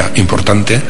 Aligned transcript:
económica 0.00 0.20
importante. 0.20 0.80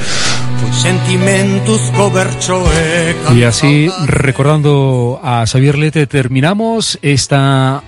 Y 3.35 3.43
así, 3.45 3.91
recordando 4.07 5.21
a 5.23 5.45
Xavier 5.47 5.79
Lete, 5.79 6.07
terminamos 6.07 6.99
esta 7.03 7.83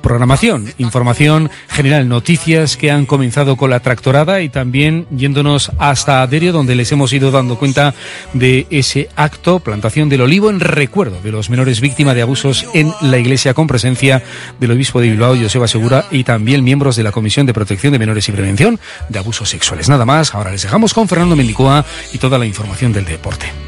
programación, 0.00 0.72
información 0.78 1.50
general, 1.68 2.08
noticias 2.08 2.76
que 2.76 2.90
han 2.90 3.06
comenzado 3.06 3.56
con 3.56 3.70
la 3.70 3.80
tractorada 3.80 4.40
y 4.40 4.48
también 4.48 5.06
yéndonos 5.10 5.72
hasta 5.78 6.22
Aderio, 6.22 6.52
donde 6.52 6.74
les 6.74 6.90
hemos 6.92 7.12
ido 7.12 7.30
dando 7.30 7.58
cuenta 7.58 7.94
de 8.32 8.66
ese 8.70 9.08
acto, 9.16 9.60
plantación 9.60 10.08
del 10.08 10.22
olivo 10.22 10.50
en 10.50 10.60
recuerdo 10.60 11.20
de 11.22 11.32
los 11.32 11.50
menores 11.50 11.80
víctimas 11.80 12.14
de 12.14 12.22
abusos 12.22 12.66
en 12.74 12.92
la 13.02 13.18
iglesia 13.18 13.54
con 13.54 13.66
presencia 13.66 14.22
del 14.58 14.70
obispo 14.70 15.00
de 15.00 15.10
Bilbao, 15.10 15.36
Joseba 15.36 15.68
Segura, 15.68 16.06
y 16.10 16.24
también 16.24 16.64
miembros 16.64 16.96
de 16.96 17.02
la 17.02 17.12
Comisión 17.12 17.46
de 17.46 17.54
Protección 17.54 17.92
de 17.92 17.98
Menores 17.98 18.28
y 18.28 18.32
Prevención 18.32 18.78
de 19.08 19.18
Abusos 19.18 19.48
Sexuales. 19.48 19.88
Nada 19.88 20.04
más, 20.04 20.34
ahora 20.34 20.50
les 20.50 20.62
dejamos 20.62 20.94
con 20.94 21.08
Fernando 21.08 21.36
Mendicoa 21.36 21.84
y 22.12 22.18
toda 22.18 22.38
la 22.38 22.46
información 22.46 22.92
del 22.92 23.04
deporte. 23.04 23.67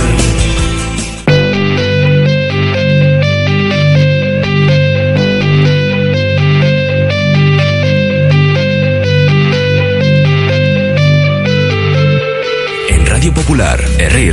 Popular. 13.51 13.83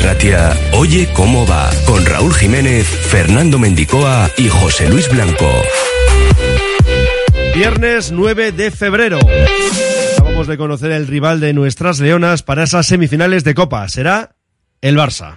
Ratia, 0.00 0.56
Oye 0.74 1.08
cómo 1.12 1.44
va, 1.44 1.68
con 1.86 2.06
Raúl 2.06 2.32
Jiménez, 2.32 2.86
Fernando 2.86 3.58
Mendicoa 3.58 4.30
y 4.36 4.48
José 4.48 4.88
Luis 4.88 5.10
Blanco. 5.10 5.50
Viernes 7.52 8.12
9 8.12 8.52
de 8.52 8.70
febrero. 8.70 9.18
Acabamos 10.12 10.46
de 10.46 10.56
conocer 10.56 10.92
el 10.92 11.08
rival 11.08 11.40
de 11.40 11.52
nuestras 11.52 11.98
leonas 11.98 12.44
para 12.44 12.62
esas 12.62 12.86
semifinales 12.86 13.42
de 13.42 13.54
Copa. 13.54 13.88
Será 13.88 14.36
el 14.82 14.96
Barça. 14.96 15.36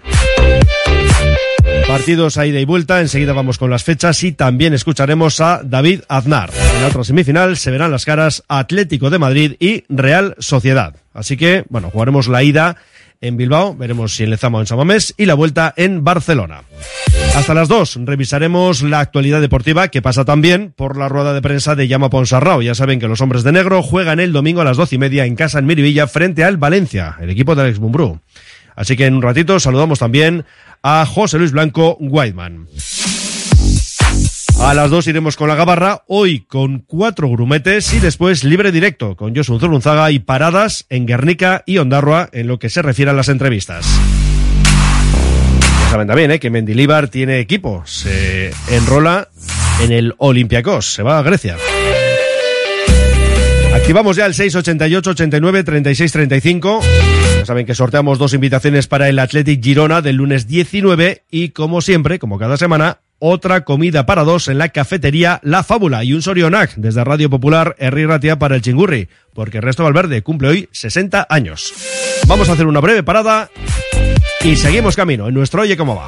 Partidos 1.87 2.37
a 2.37 2.45
ida 2.45 2.59
y 2.59 2.65
vuelta, 2.65 3.01
enseguida 3.01 3.33
vamos 3.33 3.57
con 3.57 3.71
las 3.71 3.83
fechas 3.83 4.23
y 4.23 4.31
también 4.31 4.75
escucharemos 4.75 5.41
a 5.41 5.61
David 5.63 6.01
Aznar. 6.07 6.51
En 6.75 6.81
la 6.83 6.89
otra 6.89 7.03
semifinal 7.03 7.57
se 7.57 7.71
verán 7.71 7.89
las 7.89 8.05
caras 8.05 8.43
Atlético 8.47 9.09
de 9.09 9.17
Madrid 9.17 9.55
y 9.59 9.85
Real 9.89 10.35
Sociedad. 10.37 10.97
Así 11.15 11.35
que, 11.35 11.65
bueno, 11.69 11.89
jugaremos 11.89 12.27
la 12.27 12.43
ida 12.43 12.77
en 13.21 13.37
Bilbao, 13.37 13.75
veremos 13.75 14.15
si 14.15 14.23
en 14.23 14.31
Lezama 14.31 14.57
o 14.57 14.61
en 14.61 14.67
Samamés, 14.67 15.13
y 15.15 15.25
la 15.25 15.35
vuelta 15.35 15.73
en 15.77 16.03
Barcelona. 16.03 16.63
Hasta 17.35 17.53
las 17.53 17.67
dos 17.67 17.97
revisaremos 18.03 18.81
la 18.81 18.99
actualidad 18.99 19.39
deportiva 19.39 19.87
que 19.87 20.01
pasa 20.01 20.25
también 20.25 20.73
por 20.75 20.97
la 20.97 21.07
rueda 21.07 21.33
de 21.33 21.41
prensa 21.41 21.75
de 21.75 21.87
Llama 21.87 22.09
Ponsarrao. 22.09 22.61
Ya 22.61 22.75
saben 22.75 22.99
que 22.99 23.07
los 23.07 23.21
hombres 23.21 23.43
de 23.43 23.51
negro 23.51 23.81
juegan 23.83 24.19
el 24.19 24.33
domingo 24.33 24.61
a 24.61 24.65
las 24.65 24.77
doce 24.77 24.95
y 24.95 24.99
media 24.99 25.25
en 25.25 25.35
casa 25.35 25.59
en 25.59 25.65
Miribilla 25.65 26.07
frente 26.07 26.43
al 26.43 26.57
Valencia, 26.57 27.15
el 27.21 27.29
equipo 27.29 27.55
de 27.55 27.61
Alex 27.61 27.79
Mumbrú. 27.79 28.19
Así 28.75 28.97
que 28.97 29.05
en 29.05 29.13
un 29.13 29.21
ratito 29.21 29.59
saludamos 29.59 29.99
también 29.99 30.45
a 30.81 31.05
José 31.05 31.37
Luis 31.37 31.51
Blanco 31.51 31.97
Whiteman. 31.99 32.67
A 34.63 34.75
las 34.75 34.91
dos 34.91 35.07
iremos 35.07 35.35
con 35.35 35.49
la 35.49 35.55
gabarra, 35.55 36.03
hoy 36.07 36.41
con 36.41 36.79
cuatro 36.79 37.27
grumetes 37.29 37.93
y 37.93 37.99
después 37.99 38.43
libre 38.43 38.71
directo 38.71 39.15
con 39.15 39.35
Josu 39.35 39.59
Zurunzaga 39.59 40.11
y 40.11 40.19
paradas 40.19 40.85
en 40.89 41.07
Guernica 41.07 41.63
y 41.65 41.79
Ondarroa 41.79 42.29
en 42.31 42.47
lo 42.47 42.59
que 42.59 42.69
se 42.69 42.83
refiere 42.83 43.09
a 43.09 43.13
las 43.15 43.27
entrevistas. 43.27 43.85
Saben 45.89 46.07
también 46.07 46.31
¿eh? 46.31 46.39
que 46.39 46.51
Mendilibar 46.51 47.07
tiene 47.07 47.39
equipo, 47.39 47.83
se 47.85 48.51
enrola 48.69 49.29
en 49.81 49.91
el 49.91 50.13
Olympiacos, 50.19 50.93
se 50.93 51.01
va 51.01 51.17
a 51.17 51.23
Grecia. 51.23 51.57
Activamos 53.73 54.15
ya 54.15 54.27
el 54.27 54.35
688 54.35 55.09
89 55.09 55.63
36 55.63 56.11
35. 56.11 56.81
Ya 57.39 57.45
saben 57.45 57.65
que 57.65 57.73
sorteamos 57.73 58.19
dos 58.19 58.33
invitaciones 58.33 58.87
para 58.87 59.09
el 59.09 59.17
Athletic 59.17 59.61
Girona 59.63 60.01
del 60.01 60.17
lunes 60.17 60.47
19 60.47 61.23
y 61.31 61.49
como 61.49 61.81
siempre, 61.81 62.19
como 62.19 62.37
cada 62.37 62.57
semana, 62.57 62.99
otra 63.21 63.63
comida 63.63 64.05
para 64.05 64.23
dos 64.23 64.47
en 64.47 64.57
la 64.57 64.69
cafetería 64.69 65.39
La 65.43 65.63
Fábula 65.63 66.03
y 66.03 66.13
un 66.13 66.23
Sorionac 66.23 66.73
desde 66.75 67.03
Radio 67.03 67.29
Popular 67.29 67.75
Herri 67.77 68.05
Ratia 68.05 68.39
para 68.39 68.55
el 68.55 68.61
Chingurri, 68.63 69.07
porque 69.33 69.61
Resto 69.61 69.83
Valverde 69.83 70.23
cumple 70.23 70.49
hoy 70.49 70.69
60 70.71 71.27
años. 71.29 71.71
Vamos 72.27 72.49
a 72.49 72.53
hacer 72.53 72.65
una 72.65 72.79
breve 72.79 73.03
parada 73.03 73.49
y 74.43 74.55
seguimos 74.55 74.95
camino 74.95 75.27
en 75.27 75.35
nuestro 75.35 75.61
Oye 75.61 75.77
Cómo 75.77 75.95
Va. 75.95 76.07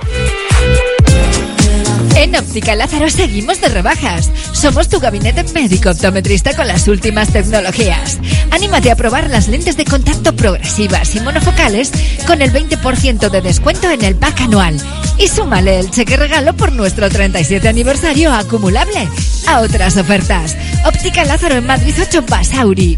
En 2.23 2.34
Óptica 2.38 2.73
Lázaro 2.73 3.09
seguimos 3.09 3.59
de 3.59 3.67
rebajas. 3.67 4.31
Somos 4.53 4.88
tu 4.88 5.01
gabinete 5.01 5.44
médico 5.53 5.89
optometrista 5.89 6.56
con 6.56 6.66
las 6.69 6.88
últimas 6.88 7.28
tecnologías. 7.34 8.17
Anímate 8.50 8.91
a 8.91 8.95
probar 8.95 9.29
las 9.29 9.50
lentes 9.50 9.75
de 9.75 9.84
contacto 9.84 10.33
progresivas 10.33 11.13
y 11.16 11.19
monofocales 11.19 11.91
con 12.25 12.41
el 12.41 12.53
20% 12.53 13.29
de 13.29 13.41
descuento 13.41 13.89
en 13.89 14.06
el 14.06 14.16
pack 14.16 14.39
anual. 14.39 14.79
Y 15.17 15.28
súmale 15.28 15.81
el 15.81 15.91
cheque 15.91 16.16
regalo 16.16 16.53
por 16.53 16.72
nuestro 16.72 17.09
37 17.09 17.67
aniversario 17.67 18.31
acumulable 18.31 19.06
a 19.45 19.59
otras 19.59 19.98
ofertas. 19.98 20.56
Óptica 20.86 21.25
Lázaro 21.25 21.56
en 21.56 21.68
Madrid 21.68 21.94
8 22.01 22.24
Basauri. 22.30 22.98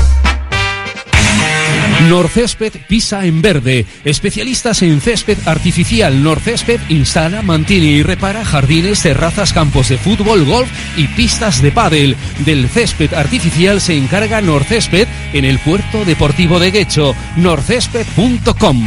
Norcésped 2.09 2.73
pisa 2.87 3.25
en 3.25 3.41
verde. 3.41 3.85
Especialistas 4.03 4.81
en 4.81 4.99
césped 5.01 5.37
artificial. 5.45 6.23
Norcésped 6.23 6.79
instala, 6.89 7.41
mantiene 7.41 7.85
y 7.85 8.03
repara 8.03 8.43
jardines, 8.43 9.01
terrazas, 9.01 9.53
campos 9.53 9.89
de 9.89 9.97
fútbol, 9.97 10.43
golf 10.45 10.69
y 10.97 11.07
pistas 11.07 11.61
de 11.61 11.71
pádel. 11.71 12.15
Del 12.45 12.67
césped 12.67 13.13
artificial 13.13 13.79
se 13.81 13.97
encarga 13.97 14.41
Norcésped 14.41 15.07
en 15.33 15.45
el 15.45 15.59
puerto 15.59 16.03
deportivo 16.05 16.59
de 16.59 16.71
Guecho. 16.71 17.15
norcésped.com. 17.37 18.83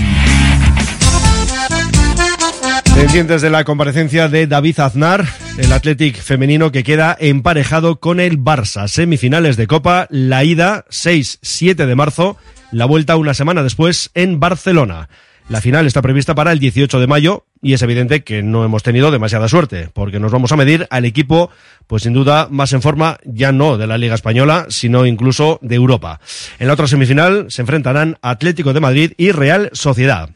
Pendientes 2.95 3.43
de 3.43 3.51
la 3.51 3.65
comparecencia 3.65 4.29
de 4.29 4.47
David 4.47 4.79
Aznar, 4.79 5.27
el 5.59 5.73
Athletic 5.73 6.17
femenino 6.17 6.71
que 6.71 6.85
queda 6.85 7.17
emparejado 7.19 7.99
con 7.99 8.21
el 8.21 8.39
Barça. 8.39 8.87
Semifinales 8.87 9.57
de 9.57 9.67
Copa, 9.67 10.07
la 10.11 10.45
ida 10.45 10.85
6-7 10.91 11.87
de 11.87 11.95
marzo, 11.97 12.37
la 12.75 12.87
vuelta 12.87 13.17
una 13.17 13.35
semana 13.35 13.63
después 13.63 14.11
en 14.15 14.41
Barcelona. 14.41 15.09
La 15.49 15.61
final 15.61 15.87
está 15.87 16.03
prevista 16.03 16.35
para 16.35 16.51
el 16.51 16.59
18 16.59 16.99
de 16.99 17.07
mayo 17.07 17.45
y 17.63 17.75
es 17.75 17.83
evidente 17.83 18.25
que 18.25 18.43
no 18.43 18.65
hemos 18.65 18.83
tenido 18.83 19.11
demasiada 19.11 19.49
suerte, 19.49 19.91
porque 19.93 20.19
nos 20.19 20.33
vamos 20.33 20.51
a 20.51 20.57
medir 20.57 20.89
al 20.91 21.05
equipo, 21.05 21.51
pues 21.87 22.03
sin 22.03 22.15
duda, 22.15 22.49
más 22.51 22.73
en 22.73 22.83
forma, 22.83 23.19
ya 23.25 23.53
no 23.53 23.77
de 23.77 23.87
la 23.87 23.99
Liga 23.99 24.17
Española, 24.17 24.67
sino 24.71 25.07
incluso 25.07 25.61
de 25.63 25.77
Europa. 25.77 26.21
En 26.59 26.67
la 26.67 26.73
otra 26.73 26.89
semifinal 26.89 27.47
se 27.49 27.63
enfrentarán 27.63 28.19
Atlético 28.23 28.73
de 28.73 28.81
Madrid 28.81 29.13
y 29.19 29.31
Real 29.31 29.71
Sociedad. 29.73 30.31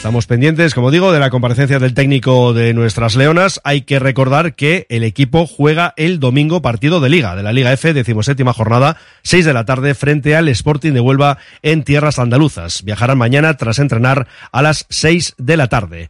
Estamos 0.00 0.26
pendientes, 0.26 0.72
como 0.72 0.90
digo, 0.90 1.12
de 1.12 1.20
la 1.20 1.28
comparecencia 1.28 1.78
del 1.78 1.92
técnico 1.92 2.54
de 2.54 2.72
nuestras 2.72 3.16
Leonas. 3.16 3.60
Hay 3.64 3.82
que 3.82 3.98
recordar 3.98 4.54
que 4.54 4.86
el 4.88 5.04
equipo 5.04 5.46
juega 5.46 5.92
el 5.98 6.20
domingo 6.20 6.62
partido 6.62 7.00
de 7.00 7.10
Liga, 7.10 7.36
de 7.36 7.42
la 7.42 7.52
Liga 7.52 7.70
F, 7.74 7.92
decimoséptima 7.92 8.54
jornada, 8.54 8.96
6 9.24 9.44
de 9.44 9.52
la 9.52 9.66
tarde, 9.66 9.94
frente 9.94 10.34
al 10.34 10.48
Sporting 10.48 10.92
de 10.92 11.00
Huelva 11.00 11.36
en 11.60 11.84
tierras 11.84 12.18
andaluzas. 12.18 12.82
Viajarán 12.82 13.18
mañana 13.18 13.58
tras 13.58 13.78
entrenar 13.78 14.26
a 14.52 14.62
las 14.62 14.86
6 14.88 15.34
de 15.36 15.58
la 15.58 15.68
tarde. 15.68 16.08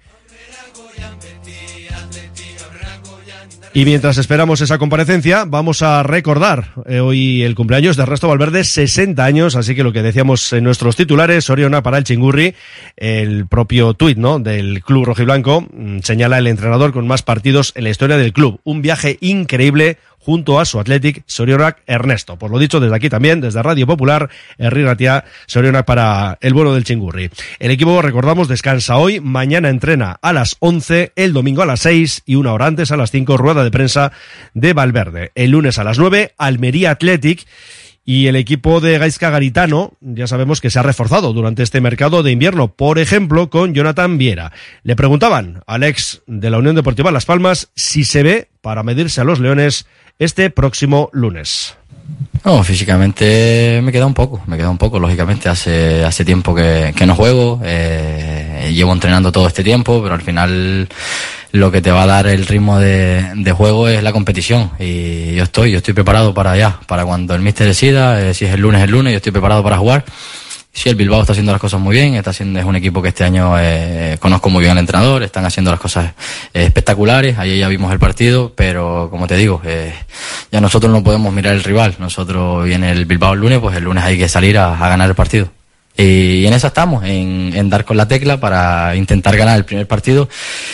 Y 3.72 3.84
mientras 3.84 4.18
esperamos 4.18 4.60
esa 4.60 4.78
comparecencia, 4.78 5.44
vamos 5.46 5.82
a 5.82 6.02
recordar 6.02 6.74
eh, 6.86 6.98
hoy 6.98 7.42
el 7.44 7.54
cumpleaños 7.54 7.96
de 7.96 8.02
Ernesto 8.02 8.26
Valverde, 8.26 8.64
60 8.64 9.24
años, 9.24 9.54
así 9.54 9.76
que 9.76 9.84
lo 9.84 9.92
que 9.92 10.02
decíamos 10.02 10.52
en 10.52 10.64
nuestros 10.64 10.96
titulares, 10.96 11.48
Oriona 11.50 11.80
para 11.80 11.98
el 11.98 12.02
Chingurri, 12.02 12.56
el 12.96 13.46
propio 13.46 13.94
tuit 13.94 14.18
¿no? 14.18 14.40
del 14.40 14.82
club 14.82 15.04
rojiblanco, 15.04 15.60
mm, 15.60 16.00
señala 16.00 16.38
el 16.38 16.48
entrenador 16.48 16.92
con 16.92 17.06
más 17.06 17.22
partidos 17.22 17.72
en 17.76 17.84
la 17.84 17.90
historia 17.90 18.16
del 18.16 18.32
club. 18.32 18.60
Un 18.64 18.82
viaje 18.82 19.18
increíble 19.20 19.98
junto 20.30 20.60
a 20.60 20.64
su 20.64 20.78
Athletic 20.78 21.24
Sorionak 21.26 21.82
Ernesto. 21.88 22.38
Por 22.38 22.52
lo 22.52 22.60
dicho, 22.60 22.78
desde 22.78 22.94
aquí 22.94 23.08
también, 23.08 23.40
desde 23.40 23.64
Radio 23.64 23.84
Popular, 23.84 24.30
Herri 24.58 24.84
Ratia 24.84 25.24
Sorionak 25.48 25.84
para 25.84 26.38
el 26.40 26.54
vuelo 26.54 26.72
del 26.72 26.84
Chingurri. 26.84 27.30
El 27.58 27.72
equipo, 27.72 28.00
recordamos, 28.00 28.46
descansa 28.46 28.96
hoy, 28.96 29.18
mañana 29.18 29.70
entrena 29.70 30.20
a 30.22 30.32
las 30.32 30.56
11, 30.60 31.14
el 31.16 31.32
domingo 31.32 31.62
a 31.62 31.66
las 31.66 31.80
6 31.80 32.22
y 32.26 32.36
una 32.36 32.52
hora 32.52 32.66
antes 32.66 32.92
a 32.92 32.96
las 32.96 33.10
5, 33.10 33.38
rueda 33.38 33.64
de 33.64 33.72
prensa 33.72 34.12
de 34.54 34.72
Valverde. 34.72 35.32
El 35.34 35.50
lunes 35.50 35.80
a 35.80 35.84
las 35.84 35.98
9, 35.98 36.34
Almería 36.38 36.92
Athletic. 36.92 37.44
Y 38.04 38.28
el 38.28 38.36
equipo 38.36 38.80
de 38.80 38.98
Gaisca 38.98 39.30
Garitano, 39.30 39.92
ya 40.00 40.26
sabemos 40.26 40.60
que 40.60 40.70
se 40.70 40.78
ha 40.78 40.82
reforzado 40.82 41.32
durante 41.32 41.62
este 41.62 41.80
mercado 41.80 42.22
de 42.22 42.32
invierno, 42.32 42.68
por 42.74 42.98
ejemplo, 42.98 43.50
con 43.50 43.74
Jonathan 43.74 44.16
Viera. 44.16 44.52
Le 44.82 44.96
preguntaban 44.96 45.62
al 45.66 45.82
ex 45.82 46.22
de 46.26 46.50
la 46.50 46.58
Unión 46.58 46.76
Deportiva 46.76 47.12
Las 47.12 47.26
Palmas 47.26 47.70
si 47.76 48.04
se 48.04 48.22
ve 48.22 48.48
para 48.62 48.82
medirse 48.82 49.20
a 49.20 49.24
los 49.24 49.38
Leones 49.38 49.86
este 50.20 50.50
próximo 50.50 51.10
lunes. 51.12 51.74
No, 52.44 52.62
físicamente 52.62 53.80
me 53.82 53.90
queda 53.90 54.06
un 54.06 54.14
poco, 54.14 54.40
me 54.46 54.56
queda 54.56 54.70
un 54.70 54.78
poco, 54.78 54.98
lógicamente, 54.98 55.48
hace, 55.48 56.04
hace 56.04 56.24
tiempo 56.24 56.54
que, 56.54 56.92
que 56.96 57.06
no 57.06 57.14
juego, 57.14 57.60
eh, 57.64 58.70
llevo 58.72 58.92
entrenando 58.92 59.32
todo 59.32 59.46
este 59.46 59.64
tiempo, 59.64 60.00
pero 60.02 60.14
al 60.14 60.22
final 60.22 60.88
lo 61.52 61.70
que 61.70 61.82
te 61.82 61.90
va 61.90 62.04
a 62.04 62.06
dar 62.06 62.26
el 62.26 62.46
ritmo 62.46 62.78
de, 62.78 63.52
juego 63.56 63.88
es 63.88 64.02
la 64.02 64.12
competición 64.12 64.70
y 64.78 65.34
yo 65.34 65.42
estoy, 65.42 65.72
yo 65.72 65.78
estoy 65.78 65.94
preparado 65.94 66.32
para 66.32 66.52
allá, 66.52 66.80
para 66.86 67.04
cuando 67.04 67.34
el 67.34 67.40
míster 67.40 67.66
decida, 67.66 68.20
eh, 68.22 68.34
si 68.34 68.44
es 68.44 68.54
el 68.54 68.60
lunes, 68.60 68.82
el 68.82 68.90
lunes, 68.90 69.12
yo 69.12 69.16
estoy 69.16 69.32
preparado 69.32 69.62
para 69.62 69.78
jugar. 69.78 70.04
Sí, 70.72 70.88
el 70.88 70.94
Bilbao 70.94 71.20
está 71.20 71.32
haciendo 71.32 71.52
las 71.52 71.60
cosas 71.60 71.80
muy 71.80 71.96
bien, 71.96 72.14
está 72.14 72.30
haciendo, 72.30 72.58
es 72.60 72.64
un 72.64 72.76
equipo 72.76 73.02
que 73.02 73.08
este 73.08 73.24
año 73.24 73.54
eh, 73.58 74.16
conozco 74.20 74.50
muy 74.50 74.60
bien 74.60 74.72
al 74.72 74.78
entrenador, 74.78 75.22
están 75.22 75.44
haciendo 75.44 75.70
las 75.70 75.80
cosas 75.80 76.12
eh, 76.54 76.64
espectaculares, 76.64 77.38
ayer 77.38 77.58
ya 77.58 77.68
vimos 77.68 77.92
el 77.92 77.98
partido, 77.98 78.52
pero 78.54 79.08
como 79.10 79.26
te 79.26 79.36
digo, 79.36 79.60
eh, 79.64 79.92
ya 80.52 80.60
nosotros 80.60 80.92
no 80.92 81.02
podemos 81.02 81.34
mirar 81.34 81.54
el 81.54 81.64
rival, 81.64 81.96
nosotros 81.98 82.64
viene 82.64 82.92
el 82.92 83.04
Bilbao 83.04 83.34
el 83.34 83.40
lunes, 83.40 83.58
pues 83.58 83.76
el 83.76 83.84
lunes 83.84 84.04
hay 84.04 84.16
que 84.16 84.28
salir 84.28 84.58
a, 84.58 84.74
a 84.74 84.88
ganar 84.88 85.08
el 85.08 85.16
partido. 85.16 85.50
Y 85.96 86.46
en 86.46 86.54
eso 86.54 86.68
estamos, 86.68 87.04
en, 87.04 87.52
en, 87.54 87.68
dar 87.68 87.84
con 87.84 87.96
la 87.96 88.06
tecla 88.06 88.38
para 88.38 88.94
intentar 88.94 89.36
ganar 89.36 89.58
el 89.58 89.64
primer 89.64 89.86
partido 89.86 90.28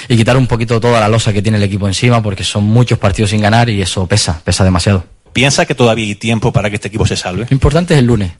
y 0.08 0.16
quitar 0.16 0.36
un 0.36 0.46
poquito 0.46 0.78
toda 0.78 1.00
la 1.00 1.08
losa 1.08 1.32
que 1.32 1.42
tiene 1.42 1.56
el 1.56 1.64
equipo 1.64 1.88
encima, 1.88 2.22
porque 2.22 2.44
son 2.44 2.64
muchos 2.64 2.98
partidos 2.98 3.30
sin 3.30 3.40
ganar 3.40 3.68
y 3.70 3.80
eso 3.80 4.06
pesa, 4.06 4.40
pesa 4.44 4.62
demasiado. 4.62 5.04
¿Piensa 5.32 5.66
que 5.66 5.74
todavía 5.74 6.04
hay 6.04 6.14
tiempo 6.14 6.52
para 6.52 6.68
que 6.68 6.76
este 6.76 6.88
equipo 6.88 7.06
se 7.06 7.16
salve? 7.16 7.46
Lo 7.48 7.54
importante 7.54 7.94
es 7.94 8.00
el 8.00 8.06
lunes 8.06 8.32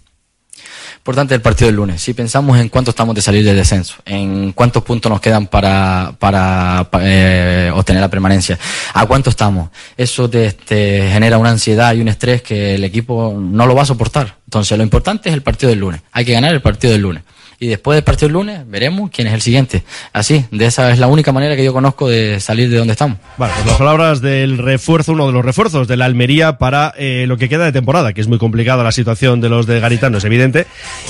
importante 1.06 1.36
el 1.36 1.40
partido 1.40 1.68
del 1.68 1.76
lunes. 1.76 2.02
Si 2.02 2.14
pensamos 2.14 2.58
en 2.58 2.68
cuánto 2.68 2.90
estamos 2.90 3.14
de 3.14 3.22
salir 3.22 3.44
del 3.44 3.54
descenso, 3.54 3.94
en 4.04 4.50
cuántos 4.50 4.82
puntos 4.82 5.08
nos 5.08 5.20
quedan 5.20 5.46
para, 5.46 6.16
para, 6.18 6.88
eh, 7.00 7.70
obtener 7.72 8.02
la 8.02 8.08
permanencia, 8.08 8.58
a 8.92 9.06
cuánto 9.06 9.30
estamos, 9.30 9.70
eso 9.96 10.28
te, 10.28 10.50
te, 10.50 11.08
genera 11.12 11.38
una 11.38 11.50
ansiedad 11.50 11.94
y 11.94 12.00
un 12.00 12.08
estrés 12.08 12.42
que 12.42 12.75
el 12.75 12.82
equipo 12.82 13.36
no 13.38 13.66
lo 13.66 13.76
va 13.76 13.82
a 13.82 13.86
soportar. 13.86 14.38
Entonces, 14.46 14.76
lo 14.76 14.82
importante 14.82 15.28
es 15.28 15.34
el 15.36 15.42
partido 15.42 15.70
del 15.70 15.78
lunes. 15.78 16.00
Hay 16.10 16.25
que 16.25 16.32
ganar 16.32 16.52
el 16.52 16.60
partido 16.60 16.92
del 16.92 17.02
lunes. 17.02 17.22
Y 17.58 17.68
después 17.68 17.96
del 17.96 18.04
partido 18.04 18.28
del 18.28 18.34
lunes 18.34 18.60
veremos 18.68 19.10
quién 19.10 19.28
es 19.28 19.34
el 19.34 19.40
siguiente. 19.40 19.82
Así, 20.12 20.44
de 20.50 20.66
esa 20.66 20.90
es 20.90 20.98
la 20.98 21.06
única 21.06 21.32
manera 21.32 21.56
que 21.56 21.64
yo 21.64 21.72
conozco 21.72 22.08
de 22.08 22.40
salir 22.40 22.68
de 22.68 22.76
donde 22.76 22.92
estamos. 22.92 23.18
Vale, 23.36 23.52
pues 23.54 23.66
las 23.66 23.76
palabras 23.76 24.20
del 24.20 24.58
refuerzo, 24.58 25.12
uno 25.12 25.26
de 25.26 25.32
los 25.32 25.44
refuerzos 25.44 25.88
de 25.88 25.96
la 25.96 26.04
Almería 26.04 26.58
para 26.58 26.92
eh, 26.98 27.25
lo 27.26 27.38
que 27.38 27.48
queda 27.48 27.64
de 27.64 27.72
temporada, 27.72 28.12
que 28.12 28.20
es 28.20 28.28
muy 28.28 28.38
complicada 28.38 28.84
la 28.84 28.92
situación 28.92 29.40
de 29.40 29.48
los 29.48 29.66
de 29.66 29.80
Garitano, 29.80 30.18
es 30.18 30.25
evidente. 30.25 30.66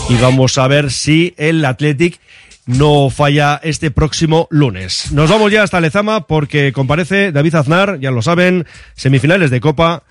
Y 0.09 0.15
vamos 0.17 0.57
a 0.59 0.69
ver 0.69 0.91
si 0.91 1.35
el 1.37 1.65
Athletic 1.65 2.21
no 2.67 3.11
falla 3.11 3.61
este 3.63 3.91
próximo 3.91 4.49
lunes. 4.51 5.13
Nos 5.13 5.31
vamos 5.31 5.53
ya 5.53 5.63
hasta 5.63 5.81
Lezama 5.81 6.27
porque 6.27 6.73
comparece 6.73 7.33
David 7.33 7.55
Aznar, 7.55 7.99
ya 8.01 8.11
lo 8.11 8.23
saben, 8.23 8.67
semifinales 8.95 9.51
de 9.51 9.61
Copa 9.61 10.03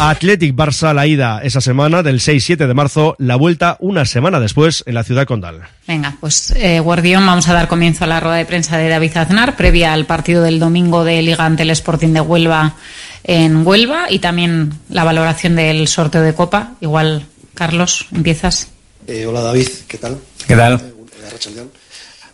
Athletic 0.00 0.54
Barça 0.54 0.94
la 0.94 1.08
ida 1.08 1.40
esa 1.42 1.60
semana 1.60 2.04
del 2.04 2.20
6-7 2.20 2.68
de 2.68 2.74
marzo, 2.74 3.16
la 3.18 3.34
vuelta 3.34 3.76
una 3.80 4.04
semana 4.04 4.38
después 4.38 4.84
en 4.86 4.94
la 4.94 5.02
ciudad 5.02 5.26
condal. 5.26 5.62
Venga, 5.88 6.16
pues 6.20 6.52
eh, 6.52 6.78
Guardión, 6.78 7.26
vamos 7.26 7.48
a 7.48 7.52
dar 7.52 7.66
comienzo 7.66 8.04
a 8.04 8.06
la 8.06 8.20
rueda 8.20 8.36
de 8.36 8.46
prensa 8.46 8.78
de 8.78 8.88
David 8.88 9.16
Aznar, 9.16 9.56
previa 9.56 9.92
al 9.92 10.06
partido 10.06 10.42
del 10.42 10.60
domingo 10.60 11.02
de 11.02 11.20
Liga 11.22 11.44
ante 11.44 11.64
el 11.64 11.70
Sporting 11.70 12.12
de 12.12 12.20
Huelva 12.20 12.76
en 13.24 13.66
Huelva 13.66 14.06
y 14.08 14.20
también 14.20 14.72
la 14.88 15.02
valoración 15.02 15.56
del 15.56 15.88
sorteo 15.88 16.22
de 16.22 16.32
Copa. 16.32 16.74
Igual, 16.80 17.26
Carlos, 17.54 18.06
empiezas. 18.12 18.68
Eh, 19.08 19.26
hola 19.26 19.40
David, 19.40 19.68
¿qué 19.88 19.98
tal? 19.98 20.16
¿Qué 20.46 20.54
tal? 20.54 20.74
Eh, 20.74 21.64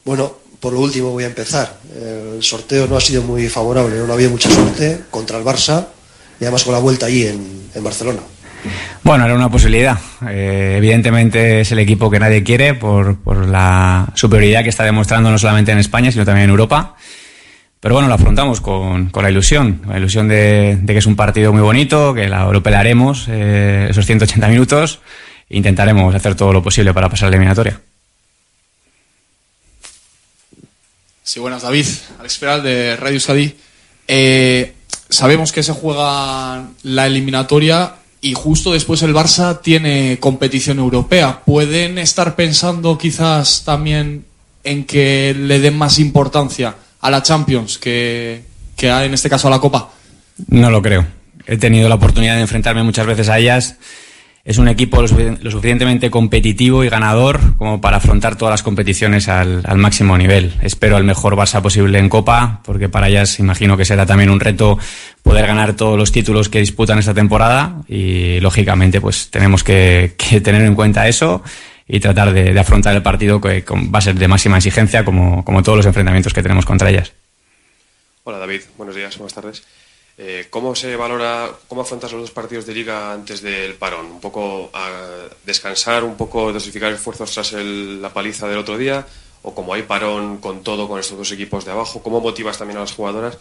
bueno, 0.04 0.36
por 0.60 0.74
lo 0.74 0.80
último 0.80 1.12
voy 1.12 1.24
a 1.24 1.28
empezar. 1.28 1.78
El 1.94 2.42
sorteo 2.42 2.86
no 2.86 2.98
ha 2.98 3.00
sido 3.00 3.22
muy 3.22 3.48
favorable, 3.48 3.96
no 3.96 4.10
ha 4.10 4.14
habido 4.14 4.30
mucha 4.30 4.50
suerte 4.50 5.04
contra 5.10 5.38
el 5.38 5.44
Barça 5.44 5.86
y 6.40 6.44
además 6.44 6.64
con 6.64 6.72
la 6.72 6.80
vuelta 6.80 7.06
allí 7.06 7.26
en, 7.26 7.70
en 7.74 7.84
Barcelona. 7.84 8.20
Bueno, 9.02 9.24
era 9.26 9.34
una 9.34 9.50
posibilidad. 9.50 9.98
Eh, 10.28 10.74
evidentemente 10.78 11.60
es 11.60 11.72
el 11.72 11.78
equipo 11.78 12.10
que 12.10 12.18
nadie 12.18 12.42
quiere 12.42 12.74
por, 12.74 13.18
por, 13.18 13.46
la 13.46 14.08
superioridad 14.14 14.62
que 14.62 14.70
está 14.70 14.84
demostrando 14.84 15.30
no 15.30 15.38
solamente 15.38 15.72
en 15.72 15.78
España, 15.78 16.10
sino 16.10 16.24
también 16.24 16.44
en 16.44 16.50
Europa. 16.50 16.96
Pero 17.80 17.96
bueno, 17.96 18.08
lo 18.08 18.14
afrontamos 18.14 18.62
con, 18.62 19.10
con 19.10 19.22
la 19.22 19.30
ilusión, 19.30 19.82
la 19.86 19.98
ilusión 19.98 20.26
de, 20.26 20.78
de, 20.80 20.92
que 20.94 20.98
es 20.98 21.06
un 21.06 21.16
partido 21.16 21.52
muy 21.52 21.60
bonito, 21.60 22.14
que 22.14 22.28
la, 22.28 22.50
lo 22.50 22.62
pelearemos 22.62 23.26
eh, 23.28 23.88
esos 23.90 24.06
180 24.06 24.48
minutos 24.48 25.00
e 25.50 25.58
intentaremos 25.58 26.14
hacer 26.14 26.34
todo 26.34 26.54
lo 26.54 26.62
posible 26.62 26.94
para 26.94 27.10
pasar 27.10 27.28
la 27.28 27.36
eliminatoria. 27.36 27.78
Sí, 31.22 31.40
buenas, 31.40 31.62
David. 31.62 31.86
Alex 32.20 32.38
Peral 32.38 32.62
de 32.62 32.96
Radio. 32.96 33.20
Eh, 34.08 34.72
sabemos 35.08 35.52
que 35.52 35.62
se 35.62 35.72
juega 35.72 36.68
la 36.82 37.06
eliminatoria 37.06 37.96
y 38.20 38.34
justo 38.34 38.72
después 38.72 39.02
el 39.02 39.14
Barça 39.14 39.60
tiene 39.60 40.18
competición 40.18 40.78
europea. 40.78 41.42
¿Pueden 41.44 41.98
estar 41.98 42.36
pensando 42.36 42.96
quizás 42.96 43.64
también 43.64 44.24
en 44.64 44.84
que 44.84 45.34
le 45.38 45.60
den 45.60 45.76
más 45.76 45.98
importancia 45.98 46.74
a 47.00 47.10
la 47.10 47.22
Champions 47.22 47.78
que, 47.78 48.42
que 48.76 48.90
a, 48.90 49.04
en 49.04 49.12
este 49.12 49.28
caso 49.28 49.48
a 49.48 49.50
la 49.50 49.60
Copa? 49.60 49.90
No 50.48 50.70
lo 50.70 50.80
creo. 50.80 51.06
He 51.46 51.58
tenido 51.58 51.88
la 51.88 51.96
oportunidad 51.96 52.36
de 52.36 52.40
enfrentarme 52.40 52.82
muchas 52.82 53.06
veces 53.06 53.28
a 53.28 53.38
ellas 53.38 53.76
es 54.44 54.58
un 54.58 54.68
equipo 54.68 55.00
lo, 55.00 55.08
suficientemente 55.08 56.10
competitivo 56.10 56.84
y 56.84 56.90
ganador 56.90 57.56
como 57.56 57.80
para 57.80 57.96
afrontar 57.96 58.36
todas 58.36 58.52
las 58.52 58.62
competiciones 58.62 59.28
al, 59.28 59.62
al, 59.64 59.78
máximo 59.78 60.18
nivel. 60.18 60.52
Espero 60.62 60.98
el 60.98 61.04
mejor 61.04 61.34
Barça 61.34 61.62
posible 61.62 61.98
en 61.98 62.10
Copa, 62.10 62.60
porque 62.62 62.90
para 62.90 63.08
ellas 63.08 63.38
imagino 63.38 63.76
que 63.78 63.86
será 63.86 64.04
también 64.04 64.28
un 64.28 64.40
reto 64.40 64.78
poder 65.22 65.46
ganar 65.46 65.74
todos 65.74 65.96
los 65.98 66.12
títulos 66.12 66.50
que 66.50 66.60
disputan 66.60 66.98
esta 66.98 67.14
temporada 67.14 67.82
y 67.88 68.38
lógicamente 68.40 69.00
pues 69.00 69.30
tenemos 69.30 69.64
que, 69.64 70.14
tener 70.42 70.62
en 70.62 70.74
cuenta 70.74 71.08
eso 71.08 71.42
y 71.88 72.00
tratar 72.00 72.34
de, 72.34 72.52
de, 72.52 72.60
afrontar 72.60 72.94
el 72.94 73.02
partido 73.02 73.40
que 73.40 73.64
va 73.66 73.98
a 73.98 74.02
ser 74.02 74.14
de 74.16 74.28
máxima 74.28 74.58
exigencia 74.58 75.06
como, 75.06 75.42
como 75.42 75.62
todos 75.62 75.78
los 75.78 75.86
enfrentamientos 75.86 76.34
que 76.34 76.42
tenemos 76.42 76.66
contra 76.66 76.90
ellas. 76.90 77.12
Hola 78.24 78.38
David, 78.38 78.60
buenos 78.76 78.94
días, 78.94 79.16
buenas 79.16 79.34
tardes. 79.34 79.62
Eh, 80.16 80.46
¿Cómo 80.48 80.76
se 80.76 80.94
valora, 80.94 81.50
cómo 81.66 81.80
afrontas 81.80 82.12
los 82.12 82.20
dos 82.20 82.30
partidos 82.30 82.66
de 82.66 82.74
liga 82.74 83.12
antes 83.12 83.42
del 83.42 83.74
parón? 83.74 84.06
¿Un 84.06 84.20
poco 84.20 84.70
descansar, 85.44 86.04
un 86.04 86.16
poco 86.16 86.52
dosificar 86.52 86.92
esfuerzos 86.92 87.32
tras 87.32 87.52
el, 87.54 88.00
la 88.00 88.10
paliza 88.10 88.46
del 88.46 88.58
otro 88.58 88.78
día? 88.78 89.04
¿O 89.42 89.54
como 89.54 89.74
hay 89.74 89.82
parón 89.82 90.38
con 90.38 90.62
todo, 90.62 90.88
con 90.88 91.00
estos 91.00 91.18
dos 91.18 91.32
equipos 91.32 91.64
de 91.64 91.72
abajo? 91.72 92.02
¿Cómo 92.02 92.20
motivas 92.20 92.56
también 92.56 92.78
a 92.78 92.82
las 92.82 92.92
jugadoras 92.92 93.38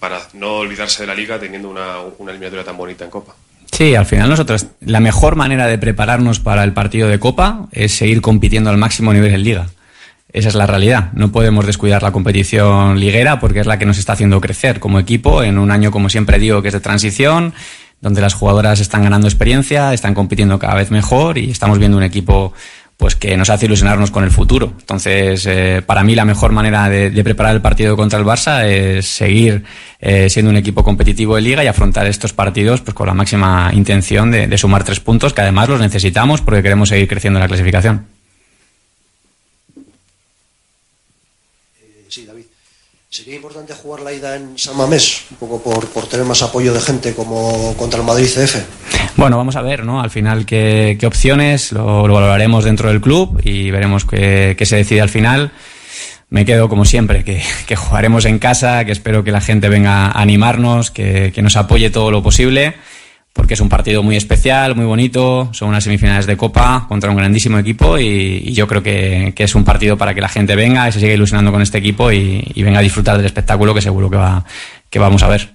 para 0.00 0.20
no 0.34 0.56
olvidarse 0.56 1.02
de 1.02 1.06
la 1.06 1.14
liga 1.14 1.38
teniendo 1.38 1.70
una, 1.70 2.00
una 2.18 2.32
eliminatoria 2.32 2.64
tan 2.64 2.76
bonita 2.76 3.04
en 3.04 3.10
Copa? 3.10 3.34
Sí, 3.70 3.94
al 3.94 4.06
final 4.06 4.28
nosotros, 4.28 4.66
la 4.80 5.00
mejor 5.00 5.36
manera 5.36 5.66
de 5.66 5.78
prepararnos 5.78 6.40
para 6.40 6.64
el 6.64 6.72
partido 6.72 7.08
de 7.08 7.18
Copa 7.18 7.68
es 7.72 7.92
seguir 7.92 8.20
compitiendo 8.20 8.70
al 8.70 8.78
máximo 8.78 9.12
nivel 9.12 9.34
en 9.34 9.42
liga. 9.44 9.66
Esa 10.36 10.50
es 10.50 10.54
la 10.54 10.66
realidad. 10.66 11.12
No 11.14 11.32
podemos 11.32 11.64
descuidar 11.64 12.02
la 12.02 12.12
competición 12.12 13.00
liguera 13.00 13.40
porque 13.40 13.60
es 13.60 13.66
la 13.66 13.78
que 13.78 13.86
nos 13.86 13.96
está 13.96 14.12
haciendo 14.12 14.38
crecer 14.38 14.80
como 14.80 14.98
equipo 14.98 15.42
en 15.42 15.56
un 15.56 15.70
año, 15.70 15.90
como 15.90 16.10
siempre 16.10 16.38
digo, 16.38 16.60
que 16.60 16.68
es 16.68 16.74
de 16.74 16.80
transición, 16.80 17.54
donde 18.02 18.20
las 18.20 18.34
jugadoras 18.34 18.80
están 18.80 19.02
ganando 19.02 19.28
experiencia, 19.28 19.94
están 19.94 20.12
compitiendo 20.12 20.58
cada 20.58 20.74
vez 20.74 20.90
mejor 20.90 21.38
y 21.38 21.50
estamos 21.50 21.78
viendo 21.78 21.96
un 21.96 22.02
equipo 22.02 22.52
pues 22.98 23.16
que 23.16 23.34
nos 23.38 23.48
hace 23.48 23.64
ilusionarnos 23.64 24.10
con 24.10 24.24
el 24.24 24.30
futuro. 24.30 24.74
Entonces, 24.78 25.46
eh, 25.46 25.80
para 25.86 26.04
mí 26.04 26.14
la 26.14 26.26
mejor 26.26 26.52
manera 26.52 26.90
de, 26.90 27.24
preparar 27.24 27.54
el 27.54 27.62
partido 27.62 27.96
contra 27.96 28.18
el 28.18 28.26
Barça 28.26 28.62
es 28.66 29.06
seguir 29.06 29.64
eh, 30.00 30.28
siendo 30.28 30.50
un 30.50 30.58
equipo 30.58 30.84
competitivo 30.84 31.36
de 31.36 31.40
liga 31.40 31.64
y 31.64 31.66
afrontar 31.66 32.06
estos 32.06 32.34
partidos 32.34 32.82
pues 32.82 32.94
con 32.94 33.06
la 33.06 33.14
máxima 33.14 33.70
intención 33.72 34.30
de, 34.30 34.48
de 34.48 34.58
sumar 34.58 34.84
tres 34.84 35.00
puntos, 35.00 35.32
que 35.32 35.40
además 35.40 35.70
los 35.70 35.80
necesitamos 35.80 36.42
porque 36.42 36.62
queremos 36.62 36.90
seguir 36.90 37.08
creciendo 37.08 37.38
en 37.38 37.42
la 37.42 37.48
clasificación. 37.48 38.15
Sería 43.16 43.36
importante 43.36 43.72
jugar 43.72 44.02
la 44.02 44.12
ida 44.12 44.36
en 44.36 44.58
San 44.58 44.76
Mamés, 44.76 45.24
un 45.30 45.38
poco 45.38 45.62
por, 45.62 45.88
por, 45.88 46.06
tener 46.06 46.26
más 46.26 46.42
apoyo 46.42 46.74
de 46.74 46.82
gente 46.82 47.14
como 47.14 47.74
contra 47.78 47.98
el 47.98 48.04
Madrid 48.04 48.26
CF. 48.26 48.56
Bueno, 49.16 49.38
vamos 49.38 49.56
a 49.56 49.62
ver, 49.62 49.86
¿no? 49.86 50.02
Al 50.02 50.10
final 50.10 50.44
qué, 50.44 50.98
qué 51.00 51.06
opciones, 51.06 51.72
lo, 51.72 52.06
lo, 52.06 52.12
valoraremos 52.12 52.64
dentro 52.64 52.90
del 52.90 53.00
club 53.00 53.40
y 53.42 53.70
veremos 53.70 54.04
qué, 54.04 54.54
qué, 54.58 54.66
se 54.66 54.76
decide 54.76 55.00
al 55.00 55.08
final. 55.08 55.50
Me 56.28 56.44
quedo 56.44 56.68
como 56.68 56.84
siempre, 56.84 57.24
que, 57.24 57.42
que, 57.66 57.74
jugaremos 57.74 58.26
en 58.26 58.38
casa, 58.38 58.84
que 58.84 58.92
espero 58.92 59.24
que 59.24 59.32
la 59.32 59.40
gente 59.40 59.70
venga 59.70 60.08
a 60.08 60.20
animarnos, 60.20 60.90
que, 60.90 61.32
que 61.34 61.40
nos 61.40 61.56
apoye 61.56 61.88
todo 61.88 62.10
lo 62.10 62.22
posible 62.22 62.74
porque 63.36 63.52
es 63.52 63.60
un 63.60 63.68
partido 63.68 64.02
muy 64.02 64.16
especial, 64.16 64.74
muy 64.74 64.86
bonito, 64.86 65.50
son 65.52 65.68
unas 65.68 65.84
semifinales 65.84 66.24
de 66.24 66.38
Copa 66.38 66.86
contra 66.88 67.10
un 67.10 67.16
grandísimo 67.18 67.58
equipo 67.58 67.98
y, 67.98 68.50
yo 68.54 68.66
creo 68.66 68.82
que, 68.82 69.34
es 69.36 69.54
un 69.54 69.62
partido 69.62 69.98
para 69.98 70.14
que 70.14 70.22
la 70.22 70.30
gente 70.30 70.56
venga 70.56 70.88
y 70.88 70.92
se 70.92 71.00
siga 71.00 71.12
ilusionando 71.12 71.52
con 71.52 71.60
este 71.60 71.76
equipo 71.76 72.10
y, 72.10 72.42
venga 72.56 72.78
a 72.78 72.82
disfrutar 72.82 73.18
del 73.18 73.26
espectáculo 73.26 73.74
que 73.74 73.82
seguro 73.82 74.08
que, 74.08 74.16
va, 74.16 74.42
que 74.88 74.98
vamos 74.98 75.22
a 75.22 75.28
ver. 75.28 75.50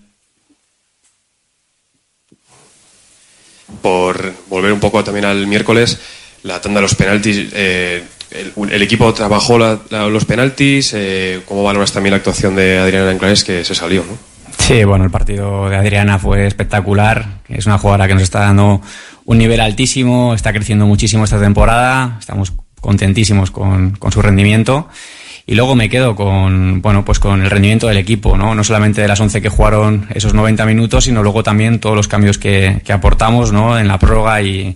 Por 3.82 4.32
volver 4.48 4.74
un 4.74 4.80
poco 4.80 5.04
también 5.04 5.26
al 5.26 5.48
miércoles, 5.48 6.00
la 6.44 6.62
tanda 6.62 6.78
de 6.78 6.84
los 6.84 6.94
penaltis, 6.94 7.48
eh, 7.52 8.04
el, 8.30 8.82
equipo 8.84 9.12
trabajó 9.12 9.58
los 9.58 10.26
penaltis, 10.26 10.94
eh, 10.94 11.42
¿cómo 11.48 11.64
valoras 11.64 11.92
también 11.92 12.12
la 12.12 12.18
actuación 12.18 12.56
de 12.56 12.78
Adriana 12.78 13.10
Anclares 13.10 13.44
que 13.44 13.66
se 13.66 13.74
salió? 13.74 14.06
¿no? 14.08 14.31
Sí, 14.58 14.84
bueno, 14.84 15.05
el 15.05 15.12
partido 15.12 15.70
de 15.70 15.75
Adriana 15.75 16.20
fue 16.20 16.46
espectacular. 16.46 17.25
Es 17.50 17.65
una 17.65 17.77
jugadora 17.77 18.08
que 18.08 18.13
nos 18.13 18.24
está 18.24 18.41
dando 18.41 18.81
un 19.25 19.38
nivel 19.38 19.60
altísimo, 19.60 20.34
está 20.34 20.53
creciendo 20.53 20.86
muchísimo 20.86 21.24
esta 21.24 21.39
temporada. 21.39 22.17
Estamos 22.20 22.53
contentísimos 22.79 23.51
con, 23.51 23.91
con 23.91 24.12
su 24.12 24.22
rendimiento. 24.22 24.88
Y 25.46 25.55
luego 25.55 25.75
me 25.75 25.89
quedo 25.89 26.15
con, 26.15 26.81
bueno, 26.81 27.03
pues 27.03 27.20
con 27.20 27.41
el 27.41 27.50
rendimiento 27.50 27.88
del 27.88 27.98
equipo, 27.98 28.38
¿no? 28.38 28.55
No 28.55 28.63
solamente 28.63 29.01
de 29.01 29.08
las 29.08 29.20
11 29.20 29.41
que 29.41 29.50
jugaron 29.50 30.08
esos 30.13 30.34
90 30.34 30.65
minutos, 30.65 31.05
sino 31.05 31.24
luego 31.24 31.43
también 31.43 31.79
todos 31.79 31.96
los 31.96 32.08
cambios 32.08 32.38
que, 32.38 32.81
que 32.86 32.93
aportamos, 32.93 33.51
¿no? 33.51 33.77
En 33.77 33.88
la 33.88 33.98
prórroga 33.98 34.41
y, 34.41 34.75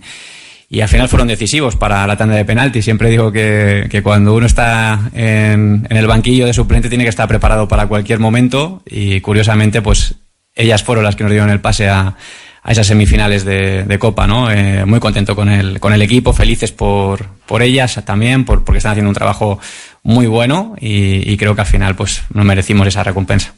y 0.68 0.80
al 0.80 0.88
final 0.88 1.08
fueron 1.08 1.28
decisivos 1.28 1.76
para 1.76 2.06
la 2.06 2.16
tanda 2.16 2.34
de 2.34 2.44
penaltis. 2.44 2.84
Siempre 2.84 3.10
digo 3.10 3.30
que, 3.30 3.86
que 3.90 4.02
cuando 4.02 4.34
uno 4.34 4.46
está 4.46 5.10
en, 5.14 5.86
en, 5.88 5.96
el 5.96 6.06
banquillo 6.06 6.46
de 6.46 6.52
suplente 6.52 6.88
tiene 6.88 7.04
que 7.04 7.10
estar 7.10 7.28
preparado 7.28 7.68
para 7.68 7.86
cualquier 7.86 8.18
momento 8.18 8.82
y 8.84 9.20
curiosamente 9.20 9.80
pues 9.80 10.16
ellas 10.54 10.82
fueron 10.82 11.04
las 11.04 11.14
que 11.14 11.22
nos 11.22 11.30
dieron 11.30 11.50
el 11.50 11.60
pase 11.60 11.88
a, 11.88 12.16
a 12.62 12.72
esas 12.72 12.88
semifinales 12.88 13.44
de, 13.44 13.84
de 13.84 13.98
Copa, 13.98 14.26
¿no? 14.26 14.50
Eh, 14.50 14.84
muy 14.86 14.98
contento 14.98 15.36
con 15.36 15.48
el, 15.48 15.78
con 15.78 15.92
el 15.92 16.02
equipo, 16.02 16.32
felices 16.32 16.72
por, 16.72 17.26
por 17.46 17.62
ellas 17.62 18.00
también, 18.04 18.44
por, 18.44 18.64
porque 18.64 18.78
están 18.78 18.92
haciendo 18.92 19.10
un 19.10 19.14
trabajo 19.14 19.60
muy 20.02 20.26
bueno 20.26 20.74
y, 20.80 21.30
y 21.30 21.36
creo 21.36 21.54
que 21.54 21.60
al 21.60 21.66
final 21.68 21.94
pues 21.94 22.24
nos 22.34 22.44
merecimos 22.44 22.88
esa 22.88 23.04
recompensa. 23.04 23.54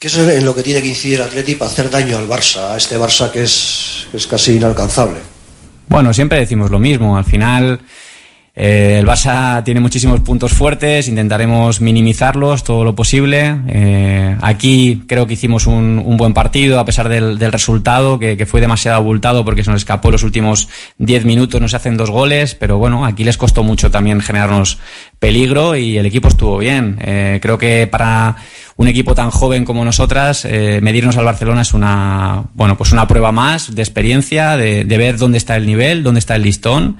¿Qué 0.00 0.08
es 0.08 0.16
en 0.16 0.46
lo 0.46 0.54
que 0.54 0.62
tiene 0.62 0.80
que 0.80 0.88
incidir 0.88 1.20
Atleti 1.20 1.56
para 1.56 1.70
hacer 1.70 1.90
daño 1.90 2.16
al 2.16 2.26
Barça, 2.26 2.72
a 2.72 2.76
este 2.78 2.98
Barça 2.98 3.30
que 3.30 3.42
es, 3.42 4.06
que 4.10 4.16
es 4.16 4.26
casi 4.26 4.56
inalcanzable? 4.56 5.18
Bueno, 5.88 6.14
siempre 6.14 6.38
decimos 6.38 6.70
lo 6.70 6.78
mismo. 6.78 7.18
Al 7.18 7.26
final, 7.26 7.78
eh, 8.62 8.98
el 8.98 9.06
Barça 9.06 9.64
tiene 9.64 9.80
muchísimos 9.80 10.20
puntos 10.20 10.52
fuertes, 10.52 11.08
intentaremos 11.08 11.80
minimizarlos 11.80 12.62
todo 12.62 12.84
lo 12.84 12.94
posible. 12.94 13.56
Eh, 13.68 14.36
aquí 14.42 15.02
creo 15.06 15.26
que 15.26 15.32
hicimos 15.32 15.66
un, 15.66 16.02
un, 16.04 16.18
buen 16.18 16.34
partido, 16.34 16.78
a 16.78 16.84
pesar 16.84 17.08
del, 17.08 17.38
resultado, 17.40 18.18
que, 18.18 18.44
fue 18.44 18.60
demasiado 18.60 18.98
abultado 18.98 19.46
porque 19.46 19.64
se 19.64 19.70
nos 19.70 19.80
escapó 19.80 20.10
los 20.10 20.24
últimos 20.24 20.68
10 20.98 21.24
minutos, 21.24 21.58
nos 21.58 21.72
hacen 21.72 21.96
dos 21.96 22.10
goles, 22.10 22.54
pero 22.54 22.76
bueno, 22.76 23.06
aquí 23.06 23.24
les 23.24 23.38
costó 23.38 23.62
mucho 23.62 23.90
también 23.90 24.20
generarnos 24.20 24.76
peligro 25.18 25.74
y 25.74 25.96
el 25.96 26.04
equipo 26.04 26.28
estuvo 26.28 26.58
bien. 26.58 26.98
Eh, 27.00 27.38
creo 27.40 27.56
que 27.56 27.86
para 27.86 28.36
un 28.76 28.88
equipo 28.88 29.14
tan 29.14 29.30
joven 29.30 29.64
como 29.64 29.86
nosotras, 29.86 30.46
medirnos 30.82 31.16
al 31.16 31.24
Barcelona 31.24 31.62
es 31.62 31.72
una, 31.72 32.44
bueno, 32.52 32.76
pues 32.76 32.92
una 32.92 33.08
prueba 33.08 33.32
más 33.32 33.74
de 33.74 33.80
experiencia, 33.80 34.58
de, 34.58 34.84
ver 34.84 35.16
dónde 35.16 35.38
está 35.38 35.56
el 35.56 35.64
nivel, 35.64 36.02
dónde 36.02 36.20
está 36.20 36.36
el 36.36 36.42
listón. 36.42 36.98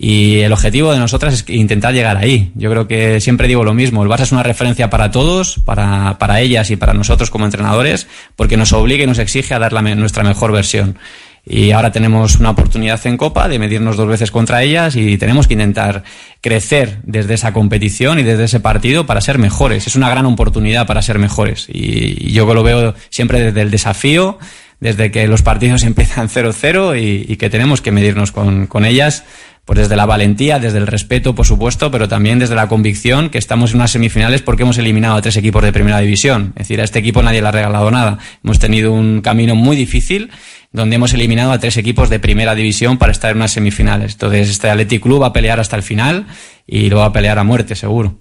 Y 0.00 0.38
el 0.42 0.52
objetivo 0.52 0.92
de 0.92 1.00
nosotras 1.00 1.34
es 1.34 1.44
intentar 1.50 1.92
llegar 1.92 2.18
ahí. 2.18 2.52
Yo 2.54 2.70
creo 2.70 2.86
que 2.86 3.20
siempre 3.20 3.48
digo 3.48 3.64
lo 3.64 3.74
mismo. 3.74 4.04
El 4.04 4.08
Barça 4.08 4.20
es 4.20 4.30
una 4.30 4.44
referencia 4.44 4.90
para 4.90 5.10
todos, 5.10 5.58
para, 5.64 6.18
para 6.18 6.40
ellas 6.40 6.70
y 6.70 6.76
para 6.76 6.94
nosotros 6.94 7.30
como 7.30 7.46
entrenadores, 7.46 8.06
porque 8.36 8.56
nos 8.56 8.72
obliga 8.72 9.02
y 9.02 9.08
nos 9.08 9.18
exige 9.18 9.54
a 9.54 9.58
dar 9.58 9.72
la, 9.72 9.82
nuestra 9.82 10.22
mejor 10.22 10.52
versión. 10.52 10.96
Y 11.44 11.72
ahora 11.72 11.90
tenemos 11.90 12.36
una 12.36 12.50
oportunidad 12.50 13.04
en 13.08 13.16
Copa 13.16 13.48
de 13.48 13.58
medirnos 13.58 13.96
dos 13.96 14.06
veces 14.06 14.30
contra 14.30 14.62
ellas 14.62 14.94
y 14.94 15.18
tenemos 15.18 15.48
que 15.48 15.54
intentar 15.54 16.04
crecer 16.40 16.98
desde 17.02 17.34
esa 17.34 17.52
competición 17.52 18.20
y 18.20 18.22
desde 18.22 18.44
ese 18.44 18.60
partido 18.60 19.04
para 19.04 19.20
ser 19.20 19.38
mejores. 19.38 19.88
Es 19.88 19.96
una 19.96 20.10
gran 20.10 20.26
oportunidad 20.26 20.86
para 20.86 21.02
ser 21.02 21.18
mejores. 21.18 21.66
Y, 21.68 22.30
yo 22.30 22.52
lo 22.54 22.62
veo 22.62 22.94
siempre 23.10 23.40
desde 23.40 23.62
el 23.62 23.72
desafío, 23.72 24.38
desde 24.78 25.10
que 25.10 25.26
los 25.26 25.42
partidos 25.42 25.82
empiezan 25.84 26.28
0-0 26.28 27.00
y, 27.02 27.32
y, 27.32 27.36
que 27.36 27.50
tenemos 27.50 27.80
que 27.80 27.90
medirnos 27.90 28.30
con, 28.30 28.68
con 28.68 28.84
ellas 28.84 29.24
pues 29.68 29.80
desde 29.80 29.96
la 29.96 30.06
valentía, 30.06 30.58
desde 30.58 30.78
el 30.78 30.86
respeto, 30.86 31.34
por 31.34 31.44
supuesto, 31.44 31.90
pero 31.90 32.08
también 32.08 32.38
desde 32.38 32.54
la 32.54 32.68
convicción 32.68 33.28
que 33.28 33.36
estamos 33.36 33.72
en 33.72 33.76
unas 33.76 33.90
semifinales 33.90 34.40
porque 34.40 34.62
hemos 34.62 34.78
eliminado 34.78 35.16
a 35.16 35.20
tres 35.20 35.36
equipos 35.36 35.62
de 35.62 35.74
primera 35.74 35.98
división. 35.98 36.54
Es 36.56 36.60
decir, 36.60 36.80
a 36.80 36.84
este 36.84 37.00
equipo 37.00 37.22
nadie 37.22 37.42
le 37.42 37.48
ha 37.48 37.50
regalado 37.50 37.90
nada. 37.90 38.16
Hemos 38.42 38.58
tenido 38.58 38.94
un 38.94 39.20
camino 39.20 39.54
muy 39.56 39.76
difícil 39.76 40.30
donde 40.72 40.96
hemos 40.96 41.12
eliminado 41.12 41.52
a 41.52 41.58
tres 41.58 41.76
equipos 41.76 42.08
de 42.08 42.18
primera 42.18 42.54
división 42.54 42.96
para 42.96 43.12
estar 43.12 43.30
en 43.30 43.36
unas 43.36 43.52
semifinales. 43.52 44.12
Entonces, 44.12 44.48
este 44.48 44.70
Athletic 44.70 45.02
Club 45.02 45.20
va 45.20 45.26
a 45.26 45.32
pelear 45.34 45.60
hasta 45.60 45.76
el 45.76 45.82
final 45.82 46.24
y 46.66 46.88
lo 46.88 47.00
va 47.00 47.04
a 47.04 47.12
pelear 47.12 47.38
a 47.38 47.44
muerte, 47.44 47.76
seguro. 47.76 48.18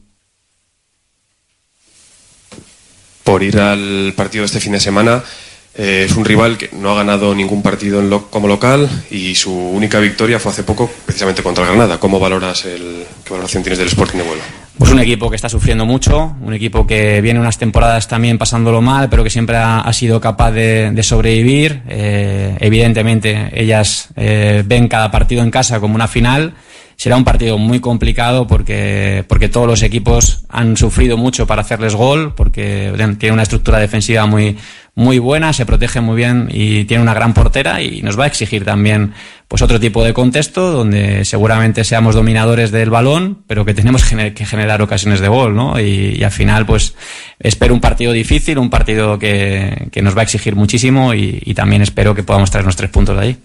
Por 3.23 3.41
ir 3.41 3.57
al 3.57 4.11
partido 4.17 4.43
este 4.43 4.59
fin 4.59 4.73
de 4.73 4.81
semana, 4.81 5.23
eh, 5.77 6.05
es 6.05 6.15
un 6.15 6.25
rival 6.25 6.57
que 6.57 6.69
no 6.73 6.91
ha 6.91 6.95
ganado 6.95 7.35
ningún 7.35 7.61
partido 7.61 7.99
en 7.99 8.09
lo, 8.09 8.29
como 8.29 8.47
local 8.47 8.89
y 9.11 9.35
su 9.35 9.53
única 9.53 9.99
victoria 9.99 10.39
fue 10.39 10.51
hace 10.51 10.63
poco 10.63 10.89
precisamente 11.05 11.43
contra 11.43 11.65
Granada. 11.65 11.99
¿Cómo 11.99 12.19
valoras 12.19 12.65
el, 12.65 13.05
qué 13.23 13.31
valoración 13.31 13.63
tienes 13.63 13.79
del 13.79 13.87
Sporting 13.87 14.17
de 14.17 14.23
Huelva? 14.23 14.43
Pues 14.77 14.91
un 14.91 14.99
equipo 14.99 15.29
que 15.29 15.35
está 15.35 15.49
sufriendo 15.49 15.85
mucho, 15.85 16.35
un 16.41 16.53
equipo 16.53 16.85
que 16.85 17.19
viene 17.21 17.39
unas 17.39 17.57
temporadas 17.57 18.07
también 18.07 18.37
pasándolo 18.37 18.79
mal, 18.79 19.09
pero 19.09 19.23
que 19.23 19.29
siempre 19.31 19.57
ha, 19.57 19.91
sido 19.91 20.21
capaz 20.21 20.51
de, 20.51 20.91
de 20.91 21.03
sobrevivir. 21.03 21.81
Eh, 21.89 22.55
evidentemente, 22.59 23.49
ellas 23.53 24.09
eh, 24.15 24.63
ven 24.65 24.87
cada 24.87 25.09
partido 25.09 25.41
en 25.41 25.49
casa 25.49 25.79
como 25.79 25.95
una 25.95 26.07
final 26.07 26.53
será 26.97 27.15
un 27.15 27.23
partido 27.23 27.59
muy 27.59 27.79
complicado 27.79 28.47
porque, 28.47 29.23
porque 29.27 29.49
todos 29.49 29.67
los 29.67 29.83
equipos 29.83 30.41
han 30.49 30.75
sufrido 30.75 31.15
mucho 31.15 31.45
para 31.45 31.61
hacerles 31.61 31.93
gol, 31.93 32.33
porque 32.35 32.91
tiene 33.19 33.33
una 33.33 33.43
estructura 33.43 33.77
defensiva 33.77 34.25
muy, 34.25 34.57
muy 34.95 35.19
buena, 35.19 35.53
se 35.53 35.67
protege 35.67 36.01
muy 36.01 36.15
bien 36.15 36.49
y 36.51 36.85
tiene 36.85 37.03
una 37.03 37.13
gran 37.13 37.35
portera 37.35 37.83
y 37.83 38.01
nos 38.01 38.19
va 38.19 38.23
a 38.23 38.27
exigir 38.27 38.65
también 38.65 39.13
pues 39.47 39.61
otro 39.61 39.79
tipo 39.79 40.03
de 40.03 40.11
contexto 40.11 40.71
donde 40.71 41.23
seguramente 41.23 41.83
seamos 41.83 42.15
dominadores 42.15 42.71
del 42.71 42.89
balón, 42.89 43.43
pero 43.45 43.63
que 43.63 43.75
tenemos 43.75 44.03
que 44.03 44.45
generar 44.45 44.81
ocasiones 44.81 45.19
de 45.19 45.27
gol, 45.27 45.55
¿no? 45.55 45.79
Y, 45.79 46.17
y 46.17 46.23
al 46.23 46.31
final, 46.31 46.65
pues 46.65 46.95
espero 47.39 47.75
un 47.75 47.79
partido 47.79 48.11
difícil, 48.11 48.57
un 48.57 48.71
partido 48.71 49.19
que, 49.19 49.87
que 49.91 50.01
nos 50.01 50.17
va 50.17 50.21
a 50.21 50.23
exigir 50.23 50.55
muchísimo 50.55 51.13
y, 51.13 51.43
y 51.45 51.53
también 51.53 51.83
espero 51.83 52.15
que 52.15 52.23
podamos 52.23 52.49
traernos 52.49 52.75
tres 52.75 52.89
puntos 52.89 53.15
de 53.15 53.21
ahí 53.21 53.37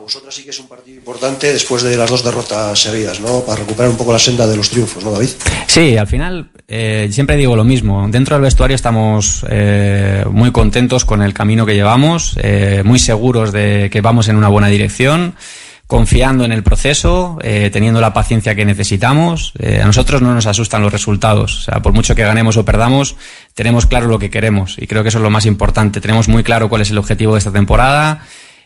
vosotras 0.00 0.34
sí 0.34 0.42
que 0.42 0.50
es 0.50 0.58
un 0.58 0.68
partido 0.68 0.96
importante 0.96 1.52
después 1.52 1.82
de 1.82 1.96
las 1.96 2.08
dos 2.08 2.24
derrotas 2.24 2.78
seguidas, 2.78 3.20
¿no? 3.20 3.40
Para 3.40 3.60
recuperar 3.60 3.90
un 3.90 3.96
poco 3.96 4.12
la 4.12 4.18
senda 4.18 4.46
de 4.46 4.56
los 4.56 4.70
triunfos, 4.70 5.04
¿no, 5.04 5.10
David? 5.10 5.28
Sí, 5.66 5.98
al 5.98 6.06
final 6.06 6.50
eh, 6.66 7.08
siempre 7.10 7.36
digo 7.36 7.56
lo 7.56 7.64
mismo. 7.64 8.08
Dentro 8.08 8.34
del 8.34 8.42
vestuario 8.42 8.74
estamos 8.74 9.44
eh, 9.50 10.24
muy 10.30 10.50
contentos 10.50 11.04
con 11.04 11.20
el 11.20 11.34
camino 11.34 11.66
que 11.66 11.74
llevamos, 11.74 12.36
eh, 12.42 12.82
muy 12.84 12.98
seguros 12.98 13.52
de 13.52 13.90
que 13.92 14.00
vamos 14.00 14.28
en 14.28 14.36
una 14.36 14.48
buena 14.48 14.68
dirección 14.68 15.34
confiando 15.86 16.46
en 16.46 16.52
el 16.52 16.62
proceso, 16.62 17.36
eh, 17.42 17.68
teniendo 17.70 18.00
la 18.00 18.14
paciencia 18.14 18.54
que 18.54 18.64
necesitamos. 18.64 19.52
Eh, 19.58 19.82
a 19.82 19.84
nosotros 19.84 20.22
no 20.22 20.32
nos 20.32 20.46
asustan 20.46 20.80
los 20.80 20.90
resultados. 20.90 21.58
O 21.58 21.60
sea, 21.70 21.82
por 21.82 21.92
mucho 21.92 22.14
que 22.14 22.22
ganemos 22.22 22.56
o 22.56 22.64
perdamos, 22.64 23.14
tenemos 23.52 23.84
claro 23.84 24.06
lo 24.06 24.18
que 24.18 24.30
queremos. 24.30 24.76
Y 24.78 24.86
creo 24.86 25.02
que 25.02 25.10
eso 25.10 25.18
es 25.18 25.22
lo 25.22 25.28
más 25.28 25.44
importante. 25.44 26.00
Tenemos 26.00 26.28
muy 26.28 26.42
claro 26.44 26.70
cuál 26.70 26.80
es 26.80 26.90
el 26.90 26.96
objetivo 26.96 27.34
de 27.34 27.40
esta 27.40 27.52
temporada 27.52 28.22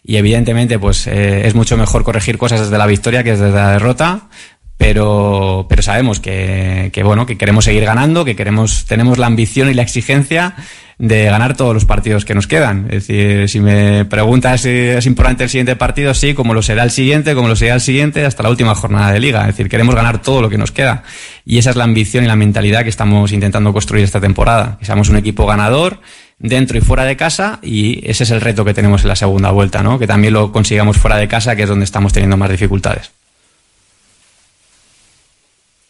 y 0.07 0.17
evidentemente 0.17 0.79
pues 0.79 1.07
eh, 1.07 1.47
es 1.47 1.55
mucho 1.55 1.77
mejor 1.77 2.05
corregir 2.05 2.39
cosas 2.39 2.61
desde 2.61 2.79
la 2.79 2.87
victoria 2.87 3.25
que 3.25 3.33
desde 3.33 3.51
la 3.51 3.73
derrota 3.73 4.29
pero 4.77 5.67
pero 5.69 5.83
sabemos 5.83 6.21
que, 6.21 6.91
que 6.93 7.03
bueno 7.03 7.27
que 7.27 7.37
queremos 7.37 7.65
seguir 7.65 7.85
ganando 7.85 8.25
que 8.25 8.37
queremos 8.37 8.85
tenemos 8.87 9.19
la 9.19 9.27
ambición 9.27 9.69
y 9.69 9.75
la 9.75 9.83
exigencia 9.83 10.55
de 10.99 11.25
ganar 11.25 11.57
todos 11.57 11.75
los 11.75 11.85
partidos 11.85 12.25
que 12.25 12.35
nos 12.35 12.47
quedan. 12.47 12.87
Es 12.87 13.07
decir, 13.07 13.49
si 13.49 13.61
me 13.61 14.05
preguntas 14.07 14.63
si 14.63 14.71
es 14.71 15.07
importante 15.07 15.45
el 15.45 15.51
siguiente 15.51 15.77
partido, 15.77 16.15
sí, 16.15 16.33
como 16.33 16.55
lo 16.55 16.63
será 16.63 16.85
el 16.85 16.91
siguiente, 16.91 17.35
como 17.35 17.49
lo 17.49 17.57
será 17.57 17.75
el 17.75 17.81
siguiente, 17.81 18.25
hasta 18.25 18.43
la 18.43 18.51
última 18.51 18.75
jornada 18.75 19.13
de 19.13 19.21
liga. 19.21 19.43
Es 19.43 19.49
decir, 19.49 19.69
queremos 19.69 19.95
ganar 19.95 20.23
todo 20.23 20.41
lo 20.41 20.49
que 20.49 20.57
nos 20.57 20.73
queda. 20.73 21.03
Y 21.45 21.59
esa 21.59 21.71
es 21.71 21.77
la 21.77 21.85
ambición 21.85 22.25
y 22.25 22.29
la 22.29 22.37
mentalidad 22.37 22.83
que 22.83 22.89
estamos 22.89 23.33
intentando 23.33 23.73
construir 23.73 24.05
esta 24.05 24.21
temporada. 24.21 24.77
Que 24.79 24.87
seamos 24.87 25.09
un 25.11 25.17
equipo 25.17 25.47
ganador 25.47 26.01
dentro 26.38 26.77
y 26.79 26.81
fuera 26.81 27.05
de 27.05 27.16
casa 27.16 27.59
y 27.62 28.09
ese 28.09 28.25
es 28.25 28.31
el 28.31 28.40
reto 28.40 28.64
que 28.64 28.75
tenemos 28.75 29.03
en 29.03 29.09
la 29.09 29.16
segunda 29.16 29.51
vuelta, 29.51 29.83
¿no? 29.83 29.99
Que 29.99 30.07
también 30.07 30.35
lo 30.35 30.53
consigamos 30.53 30.96
fuera 30.96 31.16
de 31.16 31.29
casa, 31.29 31.57
que 31.57 31.62
es 31.62 31.68
donde 31.68 31.85
estamos 31.85 32.12
teniendo 32.12 32.37
más 32.37 32.51
dificultades. 32.51 33.11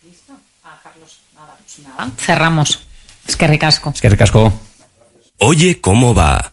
¿Listo? 0.04 0.34
Ah, 0.64 0.80
Carlos, 0.82 1.20
nada, 1.34 1.56
pues 1.58 1.86
nada. 1.86 2.10
Cerramos. 2.18 2.80
Es 3.26 3.36
que 3.36 3.46
ricasco. 3.46 3.90
Es 3.94 4.00
que 4.00 4.08
ricasco. 4.08 4.52
Oye, 5.38 5.80
¿cómo 5.80 6.14
va? 6.14 6.52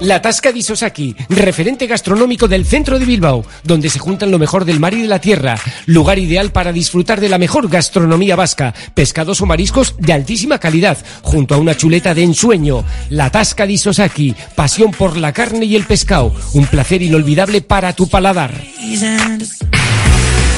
La 0.00 0.22
Tasca 0.22 0.50
de 0.50 0.60
Isosaki, 0.60 1.14
referente 1.28 1.86
gastronómico 1.86 2.48
del 2.48 2.64
centro 2.64 2.98
de 2.98 3.04
Bilbao, 3.04 3.44
donde 3.64 3.90
se 3.90 3.98
juntan 3.98 4.30
lo 4.30 4.38
mejor 4.38 4.64
del 4.64 4.80
mar 4.80 4.94
y 4.94 5.02
de 5.02 5.08
la 5.08 5.20
tierra. 5.20 5.58
Lugar 5.84 6.18
ideal 6.18 6.52
para 6.52 6.72
disfrutar 6.72 7.20
de 7.20 7.28
la 7.28 7.36
mejor 7.36 7.68
gastronomía 7.68 8.34
vasca, 8.34 8.74
pescados 8.94 9.42
o 9.42 9.46
mariscos 9.46 9.94
de 9.98 10.14
altísima 10.14 10.58
calidad, 10.58 10.96
junto 11.20 11.54
a 11.54 11.58
una 11.58 11.76
chuleta 11.76 12.14
de 12.14 12.22
ensueño. 12.22 12.82
La 13.10 13.30
Tasca 13.30 13.66
de 13.66 13.74
Isosaki, 13.74 14.34
pasión 14.54 14.90
por 14.92 15.18
la 15.18 15.32
carne 15.32 15.66
y 15.66 15.76
el 15.76 15.84
pescado, 15.84 16.34
un 16.54 16.66
placer 16.66 17.02
inolvidable 17.02 17.60
para 17.60 17.92
tu 17.92 18.08
paladar. 18.08 18.54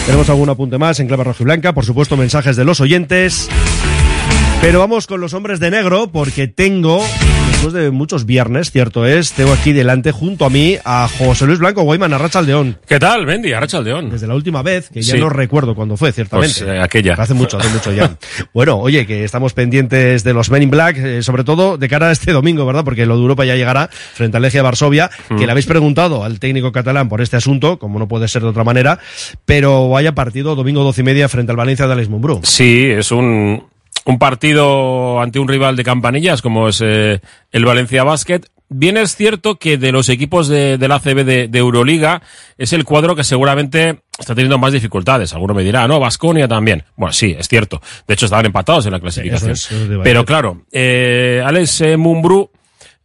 Tenemos 0.07 0.29
algún 0.31 0.51
apunte 0.51 0.79
más 0.79 1.01
en 1.01 1.09
clave 1.09 1.25
roja 1.25 1.43
y 1.43 1.45
blanca, 1.45 1.75
por 1.75 1.85
supuesto 1.85 2.17
mensajes 2.17 2.55
de 2.55 2.65
los 2.65 2.81
oyentes. 2.81 3.49
Pero 4.61 4.79
vamos 4.79 5.09
con 5.09 5.21
los 5.21 5.35
hombres 5.35 5.59
de 5.59 5.73
negro 5.73 6.13
porque 6.13 6.47
tengo, 6.47 7.05
después 7.63 7.81
de 7.85 7.93
muchos 7.93 8.27
viernes, 8.27 8.73
cierto 8.73 9.07
es, 9.07 9.35
tengo 9.35 9.53
aquí 9.53 9.73
delante 9.73 10.11
junto 10.11 10.45
a 10.45 10.51
mí 10.51 10.79
a 10.85 11.07
José 11.17 11.47
Luis 11.47 11.61
Blanco 11.61 11.83
Guayman, 11.83 12.13
Arracha 12.13 12.41
Aldeón. 12.41 12.77
¿Qué 12.89 12.99
tal, 12.99 13.25
Bendy? 13.25 13.53
Arracha 13.53 13.79
Aldeón. 13.79 14.11
Desde 14.11 14.27
la 14.27 14.35
última 14.35 14.63
vez, 14.63 14.89
que 14.91 15.01
ya 15.01 15.15
Sí. 15.15 15.21
no 15.21 15.29
recuerdo 15.29 15.77
cuándo 15.77 15.97
fue, 15.97 16.11
ciertamente. 16.11 16.57
Pues, 16.65 16.69
eh, 16.69 16.81
aquella. 16.81 17.15
Hace 17.15 17.35
mucho, 17.35 17.59
hace 17.59 17.69
mucho 17.69 17.93
ya. 17.93 18.17
bueno, 18.53 18.79
oye, 18.79 19.07
que 19.07 19.23
estamos 19.23 19.53
pendientes 19.53 20.25
de 20.25 20.35
los 20.35 20.51
Men 20.51 20.65
in 20.65 20.71
Black, 20.73 20.97
eh, 20.99 21.23
sobre 21.23 21.45
todo 21.45 21.79
de 21.79 21.89
cara 21.89 22.09
a 22.09 22.11
este 22.13 22.33
domingo, 22.33 22.67
¿verdad? 22.67 22.83
Porque 22.83 23.07
lo 23.07 23.15
de 23.15 23.23
Europa 23.23 23.45
ya 23.45 23.55
llegará 23.55 23.89
frente 23.93 24.37
al 24.39 24.43
Legia 24.43 24.63
Varsovia, 24.65 25.09
Mm. 25.29 25.37
que 25.37 25.47
le 25.47 25.53
habéis 25.53 25.67
preguntado 25.67 26.25
al 26.25 26.41
técnico 26.41 26.73
catalán 26.73 27.09
por 27.09 27.21
este 27.21 27.37
asunto, 27.37 27.79
como 27.79 28.01
no 28.01 28.09
puede 28.09 28.27
ser 28.27 28.43
de 28.43 28.49
otra 28.49 28.65
manera, 28.65 28.99
pero 29.45 29.89
vaya 29.89 30.17
partido 30.17 30.57
domingo 30.57 30.83
doce 30.83 31.03
y 31.03 31.05
media 31.05 31.29
frente 31.29 31.53
al 31.53 31.57
Valencia 31.57 31.87
de 31.87 31.93
Alex 31.93 32.09
Mumbrú. 32.09 32.41
Sí, 32.43 32.87
es 32.87 33.13
un, 33.13 33.63
un 34.05 34.19
partido 34.19 35.21
ante 35.21 35.39
un 35.39 35.49
rival 35.49 35.77
de 35.77 35.85
campanillas 35.85 36.43
como 36.43 36.69
es 36.69 36.81
eh, 36.83 37.21
el 37.51 37.65
Valencia 37.65 38.05
Basket. 38.05 38.41
Bien 38.69 38.97
es 38.97 39.17
cierto 39.17 39.59
que 39.59 39.77
de 39.77 39.93
los 39.93 40.09
equipos 40.09 40.49
de, 40.49 40.79
del 40.79 40.93
ACB 40.93 41.25
de, 41.25 41.49
de 41.49 41.59
Euroliga 41.59 42.23
es 42.57 42.73
el 42.73 42.85
cuadro 42.85 43.15
que 43.15 43.23
seguramente 43.23 44.01
está 44.19 44.35
teniendo 44.35 44.57
más 44.57 44.73
dificultades. 44.73 45.35
Alguno 45.35 45.53
me 45.53 45.63
dirá, 45.63 45.87
no, 45.87 46.01
Vasconia 46.01 46.49
también. 46.49 46.85
Bueno, 46.97 47.13
sí, 47.13 47.37
es 47.39 47.49
cierto. 47.49 47.83
De 48.09 48.15
hecho, 48.15 48.25
estaban 48.25 48.47
empatados 48.47 48.87
en 48.87 48.93
la 48.93 49.01
clasificación. 49.01 49.53
Es, 49.53 49.69
Pero 50.03 50.25
claro, 50.25 50.63
eh, 50.73 51.43
Alex 51.45 51.83
eh, 51.83 51.97
Mumbrú 51.99 52.51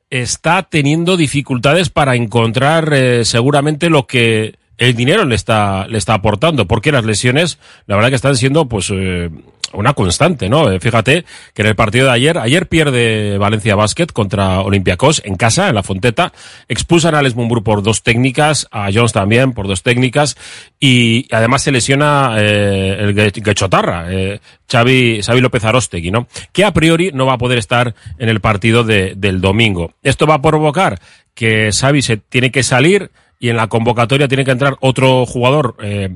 está 0.10 0.64
teniendo 0.64 1.18
dificultades 1.18 1.90
para 1.90 2.16
encontrar 2.16 2.94
eh, 2.94 3.26
seguramente 3.26 3.90
lo 3.90 4.08
que 4.08 4.56
el 4.78 4.96
dinero 4.96 5.26
le 5.26 5.36
está 5.36 5.88
le 5.88 5.98
está 5.98 6.14
aportando 6.14 6.66
porque 6.66 6.92
las 6.92 7.04
lesiones 7.04 7.58
la 7.88 7.96
verdad 7.96 8.10
que 8.10 8.16
están 8.16 8.38
siendo 8.38 8.68
pues 8.68 8.90
eh, 8.94 9.30
una 9.74 9.94
constante, 9.94 10.50
¿no? 10.50 10.72
Eh, 10.72 10.80
Fíjate 10.80 11.26
que 11.54 11.62
en 11.62 11.68
el 11.68 11.76
partido 11.76 12.06
de 12.08 12.12
ayer, 12.14 12.38
ayer 12.38 12.68
pierde 12.68 13.38
Valencia 13.38 13.76
Basket 13.76 14.08
contra 14.08 14.62
Olympiacos 14.62 15.22
en 15.26 15.36
casa, 15.36 15.70
en 15.70 15.76
la 15.76 15.84
Fonteta, 15.84 16.34
expulsan 16.68 17.16
a 17.16 17.20
Alex 17.20 17.36
por 17.64 17.84
dos 17.84 18.04
técnicas, 18.04 18.68
a 18.72 18.90
Jones 18.94 19.14
también 19.14 19.54
por 19.54 19.68
dos 19.68 19.84
técnicas, 19.84 20.38
y 20.80 21.28
además 21.34 21.64
se 21.64 21.72
lesiona 21.72 22.36
eh, 22.38 22.98
el 23.00 23.14
Ge- 23.16 23.42
Gechotarra, 23.44 24.06
eh, 24.10 24.40
Xavi, 24.72 25.22
Xavi 25.24 25.42
López 25.42 25.64
Arostegui, 25.64 26.12
¿no? 26.12 26.28
Que 26.52 26.66
a 26.66 26.72
priori 26.74 27.12
no 27.14 27.26
va 27.26 27.34
a 27.34 27.38
poder 27.38 27.58
estar 27.58 27.96
en 28.18 28.30
el 28.30 28.42
partido 28.42 28.84
de- 28.84 29.14
del 29.16 29.42
domingo. 29.42 29.94
Esto 30.04 30.28
va 30.28 30.36
a 30.36 30.42
provocar 30.42 31.00
que 31.34 31.72
Xavi 31.72 32.02
se 32.02 32.18
tiene 32.18 32.52
que 32.52 32.64
salir 32.64 33.12
y 33.40 33.50
en 33.50 33.58
la 33.58 33.68
convocatoria 33.68 34.28
tiene 34.28 34.44
que 34.46 34.52
entrar 34.52 34.76
otro 34.82 35.26
jugador, 35.26 35.76
eh, 35.82 36.10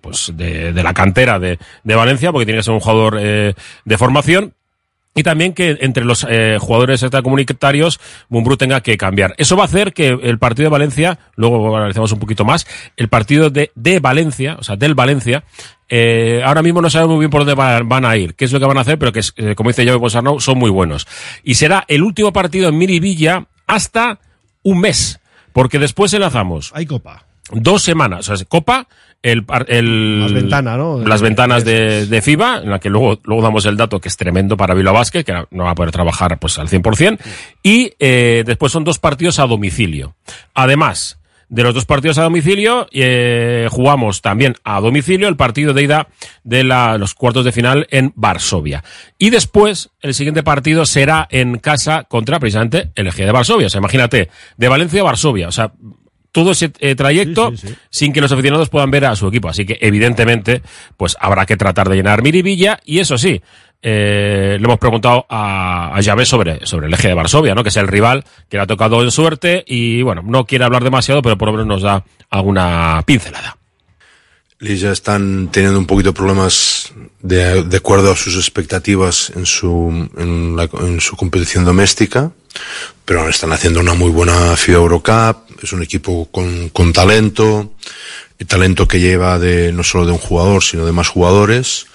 pues 0.00 0.32
de, 0.34 0.72
la 0.72 0.94
cantera 0.94 1.38
de, 1.38 1.58
Valencia, 1.84 2.32
porque 2.32 2.46
tiene 2.46 2.60
que 2.60 2.64
ser 2.64 2.74
un 2.74 2.80
jugador 2.80 3.18
eh, 3.20 3.54
de 3.84 3.98
formación. 3.98 4.54
Y 5.12 5.24
también 5.24 5.54
que 5.54 5.76
entre 5.80 6.04
los 6.04 6.24
eh, 6.30 6.56
jugadores 6.60 7.02
extracomunitarios 7.02 7.98
Mumbrú 8.28 8.56
tenga 8.56 8.80
que 8.80 8.96
cambiar. 8.96 9.34
Eso 9.38 9.56
va 9.56 9.64
a 9.64 9.66
hacer 9.66 9.92
que 9.92 10.06
el 10.06 10.38
partido 10.38 10.66
de 10.66 10.70
Valencia, 10.70 11.18
luego 11.34 11.76
analizamos 11.76 12.12
un 12.12 12.20
poquito 12.20 12.44
más, 12.44 12.64
el 12.96 13.08
partido 13.08 13.50
de, 13.50 13.70
Valencia, 14.00 14.56
o 14.60 14.62
sea, 14.62 14.76
del 14.76 14.94
Valencia, 14.94 15.42
eh, 15.88 16.42
ahora 16.44 16.62
mismo 16.62 16.80
no 16.80 16.88
sabemos 16.88 17.16
muy 17.16 17.24
bien 17.24 17.30
por 17.30 17.40
dónde 17.40 17.54
van, 17.54 17.88
van 17.88 18.04
a 18.04 18.16
ir, 18.16 18.36
qué 18.36 18.44
es 18.44 18.52
lo 18.52 18.60
que 18.60 18.66
van 18.66 18.78
a 18.78 18.82
hacer, 18.82 19.00
pero 19.00 19.10
que, 19.10 19.56
como 19.56 19.70
dice 19.70 19.84
Javi 19.84 19.98
Bonsarnau, 19.98 20.38
son 20.38 20.58
muy 20.58 20.70
buenos. 20.70 21.08
Y 21.42 21.54
será 21.54 21.84
el 21.88 22.04
último 22.04 22.32
partido 22.32 22.68
en 22.68 22.78
Miribilla 22.78 23.46
hasta 23.66 24.20
un 24.62 24.80
mes, 24.80 25.18
porque 25.52 25.80
después 25.80 26.14
enlazamos. 26.14 26.70
Hay 26.72 26.86
copa. 26.86 27.24
Dos 27.52 27.82
semanas, 27.82 28.28
o 28.28 28.36
sea, 28.36 28.46
Copa, 28.46 28.86
el, 29.22 29.44
el 29.68 30.20
Las 30.20 30.32
ventanas, 30.32 30.78
¿no? 30.78 30.98
Las 31.00 31.20
ventanas 31.20 31.64
de, 31.64 32.06
de 32.06 32.22
FIBA, 32.22 32.58
en 32.62 32.70
la 32.70 32.78
que 32.78 32.88
luego, 32.88 33.18
luego 33.24 33.42
damos 33.42 33.66
el 33.66 33.76
dato 33.76 34.00
que 34.00 34.08
es 34.08 34.16
tremendo 34.16 34.56
para 34.56 34.72
Bilbao 34.74 34.94
Basket, 34.94 35.24
que 35.24 35.44
no 35.50 35.64
va 35.64 35.70
a 35.70 35.74
poder 35.74 35.90
trabajar 35.92 36.38
pues 36.38 36.58
al 36.58 36.68
100%, 36.68 37.18
y 37.62 37.92
eh, 37.98 38.44
después 38.46 38.72
son 38.72 38.84
dos 38.84 38.98
partidos 38.98 39.38
a 39.38 39.46
domicilio. 39.46 40.14
Además, 40.54 41.18
de 41.48 41.64
los 41.64 41.74
dos 41.74 41.84
partidos 41.84 42.16
a 42.18 42.22
domicilio, 42.22 42.86
eh, 42.92 43.66
jugamos 43.70 44.22
también 44.22 44.54
a 44.62 44.80
domicilio 44.80 45.26
el 45.28 45.36
partido 45.36 45.74
de 45.74 45.82
ida 45.82 46.06
de 46.44 46.62
la- 46.62 46.96
los 46.96 47.12
cuartos 47.14 47.44
de 47.44 47.50
final 47.50 47.88
en 47.90 48.12
Varsovia. 48.14 48.84
Y 49.18 49.30
después, 49.30 49.90
el 50.00 50.14
siguiente 50.14 50.44
partido 50.44 50.86
será 50.86 51.26
en 51.28 51.58
casa 51.58 52.04
contra 52.04 52.38
precisamente 52.38 52.90
el 52.94 53.08
Eje 53.08 53.26
de 53.26 53.32
Varsovia. 53.32 53.66
O 53.66 53.70
sea, 53.70 53.80
imagínate, 53.80 54.30
de 54.56 54.68
Valencia 54.68 55.00
a 55.00 55.04
Varsovia. 55.04 55.48
O 55.48 55.52
sea, 55.52 55.72
todo 56.32 56.52
ese 56.52 56.70
eh, 56.78 56.94
trayecto 56.94 57.52
sin 57.90 58.12
que 58.12 58.20
los 58.20 58.32
aficionados 58.32 58.68
puedan 58.68 58.90
ver 58.90 59.04
a 59.04 59.16
su 59.16 59.28
equipo. 59.28 59.48
Así 59.48 59.64
que, 59.64 59.78
evidentemente, 59.80 60.62
pues 60.96 61.16
habrá 61.20 61.46
que 61.46 61.56
tratar 61.56 61.88
de 61.88 61.96
llenar 61.96 62.22
Miribilla. 62.22 62.78
Y 62.84 62.98
eso 62.98 63.18
sí, 63.18 63.40
eh, 63.82 64.56
le 64.58 64.64
hemos 64.64 64.78
preguntado 64.78 65.26
a, 65.28 65.96
a 65.96 66.02
Javé 66.02 66.26
sobre, 66.26 66.66
sobre 66.66 66.86
el 66.86 66.94
eje 66.94 67.08
de 67.08 67.14
Varsovia, 67.14 67.54
¿no? 67.54 67.62
Que 67.62 67.70
es 67.70 67.76
el 67.76 67.88
rival 67.88 68.24
que 68.48 68.56
le 68.56 68.62
ha 68.62 68.66
tocado 68.66 69.02
en 69.02 69.10
suerte. 69.10 69.64
Y 69.66 70.02
bueno, 70.02 70.22
no 70.24 70.44
quiere 70.44 70.64
hablar 70.64 70.84
demasiado, 70.84 71.22
pero 71.22 71.38
por 71.38 71.48
lo 71.48 71.52
menos 71.52 71.66
nos 71.66 71.82
da 71.82 72.04
alguna 72.30 73.02
pincelada. 73.06 73.59
Liga 74.60 74.92
están 74.92 75.48
teniendo 75.50 75.78
un 75.78 75.86
poquito 75.86 76.12
problemas 76.12 76.92
de, 77.22 77.62
de 77.64 77.76
acuerdo 77.78 78.12
a 78.12 78.16
sus 78.16 78.36
expectativas 78.36 79.32
en 79.34 79.46
su, 79.46 80.08
en, 80.18 80.54
la- 80.54 80.68
en 80.82 81.00
su 81.00 81.16
competición 81.16 81.64
doméstica, 81.64 82.30
pero 83.06 83.26
están 83.28 83.52
haciendo 83.52 83.80
una 83.80 83.94
muy 83.94 84.10
buena 84.10 84.54
FIBA 84.56 84.78
Eurocup, 84.78 85.62
es 85.62 85.72
un 85.72 85.82
equipo 85.82 86.28
con, 86.30 86.68
con 86.70 86.92
talento, 86.92 87.72
y 88.38 88.44
talento 88.44 88.86
que 88.86 89.00
lleva 89.00 89.38
de, 89.38 89.72
no 89.72 89.82
solo 89.82 90.04
de 90.06 90.12
un 90.12 90.18
jugador, 90.18 90.62
sino 90.62 90.84
de 90.84 90.92
más 90.92 91.08
jugadores, 91.08 91.86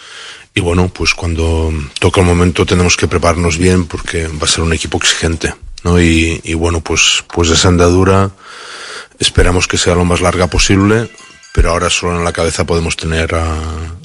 y 0.55 0.59
bueno, 0.61 0.89
pues 0.89 1.13
cuando 1.13 1.71
toca 1.99 2.21
el 2.21 2.27
momento 2.27 2.65
tenemos 2.65 2.97
que 2.97 3.07
prepararnos 3.07 3.57
bien 3.59 3.85
porque 3.85 4.27
va 4.27 4.45
a 4.45 4.47
ser 4.47 4.63
un 4.63 4.73
equipo 4.73 4.97
exigente, 4.97 5.53
¿no? 5.83 5.99
Y, 6.01 6.41
y 6.43 6.53
bueno, 6.55 6.81
pues, 6.81 7.23
pues 7.31 7.49
esa 7.51 7.67
andadura 7.67 8.31
esperamos 9.19 9.67
que 9.67 9.77
sea 9.77 9.93
lo 9.95 10.05
más 10.05 10.21
larga 10.21 10.47
posible, 10.47 11.09
pero 11.55 11.71
ahora 11.71 11.89
solo 11.89 12.17
en 12.17 12.25
la 12.25 12.33
cabeza 12.33 12.65
podemos 12.65 12.97
tener 12.97 13.33
a, 13.33 13.57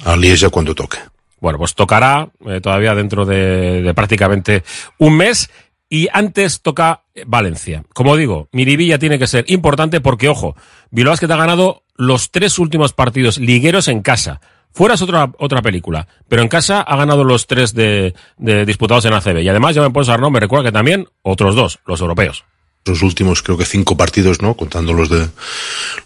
a 0.05 0.17
Lieja 0.17 0.51
cuando 0.51 0.73
toque. 0.73 0.99
Bueno, 1.41 1.59
pues 1.59 1.75
tocará 1.75 2.29
eh, 2.47 2.61
todavía 2.61 2.95
dentro 2.95 3.27
de, 3.27 3.83
de 3.83 3.93
prácticamente 3.93 4.63
un 4.99 5.17
mes. 5.17 5.51
Y 5.93 6.07
antes 6.13 6.61
toca 6.61 7.03
Valencia. 7.27 7.83
Como 7.93 8.17
digo, 8.17 8.49
Miribilla 8.53 9.01
tiene 9.01 9.19
que 9.19 9.27
ser 9.27 9.45
importante 9.49 10.01
porque, 10.01 10.29
ojo, 10.29 10.55
Bilbao 10.93 11.11
Basket 11.11 11.29
ha 11.33 11.37
ganado 11.37 11.83
los 11.97 12.31
tres 12.31 12.61
últimos 12.61 12.93
partidos 12.93 13.39
ligueros 13.39 13.89
en 13.89 14.01
casa. 14.01 14.41
Fuera 14.71 14.95
es 14.95 15.03
otra, 15.03 15.33
otra 15.37 15.61
película, 15.61 16.07
pero 16.29 16.43
en 16.43 16.49
casa 16.49 16.81
ha 16.81 16.97
ganado 16.97 17.25
los 17.25 17.49
tres 17.49 17.75
de, 17.75 18.15
de 18.39 18.65
disputados 18.65 19.05
en 19.07 19.15
ACB. 19.15 19.39
Y 19.39 19.49
además, 19.49 19.75
ya 19.75 19.83
me 19.83 19.91
puedo 19.91 20.17
no 20.17 20.31
me 20.31 20.39
recuerda 20.39 20.67
que 20.67 20.73
también 20.73 21.09
otros 21.23 21.57
dos, 21.57 21.81
los 21.85 22.01
europeos. 22.01 22.45
Los 22.85 23.03
últimos 23.03 23.43
creo 23.43 23.59
que 23.59 23.65
cinco 23.65 23.97
partidos, 23.97 24.41
¿no? 24.41 24.55
Contando 24.55 24.93
los 24.93 25.11
de 25.11 25.29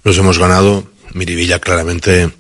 los 0.03 0.17
hemos 0.17 0.39
ganado. 0.39 0.94
Miribilla 1.15 1.59
claramente 1.61 2.31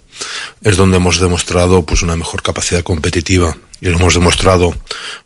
es 0.63 0.77
donde 0.77 0.99
hemos 0.99 1.21
demostrado 1.21 1.85
pues 1.85 2.03
una 2.03 2.17
mejor 2.17 2.43
capacidad 2.43 2.83
competitiva 2.83 3.57
y 3.81 3.89
lo 3.89 3.97
hemos 3.97 4.15
demostrado 4.15 4.75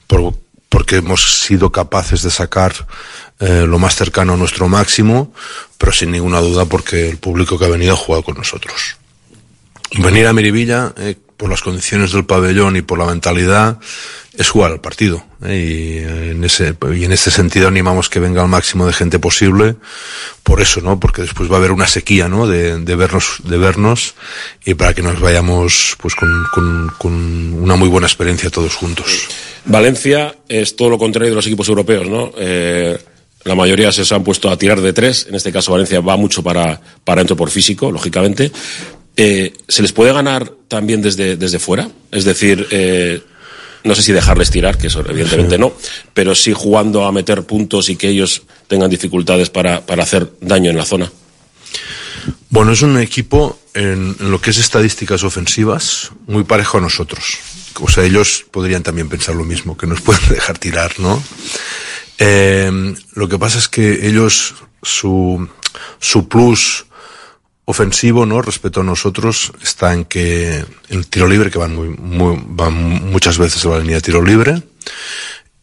por, 0.07 0.35
porque 0.69 0.97
hemos 0.97 1.41
sido 1.41 1.73
capaces 1.73 2.23
de 2.23 2.31
sacar 2.31 2.75
eh, 3.41 3.65
lo 3.67 3.79
más 3.79 3.97
cercano 3.97 4.35
a 4.35 4.37
nuestro 4.37 4.69
máximo, 4.69 5.33
pero 5.79 5.93
sin 5.93 6.11
ninguna 6.11 6.41
duda 6.41 6.67
porque 6.67 7.09
el 7.09 7.19
público 7.19 7.59
que 7.59 7.65
ha 7.65 7.69
venido 7.69 7.95
ha 7.95 7.97
jugado 7.97 8.23
con 8.23 8.37
nosotros. 8.37 8.98
Venir 9.97 10.27
a 10.27 10.33
Miribilla, 10.33 10.93
eh, 10.99 11.17
por 11.37 11.49
las 11.49 11.63
condiciones 11.63 12.13
del 12.13 12.27
pabellón 12.27 12.77
y 12.77 12.83
por 12.83 12.99
la 12.99 13.07
mentalidad, 13.07 13.79
es 14.37 14.49
jugar 14.51 14.73
al 14.73 14.81
partido. 14.81 15.25
¿eh? 15.45 15.57
Y, 15.57 16.31
en 16.31 16.45
ese, 16.45 16.75
y 16.95 17.05
en 17.05 17.13
ese 17.13 17.31
sentido 17.31 17.69
animamos 17.69 18.09
que 18.09 18.21
venga 18.21 18.43
el 18.43 18.49
máximo 18.49 18.87
de 18.87 18.93
gente 18.93 19.19
posible, 19.19 19.77
por 20.43 20.61
eso, 20.61 20.81
¿no? 20.81 21.01
Porque 21.01 21.23
después 21.23 21.51
va 21.51 21.55
a 21.55 21.59
haber 21.59 21.73
una 21.73 21.87
sequía, 21.87 22.29
¿no? 22.29 22.47
De, 22.47 22.79
de 22.79 22.97
vernos, 22.97 23.39
de 23.45 23.57
vernos, 23.57 24.15
y 24.65 24.75
para 24.75 24.95
que 24.95 25.03
nos 25.03 25.21
vayamos, 25.21 25.97
pues 26.01 26.15
con, 26.15 26.29
con, 26.53 26.93
con 26.99 27.13
una 27.55 27.77
muy 27.77 27.89
buena 27.89 28.07
experiencia 28.07 28.51
todos 28.51 28.75
juntos. 28.75 29.29
Valencia 29.65 30.35
es 30.49 30.77
todo 30.77 30.91
lo 30.91 30.99
contrario 30.99 31.31
de 31.31 31.37
los 31.37 31.47
equipos 31.47 31.69
europeos, 31.69 32.09
¿no? 32.09 32.33
Eh, 32.37 32.99
la 33.45 33.55
mayoría 33.55 33.93
se 33.93 34.15
han 34.15 34.25
puesto 34.25 34.51
a 34.51 34.59
tirar 34.59 34.81
de 34.81 34.93
tres. 34.93 35.27
En 35.29 35.35
este 35.35 35.53
caso, 35.53 35.73
Valencia 35.73 36.01
va 36.01 36.17
mucho 36.17 36.43
para, 36.43 36.81
para 37.05 37.21
dentro 37.21 37.37
por 37.37 37.51
físico, 37.51 37.91
lógicamente. 37.91 38.51
Eh, 39.21 39.53
¿Se 39.67 39.83
les 39.83 39.93
puede 39.93 40.13
ganar 40.13 40.49
también 40.69 41.03
desde, 41.03 41.37
desde 41.37 41.59
fuera? 41.59 41.91
Es 42.13 42.25
decir, 42.25 42.69
eh, 42.71 43.21
no 43.83 43.97
sé 43.97 44.03
si 44.03 44.13
dejarles 44.13 44.53
tirar, 44.53 44.79
que 44.79 44.87
eso 44.87 45.01
evidentemente 45.01 45.59
no, 45.59 45.73
pero 46.15 46.37
sí 46.37 46.53
jugando 46.53 47.05
a 47.05 47.11
meter 47.11 47.43
puntos 47.43 47.89
y 47.89 47.97
que 47.97 48.09
ellos 48.09 48.43
tengan 48.69 48.89
dificultades 48.89 49.51
para, 49.51 49.85
para 49.85 50.05
hacer 50.05 50.31
daño 50.41 50.71
en 50.71 50.77
la 50.77 50.85
zona. 50.85 51.11
Bueno, 52.49 52.71
es 52.71 52.83
un 52.83 52.97
equipo 52.97 53.59
en, 53.75 54.15
en, 54.21 54.31
lo 54.31 54.41
que 54.41 54.51
es 54.51 54.59
estadísticas 54.59 55.25
ofensivas 55.25 56.13
muy 56.29 56.45
parejo 56.45 56.79
a 56.79 56.81
nosotros. 56.81 57.39
O 57.81 57.89
sea, 57.89 58.05
ellos 58.05 58.47
podrían 58.53 58.85
también 58.85 59.09
pensar 59.09 59.35
lo 59.35 59.45
mismo, 59.45 59.77
que 59.77 59.89
nos 59.89 60.01
pueden 60.03 60.29
dejar 60.29 60.59
tirar, 60.59 60.93
¿no? 61.01 61.21
Eh, 62.19 62.95
lo 63.15 63.29
que 63.29 63.39
pasa 63.39 63.59
es 63.59 63.67
que 63.67 64.07
ellos, 64.07 64.55
su, 64.81 65.49
su 65.99 66.29
plus 66.29 66.85
ofensivo, 67.69 68.25
¿no? 68.25 68.41
Respecto 68.41 68.81
a 68.81 68.83
nosotros, 68.83 69.53
está 69.63 69.93
en 69.93 70.07
que 70.07 70.65
el 70.89 71.07
tiro 71.09 71.29
libre, 71.29 71.51
que 71.51 71.59
van 71.59 71.77
muy, 71.77 71.89
muy 71.91 72.43
van 72.47 72.73
muchas 73.11 73.37
veces 73.37 73.63
a 73.67 73.69
la 73.69 73.81
línea 73.81 73.97
de 73.97 74.01
tiro 74.01 74.25
libre, 74.25 74.63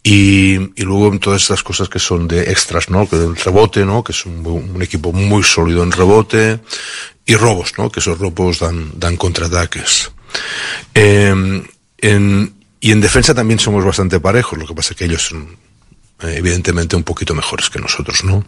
y, 0.04 0.54
y 0.80 0.84
luego 0.84 1.12
en 1.12 1.18
todas 1.18 1.42
estas 1.42 1.64
cosas 1.64 1.90
que 1.90 1.98
son 1.98 2.28
de 2.28 2.52
extras, 2.52 2.92
¿no? 2.92 3.10
Que 3.10 3.16
el 3.16 3.36
rebote, 3.36 3.86
¿no? 3.86 4.04
Que 4.04 4.12
es 4.12 4.24
un, 4.28 4.46
un, 4.46 4.82
equipo 4.84 5.12
muy 5.14 5.42
sólido 5.42 5.82
en 5.82 5.92
rebote, 5.92 6.60
y 7.26 7.36
robos, 7.36 7.74
¿no? 7.80 7.90
Que 7.90 8.02
esos 8.02 8.20
robos 8.20 8.60
dan, 8.60 8.92
dan 8.98 9.18
contraataques. 9.18 10.12
Eh, 10.94 11.64
en, 11.98 12.54
y 12.80 12.92
en 12.92 13.02
defensa 13.02 13.34
también 13.34 13.58
somos 13.58 13.84
bastante 13.84 14.20
parejos, 14.20 14.60
lo 14.60 14.68
que 14.68 14.76
pasa 14.76 14.94
es 14.94 14.98
que 14.98 15.06
ellos 15.06 15.26
son 15.26 15.58
evidentemente 16.22 16.96
un 16.96 17.04
poquito 17.04 17.34
mejores 17.34 17.70
que 17.70 17.80
nosotros, 17.80 18.24
¿no? 18.24 18.46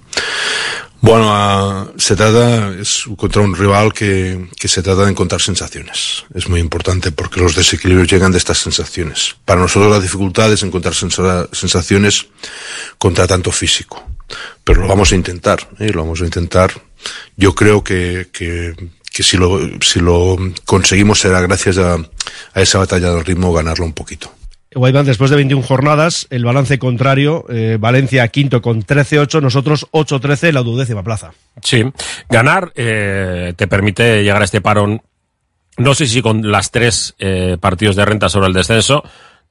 Bueno, 0.99 1.91
uh, 1.93 1.99
se 1.99 2.15
trata, 2.15 2.71
es 2.71 3.03
contra 3.17 3.41
un 3.41 3.55
rival 3.55 3.93
que, 3.93 4.49
que 4.59 4.67
se 4.67 4.81
trata 4.81 5.03
de 5.03 5.11
encontrar 5.11 5.41
sensaciones. 5.41 6.25
Es 6.33 6.49
muy 6.49 6.59
importante 6.59 7.11
porque 7.11 7.39
los 7.39 7.55
desequilibrios 7.55 8.09
llegan 8.09 8.31
de 8.31 8.39
estas 8.39 8.57
sensaciones. 8.57 9.35
Para 9.45 9.61
nosotros 9.61 9.91
la 9.91 9.99
dificultad 9.99 10.51
es 10.51 10.63
encontrar 10.63 10.95
sensaciones 10.95 12.27
contra 12.97 13.27
tanto 13.27 13.51
físico. 13.51 14.03
Pero 14.63 14.81
lo 14.81 14.87
vamos 14.87 15.11
a 15.11 15.15
intentar, 15.15 15.69
¿eh? 15.79 15.91
lo 15.93 16.01
vamos 16.01 16.21
a 16.21 16.25
intentar. 16.25 16.71
Yo 17.37 17.53
creo 17.53 17.83
que, 17.83 18.29
que, 18.33 18.73
que 19.13 19.23
si, 19.23 19.37
lo, 19.37 19.59
si 19.81 19.99
lo 19.99 20.35
conseguimos 20.65 21.19
será 21.19 21.39
gracias 21.41 21.77
a, 21.77 21.95
a 21.95 22.61
esa 22.61 22.79
batalla 22.79 23.11
del 23.11 23.23
ritmo 23.23 23.53
ganarlo 23.53 23.85
un 23.85 23.93
poquito. 23.93 24.33
Guaymán, 24.73 25.05
después 25.05 25.29
de 25.29 25.37
21 25.37 25.63
jornadas, 25.63 26.27
el 26.29 26.43
balance 26.43 26.77
contrario, 26.77 27.45
eh, 27.49 27.77
Valencia 27.79 28.27
quinto 28.27 28.61
con 28.61 28.83
13-8, 28.83 29.41
nosotros 29.41 29.87
8-13 29.91 30.51
la 30.51 30.61
duodécima 30.61 31.03
plaza. 31.03 31.31
Sí, 31.61 31.83
ganar 32.29 32.73
eh, 32.75 33.53
te 33.55 33.67
permite 33.67 34.23
llegar 34.23 34.41
a 34.41 34.45
este 34.45 34.61
parón, 34.61 35.01
no 35.77 35.95
sé 35.95 36.05
si 36.07 36.21
con 36.21 36.51
las 36.51 36.71
tres 36.71 37.15
eh, 37.19 37.57
partidos 37.59 37.95
de 37.95 38.05
renta 38.05 38.29
sobre 38.29 38.47
el 38.47 38.53
descenso, 38.53 39.03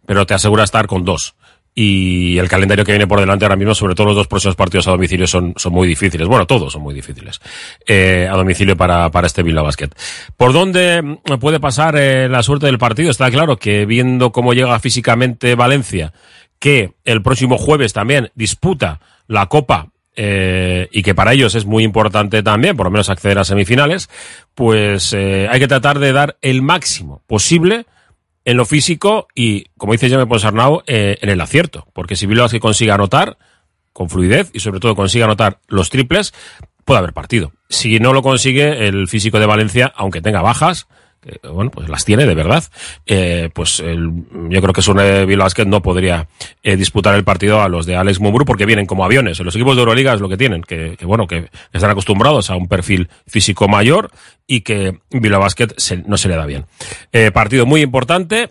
pero 0.05 0.27
te 0.27 0.35
asegura 0.35 0.65
estar 0.65 0.87
con 0.87 1.05
dos 1.05 1.35
y 1.79 2.39
el 2.39 2.49
calendario 2.49 2.87
que 2.87 2.93
viene 2.93 3.07
por 3.07 3.21
delante 3.21 3.45
ahora 3.45 3.55
mismo, 3.55 3.75
sobre 3.75 3.95
todo 3.95 4.07
los 4.07 4.17
dos 4.17 4.27
próximos 4.27 4.57
partidos 4.57 4.89
a 4.89 4.93
domicilio, 4.93 5.27
son, 5.27 5.53
son 5.57 5.75
muy 5.75 5.87
difíciles. 5.87 6.27
Bueno, 6.27 6.47
todos 6.47 6.73
son 6.73 6.81
muy 6.81 6.95
difíciles 6.95 7.39
eh, 7.87 8.27
a 8.31 8.35
domicilio 8.35 8.79
para, 8.79 9.11
para 9.11 9.27
este 9.27 9.43
Bilbao 9.43 9.63
Basket. 9.63 9.91
¿Por 10.39 10.55
dónde 10.55 11.19
puede 11.39 11.61
pasar 11.61 11.95
eh, 11.99 12.31
la 12.31 12.43
suerte 12.43 12.65
del 12.65 12.79
partido? 12.79 13.11
Está 13.11 13.31
claro 13.31 13.59
que 13.59 13.85
viendo 13.85 14.33
cómo 14.33 14.55
llega 14.55 14.81
físicamente 14.81 15.55
Valencia, 15.55 16.15
que 16.59 16.95
el 17.05 17.21
próximo 17.23 17.59
jueves 17.59 17.93
también 17.93 18.31
disputa 18.35 19.01
la 19.27 19.45
Copa 19.47 19.91
eh, 20.19 20.89
y 20.93 21.03
que 21.03 21.15
para 21.15 21.35
ellos 21.35 21.55
es 21.55 21.67
muy 21.67 21.85
importante 21.85 22.43
también, 22.43 22.75
por 22.75 22.87
lo 22.87 22.91
menos 22.91 23.11
acceder 23.11 23.39
a 23.39 23.45
semifinales, 23.45 24.09
pues 24.55 25.13
eh, 25.13 25.47
hay 25.51 25.61
que 25.61 25.69
tratar 25.69 25.99
de 25.99 26.15
dar 26.15 26.39
el 26.41 26.63
máximo 26.63 27.23
posible 27.27 27.85
en 28.47 28.57
lo 28.57 28.65
físico 28.65 29.27
y, 29.35 29.67
como 29.77 29.93
dice 29.93 30.09
Jaime 30.09 30.27
Ponsarnau, 30.27 30.83
eh, 30.87 31.19
en 31.21 31.29
el 31.29 31.41
acierto. 31.41 31.89
Porque 31.93 32.15
si 32.17 32.27
Bilbao 32.27 32.49
que 32.49 32.61
consiga 32.61 32.95
anotar 32.95 33.37
con 33.93 34.09
fluidez 34.09 34.51
y 34.55 34.61
sobre 34.61 34.79
todo 34.79 34.95
consiga 34.95 35.27
anotar 35.27 35.59
los 35.67 35.91
triples, 35.91 36.33
puede 36.85 36.99
haber 36.99 37.13
partido. 37.13 37.53
Si 37.69 37.99
no 37.99 38.13
lo 38.13 38.23
consigue, 38.23 38.87
el 38.87 39.09
físico 39.09 39.41
de 39.41 39.47
Valencia, 39.47 39.93
aunque 39.97 40.23
tenga 40.23 40.43
bajas, 40.43 40.87
que, 41.27 41.49
bueno, 41.49 41.71
pues 41.71 41.89
las 41.89 42.05
tiene 42.05 42.27
de 42.27 42.35
verdad, 42.35 42.65
eh, 43.07 43.51
pues 43.53 43.81
el, 43.81 44.11
yo 44.49 44.63
creo 44.63 44.73
que 44.73 44.83
Sune 44.83 45.25
Basket 45.37 45.67
no 45.67 45.83
podría 45.83 46.29
eh, 46.63 46.77
disputar 46.77 47.15
el 47.15 47.25
partido 47.25 47.61
a 47.61 47.69
los 47.69 47.87
de 47.87 47.97
Alex 47.97 48.21
Mumbrú 48.21 48.45
porque 48.45 48.67
vienen 48.67 48.87
como 48.87 49.05
aviones. 49.05 49.41
Los 49.41 49.55
equipos 49.55 49.77
de 49.77 49.81
Euroliga 49.81 50.15
es 50.15 50.21
lo 50.21 50.29
que 50.29 50.37
tienen, 50.37 50.63
que, 50.63 50.97
que 50.97 51.05
bueno, 51.05 51.27
que 51.27 51.51
están 51.73 51.91
acostumbrados 51.91 52.51
a 52.51 52.57
un 52.57 52.69
perfil 52.69 53.09
físico 53.27 53.69
mayor 53.69 54.11
y 54.47 54.61
que 54.61 54.99
Bilbao 55.11 55.41
Basket 55.41 55.69
se, 55.77 55.99
no 55.99 56.17
se 56.17 56.29
le 56.29 56.37
da 56.37 56.47
bien. 56.47 56.67
Eh, 57.13 57.31
partido 57.33 57.67
muy 57.67 57.83
importante, 57.83 58.51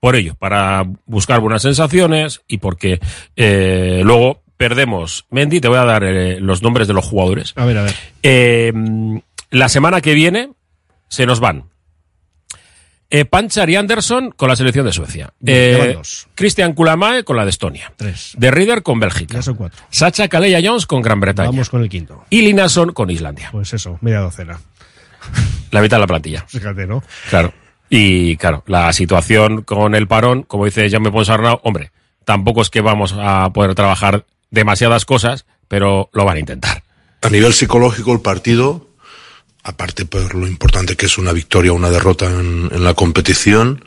por 0.00 0.16
ello, 0.16 0.34
para 0.34 0.84
buscar 1.06 1.40
buenas 1.40 1.62
sensaciones 1.62 2.42
y 2.48 2.58
porque 2.58 3.00
eh, 3.36 4.02
luego 4.04 4.42
perdemos. 4.56 5.26
Mendy, 5.30 5.60
te 5.60 5.68
voy 5.68 5.78
a 5.78 5.84
dar 5.84 6.04
eh, 6.04 6.40
los 6.40 6.62
nombres 6.62 6.88
de 6.88 6.94
los 6.94 7.04
jugadores. 7.04 7.52
A 7.56 7.64
ver, 7.64 7.78
a 7.78 7.82
ver. 7.82 7.94
Eh, 8.22 8.72
la 9.50 9.68
semana 9.68 10.00
que 10.00 10.14
viene 10.14 10.50
se 11.08 11.26
nos 11.26 11.40
van. 11.40 11.64
Eh, 13.08 13.24
Panchar 13.24 13.70
y 13.70 13.76
Anderson 13.76 14.32
con 14.32 14.48
la 14.48 14.56
selección 14.56 14.84
de 14.84 14.92
Suecia. 14.92 15.32
Eh, 15.44 15.96
Christian 16.34 16.72
Kulamae 16.72 17.22
con 17.22 17.36
la 17.36 17.44
de 17.44 17.50
Estonia. 17.50 17.92
Tres. 17.96 18.32
De 18.36 18.50
Rieder 18.50 18.82
con 18.82 18.98
Bélgica. 18.98 19.34
Ya 19.34 19.42
son 19.42 19.54
cuatro. 19.54 19.84
Sacha 19.90 20.28
Kaleya 20.28 20.60
Jones 20.62 20.86
con 20.86 21.02
Gran 21.02 21.20
Bretaña. 21.20 21.50
Vamos 21.50 21.70
con 21.70 21.82
el 21.82 21.88
quinto. 21.88 22.24
Y 22.30 22.42
Linason 22.42 22.92
con 22.92 23.10
Islandia. 23.10 23.50
Pues 23.52 23.72
eso, 23.72 23.98
media 24.00 24.20
docena. 24.20 24.58
La 25.70 25.80
mitad 25.80 25.98
de 25.98 26.00
la 26.00 26.06
plantilla. 26.06 26.44
Fíjate, 26.48 26.86
¿no? 26.86 27.02
Claro. 27.30 27.52
Y 27.88 28.36
claro, 28.36 28.64
la 28.66 28.92
situación 28.92 29.62
con 29.62 29.94
el 29.94 30.08
parón, 30.08 30.42
como 30.42 30.64
dice 30.64 30.90
Jaume 30.90 31.12
Ponsarnau, 31.12 31.60
hombre, 31.62 31.92
tampoco 32.24 32.62
es 32.62 32.70
que 32.70 32.80
vamos 32.80 33.14
a 33.16 33.52
poder 33.52 33.76
trabajar 33.76 34.26
demasiadas 34.50 35.04
cosas, 35.04 35.46
pero 35.68 36.10
lo 36.12 36.24
van 36.24 36.38
a 36.38 36.40
intentar. 36.40 36.82
A 37.22 37.30
nivel 37.30 37.52
psicológico, 37.52 38.12
el 38.12 38.20
partido, 38.20 38.88
aparte 39.66 40.06
por 40.06 40.34
lo 40.34 40.46
importante 40.46 40.96
que 40.96 41.06
es 41.06 41.18
una 41.18 41.32
victoria 41.32 41.72
o 41.72 41.74
una 41.74 41.90
derrota 41.90 42.26
en, 42.26 42.84
la 42.84 42.94
competición, 42.94 43.84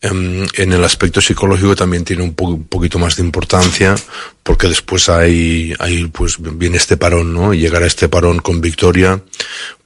en, 0.00 0.48
en, 0.54 0.72
el 0.72 0.82
aspecto 0.82 1.20
psicológico 1.20 1.76
también 1.76 2.04
tiene 2.04 2.24
un, 2.24 2.34
po 2.34 2.60
poquito 2.68 2.98
más 2.98 3.14
de 3.14 3.22
importancia 3.22 3.94
porque 4.42 4.66
después 4.66 5.08
hay, 5.08 5.74
hay 5.78 6.08
pues 6.08 6.38
viene 6.40 6.76
este 6.76 6.96
parón, 6.96 7.32
¿no? 7.32 7.54
Y 7.54 7.60
llegar 7.60 7.84
a 7.84 7.86
este 7.86 8.08
parón 8.08 8.40
con 8.40 8.60
victoria, 8.60 9.22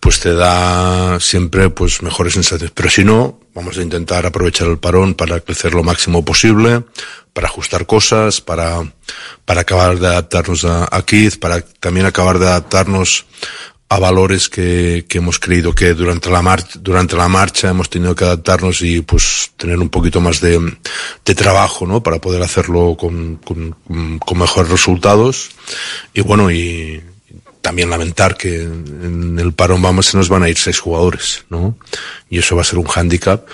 pues 0.01 0.21
te 0.21 0.33
da 0.33 1.21
siempre 1.21 1.69
pues 1.69 2.01
mejores 2.03 2.33
sensaciones. 2.33 2.73
Pero 2.75 2.89
si 2.89 3.05
no, 3.05 3.39
vamos 3.55 3.77
a 3.77 3.83
intentar 3.83 4.25
aprovechar 4.25 4.69
el 4.69 4.79
parón 4.79 5.13
para 5.13 5.41
crecer 5.41 5.75
lo 5.75 5.83
máximo 5.83 6.25
posible, 6.25 6.85
para 7.35 7.49
ajustar 7.49 7.85
cosas, 7.85 8.41
para, 8.41 8.91
para 9.45 9.61
acabar 9.61 9.99
de 9.99 10.07
adaptarnos 10.07 10.65
a, 10.65 10.85
a 10.85 11.05
para 11.39 11.61
también 11.61 12.07
acabar 12.07 12.39
de 12.39 12.47
adaptarnos 12.47 13.27
a 13.89 13.99
valores 14.01 14.49
que, 14.49 15.05
que 15.09 15.19
hemos 15.19 15.39
creído 15.39 15.75
que 15.75 15.95
durante 15.95 16.29
la 16.29 16.43
marcha, 16.43 16.79
durante 16.81 17.17
la 17.17 17.29
marcha 17.29 17.71
hemos 17.71 17.89
tenido 17.89 18.15
que 18.15 18.25
adaptarnos 18.25 18.83
y 18.83 19.01
pues 19.01 19.53
tener 19.57 19.79
un 19.79 19.89
poquito 19.91 20.21
más 20.21 20.41
de, 20.41 20.59
de 21.25 21.35
trabajo, 21.35 21.87
¿no? 21.87 22.03
Para 22.03 22.19
poder 22.19 22.43
hacerlo 22.43 22.97
con, 22.99 23.37
con, 23.37 23.77
con 24.19 24.39
mejores 24.39 24.71
resultados. 24.71 25.51
Y 26.13 26.23
bueno, 26.23 26.51
y 26.51 27.01
también 27.67 27.91
lamentar 27.91 28.37
que 28.37 28.63
en 28.63 29.39
el 29.41 29.53
parón 29.53 29.83
vamos, 29.83 30.07
se 30.07 30.17
nos 30.17 30.29
van 30.29 30.45
a 30.45 30.49
ir 30.49 30.57
seis 30.57 30.79
jugadores, 30.79 31.45
¿no? 31.51 31.77
Y 32.31 32.39
eso 32.39 32.55
va 32.55 32.63
a 32.63 32.65
ser 32.65 32.79
un 32.79 32.87
hándicap. 32.87 33.45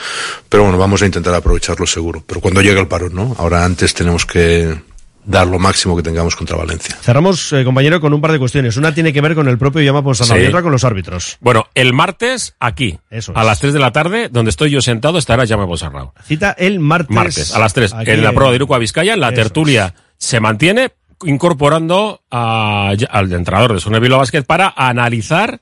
Pero 0.50 0.64
bueno, 0.64 0.76
vamos 0.76 1.00
a 1.00 1.06
intentar 1.06 1.34
aprovecharlo 1.34 1.86
seguro. 1.86 2.22
Pero 2.26 2.42
cuando 2.42 2.60
llegue 2.60 2.78
el 2.78 2.88
parón, 2.88 3.14
¿no? 3.14 3.34
Ahora 3.38 3.64
antes 3.64 3.94
tenemos 3.94 4.26
que, 4.26 4.78
dar 5.24 5.46
lo 5.46 5.58
máximo 5.58 5.96
que 5.96 6.02
tengamos 6.02 6.34
contra 6.36 6.56
Valencia. 6.56 6.96
Cerramos, 7.00 7.52
eh, 7.52 7.64
compañero, 7.64 8.00
con 8.00 8.12
un 8.12 8.20
par 8.20 8.32
de 8.32 8.38
cuestiones. 8.38 8.76
Una 8.76 8.92
tiene 8.92 9.12
que 9.12 9.20
ver 9.20 9.34
con 9.34 9.48
el 9.48 9.56
propio 9.58 9.80
Llama 9.82 10.02
Ponsarnau 10.02 10.36
sí. 10.36 10.42
y 10.44 10.46
otra 10.46 10.62
con 10.62 10.72
los 10.72 10.84
árbitros. 10.84 11.38
Bueno, 11.40 11.68
el 11.74 11.92
martes 11.92 12.56
aquí, 12.58 12.98
Eso 13.10 13.32
a 13.36 13.40
es. 13.42 13.46
las 13.46 13.60
3 13.60 13.72
de 13.72 13.78
la 13.78 13.92
tarde, 13.92 14.28
donde 14.30 14.50
estoy 14.50 14.70
yo 14.70 14.82
sentado, 14.82 15.18
estará 15.18 15.44
Llama 15.44 15.66
Ponsarnau. 15.66 16.12
Cita 16.24 16.52
el 16.58 16.80
martes. 16.80 17.10
Martes, 17.14 17.54
a 17.54 17.58
las 17.58 17.72
3, 17.72 17.92
aquí 17.94 18.10
en 18.10 18.22
la 18.24 18.32
prueba 18.32 18.50
de 18.50 18.56
Iruko 18.56 18.74
a 18.74 18.78
Vizcaya, 18.78 19.16
la 19.16 19.28
Eso 19.28 19.36
tertulia 19.36 19.94
se 20.18 20.40
mantiene 20.40 20.92
incorporando 21.24 22.20
a- 22.30 22.92
al 23.10 23.32
entrenador 23.32 23.74
de 23.74 23.80
Sone 23.80 24.00
Bilbao 24.00 24.18
Basket 24.20 24.42
para 24.42 24.72
analizar 24.76 25.60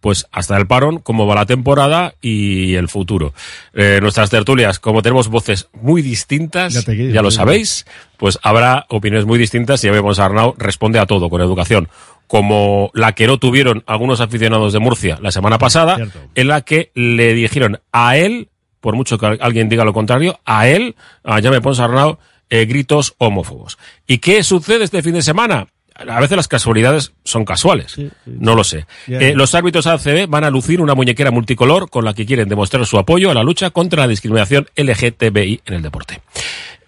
pues 0.00 0.26
hasta 0.32 0.56
el 0.56 0.66
parón, 0.66 0.98
cómo 0.98 1.26
va 1.26 1.34
la 1.34 1.46
temporada 1.46 2.14
y 2.20 2.74
el 2.74 2.88
futuro. 2.88 3.34
Eh, 3.74 3.98
nuestras 4.00 4.30
tertulias, 4.30 4.78
como 4.78 5.02
tenemos 5.02 5.28
voces 5.28 5.68
muy 5.80 6.02
distintas, 6.02 6.74
Ya 7.12 7.22
lo 7.22 7.30
sabéis, 7.30 7.86
pues 8.16 8.38
habrá 8.42 8.86
opiniones 8.88 9.26
muy 9.26 9.38
distintas 9.38 9.82
y 9.84 9.88
ya 9.88 9.92
vemos 9.92 10.18
Arnau 10.18 10.54
responde 10.56 10.98
a 10.98 11.06
todo 11.06 11.28
con 11.28 11.40
educación. 11.40 11.88
Como 12.26 12.90
la 12.94 13.12
que 13.12 13.26
no 13.26 13.38
tuvieron 13.38 13.82
algunos 13.86 14.20
aficionados 14.20 14.72
de 14.72 14.78
Murcia 14.78 15.18
la 15.20 15.32
semana 15.32 15.58
pasada, 15.58 15.98
en 16.34 16.48
la 16.48 16.62
que 16.62 16.92
le 16.94 17.34
dijeron 17.34 17.80
a 17.92 18.16
él, 18.16 18.48
por 18.80 18.94
mucho 18.94 19.18
que 19.18 19.26
alguien 19.26 19.68
diga 19.68 19.84
lo 19.84 19.92
contrario, 19.92 20.38
a 20.44 20.68
él, 20.68 20.94
a 21.24 21.42
Jaime 21.42 21.60
Pons 21.60 21.80
Arnau, 21.80 22.18
eh, 22.48 22.66
gritos 22.66 23.14
homófobos. 23.18 23.78
¿Y 24.06 24.18
qué 24.18 24.42
sucede 24.44 24.84
este 24.84 25.02
fin 25.02 25.14
de 25.14 25.22
semana? 25.22 25.66
A 25.94 26.20
veces 26.20 26.36
las 26.36 26.48
casualidades 26.48 27.12
son 27.24 27.44
casuales. 27.44 27.96
No 28.24 28.54
lo 28.54 28.64
sé. 28.64 28.86
Ya, 29.06 29.18
Eh, 29.18 29.34
los 29.34 29.54
árbitros 29.54 29.86
ACB 29.86 30.26
van 30.28 30.44
a 30.44 30.50
lucir 30.50 30.80
una 30.80 30.94
muñequera 30.94 31.30
multicolor 31.30 31.90
con 31.90 32.04
la 32.04 32.14
que 32.14 32.24
quieren 32.26 32.48
demostrar 32.48 32.86
su 32.86 32.98
apoyo 32.98 33.30
a 33.30 33.34
la 33.34 33.42
lucha 33.42 33.70
contra 33.70 34.02
la 34.02 34.08
discriminación 34.08 34.66
LGTBI 34.76 35.60
en 35.66 35.74
el 35.74 35.82
deporte. 35.82 36.20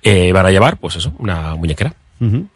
Eh, 0.03 0.33
van 0.33 0.47
a 0.47 0.51
llevar, 0.51 0.79
pues 0.79 0.97
eso, 0.97 1.13
una 1.19 1.55
muñequera. 1.55 1.95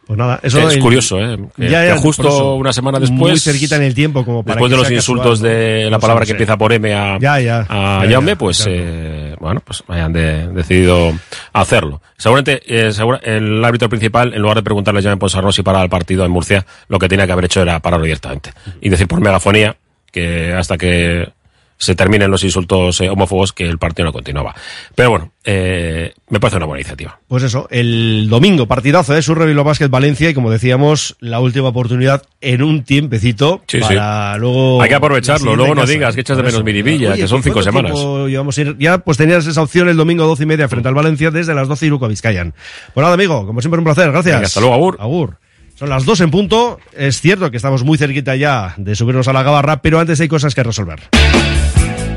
Pues 0.07 0.17
nada, 0.19 0.39
eso 0.45 0.61
es 0.61 0.75
el- 0.75 0.81
curioso, 0.81 1.19
¿eh? 1.19 1.37
Que, 1.57 1.69
Ya, 1.69 1.85
ya, 1.85 1.95
que 1.95 2.01
justo 2.01 2.29
eso, 2.29 2.55
una 2.55 2.73
semana 2.73 3.01
después. 3.01 3.19
Muy 3.19 3.39
cerquita 3.39 3.75
en 3.77 3.83
el 3.83 3.95
tiempo, 3.95 4.25
como 4.25 4.45
para 4.45 4.55
Después 4.55 4.71
que 4.71 4.77
de 4.77 4.83
los 4.83 4.91
insultos 4.93 5.41
de 5.41 5.89
la 5.91 5.99
palabra 5.99 6.21
que 6.23 6.27
sé. 6.29 6.33
empieza 6.35 6.57
por 6.57 6.73
M 6.73 6.95
a, 6.95 7.19
Ya, 7.19 7.41
ya. 7.41 7.67
a 7.69 8.05
Ya, 8.05 8.13
Jaume, 8.13 8.33
ya, 8.33 8.39
pues, 8.39 8.65
eh, 8.69 9.35
bueno, 9.41 9.61
pues 9.65 9.83
hayan 9.89 10.13
de- 10.13 10.47
decidido 10.49 11.13
hacerlo. 11.53 12.01
Seguramente, 12.17 12.63
eh, 12.67 12.93
segura- 12.93 13.19
el 13.25 13.65
árbitro 13.65 13.89
principal, 13.89 14.35
en 14.35 14.41
lugar 14.43 14.57
de 14.59 14.63
preguntarle 14.63 15.01
a 15.01 15.03
Jaume 15.03 15.17
Ponsarnau 15.17 15.51
si 15.53 15.63
para 15.63 15.83
el 15.83 15.89
partido 15.89 16.25
en 16.25 16.31
Murcia, 16.31 16.65
lo 16.89 16.99
que 16.99 17.09
tenía 17.09 17.27
que 17.27 17.33
haber 17.33 17.47
hecho 17.47 17.63
era 17.63 17.81
pararlo 17.81 18.05
directamente. 18.07 18.53
Y 18.81 18.89
decir 18.89 19.09
por 19.09 19.21
megafonía 19.21 19.77
que 20.13 20.53
hasta 20.53 20.79
que 20.79 21.29
se 21.79 21.95
terminen 21.95 22.31
los 22.31 22.43
insultos 22.45 23.01
eh, 23.01 23.11
homófobos 23.11 23.53
que 23.53 23.65
el 23.69 23.79
partido 23.79 24.07
no 24.07 24.12
continuaba. 24.12 24.55
Pero 24.95 25.11
bueno, 25.11 25.33
eh, 25.45 26.12
me 26.31 26.41
parece 26.41 26.57
una 26.57 26.67
buena 26.67 26.81
iniciativa. 26.81 27.19
Pues 27.29 27.43
eso, 27.43 27.69
el 27.71 28.29
domingo, 28.31 28.67
partidazo 28.67 29.12
de 29.12 29.23
Surre 29.23 29.47
Bilbao 29.47 29.65
Basket 29.65 29.89
Valencia 29.89 30.31
y 30.31 30.35
como 30.35 30.51
decíamos, 30.51 31.17
la 31.21 31.41
última 31.41 31.69
oportunidad 31.69 32.23
en 32.41 32.62
un 32.62 32.83
tiempecito 32.85 33.62
Sí, 33.67 33.79
para 33.81 34.35
sí. 34.35 34.41
luego... 34.41 34.81
Hay 34.83 34.89
que 34.89 34.95
aprovecharlo, 34.95 35.55
luego 35.55 35.75
no 35.75 35.83
casa. 35.83 35.93
digas 35.93 36.15
que 36.15 36.23
echas 36.23 36.37
de 36.39 36.43
menos. 36.43 36.65
Miribilla, 36.65 37.12
Oye, 37.12 37.23
que 37.23 37.29
son 37.29 37.43
cinco 37.43 37.61
¿cuánto 37.62 37.93
semanas. 37.95 38.29
llevamos 38.31 38.57
ir? 38.59 38.77
Ya 38.79 38.99
pues 38.99 39.19
tenías 39.19 39.47
esa 39.47 39.62
opción 39.62 39.89
el 39.89 39.97
domingo 39.97 40.25
12 40.27 40.43
y 40.43 40.47
media 40.47 40.69
frente 40.69 40.89
al 40.89 40.95
Valencia 40.95 41.31
desde 41.31 41.55
las 41.55 41.69
12 41.69 41.87
Iruko 41.87 42.09
Vizcayan. 42.09 42.55
Pues 42.95 43.03
nada, 43.03 43.15
amigo, 43.15 43.47
como 43.47 43.61
siempre 43.61 43.79
un 43.79 43.85
placer, 43.85 44.11
gracias. 44.11 44.35
Venga, 44.37 44.47
hasta 44.47 44.61
luego, 44.61 44.75
Agur. 44.75 44.97
Agur. 44.99 45.37
Son 45.79 45.91
las 45.91 46.07
2 46.07 46.23
en 46.23 46.31
punto, 46.31 46.79
es 46.97 47.21
cierto 47.21 47.51
que 47.51 47.59
estamos 47.59 47.85
muy 47.85 47.99
cerquita 47.99 48.35
ya 48.35 48.73
de 48.79 48.97
subirnos 48.97 49.29
a 49.29 49.35
la 49.35 49.43
gabarra, 49.43 49.83
pero 49.83 50.01
antes 50.01 50.19
hay 50.21 50.29
cosas 50.29 50.55
que 50.55 50.62
resolver. 50.62 51.01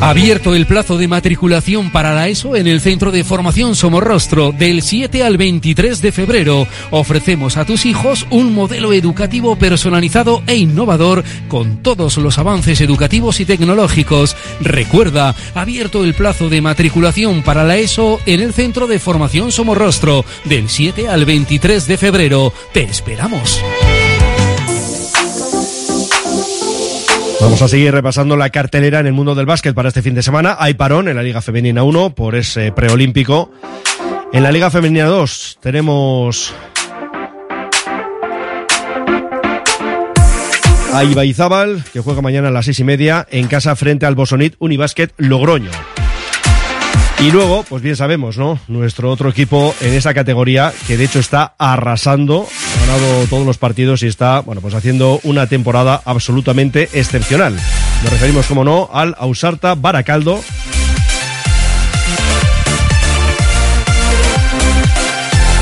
Abierto 0.00 0.54
el 0.54 0.66
plazo 0.66 0.96
de 0.96 1.08
matriculación 1.08 1.90
para 1.90 2.14
la 2.14 2.28
ESO 2.28 2.56
en 2.56 2.66
el 2.66 2.80
Centro 2.80 3.10
de 3.10 3.22
Formación 3.22 3.76
Somorrostro 3.76 4.50
del 4.50 4.80
7 4.80 5.22
al 5.22 5.36
23 5.36 6.00
de 6.00 6.10
febrero. 6.10 6.66
Ofrecemos 6.90 7.58
a 7.58 7.66
tus 7.66 7.84
hijos 7.84 8.26
un 8.30 8.54
modelo 8.54 8.94
educativo 8.94 9.56
personalizado 9.56 10.42
e 10.46 10.56
innovador 10.56 11.22
con 11.48 11.82
todos 11.82 12.16
los 12.16 12.38
avances 12.38 12.80
educativos 12.80 13.40
y 13.40 13.44
tecnológicos. 13.44 14.36
Recuerda, 14.62 15.34
abierto 15.54 16.02
el 16.02 16.14
plazo 16.14 16.48
de 16.48 16.62
matriculación 16.62 17.42
para 17.42 17.64
la 17.64 17.76
ESO 17.76 18.20
en 18.24 18.40
el 18.40 18.54
Centro 18.54 18.86
de 18.86 18.98
Formación 18.98 19.52
Somorrostro 19.52 20.24
del 20.46 20.70
7 20.70 21.08
al 21.08 21.26
23 21.26 21.86
de 21.86 21.98
febrero. 21.98 22.54
Te 22.72 22.84
esperamos. 22.84 23.60
Vamos 27.40 27.62
a 27.62 27.68
seguir 27.68 27.92
repasando 27.92 28.36
la 28.36 28.50
cartelera 28.50 29.00
en 29.00 29.06
el 29.06 29.12
mundo 29.14 29.34
del 29.34 29.46
básquet 29.46 29.74
para 29.74 29.88
este 29.88 30.02
fin 30.02 30.14
de 30.14 30.22
semana. 30.22 30.56
Hay 30.58 30.74
parón 30.74 31.08
en 31.08 31.16
la 31.16 31.22
Liga 31.22 31.40
Femenina 31.40 31.82
1 31.82 32.14
por 32.14 32.34
ese 32.34 32.70
preolímpico. 32.70 33.50
En 34.32 34.42
la 34.42 34.52
Liga 34.52 34.70
Femenina 34.70 35.06
2 35.06 35.58
tenemos 35.60 36.52
a 40.92 41.04
Ibaizábal, 41.04 41.82
que 41.92 42.00
juega 42.00 42.20
mañana 42.20 42.48
a 42.48 42.50
las 42.50 42.66
seis 42.66 42.80
y 42.80 42.84
media 42.84 43.26
en 43.30 43.46
casa 43.46 43.74
frente 43.74 44.06
al 44.06 44.14
Bosonit 44.14 44.56
Unibásquet 44.58 45.12
Logroño. 45.16 45.70
Y 47.22 47.30
luego, 47.30 47.64
pues 47.68 47.82
bien 47.82 47.96
sabemos, 47.96 48.38
¿no? 48.38 48.58
Nuestro 48.66 49.10
otro 49.10 49.28
equipo 49.28 49.74
en 49.82 49.92
esa 49.92 50.14
categoría, 50.14 50.72
que 50.86 50.96
de 50.96 51.04
hecho 51.04 51.18
está 51.18 51.54
arrasando, 51.58 52.46
ha 52.48 52.86
ganado 52.86 53.26
todos 53.28 53.44
los 53.44 53.58
partidos 53.58 54.02
y 54.02 54.06
está, 54.06 54.40
bueno, 54.40 54.62
pues 54.62 54.72
haciendo 54.72 55.20
una 55.24 55.46
temporada 55.46 56.00
absolutamente 56.06 56.88
excepcional. 56.94 57.54
Nos 58.02 58.10
referimos, 58.10 58.46
como 58.46 58.64
no, 58.64 58.88
al 58.90 59.14
Ausarta 59.18 59.74
Baracaldo. 59.74 60.40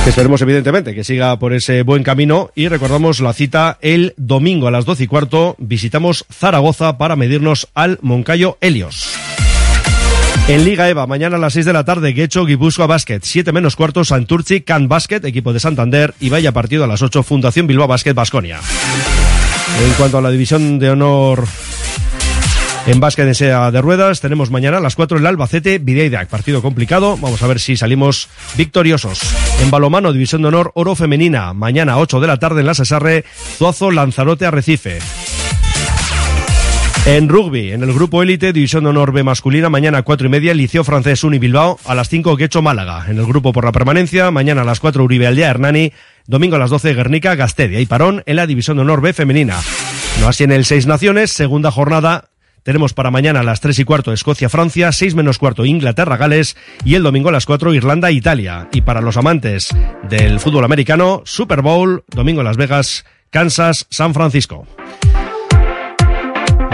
Esperemos, 0.07 0.41
evidentemente, 0.41 0.95
que 0.95 1.03
siga 1.03 1.37
por 1.41 1.53
ese 1.53 1.83
buen 1.83 2.05
camino. 2.05 2.51
Y 2.55 2.69
recordamos 2.69 3.19
la 3.19 3.33
cita 3.33 3.79
el 3.83 4.15
domingo 4.17 4.69
a 4.69 4.71
las 4.71 4.85
12 4.85 5.03
y 5.03 5.07
cuarto. 5.09 5.57
Visitamos 5.59 6.25
Zaragoza 6.33 6.99
para 6.99 7.17
medirnos 7.17 7.69
al 7.75 7.99
Moncayo 8.01 8.59
Helios. 8.61 9.19
En 10.49 10.65
Liga 10.65 10.89
EVA, 10.89 11.07
mañana 11.07 11.37
a 11.37 11.39
las 11.39 11.53
6 11.53 11.67
de 11.67 11.75
la 11.75 11.85
tarde, 11.85 12.15
Guecho, 12.15 12.47
Guipúzcoa 12.47 12.87
Basket, 12.87 13.21
7 13.23 13.53
menos 13.53 13.77
cuarto, 13.77 14.03
Santurci, 14.03 14.63
Can 14.63 14.89
Basket, 14.89 15.21
equipo 15.25 15.53
de 15.53 15.61
Santander, 15.61 16.15
y 16.21 16.31
vaya 16.31 16.53
partido 16.53 16.85
a 16.85 16.87
las 16.87 17.03
8, 17.03 17.23
Fundación 17.23 17.67
Bilbao 17.67 17.87
Basket, 17.87 18.15
Basconia. 18.15 18.59
En 19.85 19.93
cuanto 19.99 20.17
a 20.17 20.23
la 20.23 20.31
división 20.31 20.79
de 20.79 20.89
honor 20.89 21.45
en 22.87 23.01
básquet 23.01 23.27
en 23.27 23.35
sea 23.35 23.71
de 23.71 23.83
ruedas, 23.83 24.23
tenemos 24.23 24.51
mañana 24.51 24.79
a 24.79 24.81
las 24.81 24.97
4 24.97 25.19
el 25.19 25.27
Albacete, 25.27 25.79
Videidac, 25.79 26.31
partido 26.31 26.63
complicado, 26.63 27.19
vamos 27.19 27.43
a 27.43 27.47
ver 27.47 27.61
si 27.61 27.77
salimos 27.77 28.31
victoriosos. 28.57 29.21
En 29.61 29.71
balomano, 29.71 30.15
división 30.15 30.41
de 30.41 30.49
honor, 30.49 30.73
oro 30.75 30.95
femenina, 30.95 31.53
mañana 31.53 31.93
a 31.93 31.99
8 31.99 32.21
de 32.21 32.27
la 32.27 32.39
tarde 32.39 32.61
en 32.61 32.67
la 32.67 32.75
Cesarre, 32.75 33.27
Zuazo, 33.59 33.91
Lanzarote, 33.91 34.47
Arrecife. 34.47 35.01
En 37.09 37.31
rugby, 37.31 37.73
en 37.73 37.83
el 37.83 37.95
grupo 37.95 38.23
élite, 38.23 38.53
división 38.53 38.85
de 38.85 38.91
honor 38.91 39.13
B 39.13 39.23
masculina, 39.23 39.71
mañana 39.71 39.97
a 39.97 40.03
4 40.03 40.27
y 40.27 40.31
media, 40.31 40.53
Liceo 40.53 40.85
Francés 40.85 41.25
Uni 41.25 41.39
Bilbao, 41.39 41.81
a 41.87 41.95
las 41.95 42.11
5 42.11 42.37
Quecho 42.37 42.61
Málaga. 42.61 43.07
En 43.09 43.17
el 43.17 43.25
grupo 43.25 43.55
por 43.55 43.65
la 43.65 43.73
permanencia, 43.73 44.31
mañana 44.31 44.61
a 44.61 44.65
las 44.67 44.79
4 44.79 45.03
Uribe 45.03 45.27
Aldea 45.27 45.49
Hernani, 45.49 45.95
domingo 46.27 46.57
a 46.57 46.59
las 46.59 46.69
12 46.69 46.93
Guernica 46.93 47.35
Gastedia 47.35 47.81
y 47.81 47.87
Parón 47.87 48.23
en 48.27 48.37
la 48.37 48.47
división 48.47 48.77
de 48.77 48.83
honor 48.83 49.01
B 49.01 49.15
femenina. 49.15 49.57
No 50.21 50.29
así 50.29 50.45
en 50.45 50.53
el 50.53 50.67
Seis 50.67 50.87
Naciones, 50.87 51.33
segunda 51.33 51.71
jornada 51.71 52.29
tenemos 52.63 52.93
para 52.93 53.11
mañana 53.11 53.41
a 53.41 53.45
las 53.45 53.63
3 53.63 53.79
y 53.79 53.85
cuarto 53.85 54.13
Escocia-Francia, 54.13 54.93
6 54.93 55.15
menos 55.15 55.39
cuarto 55.39 55.65
Inglaterra-Gales 55.65 56.59
y 56.85 56.95
el 56.95 57.03
domingo 57.03 57.31
a 57.31 57.33
las 57.33 57.47
4 57.47 57.73
Irlanda-Italia. 57.73 58.69
Y 58.71 58.83
para 58.83 59.01
los 59.01 59.17
amantes 59.17 59.71
del 60.11 60.41
fútbol 60.41 60.67
americano, 60.67 61.23
Super 61.25 61.63
Bowl, 61.63 62.05
domingo 62.09 62.43
Las 62.43 62.59
Vegas, 62.59 63.07
Kansas, 63.31 63.87
San 63.89 64.13
Francisco. 64.13 64.67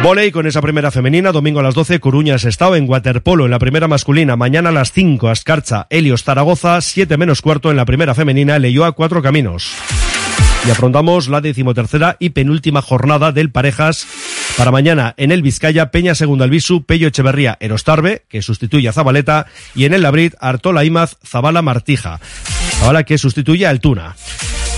Voley 0.04 0.32
con 0.32 0.46
esa 0.46 0.60
primera 0.60 0.90
femenina, 0.90 1.32
domingo 1.32 1.60
a 1.60 1.62
las 1.62 1.72
12, 1.72 1.98
Coruña 1.98 2.34
Estado 2.34 2.76
en 2.76 2.86
waterpolo 2.86 3.46
en 3.46 3.50
la 3.50 3.58
primera 3.58 3.88
masculina, 3.88 4.36
mañana 4.36 4.68
a 4.68 4.72
las 4.72 4.92
5, 4.92 5.30
Ascarcha, 5.30 5.86
Helios 5.88 6.24
Zaragoza, 6.24 6.78
7 6.82 7.16
menos 7.16 7.40
cuarto 7.40 7.70
en 7.70 7.78
la 7.78 7.86
primera 7.86 8.14
femenina, 8.14 8.56
a 8.56 8.92
Cuatro 8.92 9.22
Caminos. 9.22 9.72
Y 10.68 10.70
afrontamos 10.70 11.28
la 11.28 11.40
decimotercera 11.40 12.18
y 12.20 12.30
penúltima 12.30 12.82
jornada 12.82 13.32
del 13.32 13.50
Parejas 13.50 14.06
para 14.58 14.70
mañana 14.70 15.14
en 15.16 15.32
el 15.32 15.40
Vizcaya, 15.40 15.90
Peña 15.90 16.14
Segunda 16.14 16.44
Albisu, 16.44 16.84
Pello 16.84 17.08
Echeverría, 17.08 17.56
Erostarbe, 17.58 18.26
que 18.28 18.42
sustituye 18.42 18.90
a 18.90 18.92
Zabaleta, 18.92 19.46
y 19.74 19.86
en 19.86 19.94
el 19.94 20.02
Labrit, 20.02 20.34
Artola 20.38 20.84
Imaz, 20.84 21.16
Zabala 21.24 21.62
Martija. 21.62 22.20
Zabala 22.78 23.04
que 23.04 23.16
sustituye 23.16 23.64
a 23.64 23.70
Altuna. 23.70 24.16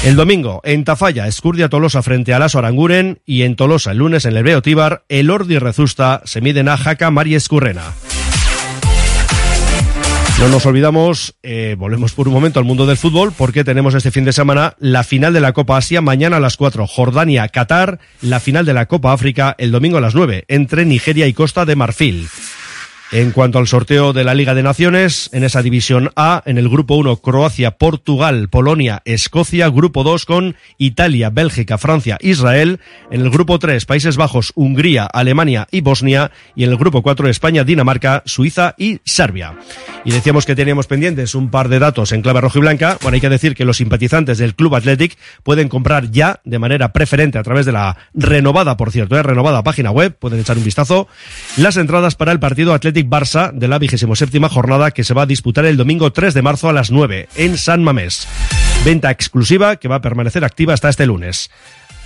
El 0.05 0.15
domingo, 0.15 0.61
en 0.65 0.85
Tafalla, 0.85 1.27
Escurdia 1.27 1.69
Tolosa 1.69 2.03
frente 2.03 2.33
a 2.33 2.39
Laso 2.39 2.59
Aranguren 2.59 3.21
y 3.27 3.43
en 3.43 3.57
Tolosa 3.57 3.91
el 3.91 3.99
lunes 3.99 4.25
en 4.25 4.37
el 4.37 4.45
Beo 4.45 4.63
Tíbar, 4.63 5.03
el 5.09 5.31
Ordi 5.31 5.59
Rezusta 5.59 6.23
se 6.25 6.41
miden 6.41 6.69
a 6.69 6.77
Jaca 6.77 7.11
María 7.11 7.37
Escurrena. 7.37 7.83
No 10.39 10.49
nos 10.49 10.67
olvidamos, 10.67 11.35
eh, 11.43 11.77
volvemos 11.79 12.13
por 12.13 12.29
un 12.29 12.35
momento 12.35 12.61
al 12.61 12.67
mundo 12.67 12.87
del 12.87 12.99
fútbol 12.99 13.33
porque 13.37 13.65
tenemos 13.65 13.95
este 13.95 14.11
fin 14.11 14.25
de 14.27 14.35
semana 14.35 14.75
la 14.79 15.03
final 15.03 15.33
de 15.33 15.41
la 15.41 15.55
Copa 15.55 15.79
Asia 15.79 16.03
mañana 16.03 16.37
a 16.37 16.41
las 16.41 16.59
4, 16.59 16.87
Jordania-Qatar, 16.87 17.99
la 18.21 18.39
final 18.39 18.67
de 18.67 18.75
la 18.75 18.85
Copa 18.87 19.15
África 19.15 19.55
el 19.57 19.73
domingo 19.73 19.97
a 19.97 20.03
las 20.03 20.15
9 20.15 20.45
entre 20.49 20.85
Nigeria 20.85 21.27
y 21.27 21.33
Costa 21.33 21.65
de 21.65 21.75
Marfil. 21.75 22.29
En 23.13 23.31
cuanto 23.31 23.61
al 23.61 23.69
sorteo 23.69 24.13
de 24.13 24.25
la 24.25 24.35
Liga 24.35 24.53
de 24.55 24.65
Naciones, 24.65 25.31
en 25.33 25.45
esa 25.45 25.63
división 25.63 26.11
A, 26.17 26.43
en 26.45 26.59
el 26.59 26.69
grupo 26.69 26.97
1, 26.97 27.19
Croacia, 27.19 27.71
Portugal, 27.71 28.49
Polonia, 28.49 29.01
Escocia, 29.05 29.69
grupo 29.69 30.03
2 30.03 30.27
con 30.27 30.57
Italia, 30.77 31.31
Bélgica, 31.31 31.79
Francia, 31.79 32.19
Israel, 32.21 32.81
en 33.13 33.21
el 33.21 33.31
grupo 33.31 33.61
3, 33.61 33.87
Países 33.87 34.17
Bajos, 34.17 34.53
Hungría, 34.57 35.05
Alemania 35.05 35.69
y 35.71 35.83
Bosnia, 35.83 36.33
y 36.57 36.65
en 36.65 36.71
el 36.71 36.77
grupo 36.77 37.03
4, 37.03 37.29
España, 37.29 37.63
Dinamarca, 37.63 38.25
Suiza 38.27 38.75
y 38.77 38.99
Serbia. 39.05 39.57
Y 40.05 40.11
decíamos 40.11 40.45
que 40.45 40.57
teníamos 40.57 40.89
pendientes 40.89 41.37
un 41.37 41.51
par 41.51 41.69
de 41.69 41.79
datos 41.79 42.11
en 42.11 42.23
clave 42.23 42.41
rojo 42.41 42.59
y 42.59 42.63
blanca. 42.63 42.99
Bueno, 43.03 43.15
hay 43.15 43.21
que 43.21 43.29
decir 43.29 43.55
que 43.55 43.65
los 43.65 43.77
simpatizantes 43.77 44.39
del 44.39 44.57
Club 44.57 44.75
Athletic 44.75 45.17
pueden 45.45 45.69
comprar 45.69 46.11
ya 46.11 46.41
de 46.45 46.59
manera 46.59 46.93
preferente 46.93 47.39
a 47.39 47.45
través 47.45 47.67
de 47.67 47.73
la 47.73 47.97
renovada, 48.15 48.77
por 48.77 48.91
cierto, 48.91 49.17
¿eh? 49.17 49.23
renovada 49.23 49.63
página 49.63 49.93
web, 49.93 50.17
pueden 50.19 50.41
echar 50.41 50.59
un 50.59 50.65
vistazo, 50.65 51.07
las 51.57 51.77
entradas 51.77 52.17
para 52.17 52.33
el 52.33 52.41
partido 52.41 52.75
Barça 53.05 53.53
de 53.53 53.69
la 53.69 53.79
vigésimo 53.79 54.17
séptima 54.17 54.49
jornada 54.49 54.91
que 54.91 55.05
se 55.05 55.15
va 55.15 55.23
a 55.23 55.27
disputar 55.27 55.65
el 55.67 55.77
domingo 55.77 56.13
3 56.13 56.35
de 56.35 56.43
marzo 56.43 56.69
a 56.69 56.73
las 56.73 56.91
9 56.91 57.29
en 57.37 57.59
San 57.59 57.83
Mamés. 57.83 58.27
Venta 58.85 59.11
exclusiva 59.11 59.77
que 59.77 59.89
va 59.89 59.97
a 59.97 60.01
permanecer 60.01 60.45
activa 60.45 60.75
hasta 60.75 60.89
este 60.89 61.07
lunes 61.07 61.51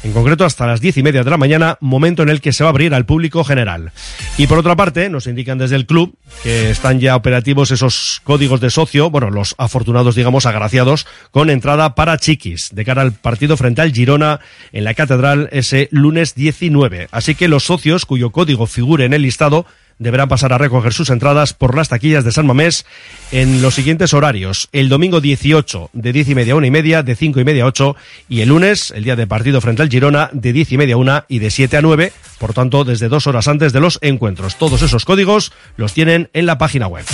en 0.03 0.13
concreto 0.13 0.45
hasta 0.45 0.67
las 0.67 0.81
diez 0.81 0.97
y 0.97 1.03
media 1.03 1.23
de 1.23 1.31
la 1.31 1.37
mañana, 1.37 1.77
momento 1.81 2.23
en 2.23 2.31
el 2.31 2.41
que 2.41 2.53
se 2.53 2.65
va 2.65 2.69
a 2.69 2.73
abrir 2.73 2.95
al 2.95 3.05
público 3.05 3.45
general. 3.45 3.93
Y 4.39 4.47
por 4.47 4.59
otra 4.59 4.77
parte, 4.77 5.11
nos 5.11 5.27
indican 5.27 5.59
desde 5.59 5.77
el 5.77 5.87
club 5.87 6.17
que 6.43 6.71
están 6.71 7.01
ya 7.01 7.17
operativos 7.17 7.71
esos 7.71 8.21
códigos 8.25 8.61
de 8.61 8.71
socio, 8.71 9.11
bueno, 9.11 9.31
los 9.31 9.55
afortunados, 9.59 10.15
digamos, 10.15 10.47
agraciados, 10.47 11.07
con 11.31 11.51
entrada 11.51 11.95
para 11.95 12.19
chiquis, 12.19 12.71
de 12.73 12.85
cara 12.85 13.03
al 13.03 13.13
partido 13.13 13.57
frente 13.57 13.83
al 13.83 13.93
Girona 13.93 14.41
en 14.73 14.85
la 14.85 14.95
Catedral 14.95 15.49
ese 15.53 15.89
lunes 15.91 16.35
19. 16.35 17.09
Así 17.11 17.35
que 17.35 17.49
los 17.49 17.65
socios 17.65 18.07
cuyo 18.07 18.31
código 18.31 18.67
figure 18.67 19.05
en 19.05 19.13
el 19.13 19.23
listado 19.23 19.67
deberán 20.01 20.29
pasar 20.29 20.53
a 20.53 20.59
recoger 20.59 20.93
sus 20.93 21.11
entradas 21.11 21.53
por 21.53 21.77
las 21.77 21.91
taquillas 21.91 22.25
de 22.25 22.33
San 22.33 22.47
Mamés 22.47 22.87
en 23.31 23.63
los 23.63 23.75
siguientes 23.75 24.13
horarios. 24.13 24.69
El 24.73 24.89
domingo 24.89 25.21
18 25.21 25.91
de 25.93 26.13
10 26.13 26.31
y 26.31 26.35
media 26.35 26.55
a 26.55 26.57
1 26.57 26.67
y 26.67 26.71
media, 26.73 27.03
de 27.05 27.15
5 27.15 27.39
y 27.39 27.45
media 27.45 27.65
a 27.65 27.67
8 27.67 27.95
y 28.29 28.41
el 28.41 28.49
lunes, 28.49 28.91
el 28.91 29.05
día 29.05 29.15
de 29.15 29.29
partido 29.29 29.61
frente 29.61 29.83
al 29.83 29.91
Girona, 29.91 30.31
de 30.33 30.53
10 30.53 30.73
y 30.73 30.79
media 30.79 30.95
a 30.95 30.99
1 30.99 31.25
y 31.29 31.39
de 31.39 31.51
7 31.51 31.77
a 31.77 31.83
9, 31.83 32.13
por 32.39 32.55
tanto 32.55 32.85
desde 32.85 33.09
dos 33.09 33.27
horas 33.27 33.47
antes 33.47 33.73
de 33.73 33.81
los 33.81 33.99
encuentros. 34.01 34.57
Todos 34.57 34.83
esos 34.83 35.05
códigos 35.05 35.53
los 35.77 35.93
tienen 35.93 36.31
en 36.33 36.47
la 36.47 36.59
página 36.59 36.89
web. 36.89 37.05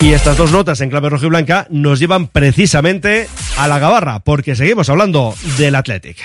Y 0.00 0.12
estas 0.12 0.36
dos 0.36 0.52
notas 0.52 0.80
en 0.80 0.90
clave 0.90 1.08
rojo 1.08 1.26
y 1.26 1.28
blanca 1.28 1.66
nos 1.70 2.00
llevan 2.00 2.26
precisamente 2.26 3.28
a 3.56 3.68
la 3.68 3.78
gabarra, 3.78 4.18
porque 4.20 4.54
seguimos 4.56 4.88
hablando 4.90 5.34
del 5.58 5.74
Athletic. 5.74 6.18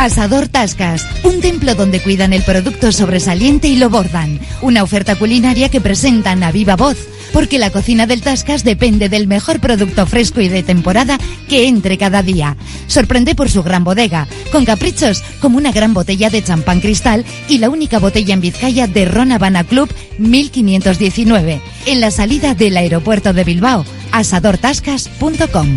Asador 0.00 0.48
Tascas, 0.48 1.06
un 1.24 1.42
templo 1.42 1.74
donde 1.74 2.00
cuidan 2.00 2.32
el 2.32 2.42
producto 2.42 2.90
sobresaliente 2.90 3.68
y 3.68 3.76
lo 3.76 3.90
bordan. 3.90 4.40
Una 4.62 4.82
oferta 4.82 5.14
culinaria 5.14 5.68
que 5.68 5.82
presentan 5.82 6.42
a 6.42 6.50
viva 6.50 6.74
voz, 6.74 6.96
porque 7.34 7.58
la 7.58 7.68
cocina 7.68 8.06
del 8.06 8.22
Tascas 8.22 8.64
depende 8.64 9.10
del 9.10 9.26
mejor 9.26 9.60
producto 9.60 10.06
fresco 10.06 10.40
y 10.40 10.48
de 10.48 10.62
temporada 10.62 11.18
que 11.50 11.68
entre 11.68 11.98
cada 11.98 12.22
día. 12.22 12.56
Sorprende 12.86 13.34
por 13.34 13.50
su 13.50 13.62
gran 13.62 13.84
bodega, 13.84 14.26
con 14.50 14.64
caprichos 14.64 15.22
como 15.38 15.58
una 15.58 15.70
gran 15.70 15.92
botella 15.92 16.30
de 16.30 16.42
champán 16.42 16.80
cristal 16.80 17.26
y 17.46 17.58
la 17.58 17.68
única 17.68 17.98
botella 17.98 18.32
en 18.32 18.40
Vizcaya 18.40 18.86
de 18.86 19.04
Ron 19.04 19.32
Habana 19.32 19.64
Club 19.64 19.92
1519, 20.16 21.60
en 21.84 22.00
la 22.00 22.10
salida 22.10 22.54
del 22.54 22.78
aeropuerto 22.78 23.34
de 23.34 23.44
Bilbao, 23.44 23.84
asadortascas.com. 24.12 25.76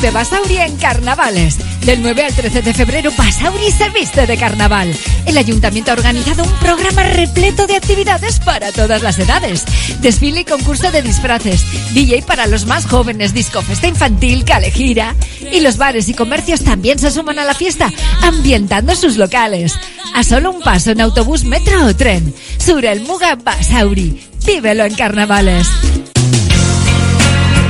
Vive 0.00 0.12
Basauri 0.12 0.56
en 0.56 0.76
carnavales. 0.78 1.58
Del 1.84 2.00
9 2.00 2.24
al 2.24 2.34
13 2.34 2.62
de 2.62 2.72
febrero, 2.72 3.10
Basauri 3.18 3.70
se 3.70 3.90
viste 3.90 4.26
de 4.26 4.38
carnaval. 4.38 4.90
El 5.26 5.36
ayuntamiento 5.36 5.90
ha 5.90 5.94
organizado 5.94 6.42
un 6.42 6.52
programa 6.52 7.02
repleto 7.02 7.66
de 7.66 7.76
actividades 7.76 8.40
para 8.40 8.72
todas 8.72 9.02
las 9.02 9.18
edades. 9.18 9.66
Desfile 10.00 10.40
y 10.40 10.44
concurso 10.46 10.90
de 10.90 11.02
disfraces, 11.02 11.66
DJ 11.92 12.22
para 12.22 12.46
los 12.46 12.64
más 12.64 12.86
jóvenes, 12.86 13.34
disco 13.34 13.60
festa 13.60 13.88
infantil, 13.88 14.46
calejira. 14.46 15.14
Y 15.52 15.60
los 15.60 15.76
bares 15.76 16.08
y 16.08 16.14
comercios 16.14 16.64
también 16.64 16.98
se 16.98 17.10
suman 17.10 17.38
a 17.38 17.44
la 17.44 17.52
fiesta, 17.52 17.92
ambientando 18.22 18.96
sus 18.96 19.18
locales. 19.18 19.78
A 20.14 20.24
solo 20.24 20.50
un 20.50 20.62
paso 20.62 20.92
en 20.92 21.02
autobús, 21.02 21.44
metro 21.44 21.84
o 21.84 21.94
tren. 21.94 22.34
Sur 22.56 22.86
el 22.86 23.02
Muga 23.02 23.34
Basauri. 23.34 24.18
Vívelo 24.46 24.86
en 24.86 24.94
carnavales. 24.94 25.68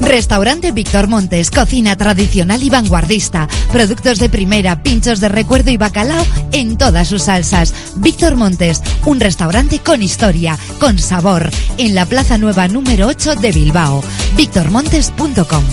Restaurante 0.00 0.72
Víctor 0.72 1.08
Montes, 1.08 1.50
cocina 1.50 1.96
tradicional 1.96 2.62
y 2.62 2.70
vanguardista, 2.70 3.48
productos 3.72 4.18
de 4.18 4.28
primera, 4.28 4.82
pinchos 4.82 5.20
de 5.20 5.28
recuerdo 5.28 5.70
y 5.70 5.76
bacalao 5.76 6.24
en 6.52 6.76
todas 6.76 7.08
sus 7.08 7.24
salsas. 7.24 7.74
Víctor 7.96 8.36
Montes, 8.36 8.82
un 9.04 9.20
restaurante 9.20 9.78
con 9.78 10.02
historia, 10.02 10.58
con 10.78 10.98
sabor, 10.98 11.50
en 11.78 11.94
la 11.94 12.06
Plaza 12.06 12.38
Nueva 12.38 12.68
número 12.68 13.06
8 13.06 13.36
de 13.36 13.52
Bilbao. 13.52 14.02
victormontes.com. 14.36 15.64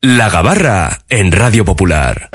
La 0.00 0.30
Gabarra 0.30 1.04
en 1.08 1.32
Radio 1.32 1.64
Popular. 1.64 2.30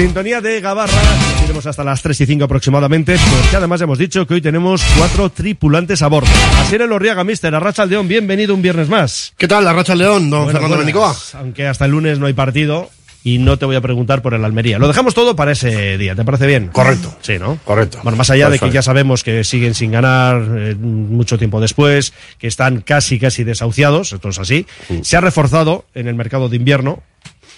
Sintonía 0.00 0.40
de 0.40 0.62
Gabarra, 0.62 0.98
tenemos 1.42 1.66
hasta 1.66 1.84
las 1.84 2.00
3 2.00 2.22
y 2.22 2.26
5 2.26 2.44
aproximadamente, 2.44 3.16
porque 3.18 3.56
además 3.56 3.82
hemos 3.82 3.98
dicho 3.98 4.26
que 4.26 4.32
hoy 4.32 4.40
tenemos 4.40 4.82
cuatro 4.96 5.28
tripulantes 5.28 6.00
a 6.00 6.08
bordo. 6.08 6.30
Así 6.58 6.76
en 6.76 6.80
el 6.80 6.92
Orriaga 6.92 7.22
Mister, 7.22 7.54
Arracha 7.54 7.84
León, 7.84 8.08
bienvenido 8.08 8.54
un 8.54 8.62
viernes 8.62 8.88
más. 8.88 9.34
¿Qué 9.36 9.46
tal, 9.46 9.68
Arracha 9.68 9.94
León, 9.94 10.30
don 10.30 10.46
Fernando 10.46 10.68
buenas. 10.68 10.86
Benicoa? 10.86 11.14
Aunque 11.34 11.66
hasta 11.66 11.84
el 11.84 11.90
lunes 11.90 12.18
no 12.18 12.24
hay 12.24 12.32
partido 12.32 12.88
y 13.24 13.36
no 13.36 13.58
te 13.58 13.66
voy 13.66 13.76
a 13.76 13.82
preguntar 13.82 14.22
por 14.22 14.32
el 14.32 14.42
Almería. 14.42 14.78
Lo 14.78 14.88
dejamos 14.88 15.12
todo 15.12 15.36
para 15.36 15.52
ese 15.52 15.98
día, 15.98 16.14
¿te 16.14 16.24
parece 16.24 16.46
bien? 16.46 16.68
Correcto. 16.68 17.14
Sí, 17.20 17.38
¿no? 17.38 17.58
Correcto. 17.66 18.00
Bueno, 18.02 18.16
más 18.16 18.30
allá 18.30 18.48
de 18.48 18.58
que 18.58 18.70
ya 18.70 18.80
sabemos 18.80 19.22
que 19.22 19.44
siguen 19.44 19.74
sin 19.74 19.92
ganar 19.92 20.42
eh, 20.56 20.76
mucho 20.76 21.36
tiempo 21.36 21.60
después, 21.60 22.14
que 22.38 22.46
están 22.46 22.80
casi, 22.80 23.18
casi 23.18 23.44
desahuciados, 23.44 24.14
esto 24.14 24.30
es 24.30 24.38
así. 24.38 24.66
Se 25.02 25.18
ha 25.18 25.20
reforzado 25.20 25.84
en 25.94 26.08
el 26.08 26.14
mercado 26.14 26.48
de 26.48 26.56
invierno, 26.56 27.02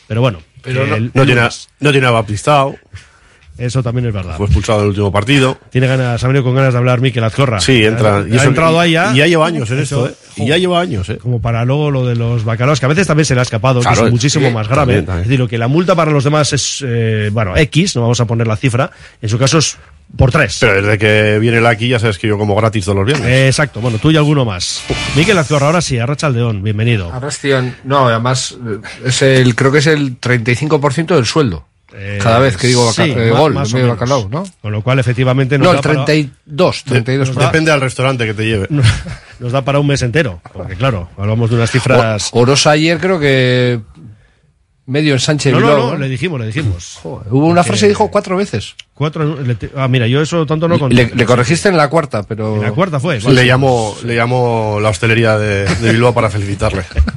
pero 0.09 0.20
bueno. 0.20 0.40
Pero 0.63 0.87
no, 0.87 1.11
no 1.13 1.27
tiene, 1.27 1.49
no 1.81 1.91
tiene 1.91 2.07
a 2.07 2.11
Baptistao. 2.11 2.77
Eso 3.63 3.83
también 3.83 4.07
es 4.09 4.13
verdad. 4.13 4.37
Fue 4.37 4.47
expulsado 4.47 4.81
del 4.81 4.89
último 4.89 5.13
partido. 5.13 5.57
Tiene 5.71 5.87
ganas, 5.87 6.23
ha 6.23 6.27
venido 6.27 6.43
con 6.45 6.55
ganas 6.55 6.73
de 6.73 6.79
hablar 6.79 7.01
Miquel 7.01 7.23
Azcorra. 7.23 7.61
Sí, 7.61 7.85
entra. 7.85 8.19
Ha, 8.19 8.29
y 8.29 8.35
eso- 8.35 8.45
entrado 8.45 8.81
ahí 8.81 8.93
ya. 8.93 9.13
Y 9.15 9.19
ya 9.19 9.27
lleva 9.29 9.47
años 9.47 9.71
en 9.71 9.79
esto, 9.79 10.09
¿eh? 10.09 10.15
Y 10.37 10.47
ya 10.49 10.59
lleva 10.59 10.81
años, 10.81 11.09
¿eh? 11.09 11.19
Como 11.19 11.41
para 11.41 11.65
luego 11.65 11.91
lo 11.91 12.05
de 12.07 12.17
los 12.17 12.45
bacalaos, 12.45 12.81
que 12.81 12.87
a 12.87 12.89
veces 12.89 13.07
también 13.07 13.25
se 13.25 13.35
le 13.35 13.41
ha 13.41 13.43
escapado, 13.45 13.81
que 13.81 13.89
es 13.93 14.11
muchísimo 14.11 14.51
más 14.51 14.67
grave. 14.67 14.83
también, 14.95 15.07
también. 15.07 15.23
Es 15.23 15.29
decir, 15.29 15.39
lo 15.39 15.49
que 15.49 15.59
la 15.59 15.69
multa 15.69 15.95
para 15.95 16.11
los 16.11 16.25
demás 16.25 16.53
es, 16.53 16.83
eh, 16.87 17.31
bueno, 17.33 17.57
X, 17.57 17.95
no 17.95 18.03
vamos 18.03 18.21
a 18.21 18.25
poner 18.27 18.47
la 18.47 18.57
cifra. 18.57 18.91
En 19.21 19.29
su 19.29 19.39
caso 19.39 19.59
es 19.59 19.77
por 20.17 20.31
tres. 20.33 20.59
Pero 20.61 20.75
desde 20.83 20.99
que 20.99 21.39
viene 21.39 21.59
el 21.59 21.67
aquí 21.67 21.89
ya 21.89 21.99
sabes 21.99 22.19
que 22.19 22.27
yo 22.27 22.37
como 22.39 22.55
gratis 22.57 22.85
todos 22.85 22.97
los 22.99 23.07
viernes. 23.07 23.27
Eh, 23.29 23.47
exacto, 23.47 23.81
bueno, 23.81 23.99
tú 23.99 24.11
y 24.11 24.17
alguno 24.17 24.45
más. 24.45 24.83
Miquel 25.17 25.39
Azcorra, 25.39 25.67
ahora 25.67 25.81
sí, 25.81 25.99
Arracha 25.99 26.27
Aldeón, 26.27 26.63
bienvenido. 26.63 27.13
Arrastian, 27.13 27.77
no, 27.85 28.09
además 28.09 28.57
es 29.05 29.23
el, 29.23 29.55
creo 29.55 29.71
que 29.71 29.79
es 29.79 29.87
el 29.87 30.19
35% 30.21 31.15
del 31.15 31.27
sueldo. 31.27 31.67
Eh, 31.95 32.18
Cada 32.22 32.38
vez 32.38 32.57
que 32.57 32.68
digo 32.68 32.90
sí, 32.93 33.03
eh, 33.03 33.30
gol, 33.30 33.53
más 33.55 33.72
medio 33.74 33.88
bacalao, 33.88 34.28
¿no? 34.30 34.45
Con 34.62 34.72
lo 34.72 34.82
cual, 34.82 34.99
efectivamente, 34.99 35.59
nos 35.59 35.64
No, 35.66 35.70
el 35.72 35.76
da 35.76 35.82
para- 35.82 36.05
32, 36.07 36.84
32. 36.84 37.28
Nos 37.28 37.36
da- 37.36 37.47
Depende 37.47 37.70
del 37.70 37.80
restaurante 37.80 38.24
que 38.26 38.34
te 38.34 38.45
lleve. 38.45 38.68
nos 39.40 39.53
da 39.53 39.62
para 39.62 39.78
un 39.78 39.86
mes 39.86 40.01
entero. 40.03 40.40
Porque 40.53 40.74
claro, 40.76 41.09
hablamos 41.18 41.51
de 41.51 41.57
unas 41.57 41.70
cifras... 41.70 42.30
O- 42.32 42.40
Orosa 42.40 42.70
ayer 42.72 42.99
creo 42.99 43.18
que 43.20 43.80
medio 44.86 45.12
en 45.14 45.20
Sánchez 45.20 45.53
No, 45.53 45.61
no, 45.61 45.66
Bilbao, 45.68 45.90
no, 45.93 45.99
le 45.99 46.09
dijimos, 46.09 46.40
le 46.40 46.47
dijimos. 46.47 46.99
Hubo 47.05 47.47
una 47.47 47.62
frase 47.62 47.82
que 47.82 47.88
dijo 47.90 48.11
cuatro 48.11 48.36
veces. 48.36 48.74
Cuatro, 48.95 49.40
le 49.40 49.55
te- 49.55 49.70
ah, 49.76 49.86
mira, 49.88 50.07
yo 50.07 50.20
eso 50.20 50.45
tanto 50.45 50.68
no 50.68 50.78
conté. 50.78 50.95
Le, 50.97 51.11
le 51.14 51.24
corregiste 51.24 51.68
en 51.68 51.76
la 51.76 51.88
cuarta, 51.88 52.22
pero... 52.24 52.57
En 52.57 52.62
la 52.62 52.72
cuarta 52.72 52.99
fue. 53.01 53.20
Le 53.20 53.45
llamo, 53.45 53.97
le 54.05 54.14
llamo 54.16 54.78
la 54.82 54.88
hostelería 54.90 55.38
de, 55.38 55.64
de 55.66 55.93
Bilbao 55.93 56.12
para 56.12 56.30
felicitarle. 56.30 56.82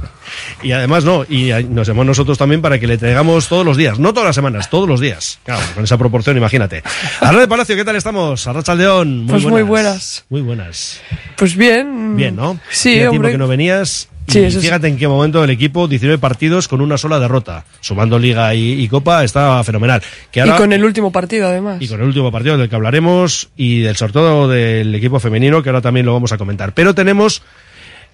Y 0.66 0.72
además 0.72 1.04
no, 1.06 1.24
y 1.30 1.52
nos 1.70 1.88
llamamos 1.88 2.08
nosotros 2.08 2.38
también 2.38 2.62
para 2.62 2.80
que 2.80 2.88
le 2.88 2.98
traigamos 2.98 3.48
todos 3.48 3.66
los 3.66 3.78
días, 3.78 4.00
no 4.00 4.14
todas 4.14 4.26
las 4.28 4.36
semanas, 4.36 4.70
todos 4.70 4.90
los 4.90 5.00
días. 5.00 5.40
Claro, 5.46 5.62
con 5.76 5.84
esa 5.84 5.98
proporción, 5.98 6.36
imagínate. 6.38 6.82
Arra 7.22 7.40
de 7.42 7.48
Palacio, 7.48 7.76
¿qué 7.76 7.86
tal 7.86 7.96
estamos? 7.96 8.48
Arracha 8.48 8.74
León, 8.76 9.20
muy 9.26 9.28
Pues 9.30 9.44
muy 9.44 9.52
buenas. 9.62 9.68
buenas. 9.70 10.26
Muy 10.30 10.42
buenas. 10.42 11.02
Pues 11.38 11.56
bien. 11.56 12.16
Bien, 12.18 12.36
¿no? 12.36 12.60
Sí, 12.72 12.94
Hacía 12.96 13.10
tiempo 13.12 13.28
que 13.30 13.38
no 13.38 13.48
venías. 13.48 14.10
Y 14.28 14.32
Sí, 14.32 14.50
sí. 14.50 14.60
fíjate 14.60 14.88
en 14.88 14.98
qué 14.98 15.08
momento 15.08 15.44
el 15.44 15.52
equipo, 15.52 15.88
19 15.88 16.18
partidos 16.18 16.68
con 16.68 16.82
una 16.82 16.98
sola 16.98 17.20
derrota. 17.20 17.64
Sumando 17.80 18.18
Liga 18.18 18.56
y, 18.56 18.82
y 18.82 18.88
Copa, 18.88 19.24
está 19.24 19.64
fenomenal. 19.64 20.02
Que 20.32 20.42
ahora- 20.42 20.56
Y 20.56 20.58
con 20.58 20.74
el 20.74 20.84
último 20.84 21.12
partido, 21.12 21.48
además. 21.48 21.78
y 21.80 21.88
con 21.88 22.02
el 22.02 22.08
último 22.08 22.32
partido 22.32 22.58
del 22.58 22.68
que 22.68 22.76
hablaremos 22.76 23.50
y 23.56 23.82
del 23.82 23.96
sorteo 23.96 24.48
del 24.48 24.96
equipo 24.96 25.20
femenino, 25.20 25.62
que 25.62 25.70
ahora 25.70 25.82
también 25.82 26.08
lo 26.08 26.14
vamos 26.14 26.32
a 26.32 26.40
comentar. 26.40 26.74
Pero 26.74 26.96
tenemos 26.96 27.44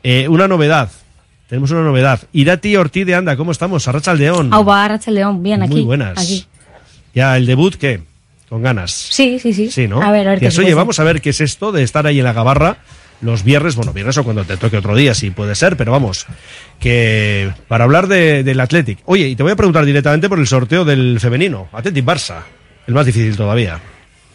eh, 0.03 0.27
una 0.27 0.49
novedad. 0.49 0.89
Tenemos 1.51 1.69
una 1.71 1.81
novedad. 1.81 2.21
Irati 2.31 2.77
Ortiz 2.77 3.05
de 3.05 3.13
Anda, 3.13 3.35
¿cómo 3.35 3.51
estamos? 3.51 3.85
Arracha 3.85 4.13
León. 4.13 4.53
Auba, 4.53 4.85
Arracha 4.85 5.11
León, 5.11 5.43
bien, 5.43 5.61
aquí. 5.61 5.73
Muy 5.73 5.81
buenas. 5.81 6.17
Aquí. 6.17 6.45
Ya, 7.13 7.35
el 7.35 7.45
debut, 7.45 7.75
¿qué? 7.75 7.99
Con 8.47 8.61
ganas. 8.63 8.91
Sí, 8.91 9.37
sí, 9.37 9.51
sí. 9.51 9.69
Sí, 9.69 9.85
¿no? 9.85 10.01
A 10.01 10.11
ver, 10.13 10.29
a 10.29 10.35
ver 10.37 10.53
oye, 10.59 10.73
vamos 10.73 10.97
a 11.01 11.03
ver 11.03 11.19
qué 11.19 11.31
es 11.31 11.41
esto 11.41 11.73
de 11.73 11.83
estar 11.83 12.07
ahí 12.07 12.19
en 12.19 12.23
la 12.23 12.31
gabarra 12.31 12.77
los 13.19 13.43
viernes, 13.43 13.75
bueno, 13.75 13.91
viernes 13.91 14.17
o 14.17 14.23
cuando 14.23 14.45
te 14.45 14.55
toque 14.55 14.77
otro 14.77 14.95
día, 14.95 15.13
si 15.13 15.29
puede 15.29 15.53
ser, 15.55 15.75
pero 15.75 15.91
vamos, 15.91 16.25
que 16.79 17.51
para 17.67 17.83
hablar 17.83 18.07
de- 18.07 18.43
del 18.43 18.57
Athletic. 18.61 18.99
Oye, 19.03 19.27
y 19.27 19.35
te 19.35 19.43
voy 19.43 19.51
a 19.51 19.55
preguntar 19.57 19.83
directamente 19.85 20.29
por 20.29 20.39
el 20.39 20.47
sorteo 20.47 20.85
del 20.85 21.19
femenino, 21.19 21.67
Athletic 21.73 22.05
Barça, 22.05 22.37
el 22.87 22.93
más 22.93 23.05
difícil 23.05 23.35
todavía. 23.35 23.77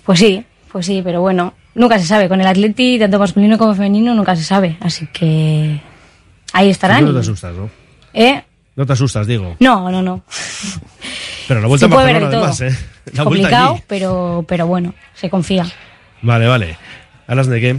Pues 0.04 0.18
sí, 0.18 0.44
pues 0.70 0.84
sí, 0.84 1.00
pero 1.02 1.22
bueno, 1.22 1.54
nunca 1.74 1.98
se 1.98 2.04
sabe. 2.04 2.28
Con 2.28 2.42
el 2.42 2.46
Atleti, 2.46 2.98
tanto 2.98 3.18
masculino 3.18 3.56
como 3.56 3.74
femenino, 3.74 4.14
nunca 4.14 4.36
se 4.36 4.44
sabe. 4.44 4.76
Así 4.80 5.08
que 5.12 5.80
ahí 6.56 6.70
estarán. 6.70 7.04
No 7.04 7.12
te 7.12 7.20
asustas, 7.20 7.54
¿no? 7.54 7.70
¿Eh? 8.14 8.42
No 8.76 8.86
te 8.86 8.92
asustas, 8.92 9.26
digo. 9.26 9.56
No, 9.60 9.90
no, 9.90 10.02
no. 10.02 10.22
Pero 11.48 11.60
la 11.60 11.66
vuelta 11.68 11.86
se 11.86 11.92
a 11.92 11.94
puede 11.96 12.12
ver 12.12 12.22
de 12.24 12.28
todo. 12.30 12.44
además, 12.44 12.60
¿eh? 12.60 12.76
Es 13.06 13.14
La 13.16 13.24
complicado, 13.24 13.74
allí. 13.74 13.82
pero, 13.86 14.44
pero 14.48 14.66
bueno, 14.66 14.94
se 15.14 15.30
confía. 15.30 15.66
Vale, 16.22 16.46
vale. 16.46 16.76
¿Hablas 17.26 17.46
de 17.46 17.60
qué? 17.60 17.76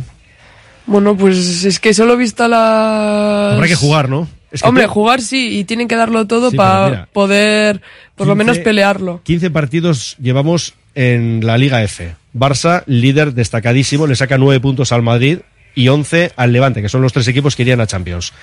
Bueno, 0.86 1.17
pues 1.17 1.65
es 1.65 1.80
que 1.80 1.93
solo 1.93 2.13
he 2.13 2.17
visto 2.17 2.47
las... 2.47 3.53
Habrá 3.55 3.67
que 3.67 3.75
jugar, 3.75 4.07
¿no? 4.09 4.28
Es 4.51 4.61
que 4.61 4.67
Hombre, 4.69 4.86
tú- 4.86 4.91
jugar 4.91 5.21
sí, 5.21 5.59
y 5.59 5.63
tienen 5.65 5.88
que 5.89 5.97
darlo 5.97 6.25
todo 6.28 6.49
Sí, 6.51 6.55
para 6.57 6.86
mira, 6.89 7.09
poder, 7.11 7.82
por 8.15 8.25
lo 8.28 8.34
15 8.34 8.38
menos, 8.38 8.57
pelearlo. 8.59 9.21
15 9.23 9.51
partidos 9.51 10.15
llevamos 10.21 10.73
en 10.95 11.45
la 11.45 11.57
Liga 11.57 11.84
F. 11.84 12.15
Barça, 12.34 12.84
líder 12.86 13.34
destacadísimo, 13.34 14.07
le 14.07 14.15
saca 14.15 14.38
9 14.38 14.61
puntos 14.61 14.93
al 14.93 15.01
Madrid 15.03 15.39
y 15.78 15.89
11 15.89 16.32
al 16.36 16.51
Levante, 16.51 16.82
que 16.82 16.89
son 16.89 17.03
los 17.03 17.13
tres 17.13 17.28
equipos 17.28 17.55
que 17.55 17.61
irían 17.61 17.80
a 17.80 17.86
Champions. 17.86 18.34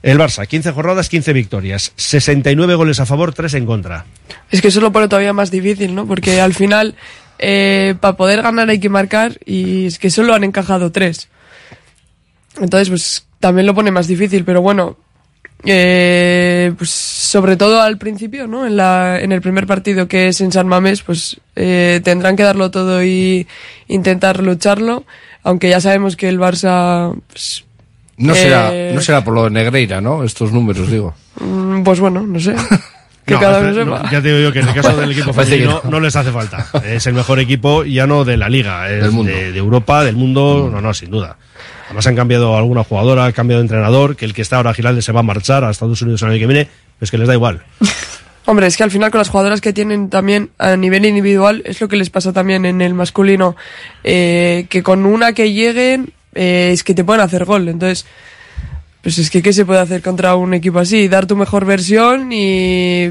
El 0.00 0.16
Barça, 0.16 0.46
15 0.46 0.70
jornadas, 0.70 1.08
15 1.08 1.32
victorias, 1.32 1.92
69 1.96 2.76
goles 2.76 3.00
a 3.00 3.06
favor, 3.06 3.34
3 3.34 3.52
en 3.54 3.66
contra. 3.66 4.06
Es 4.52 4.62
que 4.62 4.68
eso 4.68 4.80
lo 4.80 4.92
pone 4.92 5.08
todavía 5.08 5.32
más 5.32 5.50
difícil, 5.50 5.92
¿no? 5.92 6.06
Porque 6.06 6.40
al 6.40 6.54
final, 6.54 6.94
para 7.36 8.16
poder 8.16 8.42
ganar 8.42 8.70
hay 8.70 8.78
que 8.78 8.88
marcar 8.88 9.40
y 9.44 9.86
es 9.86 9.98
que 9.98 10.08
solo 10.08 10.34
han 10.34 10.44
encajado 10.44 10.92
tres. 10.92 11.28
Entonces, 12.60 12.88
pues 12.90 13.26
también 13.40 13.66
lo 13.66 13.74
pone 13.74 13.90
más 13.90 14.06
difícil, 14.06 14.44
pero 14.44 14.62
bueno, 14.62 14.96
eh, 15.64 16.72
pues 16.78 16.90
sobre 16.90 17.56
todo 17.56 17.80
al 17.80 17.98
principio, 17.98 18.46
¿no? 18.46 18.66
En, 18.66 18.76
la, 18.76 19.18
en 19.20 19.32
el 19.32 19.40
primer 19.40 19.66
partido 19.66 20.06
que 20.06 20.28
es 20.28 20.40
en 20.40 20.52
San 20.52 20.68
Mamés, 20.68 21.02
pues 21.02 21.40
eh, 21.56 22.00
tendrán 22.04 22.36
que 22.36 22.44
darlo 22.44 22.70
todo 22.70 23.02
y 23.02 23.48
intentar 23.88 24.42
lucharlo, 24.42 25.04
aunque 25.42 25.68
ya 25.68 25.80
sabemos 25.80 26.16
que 26.16 26.28
el 26.28 26.38
Barça 26.38 27.14
pues, 27.28 27.64
No 28.16 28.34
será, 28.34 28.70
Eh, 28.72 28.92
no 28.94 29.00
será 29.00 29.22
por 29.24 29.34
lo 29.34 29.44
de 29.44 29.50
Negreira, 29.50 30.00
¿no? 30.00 30.24
Estos 30.24 30.52
números, 30.52 30.90
digo. 30.90 31.14
mm, 31.40 31.82
Pues 31.82 32.00
bueno, 32.00 32.22
no 32.26 32.38
sé. 32.40 32.54
que 33.26 33.34
No, 33.34 33.40
cada 33.40 33.60
no, 33.60 33.84
no, 33.84 34.10
ya 34.10 34.22
te 34.22 34.28
digo 34.28 34.38
yo 34.40 34.52
que 34.52 34.60
en 34.60 34.68
el 34.68 34.74
caso 34.74 34.96
del 34.96 35.12
equipo 35.12 35.32
femenino 35.34 35.80
no. 35.84 35.90
no. 35.90 36.00
les 36.00 36.16
hace 36.16 36.30
falta. 36.32 36.66
Es 36.84 37.06
el 37.06 37.14
mejor 37.14 37.38
equipo 37.40 37.84
ya 37.84 38.06
no 38.06 38.24
de 38.24 38.36
la 38.36 38.48
liga, 38.48 38.90
es 38.90 39.02
Del 39.02 39.12
mundo. 39.12 39.30
De, 39.32 39.52
de 39.52 39.58
Europa, 39.58 40.02
del 40.04 40.16
mundo, 40.16 40.70
no, 40.72 40.80
no, 40.80 40.94
sin 40.94 41.10
duda. 41.10 41.36
Además 41.86 42.06
han 42.06 42.16
cambiado 42.16 42.56
alguna 42.56 42.84
jugadora, 42.84 43.24
han 43.24 43.32
cambiado 43.32 43.60
de 43.60 43.64
entrenador, 43.66 44.14
que 44.16 44.24
el 44.26 44.34
que 44.34 44.42
está 44.42 44.56
ahora 44.56 44.74
Giralde 44.74 45.00
se 45.02 45.12
va 45.12 45.20
a 45.20 45.22
marchar 45.22 45.64
a 45.64 45.70
Estados 45.70 46.00
Unidos 46.02 46.20
el 46.22 46.30
año 46.30 46.38
que 46.38 46.46
viene, 46.46 46.68
pues 46.98 47.10
que 47.10 47.16
les 47.18 47.26
da 47.28 47.34
igual. 47.34 47.62
Hombre, 48.48 48.66
es 48.66 48.78
que 48.78 48.82
al 48.82 48.90
final 48.90 49.10
con 49.10 49.18
las 49.18 49.28
jugadoras 49.28 49.60
que 49.60 49.74
tienen 49.74 50.08
también 50.08 50.48
a 50.56 50.74
nivel 50.74 51.04
individual 51.04 51.60
es 51.66 51.82
lo 51.82 51.88
que 51.88 51.96
les 51.96 52.08
pasa 52.08 52.32
también 52.32 52.64
en 52.64 52.80
el 52.80 52.94
masculino, 52.94 53.56
eh, 54.04 54.64
que 54.70 54.82
con 54.82 55.04
una 55.04 55.34
que 55.34 55.52
lleguen 55.52 56.14
eh, 56.34 56.70
es 56.72 56.82
que 56.82 56.94
te 56.94 57.04
pueden 57.04 57.20
hacer 57.20 57.44
gol. 57.44 57.68
Entonces, 57.68 58.06
pues 59.02 59.18
es 59.18 59.28
que 59.28 59.42
¿qué 59.42 59.52
se 59.52 59.66
puede 59.66 59.80
hacer 59.80 60.00
contra 60.00 60.34
un 60.34 60.54
equipo 60.54 60.78
así? 60.78 61.08
Dar 61.08 61.26
tu 61.26 61.36
mejor 61.36 61.66
versión 61.66 62.32
y 62.32 63.10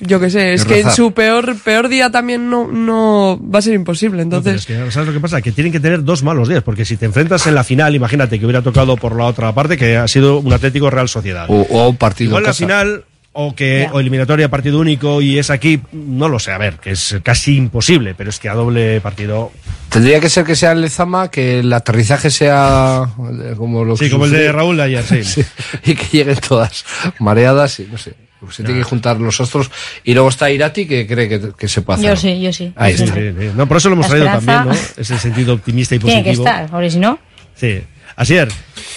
yo 0.00 0.18
qué 0.18 0.28
sé, 0.28 0.54
es 0.54 0.64
que 0.64 0.80
en 0.80 0.90
su 0.90 1.12
peor 1.12 1.54
peor 1.62 1.88
día 1.88 2.10
también 2.10 2.50
no, 2.50 2.66
no 2.66 3.40
va 3.40 3.60
a 3.60 3.62
ser 3.62 3.74
imposible. 3.74 4.24
No, 4.24 4.38
Entonces, 4.38 4.62
es 4.62 4.66
que, 4.66 4.90
¿sabes 4.90 5.06
lo 5.06 5.14
que 5.14 5.20
pasa? 5.20 5.40
Que 5.40 5.52
tienen 5.52 5.72
que 5.72 5.78
tener 5.78 6.02
dos 6.02 6.24
malos 6.24 6.48
días, 6.48 6.64
porque 6.64 6.84
si 6.84 6.96
te 6.96 7.06
enfrentas 7.06 7.46
en 7.46 7.54
la 7.54 7.62
final, 7.62 7.94
imagínate 7.94 8.40
que 8.40 8.44
hubiera 8.44 8.62
tocado 8.62 8.96
por 8.96 9.14
la 9.14 9.26
otra 9.26 9.54
parte, 9.54 9.76
que 9.76 9.96
ha 9.96 10.08
sido 10.08 10.40
un 10.40 10.52
Atlético 10.52 10.90
Real 10.90 11.08
Sociedad. 11.08 11.46
O, 11.48 11.60
o 11.60 11.90
un 11.90 11.96
partido 11.96 12.30
Igual 12.30 12.42
en 12.42 12.46
la 12.46 12.50
casa. 12.50 12.64
final 12.64 13.04
o 13.32 13.54
que 13.54 13.88
o 13.92 14.00
eliminatoria 14.00 14.48
partido 14.48 14.80
único 14.80 15.20
y 15.22 15.38
es 15.38 15.50
aquí, 15.50 15.80
no 15.92 16.28
lo 16.28 16.38
sé, 16.38 16.50
a 16.52 16.58
ver, 16.58 16.76
que 16.78 16.90
es 16.92 17.16
casi 17.22 17.56
imposible, 17.56 18.14
pero 18.16 18.30
es 18.30 18.38
que 18.38 18.48
a 18.48 18.54
doble 18.54 19.00
partido. 19.00 19.52
Tendría 19.90 20.18
que 20.20 20.28
ser 20.28 20.44
que 20.44 20.56
sea 20.56 20.72
en 20.72 20.80
Lezama, 20.80 21.30
que 21.30 21.60
el 21.60 21.72
aterrizaje 21.72 22.30
sea 22.30 23.08
eh, 23.42 23.54
como 23.56 23.84
lo 23.84 23.96
Sí, 23.96 24.06
que 24.06 24.10
como 24.10 24.24
el 24.24 24.32
de. 24.32 24.50
Raúl 24.52 24.80
ayer, 24.80 25.04
sí. 25.24 25.42
y 25.84 25.94
que 25.94 26.18
lleguen 26.18 26.36
todas 26.36 26.84
mareadas 27.20 27.78
y 27.80 27.84
no 27.90 27.96
sé. 27.96 28.14
pues 28.40 28.56
Se 28.56 28.64
tiene 28.64 28.80
que 28.80 28.84
juntar 28.84 29.20
los 29.20 29.40
ostros. 29.40 29.70
Y 30.04 30.14
luego 30.14 30.28
está 30.30 30.50
Irati, 30.50 30.86
que 30.86 31.06
cree 31.06 31.28
que, 31.28 31.52
que 31.56 31.68
se 31.68 31.82
puede 31.82 32.00
hacer. 32.00 32.10
Yo 32.10 32.16
sí, 32.16 32.40
yo 32.40 32.52
sí. 32.52 32.72
Ahí 32.76 32.94
está. 32.94 33.06
sí. 33.14 33.20
Sí, 33.20 33.34
sí. 33.38 33.50
No, 33.54 33.66
por 33.68 33.76
eso 33.76 33.88
lo 33.88 33.94
hemos 33.94 34.08
traído 34.08 34.26
también, 34.26 34.64
¿no? 34.66 34.72
Ese 34.96 35.18
sentido 35.18 35.54
optimista 35.54 35.94
y 35.94 35.98
Tiene 36.00 36.22
positivo. 36.22 36.44
que 36.44 36.50
estar, 36.50 36.70
porque 36.70 36.90
si 36.90 36.98
no, 36.98 37.18
Sí. 37.54 37.80
Asier, 38.18 38.48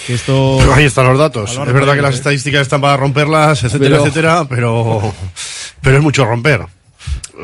que 0.08 0.16
esto. 0.16 0.58
Pero 0.60 0.74
ahí 0.74 0.86
están 0.86 1.06
los 1.08 1.18
datos. 1.20 1.52
Es 1.52 1.74
verdad 1.74 1.94
que 1.96 2.02
las 2.02 2.16
estadísticas 2.16 2.62
están 2.64 2.82
para 2.82 2.98
romperlas, 2.98 3.64
etcétera, 3.64 3.90
Pero- 3.98 4.02
etcétera, 4.06 4.46
pero, 4.50 5.14
pero 5.82 5.98
es 5.98 6.04
mucho 6.04 6.26
romper. 6.26 6.62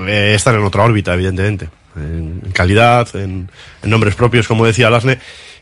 Eh, 0.08 0.34
están 0.36 0.56
en 0.56 0.64
otra 0.64 0.84
órbita, 0.84 1.14
evidentemente. 1.14 1.70
En, 1.96 2.42
en 2.46 2.52
calidad, 2.52 3.08
en, 3.16 3.50
en 3.84 3.90
nombres 3.90 4.16
propios, 4.16 4.48
como 4.48 4.66
decía 4.66 4.90
Lasne, 4.90 5.20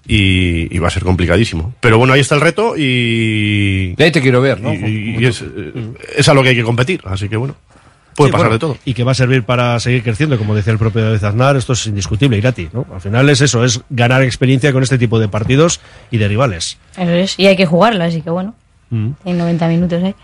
y, 0.07 0.73
y 0.73 0.79
va 0.79 0.87
a 0.87 0.91
ser 0.91 1.03
complicadísimo. 1.03 1.73
Pero 1.79 1.97
bueno, 1.97 2.13
ahí 2.13 2.21
está 2.21 2.35
el 2.35 2.41
reto 2.41 2.75
y. 2.77 3.93
Ahí 3.97 4.11
te 4.11 4.21
quiero 4.21 4.39
ver, 4.41 4.61
¿no? 4.61 4.73
Y, 4.73 5.17
y 5.19 5.25
es, 5.25 5.41
eh, 5.41 5.93
es 6.17 6.29
a 6.29 6.33
lo 6.33 6.43
que 6.43 6.49
hay 6.49 6.55
que 6.55 6.63
competir, 6.63 7.01
así 7.05 7.27
que 7.29 7.35
bueno. 7.37 7.55
Puede 8.15 8.29
Sí, 8.29 8.31
pasar 8.31 8.47
bueno, 8.47 8.53
de 8.53 8.59
todo. 8.59 8.77
Y 8.85 8.93
que 8.93 9.03
va 9.03 9.11
a 9.11 9.15
servir 9.15 9.43
para 9.43 9.79
seguir 9.79 10.01
creciendo, 10.03 10.37
como 10.37 10.55
decía 10.55 10.71
el 10.73 10.79
propio 10.79 11.03
David 11.03 11.23
Aznar, 11.23 11.55
esto 11.57 11.73
es 11.73 11.85
indiscutible, 11.87 12.37
Irati, 12.37 12.69
¿no? 12.73 12.85
Al 12.93 13.01
final 13.01 13.29
es 13.29 13.41
eso, 13.41 13.63
es 13.65 13.81
ganar 13.89 14.21
experiencia 14.23 14.71
con 14.71 14.83
este 14.83 14.97
tipo 14.97 15.19
de 15.19 15.27
partidos 15.27 15.81
y 16.11 16.17
de 16.17 16.27
rivales. 16.27 16.77
eso 16.97 17.11
es. 17.11 17.39
Y 17.39 17.47
hay 17.47 17.55
que 17.57 17.65
jugarlo, 17.65 18.03
así 18.03 18.21
que 18.21 18.29
bueno, 18.29 18.55
Mm. 18.89 19.09
en 19.25 19.37
90 19.37 19.67
minutos, 19.67 20.01
¿eh? 20.03 20.15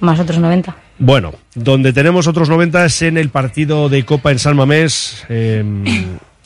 Más 0.00 0.18
otros 0.18 0.38
90. 0.38 0.74
Bueno, 0.98 1.34
donde 1.54 1.92
tenemos 1.92 2.26
otros 2.26 2.48
90 2.48 2.84
es 2.86 3.02
en 3.02 3.16
el 3.18 3.28
partido 3.28 3.88
de 3.88 4.04
Copa 4.04 4.30
en 4.32 4.38
San 4.38 4.56
Mamés. 4.56 5.24
Eh, 5.28 5.62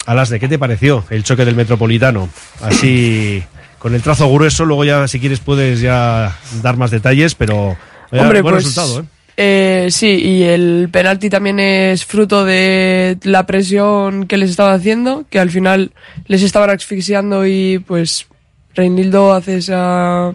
Alasne, 0.07 0.41
¿qué 0.41 0.49
te 0.49 0.59
pareció 0.59 1.05
el 1.11 1.23
choque 1.25 1.45
del 1.45 1.55
Metropolitano? 1.57 2.29
Así, 2.63 3.43
con 3.79 3.95
el 3.95 4.03
trazo 4.03 4.31
grueso, 4.33 4.65
luego 4.65 4.85
ya, 4.85 5.07
si 5.09 5.21
quieres, 5.21 5.41
puedes 5.41 5.81
ya 5.81 6.37
dar 6.63 6.77
más 6.77 6.91
detalles, 6.91 7.35
pero 7.35 7.77
Hombre, 8.13 8.43
buen 8.43 8.55
pues, 8.55 8.65
resultado, 8.65 9.01
¿eh? 9.01 9.05
Eh, 9.43 9.87
sí, 9.91 10.21
y 10.23 10.43
el 10.43 10.91
penalti 10.93 11.31
también 11.31 11.61
es 11.61 12.05
fruto 12.05 12.45
de 12.45 13.17
la 13.23 13.47
presión 13.47 14.27
que 14.27 14.37
les 14.37 14.51
estaba 14.51 14.75
haciendo, 14.75 15.25
que 15.31 15.39
al 15.39 15.49
final 15.49 15.93
les 16.27 16.43
estaban 16.43 16.69
asfixiando 16.69 17.47
y 17.47 17.79
pues 17.79 18.27
Reinildo 18.75 19.33
hace 19.33 19.57
esa 19.57 20.35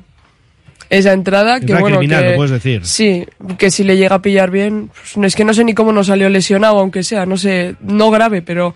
esa 0.89 1.13
entrada 1.13 1.59
que 1.59 1.75
bueno 1.75 1.99
criminal, 1.99 2.23
que 2.23 2.29
lo 2.31 2.35
puedes 2.35 2.51
decir. 2.51 2.83
sí 2.83 3.27
que 3.59 3.69
si 3.69 3.83
le 3.83 3.95
llega 3.95 4.15
a 4.15 4.21
pillar 4.23 4.49
bien 4.49 4.89
pues, 4.89 5.27
es 5.27 5.35
que 5.35 5.45
no 5.45 5.53
sé 5.53 5.63
ni 5.63 5.75
cómo 5.75 5.91
no 5.91 6.03
salió 6.03 6.27
lesionado 6.29 6.79
aunque 6.79 7.03
sea 7.03 7.27
no 7.27 7.37
sé 7.37 7.75
no 7.81 8.09
grave 8.09 8.41
pero 8.41 8.75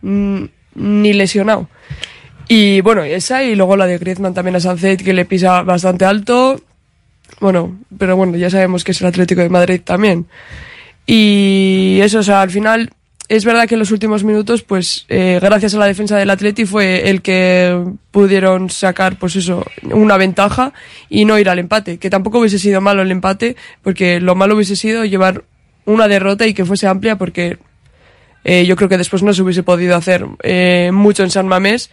mm, 0.00 0.44
ni 0.74 1.12
lesionado 1.12 1.68
y 2.48 2.80
bueno 2.80 3.04
esa 3.04 3.42
y 3.42 3.54
luego 3.54 3.76
la 3.76 3.86
de 3.86 3.98
Griezmann 3.98 4.34
también 4.34 4.56
a 4.56 4.60
Sancet 4.60 5.02
que 5.02 5.12
le 5.12 5.24
pisa 5.26 5.62
bastante 5.62 6.04
alto 6.06 6.60
bueno, 7.40 7.76
pero 7.98 8.16
bueno, 8.16 8.36
ya 8.36 8.50
sabemos 8.50 8.84
que 8.84 8.92
es 8.92 9.00
el 9.00 9.08
Atlético 9.08 9.40
de 9.40 9.48
Madrid 9.48 9.80
también. 9.84 10.26
Y 11.06 11.98
eso, 12.02 12.18
o 12.20 12.22
sea, 12.22 12.42
al 12.42 12.50
final 12.50 12.90
es 13.28 13.44
verdad 13.44 13.66
que 13.66 13.74
en 13.74 13.80
los 13.80 13.90
últimos 13.90 14.24
minutos, 14.24 14.62
pues 14.62 15.04
eh, 15.08 15.38
gracias 15.42 15.74
a 15.74 15.78
la 15.78 15.86
defensa 15.86 16.16
del 16.16 16.30
Atleti 16.30 16.64
fue 16.64 17.10
el 17.10 17.22
que 17.22 17.84
pudieron 18.10 18.70
sacar, 18.70 19.18
pues 19.18 19.36
eso, 19.36 19.64
una 19.82 20.16
ventaja 20.16 20.72
y 21.08 21.24
no 21.24 21.38
ir 21.38 21.48
al 21.48 21.58
empate, 21.58 21.98
que 21.98 22.10
tampoco 22.10 22.38
hubiese 22.38 22.58
sido 22.58 22.80
malo 22.80 23.02
el 23.02 23.10
empate, 23.10 23.56
porque 23.82 24.20
lo 24.20 24.34
malo 24.34 24.54
hubiese 24.54 24.76
sido 24.76 25.04
llevar 25.04 25.44
una 25.86 26.08
derrota 26.08 26.46
y 26.46 26.54
que 26.54 26.64
fuese 26.64 26.86
amplia, 26.86 27.16
porque 27.16 27.58
eh, 28.44 28.64
yo 28.64 28.76
creo 28.76 28.88
que 28.88 28.98
después 28.98 29.22
no 29.24 29.34
se 29.34 29.42
hubiese 29.42 29.64
podido 29.64 29.96
hacer 29.96 30.24
eh, 30.42 30.90
mucho 30.92 31.24
en 31.24 31.30
San 31.30 31.48
Mamés, 31.48 31.90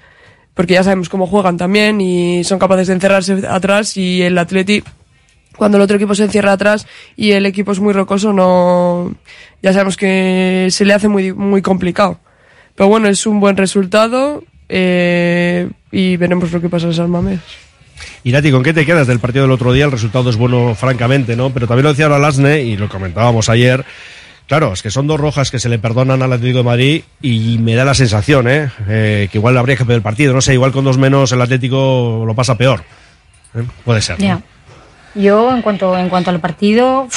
porque 0.53 0.75
ya 0.75 0.83
sabemos 0.83 1.09
cómo 1.09 1.25
juegan 1.25 1.57
también 1.57 1.99
y 1.99 2.43
son 2.43 2.59
capaces 2.59 2.87
de 2.87 2.93
encerrarse 2.93 3.47
atrás 3.47 3.97
y 3.97 4.21
el 4.21 4.37
Atleti 4.37 4.83
cuando 5.57 5.77
el 5.77 5.83
otro 5.83 5.97
equipo 5.97 6.15
se 6.15 6.23
encierra 6.23 6.53
atrás 6.53 6.87
y 7.15 7.31
el 7.31 7.45
equipo 7.45 7.71
es 7.71 7.79
muy 7.79 7.93
rocoso, 7.93 8.33
no, 8.33 9.13
ya 9.61 9.73
sabemos 9.73 9.97
que 9.97 10.67
se 10.71 10.85
le 10.85 10.93
hace 10.93 11.07
muy, 11.07 11.33
muy 11.33 11.61
complicado. 11.61 12.19
Pero 12.75 12.89
bueno, 12.89 13.07
es 13.07 13.25
un 13.25 13.39
buen 13.39 13.55
resultado 13.55 14.43
eh, 14.69 15.69
y 15.91 16.17
veremos 16.17 16.51
lo 16.51 16.61
que 16.61 16.69
pasa 16.69 16.87
en 16.87 16.93
San 16.93 17.09
Mamés. 17.09 17.39
Irati, 18.23 18.51
¿con 18.51 18.63
qué 18.63 18.73
te 18.73 18.85
quedas 18.85 19.07
del 19.07 19.19
partido 19.19 19.43
del 19.43 19.51
otro 19.51 19.73
día? 19.73 19.85
El 19.85 19.91
resultado 19.91 20.29
es 20.29 20.37
bueno, 20.37 20.75
francamente, 20.75 21.35
¿no? 21.35 21.51
Pero 21.51 21.67
también 21.67 21.83
lo 21.83 21.89
decía 21.89 22.05
ahora 22.05 22.19
Lasne 22.19 22.61
y 22.63 22.77
lo 22.77 22.89
comentábamos 22.89 23.49
ayer. 23.49 23.85
Claro, 24.47 24.73
es 24.73 24.81
que 24.81 24.91
son 24.91 25.07
dos 25.07 25.19
rojas 25.19 25.51
que 25.51 25.59
se 25.59 25.69
le 25.69 25.79
perdonan 25.79 26.21
al 26.21 26.33
Atlético 26.33 26.59
de 26.59 26.63
Madrid 26.63 27.03
y 27.21 27.57
me 27.59 27.75
da 27.75 27.85
la 27.85 27.93
sensación, 27.93 28.47
¿eh? 28.49 28.69
Eh, 28.87 29.29
que 29.31 29.37
igual 29.37 29.57
habría 29.57 29.75
que 29.75 29.83
perder 29.83 29.97
el 29.97 30.01
partido. 30.01 30.33
No 30.33 30.41
sé, 30.41 30.53
igual 30.53 30.71
con 30.71 30.83
dos 30.83 30.97
menos 30.97 31.31
el 31.31 31.41
Atlético 31.41 32.23
lo 32.25 32.35
pasa 32.35 32.57
peor. 32.57 32.83
¿Eh? 33.55 33.63
Puede 33.85 34.01
ser. 34.01 34.19
¿no? 34.19 34.25
Ya. 34.25 34.41
Yo, 35.15 35.55
en 35.55 35.61
cuanto, 35.61 35.97
en 35.97 36.09
cuanto 36.09 36.31
al 36.31 36.39
partido, 36.39 37.07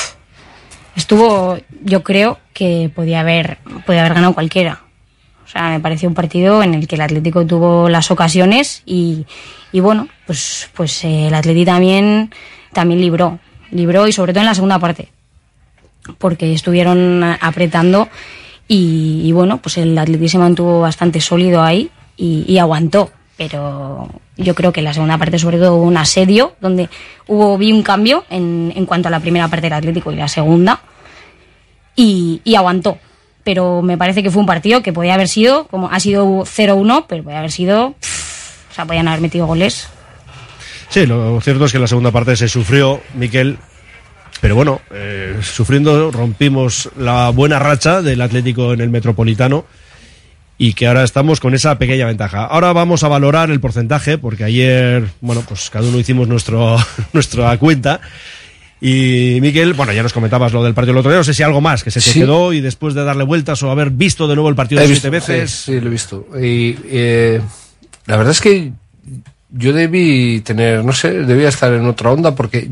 estuvo, 0.96 1.58
yo 1.82 2.02
creo 2.02 2.38
que 2.52 2.90
podía 2.94 3.20
haber, 3.20 3.58
podía 3.86 4.00
haber 4.00 4.14
ganado 4.14 4.34
cualquiera. 4.34 4.82
O 5.44 5.48
sea, 5.48 5.70
me 5.70 5.80
pareció 5.80 6.08
un 6.08 6.14
partido 6.14 6.62
en 6.62 6.74
el 6.74 6.88
que 6.88 6.96
el 6.96 7.02
Atlético 7.02 7.46
tuvo 7.46 7.88
las 7.88 8.10
ocasiones 8.10 8.82
y, 8.84 9.26
y 9.72 9.80
bueno, 9.80 10.08
pues, 10.26 10.68
pues 10.74 11.04
eh, 11.04 11.28
el 11.28 11.34
Atlético 11.34 11.72
también, 11.72 12.32
también 12.72 13.00
libró. 13.00 13.38
Libró 13.70 14.06
y 14.08 14.12
sobre 14.12 14.32
todo 14.32 14.40
en 14.40 14.46
la 14.46 14.54
segunda 14.54 14.78
parte. 14.78 15.08
Porque 16.18 16.52
estuvieron 16.52 17.22
apretando 17.40 18.08
y, 18.68 19.22
y 19.24 19.32
bueno, 19.32 19.58
pues 19.58 19.78
el 19.78 19.96
Atlético 19.96 20.28
se 20.28 20.38
mantuvo 20.38 20.80
bastante 20.80 21.20
sólido 21.20 21.62
ahí 21.62 21.90
y, 22.16 22.44
y 22.46 22.58
aguantó. 22.58 23.10
Pero 23.36 24.08
yo 24.36 24.54
creo 24.54 24.72
que 24.72 24.82
la 24.82 24.94
segunda 24.94 25.18
parte 25.18 25.38
sobre 25.38 25.58
todo 25.58 25.74
hubo 25.74 25.84
un 25.84 25.96
asedio 25.96 26.54
donde 26.60 26.88
hubo 27.26 27.58
vi 27.58 27.72
un 27.72 27.82
cambio 27.82 28.24
en, 28.30 28.72
en 28.74 28.86
cuanto 28.86 29.08
a 29.08 29.10
la 29.10 29.20
primera 29.20 29.48
parte 29.48 29.66
del 29.66 29.74
Atlético 29.74 30.10
y 30.10 30.16
la 30.16 30.28
segunda 30.28 30.80
y, 31.94 32.40
y 32.44 32.54
aguantó. 32.54 32.98
Pero 33.44 33.82
me 33.82 33.98
parece 33.98 34.22
que 34.22 34.30
fue 34.30 34.40
un 34.40 34.46
partido 34.46 34.82
que 34.82 34.92
podía 34.92 35.14
haber 35.14 35.28
sido, 35.28 35.66
como 35.68 35.90
ha 35.90 36.00
sido 36.00 36.24
0-1, 36.24 37.04
pero 37.08 37.22
podía 37.22 37.38
haber 37.38 37.52
sido, 37.52 37.94
pff, 38.00 38.70
o 38.70 38.74
sea, 38.74 38.86
podían 38.86 39.08
haber 39.08 39.20
metido 39.20 39.46
goles. 39.46 39.88
Sí, 40.88 41.06
lo 41.06 41.40
cierto 41.40 41.66
es 41.66 41.72
que 41.72 41.78
la 41.78 41.86
segunda 41.86 42.10
parte 42.10 42.36
se 42.36 42.48
sufrió, 42.48 43.00
Miquel. 43.14 43.58
Pero 44.40 44.54
bueno, 44.54 44.80
eh, 44.90 45.38
sufriendo 45.42 46.10
rompimos 46.10 46.90
la 46.98 47.30
buena 47.30 47.58
racha 47.58 48.02
del 48.02 48.20
Atlético 48.20 48.72
en 48.72 48.80
el 48.80 48.90
Metropolitano 48.90 49.64
y 50.58 50.72
que 50.72 50.86
ahora 50.86 51.04
estamos 51.04 51.40
con 51.40 51.54
esa 51.54 51.78
pequeña 51.78 52.06
ventaja. 52.06 52.44
Ahora 52.46 52.72
vamos 52.72 53.04
a 53.04 53.08
valorar 53.08 53.50
el 53.50 53.60
porcentaje, 53.60 54.16
porque 54.18 54.44
ayer, 54.44 55.04
bueno, 55.20 55.42
pues 55.46 55.68
cada 55.70 55.86
uno 55.88 55.98
hicimos 55.98 56.28
nuestro, 56.28 56.76
nuestra 57.12 57.56
cuenta. 57.58 58.00
Y 58.80 59.38
Miquel, 59.40 59.72
bueno, 59.72 59.92
ya 59.92 60.02
nos 60.02 60.12
comentabas 60.12 60.52
lo 60.52 60.62
del 60.62 60.74
partido 60.74 60.92
del 60.92 60.98
otro 61.00 61.10
día, 61.10 61.18
no 61.18 61.24
sé 61.24 61.32
si 61.34 61.42
algo 61.42 61.60
más 61.62 61.82
que 61.82 61.90
se 61.90 62.00
te 62.00 62.10
Sí. 62.10 62.20
quedó 62.20 62.52
y 62.52 62.60
después 62.60 62.94
de 62.94 63.04
darle 63.04 63.24
vueltas 63.24 63.62
o 63.62 63.70
haber 63.70 63.90
visto 63.90 64.28
de 64.28 64.34
nuevo 64.34 64.48
el 64.50 64.54
partido 64.54 64.84
siete 64.86 65.08
veces. 65.10 65.50
Sí, 65.50 65.72
sí, 65.72 65.80
lo 65.80 65.86
he 65.86 65.90
visto. 65.90 66.26
Y 66.42 66.76
eh, 66.90 67.40
la 68.06 68.16
verdad 68.16 68.32
es 68.32 68.40
que 68.40 68.72
yo 69.50 69.72
debí 69.72 70.40
tener, 70.42 70.84
no 70.84 70.92
sé, 70.92 71.10
debía 71.10 71.48
estar 71.48 71.72
en 71.72 71.86
otra 71.86 72.10
onda 72.12 72.34
porque 72.34 72.68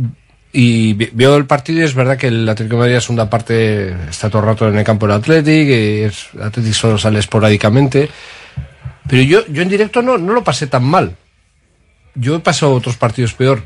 y 0.56 0.92
veo 0.92 1.36
el 1.36 1.46
partido 1.46 1.80
y 1.80 1.82
es 1.82 1.94
verdad 1.94 2.16
que 2.16 2.28
el 2.28 2.48
Atlético 2.48 2.76
de 2.76 2.80
Madrid 2.82 2.94
en 2.94 3.00
segunda 3.00 3.28
parte 3.28 3.88
está 4.08 4.30
todo 4.30 4.42
el 4.42 4.46
rato 4.46 4.68
en 4.68 4.78
el 4.78 4.84
campo 4.84 5.08
del 5.08 5.20
es, 5.48 6.28
el 6.32 6.42
Athletic 6.42 6.72
solo 6.72 6.96
sale 6.96 7.18
esporádicamente. 7.18 8.08
Pero 9.08 9.22
yo, 9.22 9.44
yo 9.48 9.62
en 9.62 9.68
directo 9.68 10.00
no, 10.00 10.16
no 10.16 10.32
lo 10.32 10.44
pasé 10.44 10.68
tan 10.68 10.84
mal. 10.84 11.16
yo 12.14 12.36
he 12.36 12.38
pasado 12.38 12.72
otros 12.72 12.96
partidos 12.96 13.34
peor. 13.34 13.64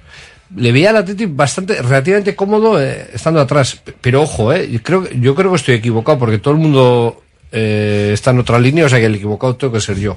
Le 0.56 0.72
veía 0.72 0.88
al 0.88 0.96
Atlético 0.96 1.30
bastante, 1.34 1.74
relativamente 1.82 2.34
cómodo 2.34 2.80
eh, 2.82 3.10
estando 3.12 3.40
atrás. 3.40 3.82
Pero 4.00 4.22
ojo, 4.22 4.54
eh, 4.54 4.80
creo, 4.82 5.10
yo 5.10 5.34
creo 5.34 5.50
que 5.50 5.56
estoy 5.56 5.74
equivocado 5.74 6.18
porque 6.18 6.38
todo 6.38 6.54
el 6.54 6.60
mundo 6.60 7.22
eh, 7.52 8.12
está 8.14 8.30
en 8.30 8.38
otra 8.38 8.58
línea, 8.58 8.86
o 8.86 8.88
sea 8.88 8.98
que 8.98 9.04
el 9.04 9.16
equivocado 9.16 9.56
tengo 9.56 9.74
que 9.74 9.82
ser 9.82 9.98
yo. 9.98 10.16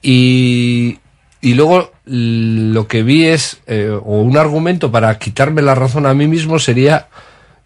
Y, 0.00 0.98
y 1.40 1.54
luego 1.54 1.92
lo 2.06 2.88
que 2.88 3.02
vi 3.02 3.26
es, 3.26 3.58
eh, 3.66 3.90
o 3.90 4.20
un 4.20 4.36
argumento 4.36 4.90
para 4.90 5.16
quitarme 5.18 5.62
la 5.62 5.74
razón 5.74 6.06
a 6.06 6.14
mí 6.14 6.26
mismo 6.26 6.58
sería 6.58 7.06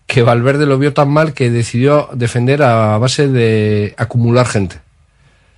que 0.06 0.22
Valverde 0.22 0.66
lo 0.66 0.78
vio 0.78 0.92
tan 0.92 1.10
mal 1.10 1.32
que 1.32 1.50
decidió 1.50 2.08
defender 2.12 2.62
a 2.62 2.98
base 2.98 3.28
de 3.28 3.94
acumular 3.96 4.46
gente. 4.46 4.76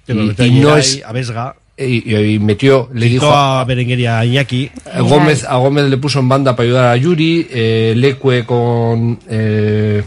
Y- 0.07 0.51
no 0.61 0.77
es- 0.77 1.03
a 1.05 1.13
Vesga. 1.13 1.57
Y, 1.77 2.39
metió, 2.39 2.89
le 2.95 3.07
dijo 3.07 3.27
a 3.35 3.65
Berenguer 3.65 3.99
y 3.99 4.07
a 4.07 4.25
Iñaki. 4.25 4.71
a 4.93 5.01
Gómez, 5.01 5.43
a 5.45 5.57
Gómez 5.57 5.87
le 5.87 5.97
puso 5.97 6.21
en 6.21 6.29
banda 6.29 6.55
para 6.55 6.67
ayudar 6.69 6.87
a 6.87 6.97
Yuri, 6.97 7.49
eh, 7.51 7.95
Leque 7.97 8.45
con 8.47 9.19
eh, 9.29 10.05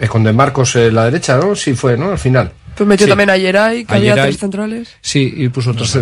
eh, 0.00 0.08
con 0.08 0.24
De 0.24 0.32
Marcos 0.32 0.74
en 0.74 0.92
la 0.96 1.04
derecha, 1.04 1.36
¿no? 1.36 1.54
Sí 1.54 1.74
fue, 1.74 1.96
¿no? 1.96 2.10
Al 2.10 2.18
final. 2.18 2.50
Pues 2.76 2.86
metió 2.86 3.06
Sí. 3.06 3.10
también 3.10 3.30
a 3.30 3.36
Geray, 3.38 3.84
que 3.84 3.94
A 3.94 3.96
había 3.96 4.14
tres 4.14 4.38
centrales. 4.38 4.88
Sí, 5.00 5.32
y 5.36 5.48
puso 5.48 5.70
otros. 5.70 5.96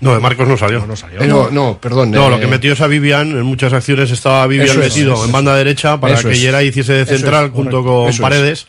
No, 0.00 0.14
de 0.14 0.20
Marcos 0.20 0.46
no 0.46 0.56
salió. 0.56 0.86
No 0.86 0.94
salió. 0.96 1.20
Eh, 1.22 1.26
no, 1.26 1.50
no, 1.50 1.78
perdón. 1.80 2.10
No, 2.10 2.26
eh, 2.26 2.30
lo 2.30 2.40
que 2.40 2.46
metió 2.46 2.72
es 2.74 2.80
a 2.80 2.86
Vivian. 2.86 3.28
En 3.30 3.42
muchas 3.42 3.72
acciones 3.72 4.10
estaba 4.10 4.46
Vivian 4.46 4.68
es, 4.68 4.76
metido 4.76 5.14
eso 5.14 5.24
en 5.24 5.32
banda 5.32 5.56
derecha 5.56 5.98
para 5.98 6.20
que 6.20 6.30
es. 6.32 6.40
Yera 6.40 6.62
hiciese 6.62 6.92
de 6.92 7.02
Eso 7.02 7.12
es, 7.14 7.20
central 7.20 7.50
junto 7.50 7.82
correcto. 7.82 8.12
con. 8.18 8.22
Paredes 8.22 8.66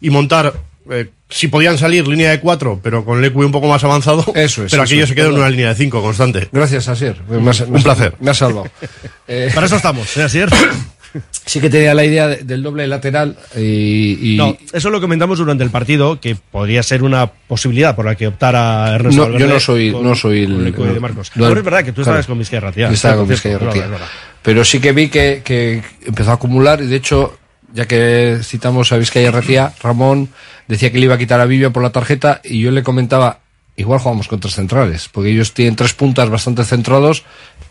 y 0.00 0.10
montar. 0.10 0.54
eh, 0.90 1.10
si 1.28 1.48
podían 1.48 1.78
salir 1.78 2.06
línea 2.06 2.30
de 2.30 2.40
cuatro, 2.40 2.78
pero 2.82 3.04
con 3.06 3.22
Leque 3.22 3.38
un 3.38 3.52
poco 3.52 3.66
más 3.66 3.82
avanzado. 3.84 4.24
Eso 4.34 4.64
es, 4.64 4.70
Pero 4.70 4.82
aquello 4.82 5.06
se 5.06 5.14
quedó 5.14 5.28
en 5.30 5.36
una 5.36 5.48
línea 5.48 5.68
de 5.70 5.74
cinco 5.76 6.02
constante. 6.02 6.48
Gracias, 6.52 6.88
Asier. 6.88 7.22
Me 7.28 7.50
has- 7.50 7.66
me 7.68 7.76
Un 7.78 7.82
placer. 7.82 8.14
Me 8.20 8.30
has 8.30 8.36
salvado. 8.38 8.68
Eh, 9.28 9.50
Para 9.54 9.66
eso 9.66 9.76
estamos, 9.76 10.14
¿eh, 10.16 10.22
Asier? 10.24 10.50
sí 11.44 11.60
que 11.60 11.68
tenía 11.70 11.94
la 11.94 12.04
idea 12.04 12.26
de- 12.28 12.36
del 12.44 12.62
doble 12.62 12.86
lateral 12.86 13.36
y, 13.56 14.34
y- 14.34 14.36
No, 14.36 14.56
eso 14.72 14.90
lo 14.90 15.00
comentamos 15.00 15.38
durante 15.38 15.64
el 15.64 15.70
partido, 15.70 16.20
que 16.20 16.36
podría 16.36 16.82
ser 16.82 17.02
una 17.02 17.26
posibilidad 17.26 17.94
por 17.96 18.04
la 18.06 18.14
que 18.14 18.26
optara 18.28 18.94
Ernesto 18.94 19.28
No, 19.28 19.38
yo 19.38 19.46
no 19.46 19.60
soy- 19.60 19.92
con- 19.92 20.02
no 20.04 20.14
soy 20.14 20.44
el- 20.44 20.64
Leco 20.64 20.84
y 20.86 20.92
de 20.94 21.00
Marcos. 21.00 21.30
no, 21.34 21.46
Ahora 21.46 21.58
es 21.60 21.64
verdad 21.64 21.84
que 21.84 21.92
tú 21.92 22.02
claro. 22.02 22.12
estabas 22.18 22.26
con 22.26 22.38
Vizquerra, 22.38 22.72
tía. 22.72 22.90
Estaba 22.90 23.16
con 23.16 23.30
es 23.32 23.42
verdad. 23.42 23.98
Pero 24.42 24.64
sí 24.64 24.80
que 24.80 24.92
vi 24.92 25.08
que, 25.08 25.42
que 25.44 25.82
empezó 26.04 26.30
a 26.30 26.34
acumular 26.34 26.80
y 26.82 26.86
de 26.86 26.96
hecho, 26.96 27.38
ya 27.72 27.86
que 27.86 28.38
citamos 28.42 28.92
a 28.92 28.96
Vizcaya 28.98 29.30
Ratía, 29.30 29.72
Ramón 29.82 30.28
decía 30.68 30.90
que 30.90 30.98
le 30.98 31.04
iba 31.06 31.14
a 31.14 31.18
quitar 31.18 31.40
a 31.40 31.46
Vivia 31.46 31.70
por 31.70 31.82
la 31.82 31.90
tarjeta 31.90 32.40
y 32.44 32.60
yo 32.60 32.70
le 32.70 32.82
comentaba, 32.82 33.40
igual 33.76 34.00
jugamos 34.00 34.28
con 34.28 34.40
tres 34.40 34.54
centrales, 34.54 35.08
porque 35.12 35.30
ellos 35.30 35.52
tienen 35.54 35.76
tres 35.76 35.92
puntas 35.94 36.28
bastante 36.28 36.64
centrados, 36.64 37.24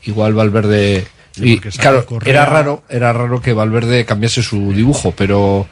igual 0.03 0.33
Valverde... 0.33 1.05
Y 1.37 1.59
claro, 1.59 2.05
Correa. 2.05 2.33
era 2.33 2.45
raro, 2.45 2.83
era 2.89 3.13
raro 3.13 3.41
que 3.41 3.53
Valverde 3.53 4.05
cambiase 4.05 4.43
su 4.43 4.73
dibujo, 4.73 5.13
pero 5.15 5.67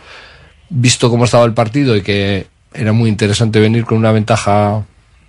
visto 0.70 1.10
cómo 1.10 1.26
estaba 1.26 1.46
el 1.46 1.54
partido 1.54 1.96
y 1.96 2.02
que 2.02 2.48
era 2.74 2.94
muy 2.94 3.10
interesante 3.10 3.60
venir 3.60 3.86
con 3.86 3.98
una 3.98 4.12
ventaja 4.12 4.84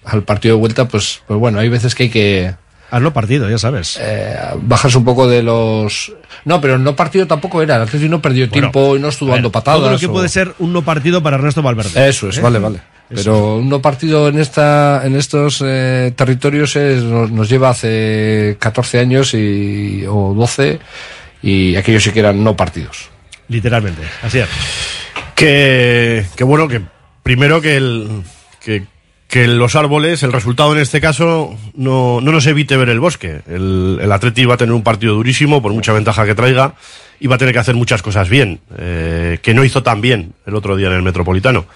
al 0.05 0.23
partido 0.23 0.55
de 0.57 0.61
vuelta, 0.61 0.87
pues, 0.89 1.23
pues 1.27 1.39
bueno, 1.41 1.59
hay 1.59 1.69
veces 1.69 1.95
que 1.95 2.05
hay 2.05 2.11
que 2.11 2.55
Hazlo 2.93 3.13
partido, 3.13 3.49
ya 3.49 3.57
sabes. 3.57 3.99
eh, 4.01 4.37
bajas 4.63 4.95
un 4.97 5.05
poco 5.05 5.29
de 5.29 5.43
los... 5.45 6.13
No, 6.45 6.61
pero 6.61 6.75
el 6.75 6.83
no 6.83 6.97
partido 6.97 7.25
tampoco 7.27 7.63
era, 7.63 7.77
el 7.77 7.83
Atlético 7.83 8.11
no 8.11 8.21
perdió 8.21 8.49
Bueno, 8.49 8.53
tiempo 8.73 8.97
y 8.97 9.01
no 9.01 9.09
estuvo 9.09 9.31
dando 9.31 9.53
patadas. 9.53 9.81
Todo 9.81 9.91
lo 9.93 9.99
que 9.99 10.07
o- 10.07 10.13
puede 10.13 10.29
ser 10.29 10.55
un 10.59 10.73
no 10.73 10.83
partido 10.83 11.23
para 11.23 11.37
Ernesto 11.37 11.63
Valverde. 11.63 12.09
Eso 12.09 12.29
es, 12.29 12.39
¿Eh? 12.39 12.41
vale, 12.41 12.59
vale. 12.59 12.81
Pero 13.13 13.57
un 13.57 13.69
no 13.69 13.83
partido 13.83 14.29
en 14.29 14.39
esta 14.39 15.03
en 15.05 15.17
estos 15.17 15.63
eh, 15.67 16.13
territorios 16.17 16.77
es- 16.77 17.03
nos, 17.03 17.31
nos 17.31 17.49
lleva 17.49 17.71
hace 17.71 18.57
14 18.61 18.99
años 19.01 19.35
y, 19.35 20.05
o 20.09 20.33
12 20.35 20.79
y 21.43 21.75
aquellos 21.77 22.03
sí 22.05 22.11
que 22.13 22.21
eran 22.21 22.43
no 22.45 22.57
partidos. 22.57 23.11
Literalmente, 23.49 24.03
así 24.23 24.39
es. 24.39 24.49
Que, 25.35 26.25
que 26.37 26.45
bueno, 26.45 26.69
que 26.69 26.81
primero 27.23 27.61
que 27.61 27.77
el 27.77 28.23
que, 28.63 28.85
que 29.27 29.47
los 29.49 29.75
árboles, 29.75 30.23
el 30.23 30.33
resultado 30.33 30.73
en 30.75 30.81
este 30.81 31.01
caso, 31.01 31.57
no, 31.75 32.21
no 32.21 32.31
nos 32.33 32.47
evite 32.47 32.77
ver 32.77 32.91
el 32.91 33.01
bosque. 33.01 33.41
El, 33.49 33.99
el 34.03 34.13
Atleti 34.13 34.45
va 34.45 34.55
a 34.55 34.59
tener 34.59 34.75
un 34.75 34.83
partido 34.83 35.15
durísimo, 35.15 35.63
por 35.63 35.73
mucha 35.73 35.93
ventaja 35.93 36.27
que 36.27 36.35
traiga, 36.35 36.75
y 37.19 37.27
va 37.27 37.37
a 37.37 37.39
tener 37.39 37.55
que 37.55 37.61
hacer 37.61 37.75
muchas 37.75 38.03
cosas 38.03 38.29
bien, 38.29 38.61
eh, 38.79 39.39
que 39.43 39.55
no 39.55 39.65
hizo 39.65 39.83
tan 39.83 40.01
bien 40.01 40.35
el 40.47 40.55
otro 40.55 40.77
día 40.77 40.89
en 40.89 40.95
el 40.95 41.03
Metropolitano. 41.03 41.67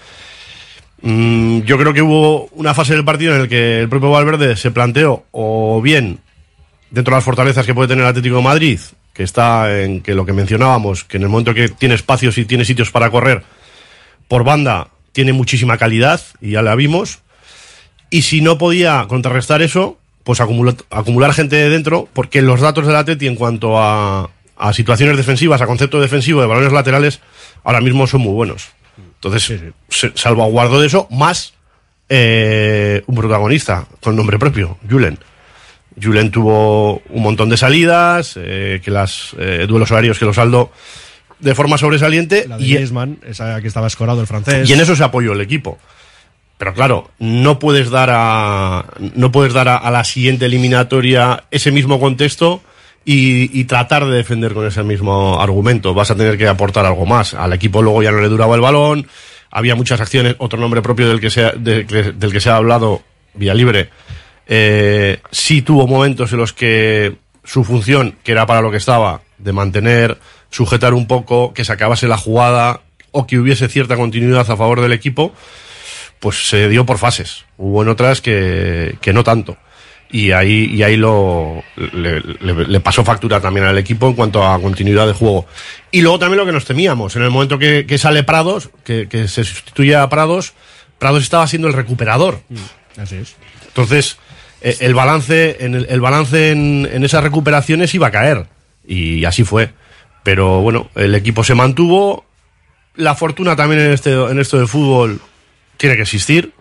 Mm, 1.01 1.61
yo 1.61 1.77
creo 1.77 1.93
que 1.93 2.01
hubo 2.01 2.47
una 2.53 2.73
fase 2.73 2.93
del 2.93 3.05
partido 3.05 3.35
en 3.35 3.41
el 3.41 3.49
que 3.49 3.81
el 3.81 3.89
propio 3.89 4.11
Valverde 4.11 4.55
se 4.55 4.71
planteó, 4.71 5.25
o 5.31 5.81
bien 5.81 6.19
dentro 6.89 7.11
de 7.11 7.17
las 7.17 7.25
fortalezas 7.25 7.65
que 7.65 7.73
puede 7.73 7.89
tener 7.89 8.03
el 8.03 8.09
Atlético 8.09 8.37
de 8.37 8.43
Madrid, 8.43 8.79
que 9.13 9.23
está 9.23 9.81
en 9.81 10.01
que 10.01 10.13
lo 10.13 10.25
que 10.25 10.33
mencionábamos, 10.33 11.03
que 11.03 11.17
en 11.17 11.23
el 11.23 11.29
momento 11.29 11.53
que 11.53 11.69
tiene 11.69 11.95
espacios 11.95 12.37
y 12.37 12.45
tiene 12.45 12.65
sitios 12.65 12.91
para 12.91 13.09
correr, 13.09 13.43
por 14.27 14.43
banda 14.43 14.89
tiene 15.11 15.33
muchísima 15.33 15.77
calidad, 15.77 16.21
y 16.41 16.51
ya 16.51 16.61
la 16.61 16.75
vimos, 16.75 17.19
y 18.09 18.23
si 18.23 18.41
no 18.41 18.57
podía 18.57 19.05
contrarrestar 19.07 19.61
eso, 19.61 19.97
pues 20.23 20.41
acumular, 20.41 21.33
gente 21.33 21.55
de 21.55 21.69
dentro, 21.69 22.09
porque 22.13 22.41
los 22.41 22.61
datos 22.61 22.87
del 22.87 22.95
Atleti 22.95 23.27
en 23.27 23.35
cuanto 23.35 23.79
a, 23.79 24.29
a 24.57 24.73
situaciones 24.73 25.17
defensivas, 25.17 25.61
a 25.61 25.67
concepto 25.67 26.01
defensivo 26.01 26.41
de 26.41 26.47
balones 26.47 26.73
laterales, 26.73 27.19
ahora 27.63 27.81
mismo 27.81 28.07
son 28.07 28.21
muy 28.21 28.33
buenos. 28.33 28.74
Entonces, 29.25 29.73
salvaguardo 30.13 30.79
de 30.79 30.87
eso, 30.87 31.07
más 31.09 31.53
eh, 32.09 33.01
un 33.07 33.15
protagonista 33.15 33.87
con 34.01 34.15
nombre 34.15 34.37
propio, 34.37 34.77
Julen. 34.87 35.17
Julen 36.01 36.29
tuvo 36.29 37.01
un 37.09 37.23
montón 37.23 37.49
de 37.49 37.57
salidas, 37.57 38.37
eh, 38.37 38.81
que 38.83 38.91
las 38.91 39.35
eh, 39.39 39.65
duelos 39.67 39.89
horarios 39.89 40.19
que 40.19 40.25
los 40.25 40.35
saldo 40.35 40.71
de 41.39 41.55
forma 41.55 41.77
sobresaliente 41.77 42.45
La 42.47 42.57
de 42.57 42.63
y, 42.63 42.73
Griezmann, 42.75 43.19
esa 43.25 43.59
que 43.61 43.67
estaba 43.67 43.87
escorado 43.87 44.21
el 44.21 44.27
francés. 44.27 44.69
y 44.69 44.73
en 44.73 44.81
eso 44.81 44.95
se 44.95 45.03
apoyó 45.03 45.33
el 45.33 45.41
equipo. 45.41 45.79
Pero 46.57 46.73
claro, 46.73 47.09
no 47.19 47.59
puedes 47.59 47.89
dar 47.89 48.09
a 48.11 48.85
no 49.15 49.31
puedes 49.31 49.53
dar 49.53 49.67
a, 49.67 49.77
a 49.77 49.91
la 49.91 50.03
siguiente 50.03 50.45
eliminatoria 50.45 51.45
ese 51.51 51.71
mismo 51.71 51.99
contexto 51.99 52.61
y, 53.05 53.63
tratar 53.65 54.05
de 54.05 54.17
defender 54.17 54.53
con 54.53 54.65
ese 54.65 54.83
mismo 54.83 55.39
argumento. 55.39 55.93
Vas 55.93 56.09
a 56.11 56.15
tener 56.15 56.37
que 56.37 56.47
aportar 56.47 56.85
algo 56.85 57.05
más. 57.05 57.35
Al 57.35 57.53
equipo 57.53 57.81
luego 57.81 58.01
ya 58.01 58.11
no 58.11 58.19
le 58.19 58.29
duraba 58.29 58.55
el 58.55 58.61
balón, 58.61 59.07
había 59.51 59.75
muchas 59.75 60.01
acciones, 60.01 60.35
otro 60.39 60.59
nombre 60.59 60.81
propio 60.81 61.07
del 61.07 61.21
que 61.21 61.29
se 61.29 61.45
ha, 61.45 61.51
del 61.51 61.85
que 61.85 62.39
se 62.41 62.49
ha 62.49 62.55
hablado, 62.55 63.03
Vía 63.35 63.53
Libre, 63.53 63.89
eh, 64.47 65.19
sí 65.31 65.61
tuvo 65.61 65.87
momentos 65.87 66.31
en 66.33 66.39
los 66.39 66.51
que 66.51 67.15
su 67.43 67.63
función, 67.63 68.15
que 68.23 68.31
era 68.31 68.45
para 68.47 68.61
lo 68.61 68.71
que 68.71 68.77
estaba, 68.77 69.21
de 69.37 69.53
mantener, 69.53 70.17
sujetar 70.49 70.93
un 70.93 71.07
poco, 71.07 71.53
que 71.53 71.63
se 71.63 71.73
acabase 71.73 72.07
la 72.07 72.17
jugada 72.17 72.81
o 73.11 73.27
que 73.27 73.37
hubiese 73.37 73.69
cierta 73.69 73.95
continuidad 73.95 74.49
a 74.49 74.57
favor 74.57 74.81
del 74.81 74.93
equipo, 74.93 75.31
pues 76.19 76.49
se 76.49 76.67
dio 76.69 76.85
por 76.85 76.97
fases. 76.97 77.45
Hubo 77.57 77.83
en 77.83 77.89
otras 77.89 78.19
que, 78.19 78.97
que 78.99 79.13
no 79.13 79.23
tanto. 79.23 79.57
Y 80.11 80.31
ahí, 80.31 80.65
y 80.73 80.83
ahí 80.83 80.95
lo, 80.97 81.63
le, 81.75 82.21
le- 82.21 82.67
le 82.67 82.79
pasó 82.79 83.03
factura 83.03 83.41
también 83.41 83.65
al 83.65 83.77
equipo 83.77 84.07
en 84.07 84.13
cuanto 84.13 84.45
a 84.45 84.59
continuidad 84.61 85.07
de 85.07 85.13
juego. 85.13 85.45
Y 85.91 86.01
luego 86.01 86.19
también 86.19 86.37
lo 86.37 86.45
que 86.45 86.51
nos 86.51 86.63
temíamos, 86.65 87.15
en 87.15 87.23
el 87.23 87.31
momento 87.31 87.57
que, 87.59 87.85
que 87.85 87.97
sale 87.97 88.23
Prados, 88.23 88.69
que, 88.83 89.07
que 89.09 89.27
se 89.27 89.43
sustituye 89.43 89.95
a 89.95 90.07
Prados, 90.07 90.53
Prados 90.99 91.23
estaba 91.23 91.47
siendo 91.47 91.67
el 91.67 91.73
recuperador. 91.73 92.39
Así 92.97 93.15
es. 93.17 93.35
Entonces, 93.67 94.17
eh, 94.61 94.77
el 94.81 94.93
balance, 94.93 95.57
en 95.59 95.75
el, 95.75 95.87
el 95.89 95.99
balance 96.01 96.51
en, 96.51 96.87
en 96.91 97.03
esas 97.03 97.23
recuperaciones 97.23 97.93
iba 97.93 98.07
a 98.07 98.11
caer. 98.11 98.45
Y 98.87 99.25
así 99.25 99.43
fue. 99.43 99.71
Pero 100.23 100.61
bueno, 100.61 100.89
el 100.95 101.13
equipo 101.15 101.43
se 101.43 101.55
mantuvo. 101.55 102.25
La 102.95 103.15
fortuna 103.15 103.55
también 103.57 103.81
en, 103.81 103.91
este, 103.91 104.13
en 104.13 104.39
esto 104.39 104.57
del 104.57 104.67
fútbol 104.69 105.19
tiene 105.77 105.95
que 105.97 106.03
existir. 106.03 106.53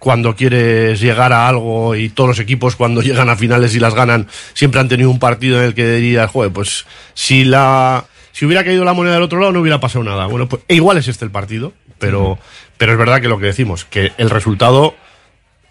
Cuando 0.00 0.34
quieres 0.34 1.00
llegar 1.00 1.32
a 1.32 1.46
algo 1.46 1.94
y 1.94 2.08
todos 2.08 2.30
los 2.30 2.38
equipos 2.40 2.74
cuando 2.74 3.00
llegan 3.02 3.28
a 3.28 3.36
finales 3.36 3.76
y 3.76 3.78
las 3.78 3.94
ganan, 3.94 4.26
siempre 4.52 4.80
han 4.80 4.88
tenido 4.88 5.10
un 5.10 5.20
partido 5.20 5.60
en 5.60 5.66
el 5.66 5.74
que 5.74 5.88
dirías, 5.94 6.28
joder, 6.28 6.50
pues 6.50 6.86
si 7.14 7.44
la, 7.44 8.06
si 8.32 8.46
hubiera 8.46 8.64
caído 8.64 8.84
la 8.84 8.94
moneda 8.94 9.14
del 9.14 9.22
otro 9.22 9.38
lado 9.38 9.52
no 9.52 9.60
hubiera 9.60 9.78
pasado 9.78 10.02
nada. 10.02 10.26
Bueno, 10.26 10.48
pues 10.48 10.62
e 10.66 10.74
igual 10.74 10.98
es 10.98 11.06
este 11.06 11.24
el 11.24 11.30
partido, 11.30 11.72
pero, 11.98 12.40
pero 12.76 12.92
es 12.92 12.98
verdad 12.98 13.20
que 13.20 13.28
lo 13.28 13.38
que 13.38 13.46
decimos, 13.46 13.84
que 13.84 14.10
el 14.18 14.30
resultado 14.30 14.96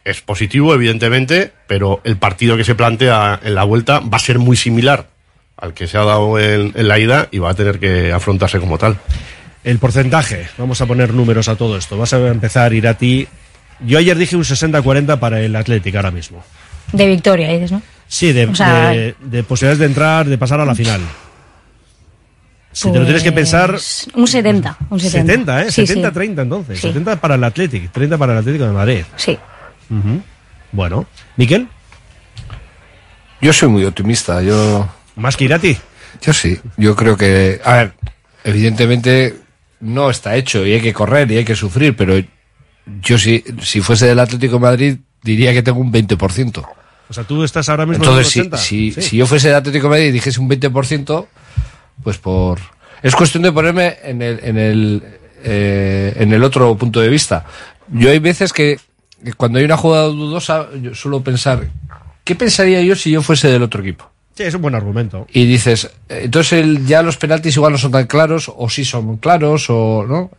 es 0.06 0.22
positivo, 0.22 0.74
evidentemente, 0.74 1.52
pero 1.68 2.02
el 2.04 2.18
partido 2.18 2.56
que 2.56 2.64
se 2.64 2.76
plantea 2.76 3.40
en 3.44 3.56
la 3.56 3.64
vuelta 3.64 4.00
va 4.00 4.18
a 4.18 4.20
ser 4.20 4.40
muy 4.40 4.56
similar 4.56 5.08
al 5.58 5.74
que 5.74 5.88
se 5.88 5.98
ha 5.98 6.04
dado 6.04 6.40
en, 6.40 6.74
la 6.76 7.00
ida 7.00 7.28
y 7.32 7.40
va 7.40 7.52
a 7.52 7.54
tener 7.54 7.80
que 7.80 8.12
afrontarse 8.14 8.60
como 8.60 8.78
tal. 8.78 8.98
El 9.64 9.78
porcentaje, 9.78 10.48
vamos 10.58 10.80
a 10.82 10.86
poner 10.86 11.14
números 11.14 11.50
a 11.50 11.56
todo 11.56 11.78
esto. 11.78 11.98
Vas 11.98 12.14
a 12.14 12.28
empezar, 12.28 12.74
ir 12.74 12.88
a 12.88 12.94
ti. 12.94 13.28
Yo 13.82 13.98
ayer 13.98 14.18
dije 14.18 14.36
un 14.36 14.44
60-40 14.44 15.20
para 15.20 15.40
el 15.42 15.56
Atlético 15.56 15.98
ahora 15.98 16.12
mismo. 16.12 16.44
De 16.92 17.08
victoria, 17.08 17.50
dices, 17.54 17.72
¿no? 17.72 17.82
Sí, 18.08 18.34
de, 18.34 18.46
O 18.48 18.56
sea- 18.56 18.90
de- 18.90 19.16
de 19.20 19.44
posibilidades 19.44 19.80
de 19.80 19.86
entrar, 19.86 20.26
de 20.28 20.38
pasar 20.38 20.60
a 20.60 20.66
la 20.66 20.74
final. 20.76 21.02
Si 22.72 22.92
te 22.92 23.00
lo 23.00 23.04
tienes 23.06 23.24
que 23.24 23.32
pensar, 23.32 23.72
Pues, 23.72 24.08
Un 24.14 24.28
70. 24.28 24.78
Un 24.90 25.00
70, 25.00 25.28
70, 25.28 25.62
¿eh? 25.64 25.72
Sí, 25.72 25.88
sí. 25.88 25.94
70-30 25.96 26.42
entonces. 26.44 26.80
Sí. 26.80 26.88
70 26.88 27.16
para 27.20 27.36
el 27.36 27.44
Atlético, 27.44 27.88
30 27.92 28.18
para 28.18 28.34
el 28.34 28.40
Atlético 28.40 28.66
de 28.66 28.72
Madrid. 28.72 29.04
Sí. 29.16 29.38
Ujú. 29.90 30.22
Bueno, 30.72 31.06
Miquel, 31.36 31.68
Yo 33.42 33.54
soy 33.54 33.70
muy 33.70 33.86
optimista. 33.86 34.42
Yo. 34.42 34.88
¿Más 35.16 35.38
que 35.38 35.46
Irati? 35.46 35.78
Yo 36.22 36.34
sí. 36.34 36.60
Yo 36.78 36.96
creo 36.96 37.16
que. 37.18 37.60
A 37.64 37.74
ver, 37.76 37.94
evidentemente 38.44 39.36
no 39.80 40.10
está 40.10 40.36
hecho 40.36 40.66
y 40.66 40.74
hay 40.74 40.82
que 40.82 40.94
correr 40.94 41.32
y 41.32 41.38
hay 41.38 41.46
que 41.46 41.56
sufrir, 41.56 41.96
pero 41.96 42.22
yo 43.02 43.18
sí, 43.18 43.44
si 43.62 43.82
fuese 43.82 44.08
del 44.08 44.20
Atlético 44.20 44.54
de 44.56 44.60
Madrid, 44.60 44.98
diría 45.24 45.54
que 45.54 45.62
tengo 45.64 45.80
un 45.80 45.92
20%. 45.92 46.66
O 47.10 47.14
sea, 47.14 47.24
tú 47.24 47.44
estás 47.44 47.68
ahora 47.70 47.86
mismo 47.86 48.04
Entonces, 48.04 48.28
en 48.28 48.32
si, 48.32 48.40
el 48.40 48.46
80. 48.48 48.58
si, 48.58 48.92
Sí. 48.92 49.02
si 49.02 49.18
yo 49.18 49.26
fuese 49.26 49.48
del 49.48 49.58
Atlético 49.58 49.88
de 49.88 49.90
Madrid 49.90 50.06
y 50.08 50.12
dijese 50.12 50.40
un 50.40 50.50
20%, 50.50 51.28
pues 52.04 52.18
por. 52.18 52.60
Es 53.02 53.16
cuestión 53.16 53.44
de 53.44 53.52
ponerme 53.52 53.98
en 54.04 54.22
el, 54.22 54.40
en 54.44 54.58
el, 54.58 55.04
eh, 55.44 56.14
en 56.18 56.34
el 56.34 56.44
otro 56.44 56.76
punto 56.78 57.00
de 57.00 57.10
vista. 57.10 57.46
Yo 57.88 58.10
hay 58.10 58.20
veces 58.20 58.54
que, 58.54 58.80
que 59.24 59.34
cuando 59.34 59.60
hay 59.60 59.66
una 59.66 59.78
jugada 59.78 60.06
dudosa, 60.06 60.68
yo 60.82 60.94
suelo 60.94 61.22
pensar, 61.24 61.68
¿qué 62.24 62.36
pensaría 62.36 62.82
yo 62.82 62.96
si 62.96 63.12
yo 63.12 63.22
fuese 63.22 63.48
del 63.48 63.64
otro 63.64 63.82
equipo? 63.82 64.09
Sí, 64.40 64.46
es 64.46 64.54
un 64.56 64.62
buen 64.62 64.74
argumento. 64.74 65.28
Y 65.34 65.44
dices, 65.46 65.92
eh, 66.08 66.22
entonces 66.24 66.54
el- 66.64 66.86
ya 66.86 67.02
los 67.02 67.18
penaltis 67.18 67.58
igual 67.58 67.74
no 67.74 67.78
son 67.78 67.92
tan 67.92 68.08
claros, 68.08 68.50
o 68.56 68.70
sí 68.70 68.86
son 68.86 69.18
claros, 69.18 69.66
o 69.70 70.06
no. 70.08 70.32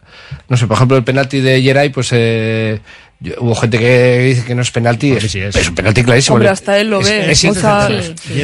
No 0.49 0.57
sé, 0.57 0.67
por 0.67 0.77
ejemplo, 0.79 0.97
el 0.97 1.05
penalti 1.05 1.41
de 1.41 1.61
Geray, 1.61 1.91
pues 1.91 2.09
eh, 2.13 2.81
yo- 3.21 3.35
hubo 3.39 3.55
gente 3.55 3.79
que 3.79 4.19
dice 4.21 4.45
que 4.45 4.55
no 4.55 4.63
es 4.63 4.71
penalti. 4.71 5.13
es, 5.13 5.35
es 5.35 5.69
un 5.69 5.75
penalti 5.75 6.03
clarísimo. 6.03 6.37
Hombre, 6.37 6.49
hasta 6.49 6.79
él 6.79 6.91
lo 6.91 7.01
es- 7.01 7.09
ve. 7.09 7.31
es 7.33 7.45
o 7.45 7.55
sea, 7.55 7.89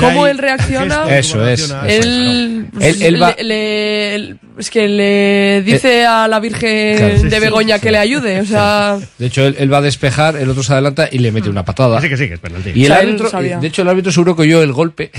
cómo 0.01 0.27
él 0.27 0.39
reacciona. 0.39 1.05
Eso 1.19 1.47
es. 1.49 1.61
es, 1.63 1.75
Él. 1.87 2.67
Él- 2.81 3.03
él 3.03 3.23
va- 3.23 3.35
le- 3.39 4.19
le- 4.19 4.37
es 4.59 4.71
que 4.71 4.89
le 4.89 5.63
dice 5.65 6.07
a 6.07 6.29
la 6.29 6.41
Virgen 6.41 6.97
Claro, 6.97 7.17
sí, 7.19 7.25
de 7.25 7.31
sí, 7.37 7.41
Begoña 7.41 7.77
sí. 7.77 7.83
que 7.83 7.91
le 7.91 7.99
ayude. 7.99 8.41
O 8.41 8.45
sea, 8.47 8.99
De 9.19 9.27
hecho, 9.27 9.47
él, 9.47 9.57
él 9.59 9.73
va 9.73 9.79
a 9.79 9.83
despejar, 9.83 10.37
el 10.37 10.49
otro 10.51 10.63
se 10.63 10.73
adelanta 10.73 11.09
y 11.11 11.19
le 11.19 11.33
mete 11.33 11.49
una 11.51 11.65
patada. 11.65 12.01
Sí, 12.01 12.09
que 12.09 12.17
sí, 12.17 12.29
que 12.29 12.35
es 12.35 12.41
penalti. 12.41 12.71
Y 12.75 12.85
el 12.87 12.93
O 12.93 12.95
sea, 12.95 13.03
árbitro, 13.03 13.31
de 13.61 13.67
hecho, 13.67 13.83
el 13.83 13.89
árbitro 13.89 14.13
seguro 14.13 14.37
que 14.37 14.43
oyó 14.43 14.63
el 14.63 14.73
golpe. 14.73 15.11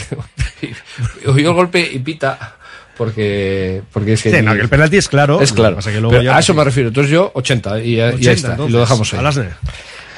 oyó 1.26 1.50
el 1.50 1.54
golpe 1.56 1.90
y 1.94 2.00
pita. 2.00 2.56
Porque, 2.98 3.82
porque 3.94 4.14
es 4.14 4.24
que. 4.24 4.32
Sí, 4.32 4.42
no, 4.42 4.54
que 4.56 4.62
el 4.62 4.70
penalti 4.70 4.98
es 4.98 5.08
claro. 5.08 5.40
Es 5.42 5.54
claro. 5.54 5.78
que 5.78 6.00
luego 6.02 6.22
ya- 6.22 6.36
a 6.36 6.40
eso 6.40 6.54
me 6.54 6.64
refiero. 6.64 6.90
Entonces 6.90 7.12
yo, 7.12 7.32
80. 7.36 7.80
Y, 7.84 7.96
ya- 7.98 8.08
y 8.12 8.14
80, 8.14 8.22
ya 8.22 8.32
está. 8.32 8.48
y 8.48 8.52
entonces, 8.52 8.74
lo 8.74 8.80
dejamos 8.80 9.14
ahí. 9.14 9.20
Alasne. 9.20 9.50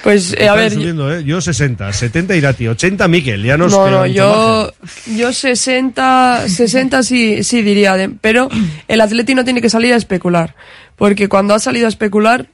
pues 0.04 0.34
eh, 0.38 0.48
a 0.48 0.56
ver. 0.56 0.72
subiendo, 0.72 1.14
¿eh? 1.14 1.24
Yo 1.26 1.42
60, 1.42 1.92
70 1.92 2.36
Irati, 2.38 2.68
80 2.70 3.08
Miquel. 3.10 3.44
Ya 3.44 3.58
nos 3.58 3.74
No, 3.74 3.90
no, 3.90 4.06
yo, 4.06 4.72
yo 5.08 5.34
60, 5.34 6.48
60 6.48 7.04
sí, 7.04 7.44
sí 7.44 7.62
diría, 7.62 7.96
de- 7.98 8.10
pero 8.10 8.48
el 8.88 9.02
Atleti 9.02 9.36
no 9.36 9.44
tiene 9.44 9.62
que 9.62 9.70
salir 9.70 9.94
a 9.94 9.98
especular, 9.98 10.56
porque 10.96 11.28
cuando 11.28 11.54
ha 11.54 11.60
salido 11.60 11.86
a 11.86 11.90
especular 11.90 12.48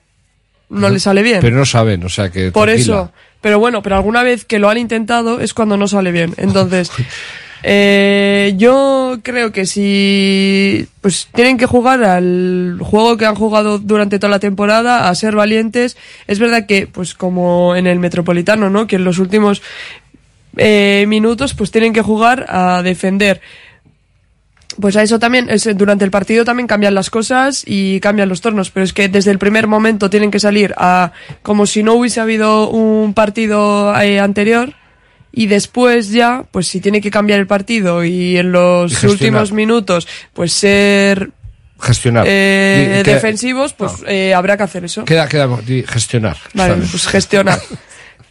no 0.70 0.90
le 0.90 1.00
sale 1.00 1.22
bien. 1.22 1.38
Pero 1.42 1.56
no 1.56 1.66
saben, 1.66 2.04
o 2.04 2.10
sea 2.10 2.32
que. 2.32 2.50
Por 2.52 2.68
tranquila. 2.70 2.94
eso, 2.96 3.12
pero 3.42 3.60
bueno, 3.60 3.84
pero 3.84 3.96
alguna 3.98 4.24
vez 4.24 4.44
que 4.46 4.58
lo 4.58 4.68
han 4.72 4.80
intentado 4.80 5.40
es 5.40 5.54
cuando 5.54 5.78
no 5.78 5.88
sale 5.88 6.12
bien. 6.12 6.34
Entonces, 6.38 6.90
eh, 7.64 8.54
yo 8.58 9.20
creo 9.24 9.52
que 9.52 9.66
si 9.66 10.88
pues 11.02 11.28
tienen 11.34 11.58
que 11.58 11.66
jugar 11.66 12.04
al 12.04 12.78
juego 12.82 13.18
que 13.18 13.26
han 13.26 13.36
jugado 13.36 13.80
durante 13.80 14.20
toda 14.20 14.32
la 14.32 14.40
temporada, 14.40 15.10
a 15.10 15.16
ser 15.16 15.36
valientes, 15.36 15.98
es 16.28 16.40
verdad 16.40 16.66
que 16.66 16.88
pues 16.88 17.14
como 17.14 17.76
en 17.76 17.88
el 17.88 18.00
Metropolitano, 18.00 18.70
¿no? 18.70 18.88
Que 18.88 18.98
en 18.98 19.04
los 19.04 19.20
últimos 19.20 19.62
eh, 20.58 21.06
minutos 21.08 21.54
pues 21.54 21.72
tienen 21.72 21.94
que 21.94 22.02
jugar 22.02 22.46
a 22.50 22.82
defender. 22.84 23.42
Pues 24.80 24.98
a 24.98 25.04
eso 25.04 25.20
también, 25.20 25.50
es, 25.50 25.70
durante 25.78 26.04
el 26.04 26.12
partido 26.12 26.44
también 26.44 26.68
cambian 26.68 26.96
las 26.96 27.10
cosas 27.10 27.64
y 27.66 28.00
cambian 28.02 28.28
los 28.28 28.42
tornos, 28.42 28.72
pero 28.72 28.84
es 28.84 28.92
que 28.92 29.08
desde 29.08 29.32
el 29.32 29.40
primer 29.40 29.68
momento 29.68 30.10
tienen 30.10 30.32
que 30.32 30.40
salir 30.40 30.74
a 30.78 31.14
como 31.44 31.66
si 31.66 31.82
no 31.82 31.94
hubiese 31.94 32.20
habido 32.20 32.70
un 32.70 33.14
partido 33.14 33.96
eh, 34.02 34.20
anterior 34.20 34.74
y 35.36 35.48
después 35.48 36.10
ya, 36.12 36.46
pues 36.52 36.68
si 36.68 36.80
tiene 36.80 37.02
que 37.02 37.12
cambiar 37.12 37.40
el 37.40 37.46
partido 37.48 38.04
y 38.04 38.38
en 38.38 38.52
los 38.52 39.04
Y 39.04 39.08
últimos 39.08 39.52
minutos, 39.52 40.08
pues 40.34 40.54
ser 40.54 41.30
Gestionar. 41.80 42.24
eh, 42.28 43.02
queda- 43.04 43.14
defensivos, 43.16 43.74
pues 43.74 43.92
eh, 44.08 44.34
habrá 44.34 44.56
que 44.58 44.64
hacer 44.64 44.86
eso. 44.86 45.04
Queda, 45.06 45.28
queda, 45.28 45.48
gestionar. 45.88 46.38
Vale, 46.54 46.74
¿sabes? 46.76 46.90
pues 46.92 47.08
gestionar. 47.08 47.60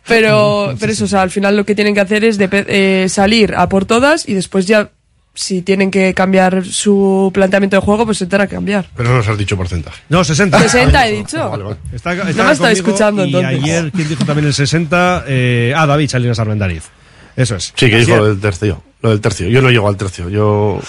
Pero, 0.06 0.74
pero 0.78 0.92
eso, 0.92 1.06
o 1.06 1.08
sea, 1.08 1.22
al 1.22 1.30
final 1.30 1.56
lo 1.56 1.64
que 1.64 1.74
tienen 1.74 1.94
que 1.94 2.00
hacer 2.02 2.24
es 2.26 2.38
depe- 2.38 2.66
eh, 2.68 3.06
salir 3.08 3.54
a 3.56 3.70
por 3.70 3.86
todas 3.86 4.28
y 4.28 4.34
después 4.34 4.66
ya, 4.66 4.90
si 5.34 5.62
tienen 5.62 5.90
que 5.90 6.14
cambiar 6.14 6.64
su 6.64 7.30
planteamiento 7.34 7.76
de 7.76 7.82
juego, 7.82 8.04
pues 8.06 8.18
se 8.18 8.26
tendrá 8.26 8.46
que 8.46 8.54
cambiar. 8.54 8.86
Pero 8.96 9.10
no 9.10 9.16
nos 9.16 9.28
has 9.28 9.36
dicho 9.36 9.56
porcentaje. 9.56 10.00
No, 10.08 10.22
60. 10.22 10.58
60 10.60 11.08
he 11.08 11.12
dicho. 11.12 11.36
Está, 11.92 12.14
No 12.14 12.22
está 12.22 12.24
me 12.24 12.30
estaba 12.30 12.54
conmigo 12.54 12.68
escuchando, 12.68 13.24
y 13.24 13.34
entonces. 13.34 13.62
ayer, 13.64 13.92
¿quién 13.92 14.08
dijo 14.08 14.24
también 14.24 14.46
el 14.46 14.54
60? 14.54 15.24
Eh, 15.26 15.72
ah, 15.76 15.86
David 15.86 16.08
Salinas 16.08 16.38
Armendariz. 16.38 16.84
Eso 17.36 17.56
es. 17.56 17.72
Sí, 17.74 17.90
que 17.90 17.98
dijo 17.98 18.16
lo 18.16 18.26
del 18.26 18.40
tercio. 18.40 18.82
Lo 19.02 19.10
del 19.10 19.20
tercio. 19.20 19.48
Yo 19.48 19.60
no 19.60 19.70
llego 19.70 19.88
al 19.88 19.96
tercio. 19.96 20.28
Yo, 20.28 20.80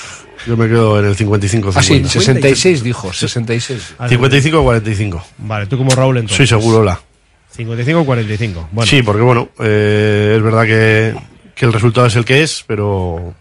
yo 0.45 0.57
me 0.57 0.67
quedo 0.67 0.99
en 0.99 1.05
el 1.05 1.15
55 1.15 1.69
Ah, 1.75 1.81
sí, 1.81 1.95
50. 1.95 2.09
66 2.19 2.83
dijo, 2.83 3.11
66. 3.11 3.95
55 4.09 4.63
45. 4.63 5.25
Vale, 5.39 5.65
tú 5.65 5.77
como 5.77 5.89
Raúl 5.89 6.17
entonces. 6.17 6.37
Soy 6.37 6.59
seguro, 6.59 6.83
la. 6.83 7.01
55 7.51 7.99
o 8.01 8.05
45. 8.05 8.69
Bueno. 8.71 8.89
Sí, 8.89 9.01
porque 9.01 9.21
bueno, 9.23 9.49
eh, 9.59 10.33
es 10.37 10.43
verdad 10.43 10.65
que, 10.65 11.15
que 11.55 11.65
el 11.65 11.73
resultado 11.73 12.05
es 12.07 12.15
el 12.15 12.25
que 12.25 12.43
es, 12.43 12.63
pero, 12.67 13.33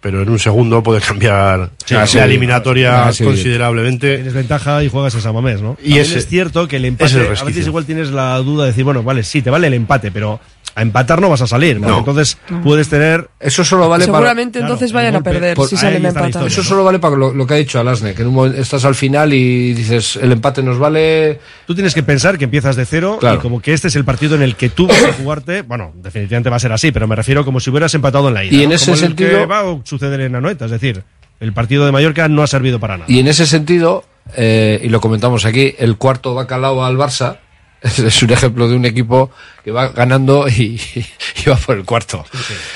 pero 0.00 0.22
en 0.22 0.28
un 0.30 0.38
segundo 0.38 0.82
puede 0.82 1.00
cambiar 1.00 1.70
Sí, 1.84 1.94
la 1.94 2.06
sí, 2.06 2.18
eliminatoria 2.18 3.06
ah, 3.08 3.12
sí, 3.12 3.22
considerablemente. 3.24 4.14
Tienes 4.16 4.32
ventaja 4.34 4.82
y 4.82 4.88
juegas 4.88 5.14
en 5.14 5.20
San 5.20 5.34
Mamés, 5.34 5.60
¿no? 5.60 5.76
Y 5.84 5.98
ese- 5.98 6.18
es 6.18 6.26
cierto 6.26 6.66
que 6.68 6.76
el 6.76 6.84
empate, 6.86 7.10
es 7.10 7.14
el 7.16 7.36
a 7.36 7.44
veces 7.44 7.66
igual 7.66 7.84
tienes 7.84 8.10
la 8.10 8.36
duda 8.38 8.64
de 8.64 8.70
decir, 8.70 8.84
bueno, 8.84 9.02
vale, 9.02 9.22
sí, 9.22 9.42
te 9.42 9.50
vale 9.50 9.66
el 9.66 9.74
empate, 9.74 10.10
pero 10.10 10.40
a 10.80 10.82
empatar 10.82 11.20
no 11.20 11.28
vas 11.28 11.42
a 11.42 11.46
salir, 11.46 11.78
No. 11.80 11.98
entonces 11.98 12.38
puedes 12.64 12.88
tener... 12.88 13.28
Eso 13.38 13.62
solo 13.64 13.88
vale 13.88 14.06
para. 14.06 14.18
Seguramente 14.18 14.58
entonces 14.60 14.92
vayan 14.92 15.14
a 15.16 15.20
perder 15.20 15.56
si 15.68 15.76
salen 15.76 16.06
empatados. 16.06 16.50
Eso 16.50 16.62
solo 16.64 16.84
vale 16.84 16.98
para 16.98 17.16
lo, 17.16 17.32
lo 17.34 17.46
que 17.46 17.54
ha 17.54 17.56
dicho 17.58 17.78
Alasne, 17.78 18.14
que 18.14 18.22
en 18.22 18.28
un 18.28 18.34
momento 18.34 18.60
estás 18.60 18.84
al 18.84 18.94
final 18.94 19.32
y 19.34 19.74
dices, 19.74 20.16
el 20.16 20.32
empate 20.32 20.62
nos 20.62 20.78
vale. 20.78 21.38
Tú 21.66 21.74
tienes 21.74 21.94
que 21.94 22.02
pensar 22.02 22.38
que 22.38 22.44
empiezas 22.44 22.76
de 22.76 22.86
cero 22.86 23.18
Claro. 23.20 23.36
y 23.36 23.38
como 23.40 23.60
que 23.60 23.72
este 23.74 23.88
es 23.88 23.96
el 23.96 24.04
partido 24.04 24.34
en 24.36 24.42
el 24.42 24.56
que 24.56 24.70
tú 24.70 24.86
vas 24.86 25.02
a 25.04 25.12
jugarte, 25.12 25.62
bueno, 25.68 25.92
definitivamente 25.96 26.48
va 26.50 26.56
a 26.56 26.60
ser 26.60 26.72
así, 26.72 26.90
pero 26.92 27.06
me 27.06 27.14
refiero 27.14 27.44
como 27.44 27.60
si 27.60 27.70
hubieras 27.70 27.94
empatado 27.94 28.28
en 28.28 28.34
la 28.34 28.44
ida. 28.44 28.56
Y 28.56 28.62
en 28.62 28.70
¿no? 28.70 28.74
ese 28.76 28.86
Como 28.86 28.94
el 28.94 29.00
sentido- 29.00 29.30
que 29.38 29.46
va 29.46 29.60
a 29.60 29.76
suceder 29.84 30.20
en 30.22 30.34
Anoeta, 30.34 30.64
es 30.64 30.70
decir, 30.70 31.02
el 31.40 31.52
partido 31.52 31.84
de 31.86 31.92
Mallorca 31.92 32.28
no 32.28 32.42
ha 32.42 32.46
servido 32.46 32.80
para 32.80 32.96
nada. 32.96 33.06
Y 33.10 33.18
en 33.18 33.28
ese 33.28 33.46
sentido, 33.46 34.04
eh, 34.36 34.80
y 34.82 34.88
lo 34.88 35.00
comentamos 35.00 35.44
aquí, 35.44 35.74
el 35.78 35.96
cuarto 35.96 36.34
bacalao 36.34 36.84
al 36.84 36.96
Barça 36.96 37.36
es, 38.06 38.22
un 38.22 38.30
ejemplo 38.30 38.68
de 38.68 38.76
un 38.76 38.84
equipo 38.84 39.30
que 39.64 39.70
va 39.70 39.88
ganando 39.88 40.48
y, 40.48 40.80
y 41.44 41.48
va 41.48 41.56
por 41.56 41.76
el 41.76 41.84
cuarto. 41.84 42.24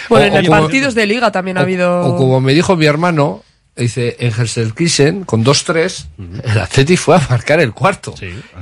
Bueno, 0.09 0.25
O- 0.25 0.29
en 0.29 0.35
o 0.35 0.39
el 0.39 0.47
como- 0.47 0.61
partidos 0.63 0.95
de 0.95 1.07
liga 1.07 1.31
también 1.33 1.59
ha 1.59 1.63
habido... 1.63 2.01
O 2.07 2.17
como 2.17 2.41
me 2.41 2.55
dijo 2.55 2.77
mi 2.77 2.87
hermano, 2.87 3.43
dice, 3.77 4.17
en 4.21 4.29
Herselkirchen, 4.39 5.25
con 5.25 5.45
2-3, 5.45 6.07
el 6.45 6.59
Atleti 6.61 6.97
fue 6.97 7.17
a 7.17 7.27
marcar 7.29 7.59
el 7.61 7.73
cuarto. 7.73 8.15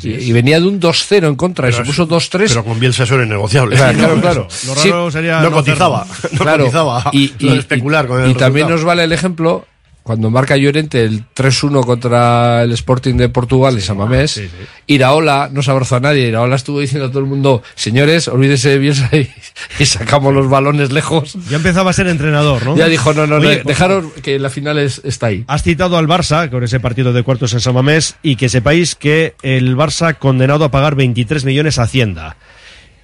y, 0.02 0.08
y 0.08 0.32
venía 0.32 0.58
de 0.58 0.66
un 0.66 0.80
2-0 0.80 1.26
en 1.28 1.36
contra, 1.36 1.68
y 1.68 1.72
se 1.72 1.82
puso 1.84 2.08
2-3. 2.08 2.48
Pero 2.48 2.64
con 2.64 2.80
Bielsa 2.80 3.02
eso 3.04 3.16
era 3.16 3.24
innegociable. 3.24 3.76
Claro, 3.76 3.98
claro, 3.98 4.14
No, 4.16 4.20
claro. 4.22 4.48
Lo 4.66 4.74
Sí, 4.74 4.90
raro 4.90 5.10
sería 5.10 5.40
no, 5.40 5.52
cotizaba. 5.52 6.06
No 6.32 6.38
Claro, 6.38 6.64
cotizaba. 6.64 7.10
Y, 7.12 7.32
y- 7.38 7.58
especular 7.58 8.06
con 8.06 8.20
y 8.26 8.30
el 8.30 8.36
también 8.36 8.68
resultado. 8.68 8.76
nos 8.76 8.84
vale 8.84 9.04
el 9.04 9.12
ejemplo 9.12 9.66
cuando 10.02 10.30
marca 10.30 10.56
Llorente 10.56 11.04
el 11.04 11.24
3-1 11.34 11.84
contra 11.86 12.62
el 12.64 12.72
Sporting 12.72 13.14
de 13.14 13.28
Portugal 13.28 13.76
y 13.78 13.80
San 13.80 13.96
Mamés, 13.96 14.40
Iraola 14.86 15.48
no 15.52 15.62
se 15.62 15.70
abrazó 15.70 15.96
a 15.96 16.00
nadie, 16.00 16.28
Iraola 16.28 16.56
estuvo 16.56 16.80
diciendo 16.80 17.06
a 17.06 17.08
todo 17.10 17.20
el 17.20 17.26
mundo, 17.26 17.62
señores, 17.74 18.28
olvídese 18.28 18.70
de 18.70 18.78
Bielsa 18.78 19.08
y, 19.16 19.30
y 19.78 19.86
sacamos 19.86 20.34
los 20.34 20.48
balones 20.48 20.90
lejos. 20.92 21.36
Ya 21.48 21.56
empezaba 21.56 21.90
a 21.90 21.92
ser 21.92 22.08
entrenador, 22.08 22.64
¿no? 22.64 22.76
Ya 22.76 22.88
dijo, 22.88 23.12
no, 23.14 23.26
no, 23.26 23.38
no, 23.38 23.46
Oye, 23.48 23.58
por 23.58 23.66
dejaros 23.66 24.04
que 24.22 24.38
la 24.38 24.50
final 24.50 24.78
es- 24.78 25.00
está 25.04 25.26
ahí. 25.26 25.44
Has 25.46 25.62
citado 25.62 25.96
al 25.96 26.08
Barça 26.08 26.50
con 26.50 26.64
ese 26.64 26.80
partido 26.80 27.12
de 27.12 27.22
cuartos 27.22 27.52
en 27.54 27.60
San 27.60 27.74
Mamés 27.74 28.16
y 28.22 28.36
que 28.36 28.48
sepáis 28.48 28.94
que 28.94 29.34
el 29.42 29.76
Barça 29.76 30.18
condenado 30.18 30.64
a 30.64 30.70
pagar 30.70 30.94
23 30.96 31.44
millones 31.44 31.78
a 31.78 31.82
Hacienda. 31.84 32.36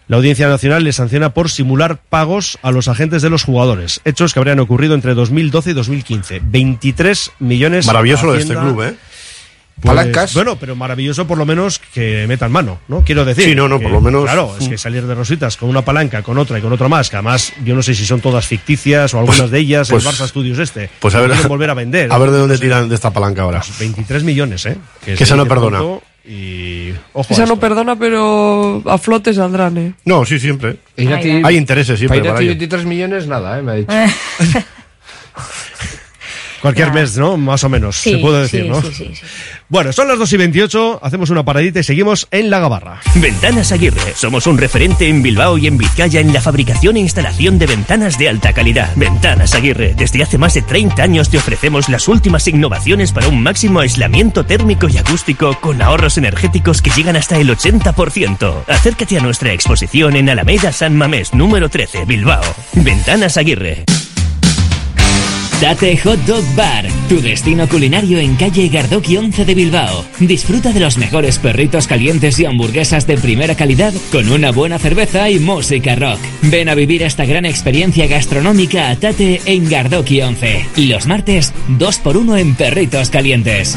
La 0.08 0.16
Audiencia 0.16 0.48
Nacional 0.48 0.84
le 0.84 0.92
sanciona 0.92 1.34
por 1.34 1.50
simular 1.50 1.98
pagos 2.08 2.58
a 2.62 2.70
los 2.70 2.88
agentes 2.88 3.20
de 3.20 3.28
los 3.28 3.44
jugadores, 3.44 4.00
hechos 4.06 4.32
que 4.32 4.40
habrían 4.40 4.58
ocurrido 4.58 4.94
entre 4.94 5.12
2012 5.14 5.70
y 5.70 5.74
2015. 5.74 6.40
23 6.44 7.32
millones. 7.40 7.86
Maravilloso 7.86 8.24
lo 8.26 8.32
de 8.32 8.40
este 8.40 8.54
club, 8.54 8.82
¿eh? 8.82 8.94
Pues, 9.80 9.94
Palancas. 9.94 10.34
Bueno, 10.34 10.56
pero 10.58 10.74
maravilloso 10.74 11.26
por 11.28 11.38
lo 11.38 11.46
menos 11.46 11.78
que 11.78 12.26
metan 12.26 12.50
mano, 12.50 12.80
¿no? 12.88 13.02
Quiero 13.04 13.24
decir. 13.24 13.44
Sí, 13.44 13.54
no, 13.54 13.68
no, 13.68 13.78
que, 13.78 13.84
por 13.84 13.92
lo 13.92 14.00
menos- 14.00 14.24
Claro, 14.24 14.56
es 14.58 14.66
que 14.68 14.76
salir 14.76 15.06
de 15.06 15.14
rositas 15.14 15.56
con 15.56 15.68
una 15.68 15.82
palanca, 15.82 16.22
con 16.22 16.36
otra 16.38 16.58
y 16.58 16.62
con 16.62 16.72
otra 16.72 16.88
más, 16.88 17.10
que 17.10 17.16
además 17.16 17.52
yo 17.64 17.76
no 17.76 17.82
sé 17.82 17.94
si 17.94 18.04
son 18.04 18.20
todas 18.20 18.44
ficticias 18.46 19.14
o 19.14 19.18
algunas 19.20 19.40
Pues- 19.42 19.50
de 19.52 19.58
ellas, 19.60 19.88
pues- 19.90 20.04
el 20.04 20.10
Barça 20.12 20.26
Studios 20.26 20.58
este. 20.58 20.90
Pues 20.98 21.14
a 21.14 21.20
ver, 21.20 21.46
volver 21.46 21.70
a 21.70 21.74
vender. 21.74 22.10
a 22.10 22.18
ver 22.18 22.30
de 22.32 22.38
dónde 22.38 22.58
tiran 22.58 22.88
de 22.88 22.94
esta 22.96 23.12
palanca 23.12 23.42
ahora. 23.42 23.62
23 23.78 24.24
millones, 24.24 24.66
¿eh? 24.66 24.78
Que 25.04 25.16
se 25.16 25.22
esa 25.24 25.36
no 25.36 25.46
perdona. 25.46 25.78
pronto 25.78 26.02
Y 26.28 26.92
ojo. 27.14 27.32
Esa 27.32 27.46
no 27.46 27.58
perdona, 27.58 27.96
pero 27.98 28.82
a 28.84 28.98
flote 28.98 29.32
saldrán, 29.32 29.78
¿eh? 29.78 29.94
No, 30.04 30.26
sí, 30.26 30.38
siempre. 30.38 30.76
Hay 30.96 31.56
intereses 31.56 31.98
siempre 31.98 32.20
Para 32.20 32.38
ello. 32.38 32.48
23 32.48 32.84
millones, 32.84 33.26
nada, 33.26 33.58
eh, 33.58 33.62
me 33.62 33.72
ha 33.72 33.74
dicho. 33.76 33.92
Cualquier 36.60 36.92
mes, 36.92 37.16
¿no? 37.16 37.36
Más 37.36 37.62
o 37.64 37.68
menos, 37.68 37.96
Sí, 37.96 38.12
se 38.12 38.18
puede 38.18 38.42
decir, 38.42 38.62
sí, 38.64 38.68
¿no? 38.68 38.82
sí, 38.82 38.88
sí, 38.92 39.10
sí. 39.14 39.22
Bueno, 39.68 39.92
son 39.92 40.08
las 40.08 40.18
2 40.18 40.32
y 40.32 40.36
28, 40.38 41.00
hacemos 41.02 41.28
una 41.30 41.44
paradita 41.44 41.80
y 41.80 41.82
seguimos 41.82 42.26
en 42.30 42.48
La 42.48 42.58
Gabarra. 42.58 43.00
Ventanas 43.16 43.70
Aguirre. 43.70 44.14
Somos 44.16 44.46
un 44.46 44.56
referente 44.56 45.08
en 45.08 45.22
Bilbao 45.22 45.58
y 45.58 45.66
en 45.66 45.76
Vizcaya 45.76 46.20
en 46.20 46.32
la 46.32 46.40
fabricación 46.40 46.96
e 46.96 47.00
instalación 47.00 47.58
de 47.58 47.66
ventanas 47.66 48.18
de 48.18 48.28
alta 48.30 48.52
calidad. 48.54 48.90
Ventanas 48.96 49.54
Aguirre. 49.54 49.94
Desde 49.94 50.22
hace 50.22 50.38
más 50.38 50.54
de 50.54 50.62
30 50.62 51.02
años 51.02 51.28
te 51.28 51.36
ofrecemos 51.36 51.88
las 51.90 52.08
últimas 52.08 52.48
innovaciones 52.48 53.12
para 53.12 53.28
un 53.28 53.42
máximo 53.42 53.80
aislamiento 53.80 54.46
térmico 54.46 54.88
y 54.88 54.96
acústico 54.96 55.58
con 55.60 55.82
ahorros 55.82 56.16
energéticos 56.16 56.80
que 56.80 56.90
llegan 56.90 57.16
hasta 57.16 57.36
el 57.36 57.50
80%. 57.50 58.64
Acércate 58.68 59.18
a 59.18 59.20
nuestra 59.20 59.52
exposición 59.52 60.16
en 60.16 60.30
Alameda 60.30 60.72
San 60.72 60.96
Mamés, 60.96 61.34
número 61.34 61.68
13, 61.68 62.04
Bilbao. 62.06 62.42
Ventanas 62.72 63.36
Aguirre. 63.36 63.84
Date 65.60 65.96
Hot 66.04 66.20
Dog 66.20 66.44
Bar, 66.54 66.86
tu 67.08 67.20
destino 67.20 67.68
culinario 67.68 68.20
en 68.20 68.36
calle 68.36 68.68
Gardoki 68.68 69.16
11 69.16 69.44
de 69.44 69.54
Bilbao. 69.56 70.04
Disfruta 70.20 70.72
de 70.72 70.78
los 70.78 70.98
mejores 70.98 71.38
perritos 71.38 71.88
calientes 71.88 72.38
y 72.38 72.44
hamburguesas 72.44 73.08
de 73.08 73.18
primera 73.18 73.56
calidad 73.56 73.92
con 74.12 74.30
una 74.30 74.52
buena 74.52 74.78
cerveza 74.78 75.28
y 75.30 75.40
música 75.40 75.96
rock. 75.96 76.20
Ven 76.42 76.68
a 76.68 76.76
vivir 76.76 77.02
esta 77.02 77.24
gran 77.24 77.44
experiencia 77.44 78.06
gastronómica 78.06 78.88
a 78.88 78.94
Tate 78.94 79.40
en 79.46 79.68
Gardoki 79.68 80.22
11. 80.22 80.64
Y 80.76 80.86
los 80.86 81.06
martes, 81.06 81.52
2x1 81.76 82.38
en 82.38 82.54
perritos 82.54 83.10
calientes. 83.10 83.76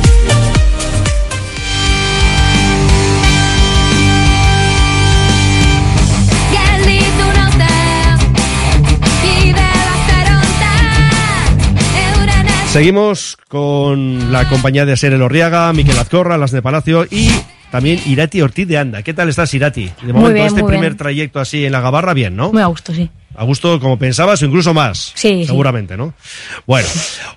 Seguimos 12.71 13.37
con 13.49 14.31
la 14.31 14.47
compañía 14.47 14.85
de 14.85 14.95
Ser 14.95 15.13
Orriaga, 15.21 15.73
Miquel 15.73 15.99
Azcorra, 15.99 16.37
Las 16.37 16.51
de 16.51 16.61
Palacio 16.61 17.05
y 17.11 17.29
también 17.69 17.99
Irati 18.05 18.41
Ortiz 18.41 18.65
de 18.65 18.77
Anda. 18.77 19.03
¿Qué 19.03 19.13
tal 19.13 19.27
estás, 19.27 19.53
Irati? 19.53 19.91
De 20.01 20.13
momento, 20.13 20.35
bien, 20.35 20.45
este 20.47 20.63
primer 20.63 20.91
bien. 20.91 20.97
trayecto 20.97 21.41
así 21.41 21.65
en 21.65 21.73
la 21.73 21.81
Gabarra, 21.81 22.13
bien, 22.13 22.37
¿no? 22.37 22.53
Muy 22.53 22.61
a 22.61 22.67
gusto, 22.67 22.93
sí. 22.93 23.09
A 23.35 23.43
gusto 23.45 23.79
como 23.79 23.97
pensabas 23.97 24.41
o 24.41 24.45
incluso 24.45 24.73
más. 24.73 25.13
Sí, 25.15 25.29
sí. 25.41 25.45
Seguramente, 25.45 25.95
¿no? 25.97 26.13
Bueno, 26.67 26.87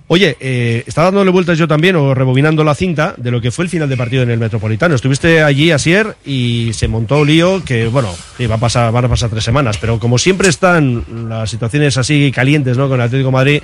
oye, 0.08 0.36
eh, 0.40 0.82
estaba 0.86 1.06
dándole 1.06 1.30
vueltas 1.30 1.56
yo 1.56 1.68
también 1.68 1.96
o 1.96 2.14
rebobinando 2.14 2.64
la 2.64 2.74
cinta 2.74 3.14
de 3.16 3.30
lo 3.30 3.40
que 3.40 3.50
fue 3.50 3.64
el 3.64 3.70
final 3.70 3.88
de 3.88 3.96
partido 3.96 4.22
en 4.22 4.30
el 4.30 4.38
Metropolitano. 4.38 4.94
Estuviste 4.94 5.42
allí 5.42 5.70
ayer 5.70 6.16
y 6.26 6.70
se 6.74 6.88
montó 6.88 7.20
un 7.20 7.28
lío 7.28 7.64
que, 7.64 7.86
bueno, 7.86 8.12
sí, 8.36 8.46
va 8.46 8.56
a 8.56 8.58
pasar, 8.58 8.90
van 8.92 9.04
a 9.04 9.08
pasar 9.08 9.30
tres 9.30 9.44
semanas, 9.44 9.78
pero 9.78 9.98
como 9.98 10.18
siempre 10.18 10.48
están 10.48 11.04
las 11.28 11.48
situaciones 11.50 11.96
así 11.96 12.30
calientes, 12.34 12.76
¿no? 12.76 12.88
Con 12.88 13.00
el 13.00 13.06
Atlético 13.06 13.28
de 13.28 13.32
Madrid. 13.32 13.62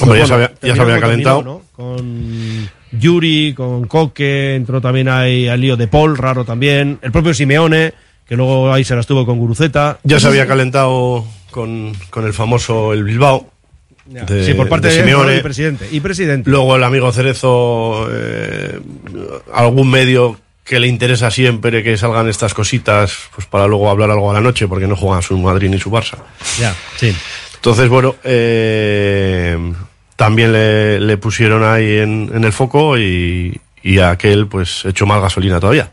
Hombre, 0.00 0.18
pues 0.18 0.20
ya 0.20 0.26
se 0.26 0.34
había- 0.34 0.52
ya 0.62 0.74
se 0.74 0.80
había 0.82 1.00
calentado. 1.00 1.38
terminó, 1.38 1.58
¿no? 1.58 1.62
Con 1.72 2.70
Yuri, 2.92 3.54
con 3.56 3.86
Coque, 3.86 4.54
entró 4.54 4.80
también 4.80 5.08
ahí 5.08 5.48
al 5.48 5.60
lío 5.60 5.76
de 5.76 5.88
Paul, 5.88 6.16
raro 6.18 6.44
también. 6.44 6.98
El 7.02 7.10
propio 7.12 7.32
Simeone, 7.32 7.94
que 8.28 8.36
luego 8.36 8.72
ahí 8.72 8.84
se 8.84 8.94
las 8.94 9.06
tuvo 9.06 9.24
con 9.26 9.38
Guruceta. 9.38 9.98
Ya 10.04 10.20
se 10.20 10.26
había 10.28 10.46
calentado 10.46 11.24
con, 11.50 11.92
con 12.10 12.24
el 12.26 12.32
famoso 12.32 12.92
el 12.92 13.04
Bilbao. 13.04 13.50
de- 14.06 14.44
sí, 14.44 14.54
por 14.54 14.68
parte 14.68 14.88
de 14.88 14.94
de, 14.94 15.00
Simeone. 15.00 15.36
y 15.36 15.40
presidente. 15.40 15.88
Y 15.90 16.00
presidente. 16.00 16.48
Luego 16.50 16.76
el 16.76 16.84
amigo 16.84 17.12
Cerezo, 17.12 18.08
eh, 18.12 18.80
algún 19.52 19.90
medio 19.90 20.38
que 20.64 20.78
le 20.80 20.86
interesa 20.86 21.30
siempre 21.30 21.82
que 21.82 21.96
salgan 21.96 22.28
estas 22.28 22.54
cositas, 22.54 23.12
pues 23.34 23.46
para 23.46 23.66
luego 23.66 23.90
hablar 23.90 24.10
algo 24.10 24.30
a 24.30 24.34
la 24.34 24.40
noche, 24.40 24.68
porque 24.68 24.86
no 24.86 24.94
juegan 24.96 25.22
su 25.22 25.36
Madrid 25.38 25.68
ni 25.68 25.80
su 25.80 25.90
Barça. 25.90 26.16
Ya, 26.60 26.74
sí. 26.96 27.14
Entonces, 27.56 27.88
bueno, 27.88 28.14
eh, 28.24 29.58
también 30.16 30.52
le, 30.52 31.00
le 31.00 31.16
pusieron 31.16 31.64
ahí 31.64 31.98
en, 31.98 32.30
en 32.34 32.44
el 32.44 32.52
foco 32.52 32.96
y, 32.98 33.60
y 33.82 33.98
a 33.98 34.10
aquel 34.10 34.46
pues 34.46 34.84
echó 34.84 35.06
más 35.06 35.20
gasolina 35.20 35.58
todavía. 35.60 35.90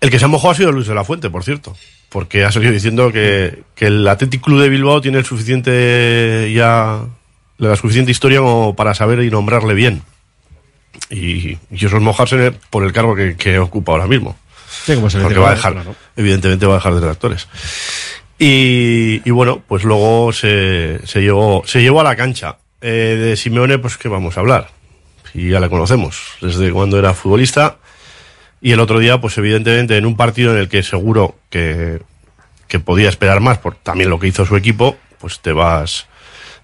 El 0.00 0.10
que 0.10 0.18
se 0.18 0.26
ha 0.26 0.28
mojado 0.28 0.50
ha 0.52 0.54
sido 0.54 0.72
Luis 0.72 0.86
de 0.86 0.94
la 0.94 1.04
Fuente, 1.04 1.30
por 1.30 1.42
cierto, 1.42 1.74
porque 2.08 2.44
ha 2.44 2.52
salido 2.52 2.72
diciendo 2.72 3.12
que, 3.12 3.62
que 3.74 3.86
el 3.86 4.06
Athletic 4.06 4.42
Club 4.42 4.60
de 4.60 4.68
Bilbao 4.68 5.00
tiene 5.00 5.18
el 5.18 5.24
suficiente 5.24 6.52
ya 6.54 7.00
la 7.58 7.76
suficiente 7.76 8.10
historia 8.10 8.40
como 8.40 8.76
para 8.76 8.94
saber 8.94 9.20
y 9.22 9.30
nombrarle 9.30 9.74
bien. 9.74 10.02
Y, 11.10 11.58
y 11.70 11.86
eso 11.86 11.96
es 11.96 12.02
mojarse 12.02 12.52
por 12.70 12.84
el 12.84 12.92
cargo 12.92 13.14
que, 13.14 13.36
que 13.36 13.58
ocupa 13.58 13.92
ahora 13.92 14.06
mismo. 14.06 14.36
Sí, 14.84 14.94
como 14.94 15.10
se 15.10 15.18
le 15.18 15.24
Porque 15.24 15.38
va 15.38 15.50
a 15.50 15.54
dejar, 15.54 15.72
claro. 15.74 15.94
evidentemente 16.16 16.66
va 16.66 16.74
a 16.74 16.76
dejar 16.76 16.94
detractores. 16.94 17.48
Y, 18.38 19.22
y 19.24 19.30
bueno, 19.30 19.62
pues 19.66 19.84
luego 19.84 20.32
se, 20.32 21.00
se, 21.04 21.20
llevó, 21.20 21.62
se 21.66 21.80
llevó 21.80 22.00
a 22.00 22.04
la 22.04 22.16
cancha. 22.16 22.58
Eh, 22.80 23.16
de 23.18 23.36
Simeone, 23.36 23.78
pues 23.78 23.96
que 23.96 24.08
vamos 24.08 24.36
a 24.36 24.40
hablar. 24.40 24.70
Y 25.34 25.50
ya 25.50 25.60
le 25.60 25.68
conocemos, 25.68 26.20
desde 26.40 26.70
cuando 26.70 26.98
era 26.98 27.14
futbolista. 27.14 27.76
Y 28.60 28.72
el 28.72 28.80
otro 28.80 28.98
día, 28.98 29.20
pues 29.20 29.36
evidentemente, 29.38 29.96
en 29.96 30.06
un 30.06 30.16
partido 30.16 30.52
en 30.52 30.58
el 30.58 30.68
que 30.68 30.82
seguro 30.82 31.36
que, 31.50 32.00
que 32.68 32.80
podía 32.80 33.08
esperar 33.08 33.40
más, 33.40 33.58
por 33.58 33.74
también 33.74 34.10
lo 34.10 34.18
que 34.18 34.28
hizo 34.28 34.44
su 34.44 34.56
equipo, 34.56 34.96
pues 35.18 35.40
te 35.40 35.52
vas, 35.52 36.06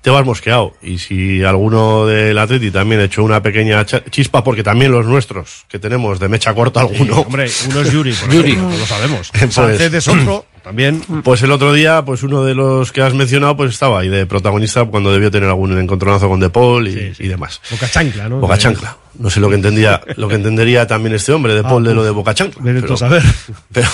te 0.03 0.11
vas 0.11 0.27
mosqueado. 0.27 0.75
Y 0.83 0.99
si 0.99 1.43
alguno 1.45 2.07
del 2.07 2.37
Atleti 2.37 2.71
también 2.71 3.01
echó 3.01 3.23
una 3.25 3.41
pequeña 3.43 3.87
chispa, 3.87 4.43
porque 4.45 4.63
también 4.63 4.91
los 4.93 5.07
nuestros, 5.07 5.65
que 5.69 5.79
tenemos 5.79 6.19
de 6.19 6.29
mecha 6.29 6.53
corta 6.55 6.81
alguno. 6.81 7.21
hombre, 7.21 7.49
uno 7.71 7.81
es 7.81 7.93
Yuri, 7.93 8.13
por 8.13 8.31
Yuri. 8.35 8.51
ejemplo, 8.53 8.77
lo 8.79 8.87
sabemos. 8.87 9.31
Sánchez 9.51 9.95
es 9.95 10.09
otro, 10.09 10.45
también. 10.65 11.01
Pues 11.23 11.43
el 11.43 11.53
otro 11.53 11.73
día, 11.73 12.05
pues 12.05 12.23
uno 12.25 12.45
de 12.45 12.55
los 12.55 12.91
que 12.93 13.01
has 13.01 13.15
mencionado, 13.15 13.57
pues 13.57 13.71
estaba 13.71 14.01
ahí 14.01 14.09
de 14.09 14.27
protagonista 14.27 14.85
cuando 14.87 15.13
debió 15.13 15.31
tener 15.31 15.49
algún 15.49 15.79
encontronazo 15.79 16.29
con 16.29 16.41
De 16.41 16.51
Paul 16.51 16.89
y, 16.89 17.13
y 17.19 17.29
demás. 17.29 17.61
Boca 17.71 17.89
chancla, 17.89 18.29
¿no? 18.29 18.41
Boca 18.41 18.59
chancla. 18.59 18.97
No 19.19 19.31
sé 19.31 19.41
lo 19.41 19.49
que 19.51 19.55
entendía, 19.57 20.01
lo 20.17 20.27
que 20.29 20.35
entendería 20.37 20.87
también 20.87 21.15
este 21.15 21.33
hombre, 21.33 21.53
De 21.55 21.61
Ah, 21.61 21.69
Paul, 21.69 21.85
de 21.85 21.95
lo 21.95 22.03
de 22.03 22.11
Boca 22.11 22.35
chancla. 22.35 22.61
Pero, 22.65 22.97
saber. 22.97 23.23
pero, 23.73 23.89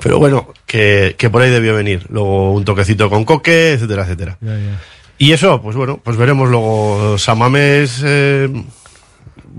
pero 0.00 0.18
bueno, 0.18 0.52
que, 0.66 1.16
que 1.18 1.28
por 1.30 1.42
ahí 1.42 1.50
debió 1.50 1.74
venir. 1.74 2.06
Luego 2.10 2.52
un 2.52 2.64
toquecito 2.64 3.08
con 3.10 3.24
Coque, 3.24 3.72
etcétera, 3.72 4.02
etcétera. 4.04 4.36
Ya, 4.40 4.52
ya. 4.54 4.80
Y 5.18 5.32
eso, 5.32 5.60
pues 5.60 5.76
bueno, 5.76 5.98
pues 6.02 6.16
veremos 6.16 6.48
luego. 6.48 7.18
Samamés 7.18 8.02
eh, 8.04 8.48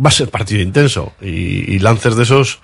va 0.04 0.08
a 0.10 0.12
ser 0.12 0.30
partido 0.30 0.62
intenso 0.62 1.14
y, 1.22 1.74
y 1.76 1.80
lances 1.80 2.16
de 2.16 2.24
esos 2.24 2.60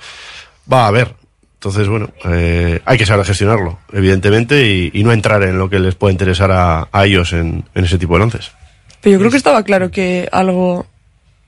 va 0.72 0.86
a 0.86 0.88
haber. 0.88 1.14
Entonces, 1.56 1.88
bueno, 1.88 2.10
eh, 2.26 2.80
hay 2.86 2.98
que 2.98 3.06
saber 3.06 3.26
gestionarlo, 3.26 3.80
evidentemente, 3.92 4.70
y, 4.72 4.92
y 4.94 5.04
no 5.04 5.12
entrar 5.12 5.42
en 5.44 5.58
lo 5.58 5.70
que 5.70 5.80
les 5.80 5.96
puede 5.96 6.14
interesar 6.14 6.52
a, 6.52 6.88
a 6.92 7.06
ellos 7.06 7.34
en, 7.34 7.66
en 7.74 7.84
ese 7.86 7.98
tipo 7.98 8.14
de 8.14 8.20
lances. 8.20 8.52
Pero 9.02 9.14
yo 9.14 9.20
creo 9.20 9.32
que 9.32 9.38
estaba 9.38 9.64
claro 9.64 9.90
que 9.90 10.30
algo, 10.32 10.86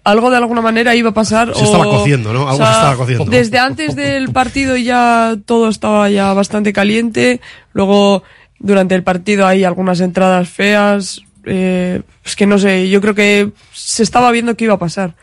algo 0.03 0.29
de 0.31 0.37
alguna 0.37 0.61
manera 0.61 0.95
iba 0.95 1.11
a 1.11 1.13
pasar. 1.13 1.53
Se 1.55 1.61
o- 1.61 1.65
estaba 1.65 1.85
cociendo, 1.85 2.33
¿no? 2.33 2.43
o 2.45 2.47
Algo 2.47 2.57
sea, 2.57 2.65
se 2.65 2.71
estaba 2.73 2.95
cociendo. 2.97 3.25
Desde 3.25 3.59
antes 3.59 3.95
del 3.95 4.29
partido 4.33 4.75
ya 4.75 5.35
todo 5.45 5.69
estaba 5.69 6.09
ya 6.09 6.33
bastante 6.33 6.73
caliente. 6.73 7.39
Luego, 7.73 8.23
durante 8.59 8.95
el 8.95 9.03
partido 9.03 9.45
hay 9.45 9.63
algunas 9.63 9.99
entradas 10.01 10.49
feas. 10.49 11.21
Eh, 11.47 12.01
es 12.25 12.35
que 12.35 12.45
no 12.45 12.57
sé, 12.59 12.89
yo 12.89 12.99
creo 13.01 13.15
que 13.15 13.49
se 13.73 14.03
estaba 14.03 14.31
viendo 14.31 14.55
qué 14.55 14.65
iba 14.65 14.73
a 14.75 14.79
pasar. 14.79 15.15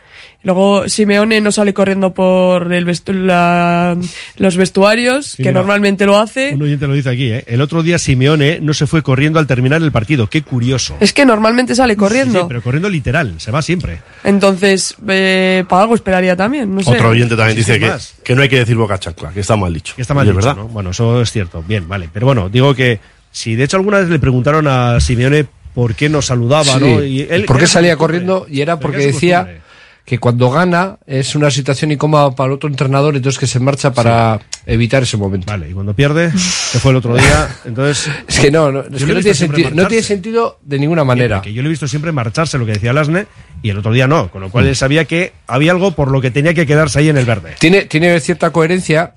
Luego 0.42 0.88
Simeone 0.90 1.40
no 1.40 1.50
sale 1.52 1.72
corriendo 1.72 2.12
por 2.12 2.70
el 2.72 2.86
vestu- 2.86 3.14
la- 3.14 3.96
los 4.36 4.56
vestuarios, 4.58 5.26
Sí, 5.28 5.36
que 5.42 5.48
mira. 5.48 5.60
normalmente 5.60 6.04
lo 6.04 6.18
hace. 6.18 6.52
Un 6.54 6.62
oyente 6.62 6.86
lo 6.86 6.92
dice 6.92 7.08
aquí, 7.08 7.30
¿eh? 7.30 7.44
El 7.46 7.62
otro 7.62 7.82
día 7.82 7.98
Simeone 7.98 8.58
no 8.60 8.74
se 8.74 8.86
fue 8.86 9.02
corriendo 9.02 9.38
al 9.38 9.46
terminar 9.46 9.80
el 9.82 9.90
partido. 9.90 10.28
Qué 10.28 10.42
curioso. 10.42 10.96
Es 11.00 11.14
que 11.14 11.24
normalmente 11.24 11.74
sale 11.74 11.96
corriendo. 11.96 12.40
Sí, 12.40 12.44
pero 12.48 12.60
corriendo 12.62 12.90
literal, 12.90 13.34
se 13.38 13.50
va 13.50 13.62
siempre. 13.62 14.00
Entonces, 14.22 14.94
eh, 15.08 15.64
para 15.68 15.82
algo 15.82 15.94
esperaría 15.94 16.36
también. 16.36 16.74
No 16.74 16.82
sé. 16.82 16.90
Otro 16.90 17.08
oyente 17.10 17.36
también 17.36 17.52
Sí, 17.56 17.72
dice 17.72 17.78
que, 17.80 17.90
que 18.22 18.34
no 18.34 18.42
hay 18.42 18.48
que 18.50 18.58
decir 18.58 18.76
boca 18.76 18.98
chancla, 18.98 19.30
que 19.30 19.40
está 19.40 19.56
mal 19.56 19.72
dicho. 19.72 19.94
Que 19.96 20.02
está 20.02 20.12
mal 20.12 20.26
Y 20.26 20.30
es 20.30 20.36
dicho, 20.36 20.46
verdad. 20.46 20.62
¿no? 20.62 20.68
Bueno, 20.68 20.90
eso 20.90 21.22
es 21.22 21.32
cierto. 21.32 21.64
Bien, 21.66 21.88
vale. 21.88 22.10
Pero 22.12 22.26
bueno, 22.26 22.50
digo 22.50 22.74
que 22.74 23.00
si 23.32 23.56
de 23.56 23.64
hecho 23.64 23.78
alguna 23.78 23.98
vez 24.00 24.10
le 24.10 24.18
preguntaron 24.18 24.66
a 24.68 25.00
Simeone 25.00 25.46
por 25.74 25.94
qué 25.94 26.08
no 26.08 26.22
saludaba, 26.22 26.64
Sí. 26.64 26.80
¿no? 26.80 27.02
Y 27.02 27.22
él, 27.22 27.44
¿Por 27.44 27.58
qué 27.58 27.66
salía 27.66 27.96
corriendo? 27.96 28.46
Y 28.48 28.60
era 28.60 28.78
porque 28.78 28.98
decía 28.98 29.60
que 30.04 30.18
cuando 30.18 30.50
gana 30.50 30.98
es 31.06 31.34
una 31.34 31.50
situación 31.50 31.90
incómoda 31.90 32.34
para 32.34 32.48
el 32.48 32.52
otro 32.54 32.68
entrenador, 32.68 33.16
entonces 33.16 33.38
que 33.38 33.46
se 33.46 33.58
marcha 33.58 33.92
para 33.94 34.38
evitar 34.66 35.02
ese 35.02 35.16
momento. 35.16 35.46
Vale, 35.50 35.70
y 35.70 35.72
cuando 35.72 35.94
pierde, 35.94 36.30
que 36.30 36.78
fue 36.78 36.90
el 36.90 36.98
otro 36.98 37.16
día, 37.16 37.48
entonces... 37.64 38.10
Es 38.28 38.38
que 38.38 38.50
no, 38.50 38.70
no, 38.70 38.80
es 38.80 39.02
que 39.02 39.14
no 39.14 39.20
tiene, 39.20 39.34
sentido, 39.34 39.70
no 39.72 39.86
tiene 39.88 40.02
sentido 40.02 40.58
de 40.62 40.78
ninguna 40.78 41.04
manera. 41.04 41.40
Que 41.40 41.54
yo 41.54 41.62
lo 41.62 41.68
he 41.68 41.70
visto 41.70 41.88
siempre 41.88 42.12
marcharse, 42.12 42.58
lo 42.58 42.66
que 42.66 42.72
decía 42.72 42.92
Lasne, 42.92 43.26
y 43.62 43.70
el 43.70 43.78
otro 43.78 43.92
día 43.92 44.06
no, 44.06 44.30
con 44.30 44.42
lo 44.42 44.50
cual 44.50 44.66
él 44.66 44.76
sabía 44.76 45.06
que 45.06 45.32
había 45.46 45.72
algo 45.72 45.92
por 45.92 46.10
lo 46.10 46.20
que 46.20 46.30
tenía 46.30 46.52
que 46.52 46.66
quedarse 46.66 46.98
ahí 46.98 47.08
en 47.08 47.16
el 47.16 47.24
verde. 47.24 47.54
Tiene, 47.58 47.86
tiene 47.86 48.20
cierta 48.20 48.50
coherencia 48.50 49.14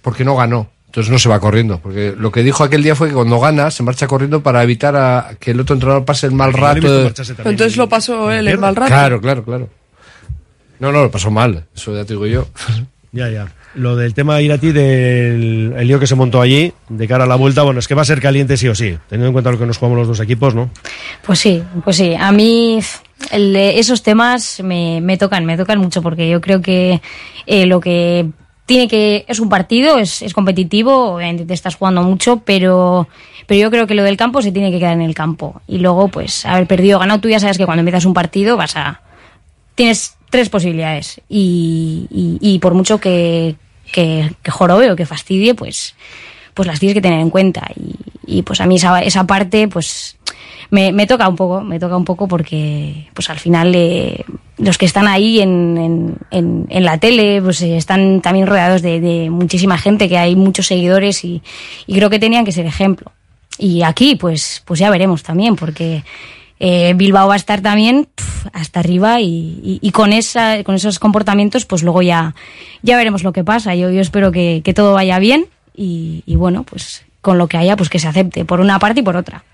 porque 0.00 0.24
no 0.24 0.36
ganó. 0.36 0.70
Entonces 0.90 1.12
no 1.12 1.20
se 1.20 1.28
va 1.28 1.38
corriendo. 1.38 1.78
Porque 1.78 2.16
lo 2.18 2.32
que 2.32 2.42
dijo 2.42 2.64
aquel 2.64 2.82
día 2.82 2.96
fue 2.96 3.08
que 3.08 3.14
cuando 3.14 3.38
gana 3.38 3.70
se 3.70 3.84
marcha 3.84 4.08
corriendo 4.08 4.42
para 4.42 4.60
evitar 4.64 4.96
a 4.96 5.36
que 5.38 5.52
el 5.52 5.60
otro 5.60 5.74
entrenador 5.74 6.04
pase 6.04 6.26
el 6.26 6.32
mal 6.32 6.52
rato. 6.52 7.04
de-. 7.04 7.12
Entonces 7.44 7.76
lo 7.76 7.88
pasó 7.88 8.32
él 8.32 8.48
el 8.48 8.58
mal 8.58 8.74
rato. 8.74 8.88
Claro, 8.88 9.20
claro, 9.20 9.44
claro. 9.44 9.68
No, 10.80 10.90
no, 10.90 11.02
lo 11.04 11.10
pasó 11.10 11.30
mal. 11.30 11.64
Eso 11.76 11.94
ya 11.94 12.04
te 12.04 12.14
digo 12.14 12.26
yo. 12.26 12.48
Ya, 13.12 13.28
ya. 13.28 13.48
Lo 13.74 13.96
del 13.96 14.14
tema 14.14 14.40
Irati, 14.40 14.70
del 14.70 15.74
el 15.76 15.88
lío 15.88 15.98
que 15.98 16.06
se 16.06 16.14
montó 16.14 16.40
allí, 16.40 16.72
de 16.88 17.08
cara 17.08 17.24
a 17.24 17.26
la 17.26 17.34
vuelta, 17.34 17.64
bueno, 17.64 17.80
es 17.80 17.88
que 17.88 17.96
va 17.96 18.02
a 18.02 18.04
ser 18.04 18.20
caliente 18.20 18.56
sí 18.56 18.68
o 18.68 18.74
sí, 18.76 18.96
teniendo 19.08 19.26
en 19.26 19.32
cuenta 19.32 19.50
lo 19.50 19.58
que 19.58 19.66
nos 19.66 19.78
jugamos 19.78 19.98
los 19.98 20.06
dos 20.06 20.20
equipos, 20.20 20.54
¿no? 20.54 20.70
Pues 21.26 21.40
sí, 21.40 21.60
pues 21.84 21.96
sí. 21.96 22.14
A 22.14 22.30
mí 22.30 22.78
el 23.32 23.52
de 23.52 23.80
esos 23.80 24.04
temas 24.04 24.60
me, 24.62 25.00
me 25.00 25.18
tocan, 25.18 25.44
me 25.44 25.56
tocan 25.56 25.80
mucho 25.80 26.02
porque 26.02 26.28
yo 26.28 26.40
creo 26.40 26.62
que 26.62 27.02
eh, 27.46 27.66
lo 27.66 27.80
que 27.80 28.28
tiene 28.70 28.86
que 28.86 29.24
es 29.26 29.40
un 29.40 29.48
partido, 29.48 29.98
es, 29.98 30.22
es 30.22 30.32
competitivo, 30.32 31.16
obviamente 31.16 31.44
te 31.44 31.54
estás 31.54 31.74
jugando 31.74 32.04
mucho, 32.04 32.40
pero 32.44 33.08
pero 33.48 33.62
yo 33.62 33.68
creo 33.68 33.88
que 33.88 33.96
lo 33.96 34.04
del 34.04 34.16
campo 34.16 34.42
se 34.42 34.52
tiene 34.52 34.70
que 34.70 34.78
quedar 34.78 34.92
en 34.92 35.02
el 35.02 35.12
campo 35.12 35.60
y 35.66 35.78
luego 35.78 36.06
pues 36.06 36.46
haber 36.46 36.68
perdido 36.68 36.98
o 36.98 37.00
ganado 37.00 37.18
tú 37.18 37.28
ya 37.28 37.40
sabes 37.40 37.58
que 37.58 37.66
cuando 37.66 37.80
empiezas 37.80 38.04
un 38.04 38.14
partido 38.14 38.56
vas 38.56 38.76
a 38.76 39.00
tienes 39.74 40.14
tres 40.30 40.50
posibilidades 40.50 41.20
y, 41.28 42.06
y, 42.12 42.38
y 42.40 42.60
por 42.60 42.74
mucho 42.74 43.00
que, 43.00 43.56
que, 43.90 44.30
que 44.40 44.50
jorobe 44.52 44.92
o 44.92 44.94
que 44.94 45.04
fastidie, 45.04 45.56
pues, 45.56 45.96
pues 46.54 46.68
las 46.68 46.78
tienes 46.78 46.94
que 46.94 47.00
tener 47.00 47.18
en 47.18 47.30
cuenta. 47.30 47.66
Y, 47.74 47.96
y 48.38 48.42
pues 48.42 48.60
a 48.60 48.66
mí 48.66 48.76
esa, 48.76 49.00
esa 49.02 49.24
parte, 49.26 49.68
pues 49.68 50.16
me, 50.70 50.92
me 50.92 51.06
toca 51.06 51.28
un 51.28 51.36
poco, 51.36 51.62
me 51.62 51.78
toca 51.80 51.96
un 51.96 52.04
poco 52.04 52.28
porque 52.28 53.08
pues 53.12 53.28
al 53.28 53.38
final 53.38 53.74
eh, 53.74 54.24
los 54.58 54.78
que 54.78 54.86
están 54.86 55.08
ahí 55.08 55.40
en, 55.40 56.16
en, 56.30 56.66
en, 56.70 56.84
la 56.84 56.98
tele, 56.98 57.42
pues 57.42 57.60
eh, 57.62 57.76
están 57.76 58.20
también 58.20 58.46
rodeados 58.46 58.80
de, 58.82 59.28
muchísima 59.30 59.78
gente, 59.78 60.08
que 60.08 60.18
hay 60.18 60.36
muchos 60.36 60.66
seguidores 60.66 61.24
y, 61.24 61.42
y 61.86 61.94
creo 61.94 62.08
que 62.10 62.18
tenían 62.18 62.44
que 62.44 62.52
ser 62.52 62.66
ejemplo. 62.66 63.10
Y 63.58 63.82
aquí, 63.82 64.14
pues, 64.16 64.62
pues 64.64 64.78
ya 64.80 64.90
veremos 64.90 65.22
también, 65.22 65.56
porque 65.56 66.04
eh, 66.60 66.94
Bilbao 66.94 67.28
va 67.28 67.34
a 67.34 67.36
estar 67.36 67.60
también 67.60 68.06
pf, 68.14 68.48
hasta 68.52 68.80
arriba 68.80 69.20
y, 69.20 69.80
y- 69.82 69.90
con 69.90 70.12
esa, 70.12 70.62
con 70.62 70.74
esos 70.76 70.98
comportamientos, 70.98 71.66
pues 71.66 71.82
luego 71.82 72.00
ya, 72.00 72.34
ya 72.82 72.96
veremos 72.96 73.24
lo 73.24 73.32
que 73.32 73.44
pasa. 73.44 73.74
Yo, 73.74 73.90
yo 73.90 74.00
espero 74.00 74.30
que, 74.30 74.60
que 74.64 74.72
todo 74.72 74.94
vaya 74.94 75.18
bien 75.18 75.46
y 75.74 76.22
bueno, 76.36 76.62
pues 76.64 77.02
con 77.20 77.38
lo 77.38 77.48
que 77.48 77.56
haya, 77.56 77.76
pues 77.76 77.88
que 77.88 77.98
se 77.98 78.08
acepte, 78.08 78.44
por 78.44 78.60
una 78.60 78.78
parte 78.78 79.00
y 79.00 79.02
por 79.02 79.16
otra. 79.16 79.44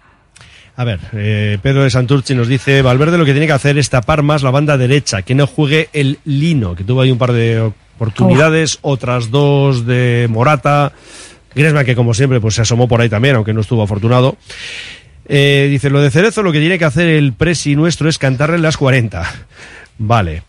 A 0.77 0.85
ver, 0.85 1.01
eh, 1.15 1.59
Pedro 1.63 1.85
de 1.85 1.91
Santurci 1.91 2.35
nos 2.35 2.49
dice, 2.49 2.83
Valverde 2.83 3.17
lo 3.17 3.25
que 3.25 3.33
tiene 3.33 3.47
que 3.47 3.55
hacer 3.55 3.79
es 3.79 3.89
tapar 3.89 4.23
más 4.23 4.43
la 4.43 4.51
banda 4.51 4.77
derecha, 4.77 5.23
que 5.23 5.35
no 5.35 5.47
juegue 5.47 5.89
el 5.95 6.19
Lino, 6.25 6.75
que 6.75 6.85
tuvo 6.85 7.01
ahí 7.01 7.11
un 7.11 7.19
par 7.19 7.33
de 7.33 7.61
oportunidades, 7.61 8.79
otras 8.83 9.31
dos 9.31 9.87
de 9.87 10.27
Morata, 10.29 10.93
Griezmann 11.55 11.87
que 11.87 11.97
como 11.97 12.13
siempre 12.13 12.41
pues 12.41 12.55
se 12.55 12.63
asomó 12.63 12.87
por 12.87 13.01
ahí 13.01 13.09
también, 13.09 13.37
aunque 13.37 13.55
no 13.55 13.63
estuvo 13.63 13.83
afortunado. 13.83 14.37
Eh, 15.29 15.69
dice, 15.71 15.89
lo 15.89 16.01
de 16.01 16.11
Cerezo 16.11 16.43
lo 16.43 16.53
que 16.53 16.61
tiene 16.61 16.79
que 16.79 16.85
hacer 16.85 17.09
el 17.09 17.33
presi 17.33 17.75
nuestro 17.75 18.11
es 18.11 18.19
cantarle 18.19 18.59
las 18.59 18.77
40. 18.77 19.25
Vale. 19.99 20.43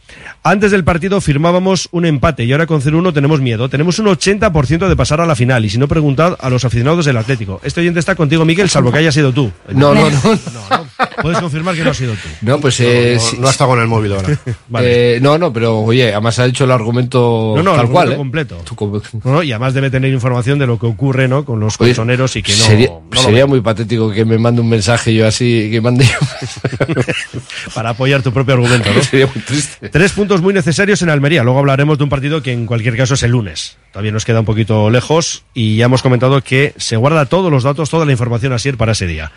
Antes 0.47 0.71
del 0.71 0.85
partido 0.85 1.19
firmábamos 1.19 1.89
un 1.91 2.05
empate 2.05 2.45
y 2.45 2.53
ahora 2.53 2.67
con 2.67 2.81
0-1 2.81 3.13
tenemos 3.13 3.41
miedo. 3.41 3.67
Tenemos 3.67 3.99
un 3.99 4.05
80% 4.05 4.87
de 4.87 4.95
pasar 4.95 5.19
a 5.19 5.25
la 5.25 5.35
final 5.35 5.65
y 5.65 5.69
si 5.69 5.77
no 5.77 5.89
preguntad 5.89 6.37
a 6.39 6.49
los 6.49 6.63
aficionados 6.63 7.03
del 7.03 7.17
Atlético. 7.17 7.59
Este 7.65 7.81
oyente 7.81 7.99
está 7.99 8.15
contigo, 8.15 8.45
Miguel, 8.45 8.69
salvo 8.69 8.89
que 8.89 8.99
haya 8.99 9.11
sido 9.11 9.33
tú. 9.33 9.51
No, 9.73 9.93
no, 9.93 10.09
no. 10.09 10.87
Puedes 11.21 11.39
confirmar 11.39 11.75
que 11.75 11.83
no 11.83 11.89
ha 11.89 11.93
sido 11.93 12.13
tú. 12.13 12.29
No, 12.43 12.61
pues 12.61 12.79
eh, 12.79 13.17
no, 13.39 13.47
ha 13.47 13.51
estado 13.51 13.71
con 13.71 13.81
el 13.81 13.87
móvil 13.87 14.13
ahora. 14.13 14.39
Vale. 14.69 15.17
Eh, 15.17 15.19
no, 15.19 15.37
no, 15.37 15.51
pero 15.51 15.79
oye, 15.79 16.13
además 16.13 16.39
ha 16.39 16.45
dicho 16.45 16.63
el 16.63 16.71
argumento 16.71 17.53
No, 17.57 17.63
no, 17.63 17.75
tal 17.75 17.85
el 17.87 17.91
cual. 17.91 18.11
argumento 18.13 18.55
¿eh? 18.55 18.75
completo. 18.75 19.43
Y 19.43 19.51
además 19.51 19.73
debe 19.73 19.89
tener 19.89 20.13
información 20.13 20.59
de 20.59 20.67
lo 20.67 20.79
que 20.79 20.85
ocurre, 20.85 21.27
¿no? 21.27 21.43
Con 21.43 21.59
los 21.59 21.75
Oye, 21.81 21.89
colchoneros 21.89 22.37
y 22.37 22.43
que 22.43 22.53
no. 22.53 22.57
sería 22.57 22.89
sería 23.21 23.45
muy 23.45 23.61
patético 23.61 24.11
que 24.11 24.25
me 24.25 24.37
mande 24.37 24.61
un 24.61 24.69
mensaje 24.69 25.13
yo 25.13 25.27
así, 25.27 25.69
que 25.71 25.81
mande 25.81 26.05
yo. 26.05 26.93
Para 27.73 27.89
apoyar 27.89 28.21
tu 28.21 28.31
propio 28.31 28.53
argumento, 28.53 28.89
¿no? 28.93 29.01
sería 29.03 29.27
muy 29.27 29.43
triste. 29.43 29.89
Tres 29.89 30.11
puntos 30.13 30.36
muy 30.41 30.53
necesarios 30.53 31.01
en 31.01 31.09
Almería. 31.09 31.43
Luego 31.43 31.59
hablaremos 31.59 31.97
de 31.97 32.03
un 32.03 32.09
partido 32.09 32.41
que 32.41 32.51
en 32.51 32.65
cualquier 32.65 32.95
caso 32.95 33.13
es 33.13 33.23
el 33.23 33.31
lunes. 33.31 33.77
Todavía 33.91 34.11
nos 34.11 34.25
queda 34.25 34.39
un 34.39 34.45
poquito 34.45 34.89
lejos 34.89 35.43
y 35.53 35.77
ya 35.77 35.85
hemos 35.85 36.01
comentado 36.01 36.41
que 36.41 36.73
se 36.77 36.95
guarda 36.95 37.25
todos 37.25 37.51
los 37.51 37.63
datos, 37.63 37.89
toda 37.89 38.05
la 38.05 38.11
información 38.11 38.53
así 38.53 38.71
para 38.73 38.91
ese 38.93 39.07
día. 39.07 39.31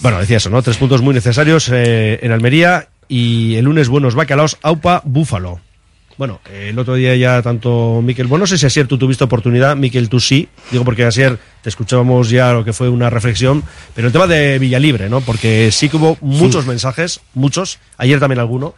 Bueno, 0.00 0.18
decía 0.18 0.38
eso, 0.38 0.50
¿no? 0.50 0.62
Tres 0.62 0.76
puntos 0.76 1.02
muy 1.02 1.14
necesarios 1.14 1.70
eh, 1.72 2.18
en 2.22 2.32
Almería 2.32 2.88
y 3.08 3.56
el 3.56 3.64
lunes 3.64 3.88
buenos 3.88 4.14
bacalaos, 4.14 4.58
Aupa, 4.62 5.02
Búfalo. 5.04 5.60
Bueno, 6.20 6.38
el 6.52 6.78
otro 6.78 6.96
día 6.96 7.16
ya 7.16 7.40
tanto 7.40 8.02
Miquel, 8.02 8.26
bueno, 8.26 8.42
no 8.42 8.46
sé 8.46 8.58
si 8.58 8.66
Asier 8.66 8.86
tú 8.86 8.98
tuviste 8.98 9.24
oportunidad, 9.24 9.74
Miquel 9.74 10.10
tú 10.10 10.20
sí, 10.20 10.50
digo 10.70 10.84
porque 10.84 11.04
Asier 11.04 11.38
te 11.62 11.70
escuchábamos 11.70 12.28
ya 12.28 12.52
lo 12.52 12.62
que 12.62 12.74
fue 12.74 12.90
una 12.90 13.08
reflexión, 13.08 13.64
pero 13.94 14.08
el 14.08 14.12
tema 14.12 14.26
de 14.26 14.58
Villalibre, 14.58 15.08
¿no? 15.08 15.22
Porque 15.22 15.70
sí 15.72 15.88
que 15.88 15.96
hubo 15.96 16.18
muchos 16.20 16.66
mensajes, 16.66 17.20
muchos, 17.32 17.78
ayer 17.96 18.20
también 18.20 18.38
alguno, 18.38 18.74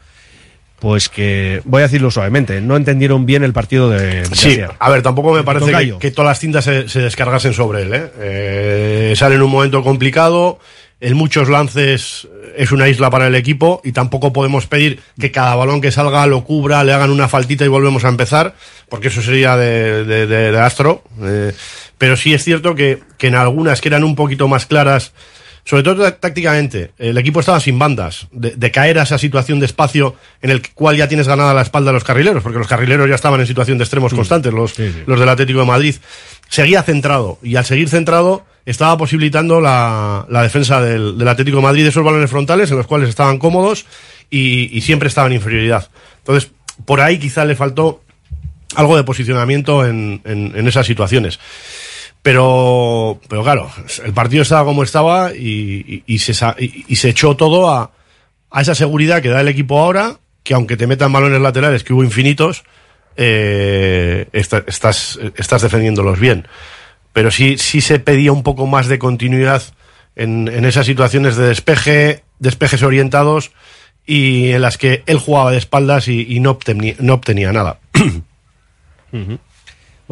pues 0.83 1.09
que, 1.09 1.63
voy 1.65 1.79
a 1.79 1.85
decirlo 1.85 2.11
suavemente, 2.11 2.61
no 2.61 2.75
entendieron 2.75 3.25
bien 3.25 3.45
el 3.45 3.53
partido 3.53 3.89
de, 3.89 4.23
de 4.29 4.35
Sí, 4.35 4.61
a 4.81 4.91
ver, 4.91 5.01
tampoco 5.01 5.33
me 5.33 5.45
parece 5.45 5.67
que, 5.67 5.99
que 6.01 6.11
todas 6.11 6.31
las 6.31 6.41
cintas 6.41 6.65
se, 6.65 6.89
se 6.89 6.99
descargasen 7.03 7.55
sobre 7.55 7.83
él. 7.83 7.95
¿eh? 7.95 8.11
Eh, 8.19 9.15
sale 9.17 9.37
en 9.37 9.43
un 9.43 9.51
momento 9.53 9.85
complicado, 9.85 10.59
en 11.01 11.15
muchos 11.15 11.49
lances 11.49 12.27
es 12.57 12.73
una 12.73 12.89
isla 12.89 13.11
para 13.11 13.29
el 13.29 13.37
equipo 13.37 13.81
y 13.85 13.93
tampoco 13.93 14.33
podemos 14.33 14.67
pedir 14.67 14.99
que 15.21 15.31
cada 15.31 15.55
balón 15.55 15.81
que 15.81 15.93
salga 15.93 16.27
lo 16.27 16.43
cubra, 16.43 16.83
le 16.83 16.93
hagan 16.93 17.11
una 17.11 17.29
faltita 17.29 17.65
y 17.65 17.69
volvemos 17.69 18.05
a 18.05 18.09
empezar, 18.09 18.57
porque 18.89 19.07
eso 19.07 19.23
sería 19.23 19.57
de, 19.57 20.05
de- 20.05 20.27
de- 20.27 20.51
de 20.51 20.59
astro. 20.59 21.05
Eh, 21.23 21.53
pero 21.97 22.17
sí 22.17 22.35
es 22.35 22.43
cierto 22.43 22.75
que, 22.75 22.99
que 23.19 23.29
en 23.29 23.37
algunas 23.37 23.81
que 23.81 23.87
eran 23.89 24.03
un 24.03 24.17
poquito 24.17 24.49
más 24.49 24.67
claras, 24.67 25.13
sobre 25.65 25.83
todo 25.83 26.03
tá- 26.03 26.17
tácticamente, 26.19 26.91
el 26.99 27.17
equipo 27.19 27.41
estaba 27.41 27.61
sin 27.61 27.79
bandas, 27.79 28.27
de, 28.33 28.51
de 28.51 28.71
caer 28.71 28.99
a 28.99 29.03
esa 29.05 29.19
situación 29.19 29.61
de 29.61 29.67
espacio 29.67 30.17
en 30.41 30.51
el 30.51 30.63
cual 30.73 30.97
ya 30.97 31.09
tienes 31.09 31.29
ganada 31.29 31.55
la 31.55 31.63
espalda 31.63 31.91
a 31.91 31.93
los 31.95 32.05
carrileros, 32.05 32.43
porque 32.43 32.59
los 32.59 32.67
carrileros 32.69 33.09
ya 33.09 33.15
estaban 33.15 33.41
en 33.41 33.47
situación 33.47 33.79
de 33.79 33.85
extremos 33.85 34.13
constantes, 34.13 34.53
los, 34.53 34.75
los 35.07 35.19
del 35.21 35.29
Atlético 35.29 35.61
de 35.61 35.67
Madrid. 35.67 35.95
Seguía 36.49 36.83
centrado, 36.83 37.39
y 37.43 37.57
al 37.57 37.65
seguir 37.65 37.89
centrado, 37.89 38.45
estaba 38.67 38.97
posibilitando 38.97 39.61
la, 39.61 40.27
la 40.29 40.43
defensa 40.43 40.81
del, 40.83 41.17
del 41.19 41.29
Atlético 41.29 41.57
de 41.59 41.63
Madrid 41.65 41.87
esos 41.87 42.05
balones 42.05 42.31
frontales 42.31 42.71
en 42.71 42.77
los 42.77 42.87
cuales 42.87 43.09
estaban 43.09 43.39
cómodos 43.39 43.87
y, 44.31 44.69
y 44.77 44.81
siempre 44.83 45.09
estaban 45.09 45.33
en 45.33 45.37
inferioridad. 45.39 45.89
Entonces, 46.19 46.51
por 46.85 47.01
ahí 47.01 47.19
quizá 47.19 47.45
le 47.45 47.57
faltó 47.57 48.03
algo 48.75 48.97
de 48.97 49.05
posicionamiento 49.05 49.85
en, 49.87 50.21
en- 50.25 50.53
en 50.57 50.69
esas 50.69 50.87
situaciones. 50.87 51.39
Pero, 52.23 53.21
pero 53.29 53.43
claro, 53.43 53.71
el 54.05 54.13
partido 54.13 54.43
estaba 54.43 54.65
como 54.65 54.85
estaba 54.85 55.33
y, 55.35 56.05
se, 56.19 56.33
y, 56.59 56.97
se 56.97 57.09
echó 57.09 57.37
todo 57.37 57.69
a, 57.69 57.91
esa 58.61 58.77
seguridad 58.77 59.21
que 59.21 59.29
da 59.29 59.41
el 59.41 59.49
equipo 59.49 59.81
ahora, 59.81 60.21
que 60.45 60.55
aunque 60.55 60.77
te 60.77 60.87
metan 60.87 61.13
balones 61.13 61.41
laterales, 61.41 61.83
que 61.83 61.93
hubo 61.93 62.05
infinitos, 62.05 62.63
eh, 63.17 64.29
estás, 64.33 65.19
estás 65.37 65.63
defendiéndolos 65.63 66.21
bien. 66.21 66.47
Pero 67.13 67.33
sí, 67.33 67.59
sí 67.59 67.81
se 67.81 67.99
pedía 67.99 68.31
un 68.31 68.45
poco 68.45 68.69
más 68.69 68.87
de 68.87 69.01
continuidad 69.01 69.63
en, 70.15 70.47
en 70.47 70.65
esas 70.65 70.87
situaciones 70.87 71.37
de 71.37 71.49
despeje, 71.49 72.23
despejes 72.39 72.85
orientados 72.85 73.51
y 74.07 74.51
en 74.51 74.63
las 74.63 74.79
que 74.79 75.03
él 75.07 75.19
jugaba 75.19 75.51
de 75.53 75.59
espaldas 75.59 76.09
y, 76.09 76.39
no, 76.41 76.51
obtenía, 76.51 76.95
no 76.99 77.15
obtenía 77.15 77.53
nada. 77.53 77.79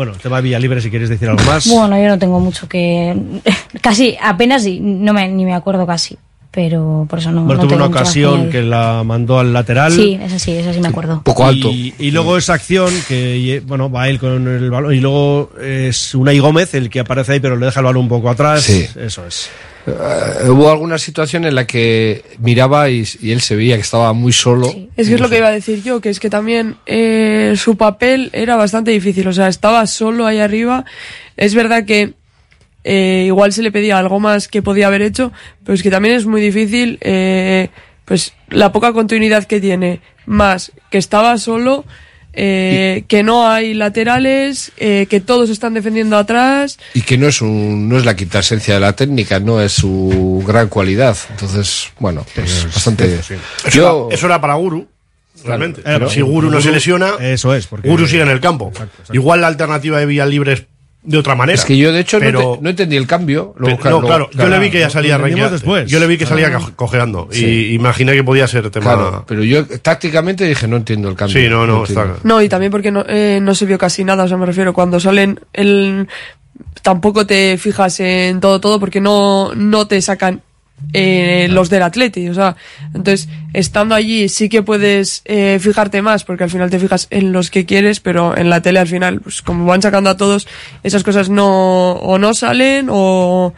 Bueno, 0.00 0.12
tema 0.12 0.36
de 0.36 0.44
Villalibre, 0.44 0.80
si 0.80 0.88
quieres 0.88 1.10
decir 1.10 1.28
algo 1.28 1.44
más. 1.44 1.68
Bueno, 1.68 1.94
yo 1.98 2.08
no 2.08 2.18
tengo 2.18 2.40
mucho 2.40 2.66
que. 2.66 3.14
Casi, 3.82 4.16
apenas 4.18 4.64
y 4.64 4.80
no 4.80 5.12
me, 5.12 5.28
ni 5.28 5.44
me 5.44 5.52
acuerdo 5.52 5.86
casi. 5.86 6.16
Pero 6.52 7.06
por 7.08 7.20
eso 7.20 7.30
no. 7.30 7.44
Bueno, 7.44 7.62
no 7.62 7.68
tuvo 7.68 7.76
una 7.76 7.86
ocasión 7.86 8.50
que 8.50 8.62
la 8.62 9.04
mandó 9.04 9.38
al 9.38 9.52
lateral. 9.52 9.92
Sí, 9.92 10.18
esa 10.20 10.36
sí, 10.38 10.50
esa 10.52 10.72
sí 10.72 10.80
me 10.80 10.88
acuerdo. 10.88 11.22
Y, 11.52 11.94
y 11.98 12.10
luego 12.10 12.36
esa 12.36 12.54
acción 12.54 12.92
que, 13.06 13.62
bueno, 13.64 13.88
va 13.88 14.08
él 14.08 14.18
con 14.18 14.48
el 14.48 14.68
balón. 14.68 14.92
Y 14.92 14.98
luego 14.98 15.52
es 15.62 16.12
Unai 16.14 16.40
Gómez 16.40 16.74
el 16.74 16.90
que 16.90 17.00
aparece 17.00 17.34
ahí, 17.34 17.40
pero 17.40 17.56
le 17.56 17.66
deja 17.66 17.78
el 17.78 17.86
balón 17.86 18.02
un 18.02 18.08
poco 18.08 18.30
atrás. 18.30 18.62
Sí. 18.64 18.84
Eso 18.98 19.24
es. 19.26 19.48
Eh, 19.86 20.48
hubo 20.48 20.70
alguna 20.70 20.98
situación 20.98 21.44
en 21.44 21.54
la 21.54 21.66
que 21.66 22.24
miraba 22.40 22.90
y, 22.90 23.06
y 23.22 23.30
él 23.30 23.40
se 23.40 23.54
veía 23.54 23.76
que 23.76 23.82
estaba 23.82 24.12
muy 24.12 24.32
solo. 24.32 24.66
Es 24.96 25.08
que 25.08 25.14
es 25.14 25.20
lo 25.20 25.28
que 25.28 25.38
iba 25.38 25.48
a 25.48 25.52
decir 25.52 25.84
yo, 25.84 26.00
que 26.00 26.10
es 26.10 26.18
que 26.18 26.30
también 26.30 26.76
eh, 26.84 27.54
su 27.56 27.76
papel 27.76 28.30
era 28.32 28.56
bastante 28.56 28.90
difícil, 28.90 29.26
o 29.28 29.32
sea, 29.32 29.46
estaba 29.46 29.86
solo 29.86 30.26
ahí 30.26 30.38
arriba. 30.38 30.84
Es 31.36 31.54
verdad 31.54 31.84
que 31.84 32.14
eh, 32.84 33.24
igual 33.26 33.52
se 33.52 33.62
le 33.62 33.72
pedía 33.72 33.98
algo 33.98 34.20
más 34.20 34.48
que 34.48 34.62
podía 34.62 34.86
haber 34.86 35.02
hecho, 35.02 35.32
pero 35.64 35.74
es 35.74 35.82
que 35.82 35.90
también 35.90 36.14
es 36.14 36.26
muy 36.26 36.40
difícil, 36.40 36.98
eh, 37.00 37.68
pues 38.04 38.32
la 38.48 38.72
poca 38.72 38.92
continuidad 38.92 39.44
que 39.44 39.60
tiene, 39.60 40.00
más 40.26 40.72
que 40.90 40.98
estaba 40.98 41.36
solo, 41.38 41.84
eh, 42.32 43.04
que 43.08 43.24
no 43.24 43.48
hay 43.48 43.74
laterales, 43.74 44.70
eh, 44.76 45.06
que 45.10 45.20
todos 45.20 45.50
están 45.50 45.74
defendiendo 45.74 46.16
atrás. 46.16 46.78
Y 46.94 47.02
que 47.02 47.18
no 47.18 47.26
es 47.26 47.42
un, 47.42 47.88
no 47.88 47.98
es 47.98 48.04
la 48.04 48.14
quinta 48.14 48.38
esencia 48.38 48.74
de 48.74 48.80
la 48.80 48.94
técnica, 48.94 49.40
no 49.40 49.60
es 49.60 49.72
su 49.72 50.42
gran 50.46 50.68
cualidad. 50.68 51.16
Entonces, 51.30 51.90
bueno, 51.98 52.24
pues 52.34 52.66
bastante. 52.66 53.16
Eso, 53.16 53.34
Yo, 53.72 54.06
era, 54.08 54.14
eso 54.14 54.26
era 54.26 54.40
para 54.40 54.54
Guru, 54.54 54.86
realmente. 55.44 55.82
Pero 55.82 56.08
si 56.08 56.20
Guru 56.20 56.50
no 56.50 56.60
se 56.60 56.70
lesiona, 56.70 57.14
eso 57.20 57.52
es, 57.54 57.66
porque 57.66 57.88
Guru 57.88 58.06
sigue 58.06 58.22
en 58.22 58.28
el 58.28 58.40
campo. 58.40 58.72
Igual 59.12 59.40
la 59.40 59.48
alternativa 59.48 59.98
de 59.98 60.06
Villalibre 60.06 60.52
es 60.52 60.64
de 61.02 61.16
otra 61.18 61.34
manera. 61.34 61.54
es 61.58 61.64
que 61.64 61.76
yo, 61.76 61.92
de 61.92 62.00
hecho, 62.00 62.18
no 62.18 62.24
pero, 62.24 62.54
te- 62.56 62.62
no, 62.62 62.70
entendí 62.70 62.96
el 62.96 63.06
cambio. 63.06 63.54
Pero- 63.58 63.78
Luego, 63.82 64.00
no, 64.00 64.06
claro, 64.06 64.30
yo 64.32 64.48
le 64.48 64.58
vi 64.58 64.70
que 64.70 64.78
ya 64.80 64.86
lo- 64.86 64.90
salía 64.90 65.18
lo 65.18 65.50
después. 65.50 65.90
Yo 65.90 65.98
le 65.98 66.06
vi 66.06 66.18
que 66.18 66.26
salía 66.26 66.48
Ah. 66.48 66.58
co- 66.58 66.72
cojeando. 66.76 67.28
Sí. 67.30 67.44
Y 67.46 67.74
imaginé 67.74 68.12
que 68.12 68.22
podía 68.24 68.46
ser 68.46 68.68
tema. 68.70 68.84
Claro, 68.94 69.24
pero 69.26 69.42
yo 69.42 69.64
tácticamente 69.66 70.44
dije, 70.46 70.68
no 70.68 70.76
entiendo 70.76 71.08
el 71.08 71.16
cambio. 71.16 71.40
Sí, 71.40 71.48
no, 71.48 71.66
no, 71.66 71.84
está- 71.84 72.16
No, 72.22 72.42
y 72.42 72.48
también 72.48 72.70
porque 72.70 72.90
no, 72.90 73.04
eh, 73.08 73.38
no 73.40 73.54
se 73.54 73.64
vio 73.66 73.78
casi 73.78 74.04
nada, 74.04 74.24
o 74.24 74.28
sea, 74.28 74.36
me 74.36 74.46
refiero, 74.46 74.72
cuando 74.74 75.00
salen, 75.00 75.40
el, 75.52 76.06
tampoco 76.82 77.26
te 77.26 77.56
fijas 77.58 78.00
en 78.00 78.40
todo, 78.40 78.60
todo, 78.60 78.78
porque 78.78 79.00
no, 79.00 79.54
no 79.54 79.86
te 79.86 80.00
sacan 80.02 80.42
eh, 80.92 81.48
los 81.50 81.70
del 81.70 81.82
Atleti, 81.82 82.28
o 82.28 82.34
sea, 82.34 82.56
entonces, 82.94 83.28
estando 83.52 83.94
allí 83.94 84.28
sí 84.28 84.48
que 84.48 84.62
puedes 84.62 85.22
eh, 85.24 85.58
fijarte 85.60 86.02
más, 86.02 86.24
porque 86.24 86.44
al 86.44 86.50
final 86.50 86.70
te 86.70 86.78
fijas 86.78 87.06
en 87.10 87.32
los 87.32 87.50
que 87.50 87.64
quieres, 87.66 88.00
pero 88.00 88.36
en 88.36 88.50
la 88.50 88.60
tele 88.60 88.80
al 88.80 88.88
final, 88.88 89.20
pues 89.20 89.42
como 89.42 89.66
van 89.66 89.82
sacando 89.82 90.10
a 90.10 90.16
todos, 90.16 90.48
esas 90.82 91.02
cosas 91.02 91.28
no, 91.28 91.92
o 91.92 92.18
no 92.18 92.34
salen, 92.34 92.88
o, 92.90 93.54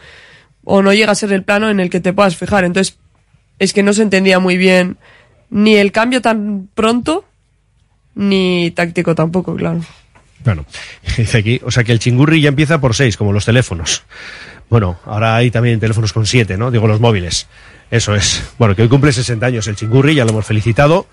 o 0.63 0.81
no 0.81 0.93
llega 0.93 1.11
a 1.11 1.15
ser 1.15 1.33
el 1.33 1.43
plano 1.43 1.69
en 1.69 1.79
el 1.79 1.89
que 1.89 1.99
te 1.99 2.13
puedas 2.13 2.35
fijar, 2.35 2.65
entonces, 2.65 2.97
es 3.59 3.73
que 3.73 3.83
no 3.83 3.93
se 3.93 4.03
entendía 4.03 4.39
muy 4.39 4.57
bien 4.57 4.97
ni 5.49 5.75
el 5.75 5.91
cambio 5.91 6.21
tan 6.21 6.67
pronto, 6.73 7.25
ni 8.15 8.71
táctico 8.71 9.15
tampoco, 9.15 9.55
claro. 9.55 9.81
Bueno, 10.43 10.65
dice 11.17 11.37
aquí, 11.37 11.61
o 11.63 11.71
sea 11.71 11.83
que 11.83 11.91
el 11.91 11.99
chingurri 11.99 12.41
ya 12.41 12.49
empieza 12.49 12.81
por 12.81 12.95
seis, 12.95 13.17
como 13.17 13.33
los 13.33 13.45
teléfonos. 13.45 14.03
Bueno, 14.73 14.97
ahora 15.05 15.35
hay 15.35 15.51
también 15.51 15.79
teléfonos 15.79 16.13
con 16.13 16.25
siete, 16.25 16.57
¿no? 16.57 16.71
Digo, 16.71 16.87
los 16.87 16.99
móviles. 16.99 17.45
Eso 17.91 18.15
es. 18.15 18.43
Bueno, 18.57 18.75
que 18.75 18.81
hoy 18.81 18.87
cumple 18.87 19.13
60 19.13 19.45
años 19.45 19.67
el 19.67 19.75
chingurri, 19.75 20.15
ya 20.15 20.25
lo 20.25 20.31
hemos 20.31 20.47
felicitado. 20.47 21.05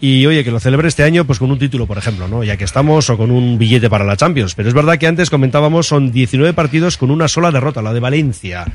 Y 0.00 0.26
oye, 0.26 0.42
que 0.42 0.50
lo 0.50 0.58
celebre 0.58 0.88
este 0.88 1.04
año, 1.04 1.24
pues 1.24 1.38
con 1.38 1.48
un 1.52 1.60
título, 1.60 1.86
por 1.86 1.96
ejemplo, 1.96 2.26
¿no? 2.26 2.42
Ya 2.42 2.56
que 2.56 2.64
estamos, 2.64 3.08
o 3.08 3.16
con 3.16 3.30
un 3.30 3.56
billete 3.56 3.88
para 3.88 4.04
la 4.04 4.16
Champions. 4.16 4.56
Pero 4.56 4.68
es 4.68 4.74
verdad 4.74 4.98
que 4.98 5.06
antes 5.06 5.30
comentábamos, 5.30 5.86
son 5.86 6.10
19 6.10 6.54
partidos 6.54 6.96
con 6.96 7.12
una 7.12 7.28
sola 7.28 7.52
derrota, 7.52 7.82
la 7.82 7.92
de 7.92 8.00
Valencia. 8.00 8.66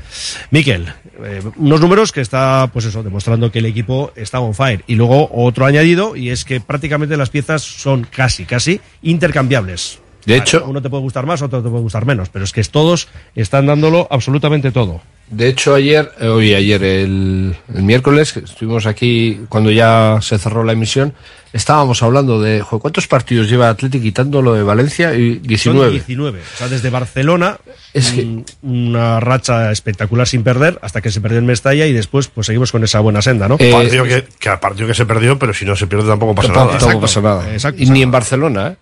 Miquel, 0.50 0.86
eh, 1.22 1.42
unos 1.56 1.82
números 1.82 2.10
que 2.10 2.22
está, 2.22 2.70
pues 2.72 2.86
eso, 2.86 3.02
demostrando 3.02 3.52
que 3.52 3.58
el 3.58 3.66
equipo 3.66 4.10
está 4.16 4.40
on 4.40 4.54
fire. 4.54 4.84
Y 4.86 4.94
luego 4.94 5.28
otro 5.34 5.66
añadido, 5.66 6.16
y 6.16 6.30
es 6.30 6.46
que 6.46 6.62
prácticamente 6.62 7.18
las 7.18 7.28
piezas 7.28 7.60
son 7.60 8.04
casi, 8.10 8.46
casi 8.46 8.80
intercambiables. 9.02 10.00
De 10.26 10.36
hecho- 10.36 10.64
uno 10.66 10.80
te 10.82 10.88
puede 10.90 11.02
gustar 11.02 11.26
más, 11.26 11.42
otro 11.42 11.62
te 11.62 11.68
puede 11.68 11.82
gustar 11.82 12.06
menos, 12.06 12.28
pero 12.30 12.44
es 12.44 12.52
que 12.52 12.62
todos 12.64 13.08
están 13.34 13.66
dándolo 13.66 14.06
absolutamente 14.10 14.70
todo. 14.70 15.00
De 15.30 15.48
hecho, 15.48 15.74
ayer, 15.74 16.12
eh, 16.20 16.26
hoy 16.28 16.54
ayer, 16.54 16.82
el, 16.84 17.56
el 17.74 17.82
miércoles, 17.82 18.32
que 18.34 18.40
estuvimos 18.40 18.86
aquí 18.86 19.40
cuando 19.48 19.70
ya 19.70 20.18
se 20.20 20.38
cerró 20.38 20.64
la 20.64 20.72
emisión, 20.72 21.14
estábamos 21.54 22.02
hablando 22.02 22.42
de 22.42 22.62
cuántos 22.78 23.06
partidos 23.06 23.48
lleva 23.48 23.70
Atlético 23.70 24.02
quitando 24.02 24.42
lo 24.42 24.52
de 24.52 24.62
Valencia 24.62 25.14
y 25.14 25.36
19. 25.38 25.84
Son 25.86 25.92
19. 25.92 26.40
O 26.40 26.56
sea, 26.58 26.68
desde 26.68 26.90
Barcelona, 26.90 27.58
Es 27.94 28.10
que- 28.10 28.22
un- 28.22 28.44
una 28.62 29.18
racha 29.20 29.70
espectacular 29.72 30.26
sin 30.28 30.42
perder, 30.42 30.78
hasta 30.82 31.00
que 31.00 31.10
se 31.10 31.20
perdió 31.22 31.38
en 31.38 31.46
Mestalla 31.46 31.86
y 31.86 31.92
después 31.94 32.28
pues 32.28 32.46
seguimos 32.48 32.70
con 32.72 32.84
esa 32.84 33.00
buena 33.00 33.22
senda, 33.22 33.48
¿no? 33.48 33.56
Eh, 33.60 33.70
partido 33.72 34.04
que, 34.04 34.26
que 34.38 34.50
partido 34.58 34.86
que 34.88 34.94
se 34.94 35.06
perdió, 35.06 35.38
pero 35.38 35.54
si 35.54 35.64
no 35.64 35.74
se 35.74 35.86
pierde 35.86 36.06
tampoco 36.08 36.34
pasa 36.34 36.48
Tampoco- 36.48 36.66
nada. 36.66 36.78
tampoco 36.80 37.00
pasa 37.02 37.20
nada. 37.22 37.52
Exacto, 37.52 37.82
y 37.82 37.86
ni 37.88 38.02
en 38.02 38.10
Barcelona, 38.10 38.68
¿eh? 38.68 38.76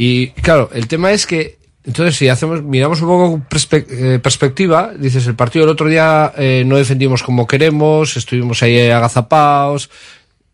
Y 0.00 0.28
claro, 0.28 0.70
el 0.72 0.86
tema 0.86 1.10
es 1.10 1.26
que, 1.26 1.58
entonces, 1.82 2.14
si 2.14 2.28
hacemos, 2.28 2.62
miramos 2.62 3.02
un 3.02 3.08
poco 3.08 3.42
perspe- 3.50 3.84
eh, 3.90 4.20
perspectiva, 4.20 4.92
dices, 4.96 5.26
el 5.26 5.34
partido 5.34 5.64
del 5.64 5.72
otro 5.72 5.88
día 5.88 6.32
eh, 6.38 6.62
no 6.64 6.76
defendimos 6.76 7.24
como 7.24 7.48
queremos, 7.48 8.16
estuvimos 8.16 8.62
ahí 8.62 8.90
agazapados, 8.90 9.90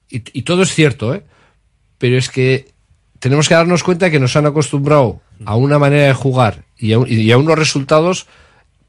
y, 0.09 0.43
todo 0.43 0.62
es 0.62 0.73
cierto, 0.73 1.12
¿eh? 1.15 1.25
Pero 1.99 2.16
es 2.16 2.31
que 2.31 2.69
tenemos 3.19 3.47
que 3.47 3.55
darnos 3.55 3.83
cuenta 3.83 4.11
que 4.11 4.19
nos 4.19 4.35
han 4.37 4.47
acostumbrado 4.47 5.21
a 5.45 5.57
una 5.57 5.79
manera 5.79 6.07
de 6.07 6.15
jugar 6.15 6.62
y 6.79 6.95
a, 6.95 7.01
y 7.07 7.31
a 7.31 7.37
unos 7.37 7.59
resultados 7.59 8.27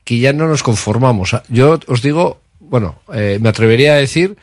que 0.05 0.19
ya 0.19 0.31
no 0.31 0.47
nos 0.47 0.63
conformamos. 0.63 1.35
Yo 1.49 1.79
os 1.87 2.01
digo, 2.01 2.39
bueno, 2.59 2.99
eh, 3.13 3.39
me 3.41 3.49
atrevería 3.49 3.93
a 3.93 3.97
decir 3.97 4.37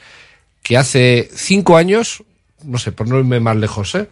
que 0.63 0.77
hace 0.77 1.31
cinco 1.33 1.79
años, 1.79 2.23
no 2.65 2.77
sé, 2.77 2.93
por 2.93 3.09
no 3.09 3.19
irme 3.19 3.41
más 3.41 3.57
lejos, 3.57 3.95
¿eh? 3.95 4.09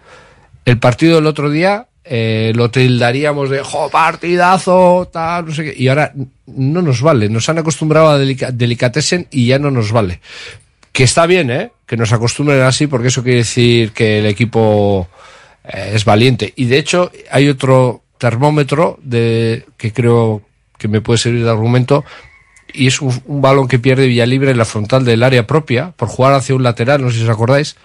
el 0.65 0.79
partido 0.79 1.17
del 1.17 1.27
otro 1.27 1.51
día 1.51 1.89
eh, 2.13 2.51
lo 2.57 2.73
tildaríamos 2.73 3.51
de 3.51 3.61
jo, 3.61 3.89
partidazo, 3.89 5.09
tal, 5.13 5.47
no 5.47 5.55
sé 5.55 5.63
qué, 5.63 5.75
y 5.81 5.87
ahora 5.87 6.13
no 6.49 6.83
nos 6.83 7.03
vale, 7.03 7.29
nos 7.29 7.49
han 7.49 7.59
acostumbrado 7.59 8.09
a 8.09 8.19
delica 8.19 8.51
delicatessen 8.51 9.29
y 9.31 9.47
ya 9.47 9.61
no 9.61 9.71
nos 9.71 9.93
vale. 9.93 10.21
Que 10.91 11.05
está 11.05 11.27
bien, 11.27 11.53
¿eh? 11.53 11.71
Que 11.87 11.97
nos 11.97 12.13
acostumbren 12.13 12.63
así, 12.63 12.89
porque 12.89 13.09
eso 13.09 13.23
quiere 13.23 13.39
decir 13.39 13.93
que 13.93 14.19
el 14.19 14.27
equipo 14.27 15.09
eh, 15.63 15.93
es 15.95 16.05
valiente. 16.05 16.53
Y 16.57 16.65
de 16.65 16.79
hecho, 16.79 17.13
hay 17.31 17.49
otro 17.49 18.03
termómetro 18.19 18.99
de 19.05 19.65
que 19.77 19.93
creo 19.93 20.43
que 20.79 20.89
me 20.89 21.01
puede 21.01 21.19
servir 21.19 21.45
de 21.45 21.51
argumento, 21.51 22.05
y 22.75 22.89
es 22.89 23.01
un, 23.01 23.23
un 23.27 23.41
balón 23.41 23.69
que 23.69 23.79
pierde 23.79 24.09
Villalibre 24.09 24.51
en 24.51 24.59
la 24.59 24.65
frontal 24.65 25.05
del 25.05 25.23
área 25.23 25.47
propia 25.47 25.93
por 25.93 26.09
jugar 26.09 26.33
hacia 26.33 26.57
un 26.57 26.65
lateral, 26.65 27.03
no 27.03 27.11
sé 27.11 27.19
si 27.19 27.23
os 27.23 27.31
acordáis. 27.31 27.77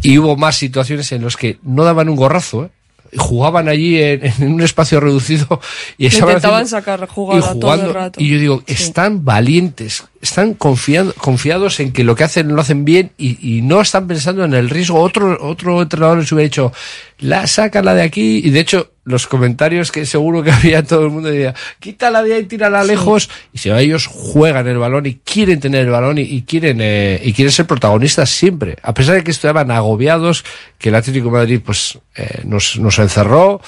Y 0.00 0.16
hubo 0.16 0.34
más 0.38 0.56
situaciones 0.56 1.12
en 1.12 1.24
las 1.24 1.36
que 1.36 1.58
no 1.62 1.84
daban 1.84 2.08
un 2.08 2.16
gorrazo, 2.16 2.64
¿eh? 2.64 2.70
Jugaban 3.16 3.68
allí 3.68 4.00
en, 4.02 4.20
en 4.38 4.52
un 4.52 4.60
espacio 4.60 5.00
reducido 5.00 5.60
y 5.96 6.06
estaban 6.06 6.34
Intentaban 6.34 6.62
haciendo- 6.64 6.68
sacar 6.78 7.00
y 7.08 7.12
jugada 7.12 7.40
todo 7.54 7.60
jugando. 7.60 7.86
el 7.86 7.94
rato. 7.94 8.20
Y 8.22 8.28
yo 8.28 8.38
digo, 8.38 8.62
están 8.66 9.24
valientes, 9.24 10.04
están 10.20 10.54
confiando, 10.54 11.12
confiados 11.14 11.78
en 11.80 11.92
que 11.92 12.02
lo 12.02 12.16
que 12.16 12.24
hacen 12.24 12.48
lo 12.48 12.60
hacen 12.60 12.84
bien 12.84 13.12
y, 13.16 13.56
y 13.56 13.62
no 13.62 13.80
están 13.80 14.08
pensando 14.08 14.44
en 14.44 14.54
el 14.54 14.68
riesgo. 14.68 15.00
Otro, 15.00 15.38
otro 15.40 15.80
entrenador 15.82 16.18
les 16.18 16.32
hubiera 16.32 16.44
dicho, 16.44 16.72
la 17.18 17.46
sácala 17.46 17.94
de 17.94 18.02
aquí. 18.02 18.40
Y 18.44 18.50
de 18.50 18.60
hecho, 18.60 18.92
los 19.04 19.26
comentarios 19.26 19.92
que 19.92 20.06
seguro 20.06 20.42
que 20.42 20.50
había 20.52 20.82
todo 20.82 21.04
el 21.04 21.10
mundo 21.10 21.28
decía, 21.28 21.54
quítala 21.78 22.22
de 22.22 22.34
ahí, 22.34 22.44
tírala 22.44 22.82
lejos. 22.84 23.30
Y 23.52 23.58
si 23.58 23.70
ellos 23.70 24.06
juegan 24.06 24.66
el 24.66 24.78
balón 24.78 25.06
y 25.06 25.14
quieren 25.16 25.60
tener 25.60 25.86
el 25.86 25.90
balón 25.90 26.18
y, 26.18 26.22
y 26.22 26.42
quieren, 26.42 26.78
eh, 26.80 27.20
y 27.22 27.32
quieren 27.32 27.52
ser 27.52 27.66
protagonistas 27.66 28.28
siempre. 28.30 28.76
A 28.82 28.94
pesar 28.94 29.14
de 29.14 29.24
que 29.24 29.30
estaban 29.30 29.70
agobiados, 29.70 30.44
que 30.78 30.88
el 30.88 30.96
Atlético 30.96 31.26
de 31.26 31.32
Madrid, 31.32 31.60
pues, 31.64 31.98
eh, 32.16 32.42
nos, 32.44 32.78
nos 32.78 32.98
encerró. 32.98 33.60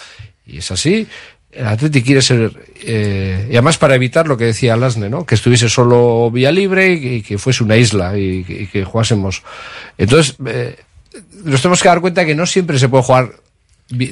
Y 0.47 0.59
es 0.59 0.71
así. 0.73 1.07
El 1.53 1.67
Atlético 1.67 2.07
quiere 2.07 2.23
ser, 2.23 2.53
eh, 2.85 3.47
y 3.49 3.53
además 3.55 3.77
para 3.77 3.97
evitar 3.97 4.29
lo 4.29 4.37
que 4.37 4.45
decía 4.45 4.77
Lasne, 4.77 5.11
¿no? 5.11 5.27
Que 5.27 5.35
estuviese 5.35 5.69
solo 5.69 6.31
vía 6.31 6.53
libre 6.53 6.93
y 6.93 7.01
que, 7.01 7.15
y 7.17 7.23
que 7.23 7.39
fuese 7.39 7.65
una 7.65 7.77
isla 7.77 8.17
y 8.17 8.45
que, 8.45 8.63
y 8.63 8.67
que 8.69 8.85
jugásemos. 8.85 9.43
Entonces, 9.99 10.37
eh, 10.47 10.77
nos 11.45 11.61
tenemos 11.61 11.83
que 11.83 11.89
dar 11.89 12.01
cuenta 12.01 12.25
que 12.25 12.37
no 12.37 12.47
siempre 12.47 12.79
se 12.79 12.89
puede 12.89 13.03
jugar 13.03 13.31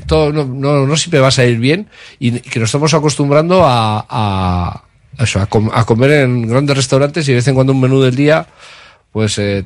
todo 0.08 0.32
no, 0.32 0.44
no, 0.44 0.84
no 0.88 0.96
siempre 0.96 1.20
va 1.20 1.28
a 1.28 1.30
salir 1.30 1.58
bien 1.58 1.86
y 2.18 2.32
que 2.40 2.58
nos 2.58 2.70
estamos 2.70 2.92
acostumbrando 2.94 3.64
a, 3.64 4.04
a, 4.10 4.82
eso, 5.22 5.40
a, 5.40 5.46
com- 5.46 5.70
a 5.72 5.84
comer 5.84 6.10
en 6.22 6.48
grandes 6.48 6.76
restaurantes 6.76 7.28
y 7.28 7.30
de 7.30 7.36
vez 7.36 7.46
en 7.46 7.54
cuando 7.54 7.72
un 7.72 7.80
menú 7.80 8.00
del 8.00 8.16
día, 8.16 8.44
pues 9.12 9.38
eh, 9.38 9.64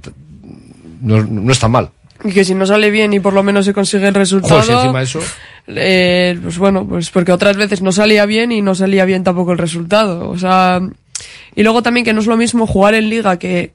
no, 1.01 1.23
no 1.25 1.51
está 1.51 1.69
mal. 1.69 1.89
Y 2.25 2.33
que 2.33 2.45
si 2.45 2.55
no 2.55 2.67
sale 2.67 2.91
bien 2.91 3.15
y 3.15 3.21
por 3.21 3.33
lo 3.33 3.43
menos 3.43 3.65
se 3.65 3.73
consigue 3.73 4.07
el 4.07 4.15
resultado. 4.15 4.61
Joder, 4.61 4.67
si 4.67 4.73
encima 4.73 5.03
eso. 5.03 5.21
Eh, 5.67 6.39
pues 6.43 6.59
bueno, 6.59 6.87
pues 6.87 7.11
porque 7.11 7.33
otras 7.33 7.57
veces 7.57 7.83
no 7.83 7.93
salía 7.93 8.27
bien 8.27 8.53
y 8.53 8.63
no 8.63 8.75
salía 8.75 9.05
bien 9.05 9.25
tampoco 9.25 9.53
el 9.53 9.59
resultado. 9.59 10.29
O 10.29 10.39
sea, 10.39 10.81
y 11.55 11.63
luego 11.63 11.83
también 11.83 12.05
que 12.05 12.13
no 12.13 12.21
es 12.21 12.27
lo 12.27 12.37
mismo 12.37 12.67
jugar 12.67 12.95
en 12.95 13.09
liga 13.09 13.39
que 13.39 13.73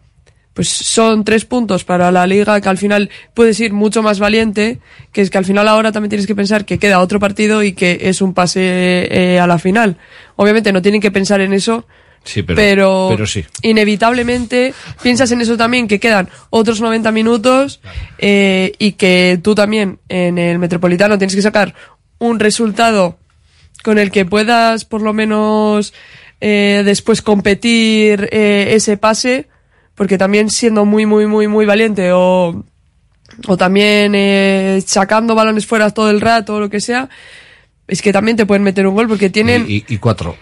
pues 0.53 0.69
son 0.69 1.23
tres 1.23 1.45
puntos 1.45 1.83
para 1.83 2.11
la 2.11 2.25
liga 2.25 2.59
que 2.59 2.67
al 2.67 2.79
final 2.79 3.11
puedes 3.35 3.59
ir 3.59 3.73
mucho 3.73 4.01
más 4.01 4.17
valiente, 4.19 4.79
que 5.11 5.21
es 5.21 5.29
que 5.29 5.37
al 5.37 5.45
final 5.45 5.67
ahora 5.67 5.91
también 5.91 6.09
tienes 6.09 6.25
que 6.25 6.33
pensar 6.33 6.65
que 6.65 6.79
queda 6.79 6.99
otro 6.99 7.19
partido 7.19 7.61
y 7.61 7.73
que 7.73 7.99
es 8.01 8.23
un 8.23 8.33
pase 8.33 8.61
eh, 8.61 9.39
a 9.39 9.45
la 9.45 9.59
final. 9.59 9.97
Obviamente 10.35 10.73
no 10.73 10.81
tienen 10.81 10.99
que 10.99 11.11
pensar 11.11 11.41
en 11.41 11.53
eso, 11.53 11.85
Sí, 12.27 12.43
pero, 12.43 12.57
pero, 12.57 13.07
pero 13.09 13.25
sí. 13.25 13.43
inevitablemente 13.61 14.73
piensas 15.01 15.31
en 15.31 15.41
eso 15.41 15.57
también, 15.57 15.87
que 15.87 15.99
quedan 15.99 16.29
otros 16.49 16.81
90 16.81 17.11
minutos 17.11 17.79
eh, 18.17 18.73
y 18.79 18.91
que 18.93 19.39
tú 19.41 19.55
también 19.55 19.99
en 20.09 20.37
el 20.37 20.59
Metropolitano 20.59 21.17
tienes 21.17 21.35
que 21.35 21.41
sacar 21.41 21.73
un 22.19 22.39
resultado 22.39 23.17
con 23.83 23.97
el 23.97 24.11
que 24.11 24.25
puedas 24.25 24.83
por 24.85 25.01
lo 25.01 25.13
menos 25.13 25.93
eh, 26.41 26.81
después 26.85 27.21
competir 27.21 28.27
eh, 28.31 28.69
ese 28.71 28.97
pase, 28.97 29.47
porque 29.95 30.17
también 30.17 30.49
siendo 30.49 30.83
muy, 30.85 31.05
muy, 31.05 31.25
muy, 31.27 31.47
muy 31.47 31.65
valiente 31.65 32.11
o, 32.11 32.63
o 33.47 33.57
también 33.57 34.13
eh, 34.15 34.83
sacando 34.85 35.33
balones 35.35 35.65
fuera 35.65 35.89
todo 35.91 36.09
el 36.11 36.21
rato 36.21 36.55
o 36.55 36.59
lo 36.59 36.69
que 36.69 36.81
sea, 36.81 37.09
es 37.87 38.01
que 38.01 38.11
también 38.11 38.35
te 38.35 38.45
pueden 38.45 38.63
meter 38.63 38.85
un 38.85 38.95
gol 38.95 39.07
porque 39.07 39.29
tienen 39.29 39.65
Y, 39.67 39.77
y- 39.77 39.85
y 39.87 39.97
cuatro. 39.97 40.35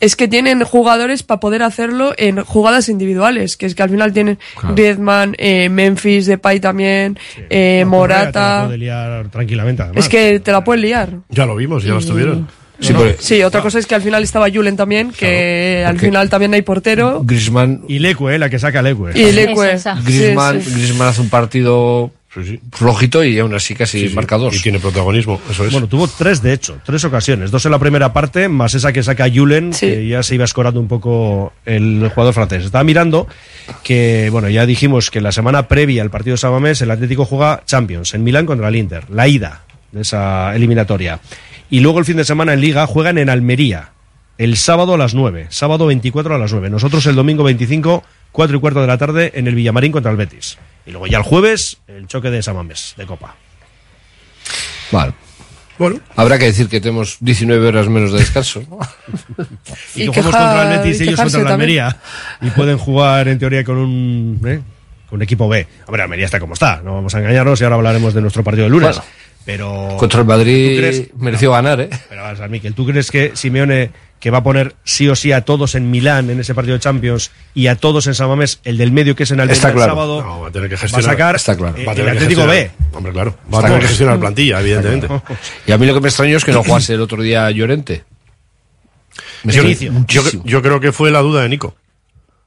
Es 0.00 0.16
que 0.16 0.26
tienen 0.28 0.64
jugadores 0.64 1.22
para 1.22 1.40
poder 1.40 1.62
hacerlo 1.62 2.12
en 2.16 2.42
jugadas 2.42 2.88
individuales, 2.88 3.56
que 3.56 3.66
es 3.66 3.74
que 3.74 3.82
al 3.82 3.90
final 3.90 4.12
tienen 4.12 4.38
Claro. 4.58 4.74
Griezmann, 4.74 5.34
eh, 5.38 5.68
Memphis, 5.68 6.26
Depay 6.26 6.58
también, 6.60 7.18
eh, 7.48 7.48
Correa 7.48 7.78
te 7.78 7.78
la 7.80 7.86
Morata. 7.86 8.68
liar 8.76 9.28
tranquilamente, 9.28 9.82
además. 9.82 10.04
Es 10.04 10.08
que 10.08 10.40
te 10.40 10.52
la 10.52 10.64
pueden 10.64 10.82
liar. 10.82 11.10
Ya 11.28 11.46
lo 11.46 11.54
vimos, 11.56 11.84
ya 11.84 11.92
lo 11.92 11.98
estuvieron. 12.00 12.48
Sí, 12.80 12.94
No, 12.94 13.00
porque- 13.00 13.16
sí, 13.20 13.42
otra 13.42 13.60
cosa 13.60 13.78
es 13.78 13.86
que 13.86 13.94
al 13.94 14.00
final 14.00 14.22
estaba 14.22 14.48
Julen 14.50 14.74
también, 14.74 15.10
que 15.12 15.84
al 15.86 15.98
final 15.98 16.30
también 16.30 16.54
hay 16.54 16.62
portero. 16.62 17.20
Griezmann, 17.22 17.82
Y 17.88 17.98
Leque, 17.98 18.38
la 18.38 18.48
que 18.48 18.58
saca 18.58 18.80
Leque. 18.80 19.10
Y 19.14 19.32
Leque. 19.32 19.52
Griezmann, 20.02 20.62
Sí, 20.62 20.70
sí. 20.70 20.74
Griezmann 20.76 21.08
hace 21.08 21.20
un 21.20 21.28
partido 21.28 22.10
flojito 22.72 23.24
y 23.24 23.38
aún 23.40 23.54
así 23.54 23.74
casi 23.74 24.08
marca 24.10 24.38
dos. 24.38 24.54
Y 24.54 24.62
tiene 24.62 24.78
protagonismo, 24.78 25.40
eso 25.50 25.64
es. 25.64 25.72
Bueno, 25.72 25.88
tuvo 25.88 26.06
tres, 26.06 26.40
de 26.42 26.52
hecho, 26.52 26.78
tres 26.84 27.04
ocasiones. 27.04 27.50
Dos 27.50 27.64
en 27.64 27.72
la 27.72 27.78
primera 27.78 28.12
parte, 28.12 28.48
más 28.48 28.74
esa 28.74 28.92
que 28.92 29.02
saca 29.02 29.28
Julen, 29.32 29.72
que 29.72 30.06
ya 30.06 30.22
se 30.22 30.36
iba 30.36 30.44
escorando 30.44 30.78
un 30.78 30.86
poco 30.86 31.52
el 31.64 32.08
jugador 32.14 32.32
francés. 32.32 32.64
Estaba 32.64 32.84
mirando 32.84 33.26
que, 33.82 34.28
bueno, 34.30 34.48
ya 34.48 34.64
dijimos 34.64 35.10
que 35.10 35.20
la 35.20 35.32
semana 35.32 35.66
previa 35.66 36.02
al 36.02 36.10
partido 36.10 36.34
de 36.34 36.38
Samamés, 36.38 36.80
el 36.82 36.92
Atlético 36.92 37.24
juega 37.24 37.62
Champions 37.66 38.14
en 38.14 38.22
Milán 38.22 38.46
contra 38.46 38.68
el 38.68 38.76
Inter, 38.76 39.10
la 39.10 39.26
ida 39.26 39.62
de 39.90 40.02
esa 40.02 40.54
eliminatoria. 40.54 41.18
Y 41.68 41.80
luego 41.80 41.98
el 41.98 42.04
fin 42.04 42.16
de 42.16 42.24
semana 42.24 42.52
en 42.52 42.60
Liga 42.60 42.86
juegan 42.86 43.18
en 43.18 43.28
Almería, 43.28 43.90
el 44.38 44.56
sábado 44.56 44.94
a 44.94 44.98
las 44.98 45.14
9, 45.14 45.48
sábado 45.50 45.86
24 45.86 46.36
a 46.36 46.38
las 46.38 46.52
9. 46.52 46.70
Nosotros 46.70 47.04
el 47.06 47.16
domingo 47.16 47.42
25, 47.42 48.04
4 48.32 48.56
y 48.56 48.60
cuarto 48.60 48.80
de 48.80 48.86
la 48.86 48.98
tarde 48.98 49.32
en 49.34 49.48
el 49.48 49.56
Villamarín 49.56 49.90
contra 49.90 50.12
el 50.12 50.16
Betis. 50.16 50.58
Y 50.86 50.90
luego 50.90 51.06
ya 51.06 51.18
el 51.18 51.24
jueves, 51.24 51.78
el 51.86 52.06
choque 52.06 52.30
de 52.30 52.42
Samamés, 52.42 52.94
de 52.96 53.06
Copa. 53.06 53.36
Vale. 54.90 55.12
Bueno. 55.78 55.98
Habrá 56.14 56.38
que 56.38 56.44
decir 56.44 56.68
que 56.68 56.80
tenemos 56.80 57.16
19 57.20 57.68
horas 57.68 57.88
menos 57.88 58.12
de 58.12 58.18
descanso. 58.18 58.62
Y, 59.94 60.04
Y 60.04 60.10
que 60.10 60.22
jugamos 60.22 60.36
contra 60.36 60.62
el 60.74 60.78
Betis 60.78 61.00
y 61.00 61.04
ellos 61.04 61.20
contra 61.20 61.42
la 61.42 61.48
también. 61.50 61.80
Almería. 61.80 61.96
Y 62.42 62.50
pueden 62.50 62.78
jugar 62.78 63.28
en 63.28 63.38
teoría 63.38 63.64
con 63.64 63.76
un, 63.78 64.40
¿eh? 64.46 64.60
con 65.08 65.18
un 65.18 65.22
equipo 65.22 65.48
B. 65.48 65.66
Hombre, 65.86 66.02
Almería 66.02 66.26
está 66.26 66.38
como 66.38 66.54
está, 66.54 66.80
no 66.84 66.94
vamos 66.94 67.14
a 67.14 67.18
engañarnos 67.18 67.60
y 67.60 67.64
ahora 67.64 67.76
hablaremos 67.76 68.14
de 68.14 68.20
nuestro 68.20 68.44
partido 68.44 68.64
de 68.64 68.70
lunes. 68.70 68.96
Bueno. 68.96 69.10
pero 69.44 69.96
Contra 69.98 70.20
el 70.20 70.26
¿tú 70.26 70.32
Madrid 70.32 71.08
mereció 71.16 71.52
ganar, 71.52 71.80
¿eh? 71.80 71.90
Pero 72.08 72.22
vas 72.22 72.38
a 72.38 72.42
ver, 72.42 72.50
Miquel, 72.50 72.74
¿tú 72.74 72.86
crees 72.86 73.10
que 73.10 73.32
Simeone 73.34 73.90
que 74.20 74.30
va 74.30 74.38
a 74.38 74.42
poner 74.42 74.76
sí 74.84 75.08
o 75.08 75.16
sí 75.16 75.32
a 75.32 75.40
todos 75.46 75.74
en 75.74 75.90
Milán 75.90 76.28
en 76.30 76.38
ese 76.40 76.54
partido 76.54 76.74
de 76.76 76.80
Champions 76.80 77.30
y 77.54 77.66
a 77.68 77.76
todos 77.76 78.06
en 78.06 78.14
San 78.14 78.28
Mamés, 78.28 78.60
el 78.64 78.76
del 78.76 78.92
medio 78.92 79.16
que 79.16 79.22
es 79.24 79.30
en 79.30 79.40
Almería 79.40 79.54
Está 79.56 79.68
el 79.68 79.74
claro. 79.74 79.92
sábado, 79.92 80.22
No, 80.22 80.40
va 80.42 80.48
a 80.48 80.50
tener 80.52 80.68
que 80.68 80.74
va 80.74 80.78
a 80.78 80.82
gestionar. 80.82 81.10
sacar 81.10 81.36
Está 81.36 81.56
claro. 81.56 81.76
eh, 81.76 81.84
Va 81.86 81.92
a 81.92 81.94
el 81.94 82.00
tener 82.00 82.12
Atlético 82.16 82.46
B. 82.46 82.52
gestionar. 82.60 82.96
Hombre, 82.96 83.12
claro. 83.12 83.30
Va 83.30 83.34
a 83.34 83.46
tener 83.48 83.60
claro. 83.62 83.80
que 83.80 83.88
gestionar 83.88 84.20
plantilla, 84.20 84.60
evidentemente. 84.60 85.08
Y 85.66 85.72
a 85.72 85.78
mí 85.78 85.86
lo 85.86 85.94
que 85.94 86.00
me 86.00 86.08
extrañó 86.08 86.36
es 86.36 86.44
que 86.44 86.52
no 86.52 86.62
jugase 86.62 86.94
el 86.94 87.00
otro 87.00 87.22
día 87.22 87.50
Llorente. 87.50 88.04
Me 89.42 89.52
Yo, 89.52 89.62
yo- 89.62 89.92
muchísimo. 89.92 90.42
yo 90.44 90.62
creo 90.62 90.80
que 90.80 90.92
fue 90.92 91.10
la 91.10 91.20
duda 91.20 91.42
de 91.42 91.48
Nico, 91.48 91.74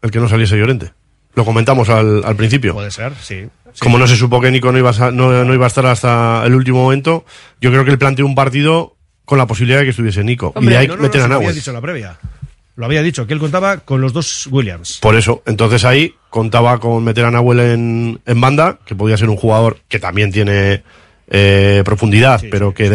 el 0.01 0.11
que 0.11 0.19
no 0.19 0.29
saliese 0.29 0.55
Llorente. 0.57 0.91
Lo 1.35 1.43
comentamos 1.45 1.89
al, 1.89 2.23
al 2.23 2.35
principio. 2.35 2.73
Puede 2.75 2.91
ser, 2.91 3.13
sí. 3.21 3.45
Sí. 3.73 3.79
Como 3.79 3.97
no 3.97 4.05
se 4.05 4.15
supo 4.15 4.39
que 4.39 4.51
Nico 4.51 4.71
no 4.71 4.77
iba, 4.77 4.91
a, 4.91 5.09
no, 5.11 5.43
no 5.43 5.53
iba 5.55 5.65
a 5.65 5.67
estar 5.67 5.87
hasta 5.87 6.43
el 6.45 6.53
último 6.53 6.83
momento, 6.83 7.25
yo 7.59 7.71
creo 7.71 7.83
que 7.83 7.89
él 7.89 7.97
planteó 7.97 8.23
un 8.27 8.35
partido 8.35 8.95
con 9.25 9.37
la 9.37 9.47
posibilidad 9.47 9.79
de 9.79 9.85
que 9.85 9.89
estuviese 9.91 10.23
Nico. 10.23 10.53
y 10.59 10.65
de 10.65 10.77
ahí 10.77 10.87
no, 10.87 10.95
no, 10.95 11.03
meter 11.03 11.19
no, 11.21 11.25
a 11.25 11.27
lo 11.27 11.35
había 11.35 11.45
Nahuel. 11.47 11.55
dicho 11.55 11.73
la 11.73 11.81
previa. 11.81 12.17
Lo 12.75 12.85
había 12.85 13.03
dicho, 13.03 13.27
que 13.27 13.33
él 13.33 13.39
contaba 13.39 13.77
con 13.77 14.01
los 14.01 14.13
dos 14.13 14.47
Williams. 14.47 14.97
Por 14.99 15.15
eso, 15.15 15.43
entonces 15.45 15.85
ahí 15.85 16.15
contaba 16.31 16.79
con 16.79 17.03
meter 17.03 17.25
a 17.25 17.31
Nahuel 17.31 17.59
en, 17.59 18.19
en 18.25 18.41
banda, 18.41 18.79
que 18.83 18.95
podía 18.95 19.15
ser 19.15 19.29
un 19.29 19.35
jugador 19.37 19.77
que 19.87 19.99
también 19.99 20.31
tiene 20.31 20.81
eh, 21.27 21.83
profundidad, 21.85 22.41
pero 22.49 22.73
que 22.73 22.89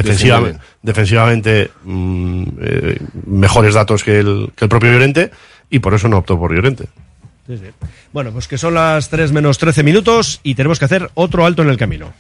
defensivamente 0.82 1.70
mm, 1.84 2.42
eh, 2.60 2.98
mejores 3.26 3.74
datos 3.74 4.02
que 4.02 4.18
el, 4.18 4.50
que 4.56 4.64
el 4.64 4.68
propio 4.68 4.92
Llorente, 4.92 5.30
y 5.70 5.78
por 5.78 5.94
eso 5.94 6.09
no 6.09 6.18
optó 6.18 6.38
por 6.38 6.55
Llorente. 6.55 6.86
Sí. 7.46 7.55
Bueno, 8.12 8.30
pues 8.32 8.46
que 8.48 8.59
son 8.59 8.74
las 8.74 9.09
3 9.09 9.32
menos 9.32 9.59
13 9.59 9.82
minutos 9.82 10.40
y 10.42 10.55
tenemos 10.55 10.78
que 10.78 10.84
hacer 10.84 11.10
otro 11.14 11.46
alto 11.46 11.62
en 11.62 11.68
el 11.70 11.78
camino. 11.78 12.12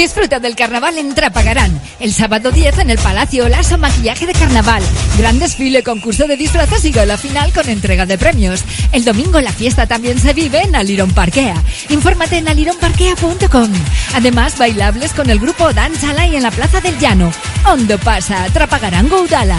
Disfruta 0.00 0.40
del 0.40 0.56
carnaval 0.56 0.96
en 0.96 1.14
Trapagarán. 1.14 1.78
El 1.98 2.14
sábado 2.14 2.50
10 2.50 2.78
en 2.78 2.88
el 2.88 2.96
Palacio 2.96 3.46
Lazo 3.50 3.76
Maquillaje 3.76 4.26
de 4.26 4.32
Carnaval. 4.32 4.82
Gran 5.18 5.38
desfile, 5.38 5.82
concurso 5.82 6.26
de 6.26 6.38
disfraces 6.38 6.86
y 6.86 6.90
gala 6.90 7.18
final 7.18 7.52
con 7.52 7.68
entrega 7.68 8.06
de 8.06 8.16
premios. 8.16 8.64
El 8.92 9.04
domingo 9.04 9.42
la 9.42 9.52
fiesta 9.52 9.86
también 9.86 10.18
se 10.18 10.32
vive 10.32 10.62
en 10.62 10.74
Aliron 10.74 11.10
Parquea. 11.10 11.62
Infórmate 11.90 12.38
en 12.38 12.48
alironparquea.com. 12.48 13.70
Además, 14.14 14.56
bailables 14.56 15.12
con 15.12 15.28
el 15.28 15.38
grupo 15.38 15.70
Danzala 15.74 16.26
y 16.26 16.34
en 16.34 16.44
la 16.44 16.50
Plaza 16.50 16.80
del 16.80 16.98
Llano. 16.98 17.30
Hondo 17.66 17.98
pasa, 17.98 18.46
Trapagarán 18.54 19.06
Goudala. 19.06 19.58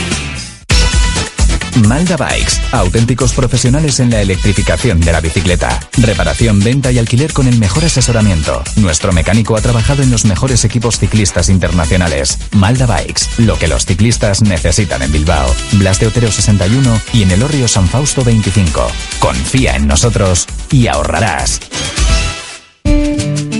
Malda 1.87 2.17
Bikes, 2.17 2.53
auténticos 2.71 3.33
profesionales 3.33 3.99
en 3.99 4.09
la 4.09 4.21
electrificación 4.21 4.99
de 4.99 5.11
la 5.11 5.21
bicicleta. 5.21 5.79
Reparación, 5.97 6.59
venta 6.59 6.91
y 6.91 6.99
alquiler 6.99 7.33
con 7.33 7.47
el 7.47 7.57
mejor 7.57 7.85
asesoramiento. 7.85 8.63
Nuestro 8.75 9.11
mecánico 9.13 9.55
ha 9.55 9.61
trabajado 9.61 10.03
en 10.03 10.11
los 10.11 10.25
mejores 10.25 10.65
equipos 10.65 10.99
ciclistas 10.99 11.49
internacionales. 11.49 12.37
Malda 12.51 12.85
Bikes, 12.85 13.23
lo 13.37 13.57
que 13.57 13.67
los 13.67 13.85
ciclistas 13.85 14.41
necesitan 14.41 15.01
en 15.01 15.11
Bilbao. 15.11 15.53
Blas 15.73 15.99
de 15.99 16.07
Otero 16.07 16.31
61 16.31 17.01
y 17.13 17.23
en 17.23 17.31
el 17.31 17.43
Orrio 17.43 17.67
San 17.67 17.87
Fausto 17.87 18.23
25. 18.23 18.87
Confía 19.19 19.75
en 19.75 19.87
nosotros 19.87 20.47
y 20.71 20.87
ahorrarás. 20.87 21.59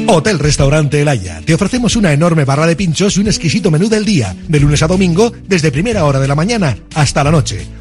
Hotel 0.08 0.40
Restaurante 0.40 1.02
El 1.02 1.08
Haya. 1.08 1.42
Te 1.46 1.54
ofrecemos 1.54 1.96
una 1.96 2.12
enorme 2.12 2.44
barra 2.44 2.68
de 2.68 2.76
pinchos 2.76 3.16
y 3.16 3.22
un 3.22 3.28
exquisito 3.28 3.72
menú 3.72 3.88
del 3.88 4.04
día, 4.04 4.36
de 4.48 4.60
lunes 4.60 4.84
a 4.84 4.88
domingo, 4.88 5.32
desde 5.48 5.72
primera 5.72 6.04
hora 6.04 6.20
de 6.20 6.28
la 6.28 6.36
mañana 6.36 6.78
hasta 6.96 7.24
la 7.24 7.32
noche. 7.32 7.81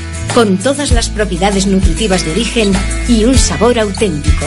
con 0.33 0.57
todas 0.57 0.91
las 0.91 1.09
propiedades 1.09 1.67
nutritivas 1.67 2.25
de 2.25 2.31
origen 2.31 2.71
y 3.07 3.25
un 3.25 3.37
sabor 3.37 3.77
auténtico. 3.79 4.45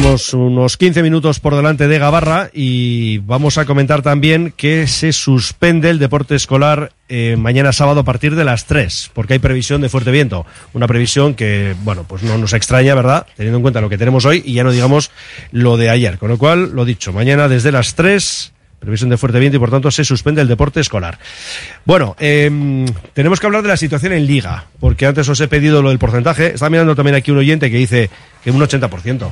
Tenemos 0.00 0.32
unos 0.32 0.78
15 0.78 1.02
minutos 1.02 1.40
por 1.40 1.54
delante 1.54 1.86
de 1.86 1.98
Gabarra 1.98 2.48
y 2.54 3.18
vamos 3.18 3.58
a 3.58 3.66
comentar 3.66 4.00
también 4.00 4.50
que 4.56 4.86
se 4.86 5.12
suspende 5.12 5.90
el 5.90 5.98
deporte 5.98 6.34
escolar 6.34 6.92
eh, 7.10 7.36
mañana 7.38 7.70
sábado 7.74 8.00
a 8.00 8.02
partir 8.02 8.34
de 8.34 8.42
las 8.42 8.64
3, 8.64 9.10
porque 9.12 9.34
hay 9.34 9.40
previsión 9.40 9.82
de 9.82 9.90
fuerte 9.90 10.10
viento. 10.10 10.46
Una 10.72 10.86
previsión 10.86 11.34
que, 11.34 11.76
bueno, 11.84 12.06
pues 12.08 12.22
no 12.22 12.38
nos 12.38 12.54
extraña, 12.54 12.94
¿verdad? 12.94 13.26
Teniendo 13.36 13.58
en 13.58 13.62
cuenta 13.62 13.82
lo 13.82 13.90
que 13.90 13.98
tenemos 13.98 14.24
hoy 14.24 14.42
y 14.42 14.54
ya 14.54 14.64
no 14.64 14.72
digamos 14.72 15.10
lo 15.52 15.76
de 15.76 15.90
ayer. 15.90 16.16
Con 16.16 16.30
lo 16.30 16.38
cual, 16.38 16.70
lo 16.74 16.86
dicho, 16.86 17.12
mañana 17.12 17.46
desde 17.46 17.70
las 17.70 17.94
3 17.94 18.54
previsión 18.78 19.10
de 19.10 19.18
fuerte 19.18 19.38
viento 19.38 19.58
y 19.58 19.60
por 19.60 19.70
tanto 19.70 19.90
se 19.90 20.04
suspende 20.06 20.40
el 20.40 20.48
deporte 20.48 20.80
escolar. 20.80 21.18
Bueno, 21.84 22.16
em, 22.18 22.86
tenemos 23.12 23.38
que 23.38 23.44
hablar 23.44 23.60
de 23.60 23.68
la 23.68 23.76
situación 23.76 24.14
en 24.14 24.26
liga, 24.26 24.64
porque 24.80 25.04
antes 25.04 25.28
os 25.28 25.38
he 25.42 25.48
pedido 25.48 25.82
lo 25.82 25.90
del 25.90 25.98
porcentaje. 25.98 26.54
Está 26.54 26.70
mirando 26.70 26.96
también 26.96 27.16
aquí 27.16 27.30
un 27.30 27.36
oyente 27.36 27.70
que 27.70 27.76
dice 27.76 28.08
que 28.42 28.50
un 28.50 28.58
80%. 28.58 29.30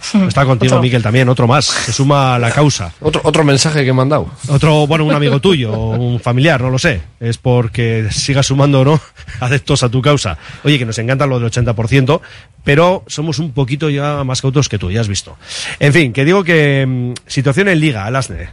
Está 0.28 0.44
contigo, 0.44 0.74
Otro. 0.74 0.82
Miguel, 0.82 1.02
también, 1.02 1.28
otro 1.28 1.46
más. 1.46 1.66
Se 1.66 1.92
suma 1.92 2.34
a 2.34 2.38
la 2.38 2.50
causa. 2.50 2.92
Otro, 3.00 3.20
otro 3.24 3.44
mensaje 3.44 3.84
que 3.84 3.90
he 3.90 3.92
mandado. 3.92 4.30
Otro, 4.48 4.86
bueno, 4.86 5.04
un 5.04 5.14
amigo 5.14 5.40
tuyo, 5.40 5.72
o 5.72 5.96
un 5.96 6.20
familiar, 6.20 6.60
no 6.60 6.70
lo 6.70 6.78
sé. 6.78 7.02
Es 7.20 7.38
porque 7.38 8.08
sigas 8.10 8.46
sumando, 8.46 8.84
¿no? 8.84 9.00
Adeptos 9.40 9.82
a 9.82 9.88
tu 9.88 10.00
causa. 10.00 10.38
Oye, 10.64 10.78
que 10.78 10.86
nos 10.86 10.98
encanta 10.98 11.26
lo 11.26 11.38
del 11.38 11.50
80%, 11.50 12.20
pero 12.64 13.04
somos 13.06 13.38
un 13.38 13.52
poquito 13.52 13.90
ya 13.90 14.24
más 14.24 14.40
cautos 14.40 14.68
que 14.68 14.78
tú, 14.78 14.90
ya 14.90 15.00
has 15.00 15.08
visto. 15.08 15.36
En 15.78 15.92
fin, 15.92 16.12
que 16.12 16.24
digo 16.24 16.44
que 16.44 16.86
mm, 16.86 17.12
situación 17.26 17.68
en 17.68 17.80
Liga, 17.80 18.06
Alasne. 18.06 18.48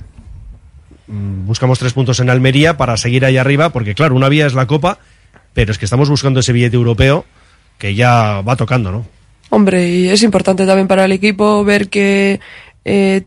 Mm, 1.08 1.46
Buscamos 1.48 1.80
tres 1.80 1.94
puntos 1.94 2.20
en 2.20 2.30
Almería 2.30 2.78
para 2.78 2.98
seguir 2.98 3.24
ahí 3.26 3.38
arriba, 3.38 3.70
porque 3.70 3.96
claro, 3.96 4.16
una 4.16 4.30
vía 4.30 4.48
es 4.48 4.54
la 4.54 4.68
Copa, 4.68 5.00
pero 5.54 5.72
es 5.72 5.78
que 5.78 5.86
estamos 5.86 6.10
buscando 6.10 6.42
ese 6.42 6.52
billete 6.52 6.76
europeo 6.76 7.26
que 7.78 7.96
ya 7.96 8.42
va 8.42 8.56
tocando, 8.56 8.92
¿no? 8.92 9.17
Hombre, 9.50 9.88
y 9.90 10.10
es 10.10 10.24
importante 10.24 10.66
también 10.66 10.88
para 10.88 11.06
el 11.06 11.12
equipo 11.12 11.64
ver 11.64 11.90
que 11.90 12.40
eh, 12.86 13.24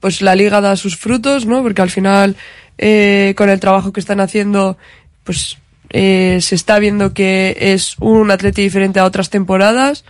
pues 0.00 0.20
la 0.20 0.34
liga 0.34 0.60
da 0.60 0.76
sus 0.76 0.96
frutos, 0.96 1.46
¿no? 1.46 1.62
Porque 1.62 1.80
al 1.80 1.90
final, 1.90 2.36
eh, 2.76 3.32
con 3.36 3.48
el 3.48 3.60
trabajo 3.60 3.92
que 3.92 4.00
están 4.00 4.20
haciendo, 4.20 4.76
pues 5.24 5.56
eh, 5.90 6.38
se 6.42 6.54
está 6.54 6.78
viendo 6.78 7.14
que 7.14 7.56
es 7.58 7.96
un 8.00 8.30
atleti 8.30 8.62
diferente 8.62 9.00
a 9.00 9.04
otras 9.04 9.30
temporadas. 9.30 10.04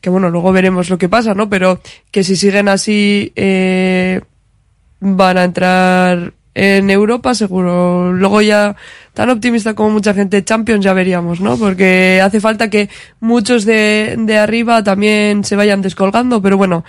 Que 0.00 0.10
bueno, 0.10 0.30
luego 0.30 0.50
veremos 0.50 0.90
lo 0.90 0.98
que 0.98 1.08
pasa, 1.08 1.34
¿no? 1.34 1.48
Pero 1.48 1.80
que 2.10 2.24
si 2.24 2.34
siguen 2.34 2.68
así, 2.68 3.32
eh, 3.36 4.20
van 5.00 5.38
a 5.38 5.44
entrar 5.44 6.32
en 6.58 6.88
Europa 6.88 7.34
seguro. 7.34 8.12
Luego 8.14 8.40
ya, 8.40 8.74
tan 9.12 9.28
optimista 9.28 9.74
como 9.74 9.90
mucha 9.90 10.14
gente, 10.14 10.42
Champions 10.42 10.82
ya 10.82 10.94
veríamos, 10.94 11.38
¿no? 11.40 11.58
Porque 11.58 12.20
hace 12.24 12.40
falta 12.40 12.70
que 12.70 12.88
muchos 13.20 13.66
de, 13.66 14.16
de 14.18 14.38
arriba 14.38 14.82
también 14.82 15.44
se 15.44 15.54
vayan 15.54 15.82
descolgando, 15.82 16.40
pero 16.40 16.56
bueno, 16.56 16.82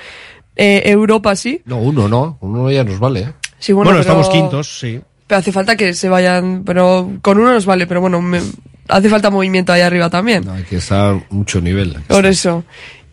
eh, 0.56 0.84
Europa 0.86 1.36
sí. 1.36 1.62
No, 1.66 1.80
uno 1.80 2.08
no. 2.08 2.38
Uno 2.40 2.72
ya 2.72 2.86
nos 2.86 2.98
vale. 2.98 3.20
¿eh? 3.20 3.34
Sí, 3.60 3.74
bueno, 3.74 3.92
Bueno, 3.92 4.04
pero- 4.06 4.22
estamos 4.22 4.30
quintos, 4.30 4.80
sí. 4.80 5.02
Pero 5.28 5.40
hace 5.40 5.52
falta 5.52 5.76
que 5.76 5.94
se 5.94 6.08
vayan, 6.08 6.64
pero 6.66 7.12
con 7.22 7.38
uno 7.38 7.52
nos 7.52 7.66
vale, 7.66 7.86
pero 7.88 8.00
bueno, 8.00 8.22
me- 8.22 8.40
hace 8.88 9.10
falta 9.10 9.30
movimiento 9.30 9.74
ahí 9.74 9.82
arriba 9.82 10.10
también. 10.10 10.48
Hay 10.48 10.64
que 10.64 10.78
estar 10.78 11.22
mucho 11.30 11.60
nivel. 11.60 11.98
Por 12.08 12.26
eso. 12.26 12.64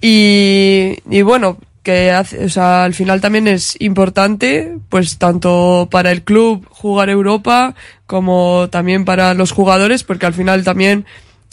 Y, 0.01 0.97
y 1.11 1.23
bueno, 1.23 1.59
que 1.85 2.11
hace, 2.11 2.45
o 2.45 2.49
sea, 2.49 2.83
al 2.83 2.95
final 2.95 3.21
también 3.21 3.47
es 3.47 3.77
importante, 3.79 4.79
pues 4.89 5.19
tanto 5.19 5.87
para 5.91 6.11
el 6.11 6.25
club 6.25 6.67
jugar 6.71 7.11
Europa 7.11 7.77
como 8.07 8.69
también 8.71 9.05
para 9.05 9.35
los 9.35 9.53
jugadores, 9.53 10.03
porque 10.03 10.27
al 10.27 10.35
final 10.35 10.65
también 10.65 11.05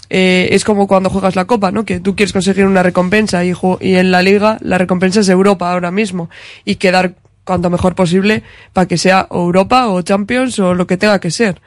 eh, 0.10 0.50
es 0.54 0.64
como 0.64 0.88
cuando 0.88 1.10
juegas 1.10 1.36
la 1.36 1.46
Copa, 1.46 1.72
¿no? 1.72 1.86
Que 1.86 2.00
tú 2.00 2.16
quieres 2.16 2.34
conseguir 2.34 2.66
una 2.66 2.82
recompensa 2.82 3.46
y, 3.46 3.54
y 3.82 3.96
en 3.96 4.10
la 4.10 4.22
Liga 4.24 4.58
la 4.62 4.78
recompensa 4.78 5.20
es 5.20 5.30
Europa 5.30 5.72
ahora 5.72 5.92
mismo 5.92 6.30
y 6.66 6.76
quedar 6.76 7.16
cuanto 7.44 7.70
mejor 7.70 7.94
posible 7.94 8.44
para 8.74 8.88
que 8.88 8.98
sea 8.98 9.28
Europa 9.30 9.90
o 9.90 10.02
Champions 10.02 10.58
o 10.60 10.74
lo 10.74 10.88
que 10.88 10.98
tenga 10.98 11.20
que 11.20 11.32
ser. 11.32 11.62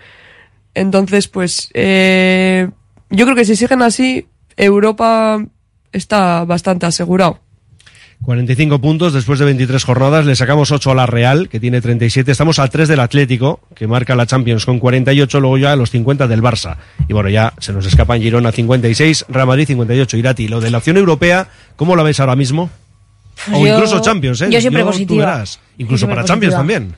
Entonces, 0.75 1.29
pues, 1.29 1.71
eh, 1.75 2.69
yo 3.11 3.25
creo 3.27 3.37
que 3.37 3.45
si 3.45 3.57
siguen 3.57 3.83
así, 3.83 4.27
Europa 4.57 5.45
está 5.93 6.45
bastante 6.45 6.87
asegurado. 6.87 7.44
45 8.25 8.79
puntos 8.81 9.13
después 9.13 9.39
de 9.39 9.45
23 9.45 9.85
jornadas. 9.85 10.25
Le 10.25 10.35
sacamos 10.35 10.71
8 10.73 10.91
a 10.91 10.95
la 10.95 11.07
Real, 11.07 11.49
que 11.49 11.61
tiene 11.61 11.81
37. 11.81 12.33
Estamos 12.33 12.59
a 12.59 12.69
3 12.69 12.89
del 12.89 13.01
Atlético, 13.01 13.61
que 13.75 13.87
marca 13.87 14.15
la 14.17 14.27
Champions 14.27 14.65
con 14.65 14.79
48. 14.79 15.41
Luego 15.41 15.59
ya 15.59 15.73
a 15.73 15.77
los 15.77 15.91
50 15.91 16.27
del 16.27 16.43
Barça. 16.43 16.77
Y 17.09 17.13
bueno, 17.13 17.29
ya 17.29 17.53
se 17.59 17.73
nos 17.73 17.85
escapan 17.87 18.21
Girona 18.23 18.51
56, 18.53 19.27
Real 19.29 19.47
Madrid 19.47 19.67
58. 19.67 20.17
Irati, 20.17 20.49
lo 20.49 20.61
de 20.61 20.71
la 20.71 20.79
opción 20.79 20.97
europea, 20.97 21.49
¿cómo 21.77 21.97
la 21.97 22.03
ves 22.03 22.19
ahora 22.21 22.37
mismo? 22.37 22.71
O 23.53 23.67
yo- 23.67 23.75
incluso 23.75 24.01
Champions, 24.01 24.41
¿eh? 24.43 24.49
yo 24.51 24.61
siempre 24.61 24.83
tú 24.83 24.89
positiva. 24.89 25.27
verás. 25.27 25.57
Yo 25.57 25.83
Incluso 25.85 25.99
siempre 26.03 26.15
para 26.17 26.27
Champions 26.27 26.55
también. 26.55 26.95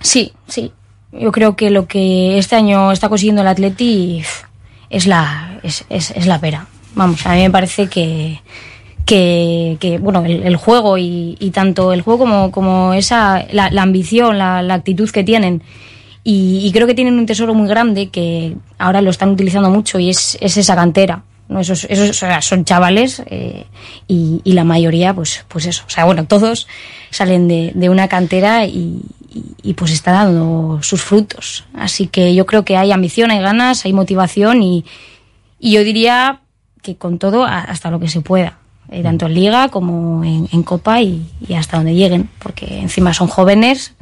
Sí, 0.00 0.32
sí. 0.48 0.72
Yo 1.12 1.32
creo 1.32 1.56
que 1.56 1.70
lo 1.70 1.86
que 1.86 2.36
este 2.36 2.56
año 2.56 2.92
está 2.92 3.08
consiguiendo 3.08 3.40
el 3.40 3.48
Atleti 3.48 4.22
es 4.90 5.06
la, 5.06 5.58
es, 5.62 5.86
es, 5.88 6.10
es 6.10 6.26
la 6.26 6.38
pera. 6.40 6.66
Vamos, 6.94 7.24
a 7.26 7.34
mí 7.34 7.42
me 7.42 7.50
parece 7.50 7.86
que, 7.86 8.40
que, 9.08 9.78
que, 9.80 9.96
bueno, 9.96 10.22
el, 10.26 10.42
el 10.42 10.56
juego 10.56 10.98
y, 10.98 11.34
y 11.40 11.48
tanto 11.48 11.94
el 11.94 12.02
juego 12.02 12.18
como, 12.18 12.50
como 12.50 12.92
esa, 12.92 13.46
la, 13.52 13.70
la 13.70 13.80
ambición, 13.80 14.36
la, 14.36 14.60
la 14.60 14.74
actitud 14.74 15.08
que 15.08 15.24
tienen. 15.24 15.62
Y, 16.24 16.60
y 16.62 16.70
creo 16.72 16.86
que 16.86 16.92
tienen 16.92 17.18
un 17.18 17.24
tesoro 17.24 17.54
muy 17.54 17.66
grande 17.68 18.10
que 18.10 18.54
ahora 18.76 19.00
lo 19.00 19.08
están 19.08 19.30
utilizando 19.30 19.70
mucho 19.70 19.98
y 19.98 20.10
es, 20.10 20.36
es 20.42 20.58
esa 20.58 20.76
cantera. 20.76 21.24
¿no? 21.48 21.58
Esos, 21.58 21.84
esos 21.84 22.10
o 22.10 22.12
sea, 22.12 22.42
son 22.42 22.66
chavales 22.66 23.22
eh, 23.30 23.64
y, 24.06 24.42
y 24.44 24.52
la 24.52 24.64
mayoría, 24.64 25.14
pues, 25.14 25.46
pues 25.48 25.64
eso. 25.64 25.84
O 25.86 25.90
sea, 25.90 26.04
bueno, 26.04 26.26
todos 26.26 26.68
salen 27.08 27.48
de, 27.48 27.72
de 27.74 27.88
una 27.88 28.08
cantera 28.08 28.66
y, 28.66 29.00
y, 29.30 29.44
y, 29.62 29.72
pues 29.72 29.90
está 29.90 30.12
dando 30.12 30.80
sus 30.82 31.00
frutos. 31.00 31.64
Así 31.72 32.08
que 32.08 32.34
yo 32.34 32.44
creo 32.44 32.62
que 32.66 32.76
hay 32.76 32.92
ambición, 32.92 33.30
hay 33.30 33.40
ganas, 33.40 33.86
hay 33.86 33.94
motivación 33.94 34.62
y, 34.62 34.84
y 35.58 35.72
yo 35.72 35.82
diría 35.82 36.42
que 36.82 36.96
con 36.96 37.18
todo 37.18 37.46
hasta 37.46 37.90
lo 37.90 38.00
que 38.00 38.08
se 38.08 38.20
pueda. 38.20 38.58
Eh, 38.90 39.02
tanto 39.02 39.26
en 39.26 39.34
liga 39.34 39.68
como 39.68 40.24
en, 40.24 40.62
copa 40.62 41.00
y, 41.02 41.26
y 41.46 41.54
hasta 41.54 41.76
donde 41.76 41.94
lleguen, 41.94 42.28
porque 42.38 42.80
encima 42.80 43.12
son 43.14 43.28
jóvenes 43.28 43.94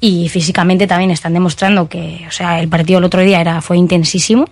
y 0.00 0.28
físicamente 0.28 0.86
también 0.86 1.10
están 1.10 1.34
demostrando 1.34 1.88
que, 1.88 2.24
o 2.28 2.30
sea, 2.30 2.60
el 2.60 2.68
partido 2.68 2.98
el 2.98 3.04
otro 3.04 3.22
día 3.22 3.40
era 3.40 3.60
fue 3.60 3.76
intensísimo, 3.76 4.46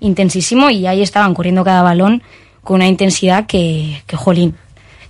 intensísimo 0.00 0.70
y 0.70 0.86
ahí 0.86 1.02
estaban 1.02 1.34
corriendo 1.34 1.64
cada 1.64 1.82
balón 1.82 2.22
con 2.62 2.76
una 2.76 2.88
intensidad 2.88 3.46
que, 3.46 4.02
que 4.06 4.16
jolín, 4.16 4.54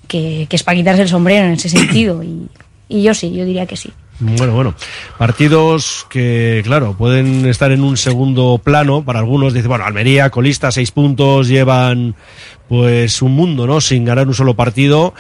que, 0.07 0.47
que 0.49 0.57
es 0.57 0.63
para 0.63 0.77
quitarse 0.77 1.03
el 1.03 1.09
sombrero 1.09 1.47
en 1.47 1.53
ese 1.53 1.69
sentido 1.69 2.23
y, 2.23 2.49
y 2.89 3.03
yo 3.03 3.15
sí, 3.15 3.33
yo 3.33 3.45
diría 3.45 3.67
que 3.67 3.77
sí. 3.77 3.93
Bueno, 4.21 4.53
bueno. 4.53 4.75
Partidos 5.17 6.07
que, 6.11 6.63
claro, 6.65 6.95
pueden 6.99 7.47
estar 7.47 7.71
en 7.71 7.83
un 7.83 7.97
segundo 7.97 8.61
plano. 8.63 9.05
Para 9.05 9.21
algunos, 9.21 9.55
dice, 9.55 9.69
bueno, 9.69 9.85
Almería, 9.85 10.31
colista, 10.31 10.73
seis 10.73 10.91
puntos, 10.91 11.49
llevan 11.49 12.17
pues 12.69 13.23
un 13.23 13.33
mundo, 13.33 13.67
¿no? 13.67 13.81
Sin 13.81 14.05
ganar 14.05 14.27
un 14.27 14.35
solo 14.35 14.55
partido. 14.55 15.15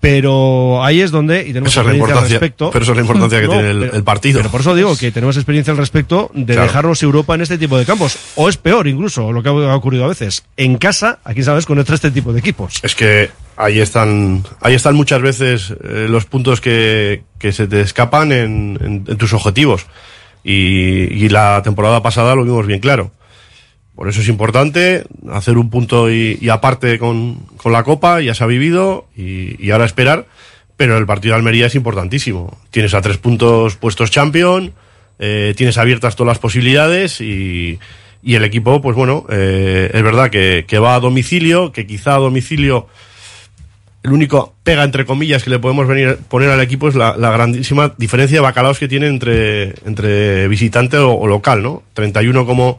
Pero 0.00 0.84
ahí 0.84 1.00
es 1.00 1.10
donde, 1.10 1.40
y 1.42 1.46
tenemos 1.52 1.76
experiencia 1.76 2.14
al 2.16 2.28
respecto. 2.28 2.70
pero 2.70 2.82
esa 2.84 2.92
es 2.92 2.96
la 2.96 3.02
importancia 3.02 3.40
que 3.42 3.48
tiene 3.48 3.70
el- 3.70 3.82
el 3.94 4.04
partido. 4.04 4.38
Pero 4.38 4.50
por 4.50 4.60
eso 4.60 4.74
digo 4.76 4.96
que 4.96 5.10
tenemos 5.10 5.36
experiencia 5.36 5.72
al 5.72 5.76
respecto 5.76 6.30
de 6.34 6.44
Claro. 6.54 6.62
dejarnos 6.68 7.02
Europa 7.02 7.34
en 7.34 7.40
este 7.40 7.58
tipo 7.58 7.76
de 7.76 7.84
campos. 7.84 8.16
O 8.36 8.48
es 8.48 8.56
peor 8.56 8.86
incluso, 8.86 9.32
lo 9.32 9.42
que 9.42 9.48
ha 9.48 9.74
ocurrido 9.74 10.04
a 10.04 10.08
veces. 10.08 10.44
En 10.56 10.78
casa, 10.78 11.18
aquí 11.24 11.42
sabes, 11.42 11.66
con 11.66 11.78
este 11.80 12.10
tipo 12.12 12.32
de 12.32 12.38
equipos. 12.38 12.78
Es 12.82 12.94
que 12.94 13.30
ahí 13.56 13.80
están, 13.80 14.44
ahí 14.60 14.74
están 14.74 14.94
muchas 14.94 15.20
veces 15.20 15.74
eh, 15.82 16.06
los 16.08 16.26
puntos 16.26 16.60
que, 16.60 17.22
que 17.40 17.50
se 17.52 17.66
te 17.66 17.80
escapan 17.80 18.30
en, 18.30 18.78
en- 18.80 19.04
en 19.08 19.16
tus 19.16 19.32
objetivos. 19.32 19.86
Y, 20.44 21.24
y 21.24 21.28
la 21.28 21.60
temporada 21.64 22.00
pasada 22.02 22.34
lo 22.36 22.44
vimos 22.44 22.66
bien 22.66 22.78
claro. 22.80 23.10
Por 23.98 24.08
eso 24.08 24.20
es 24.20 24.28
importante 24.28 25.06
hacer 25.28 25.58
un 25.58 25.70
punto 25.70 26.08
y, 26.08 26.38
y 26.40 26.50
aparte 26.50 27.00
con, 27.00 27.34
con 27.56 27.72
la 27.72 27.82
Copa, 27.82 28.20
ya 28.20 28.32
se 28.32 28.44
ha 28.44 28.46
vivido, 28.46 29.08
y, 29.16 29.72
ahora 29.72 29.86
esperar. 29.86 30.26
Pero 30.76 30.96
el 30.96 31.04
partido 31.04 31.32
de 31.32 31.38
Almería 31.38 31.66
es 31.66 31.74
importantísimo. 31.74 32.56
Tienes 32.70 32.94
a 32.94 33.00
tres 33.00 33.18
puntos 33.18 33.74
puestos 33.74 34.12
champion, 34.12 34.72
eh, 35.18 35.52
tienes 35.56 35.78
abiertas 35.78 36.14
todas 36.14 36.28
las 36.28 36.38
posibilidades 36.38 37.20
y, 37.20 37.80
y 38.22 38.36
el 38.36 38.44
equipo, 38.44 38.80
pues 38.80 38.94
bueno, 38.94 39.26
eh, 39.30 39.90
es 39.92 40.02
verdad 40.04 40.30
que, 40.30 40.78
va 40.78 40.94
a 40.94 41.00
domicilio, 41.00 41.72
que 41.72 41.84
quizá 41.84 42.14
a 42.14 42.18
domicilio 42.18 42.86
el 44.04 44.12
único 44.12 44.54
pega 44.62 44.84
entre 44.84 45.06
comillas 45.06 45.42
que 45.42 45.50
le 45.50 45.58
podemos 45.58 45.88
venir 45.88 46.18
poner 46.28 46.50
al 46.50 46.60
equipo 46.60 46.86
es 46.86 46.94
la, 46.94 47.14
grandísima 47.16 47.92
diferencia 47.98 48.36
de 48.36 48.42
bacalaos 48.42 48.78
que 48.78 48.86
tiene 48.86 49.08
entre, 49.08 49.74
entre 49.84 50.46
visitante 50.46 50.98
o, 50.98 51.14
o 51.14 51.26
local, 51.26 51.64
¿no? 51.64 51.82
31 51.94 52.46
como, 52.46 52.78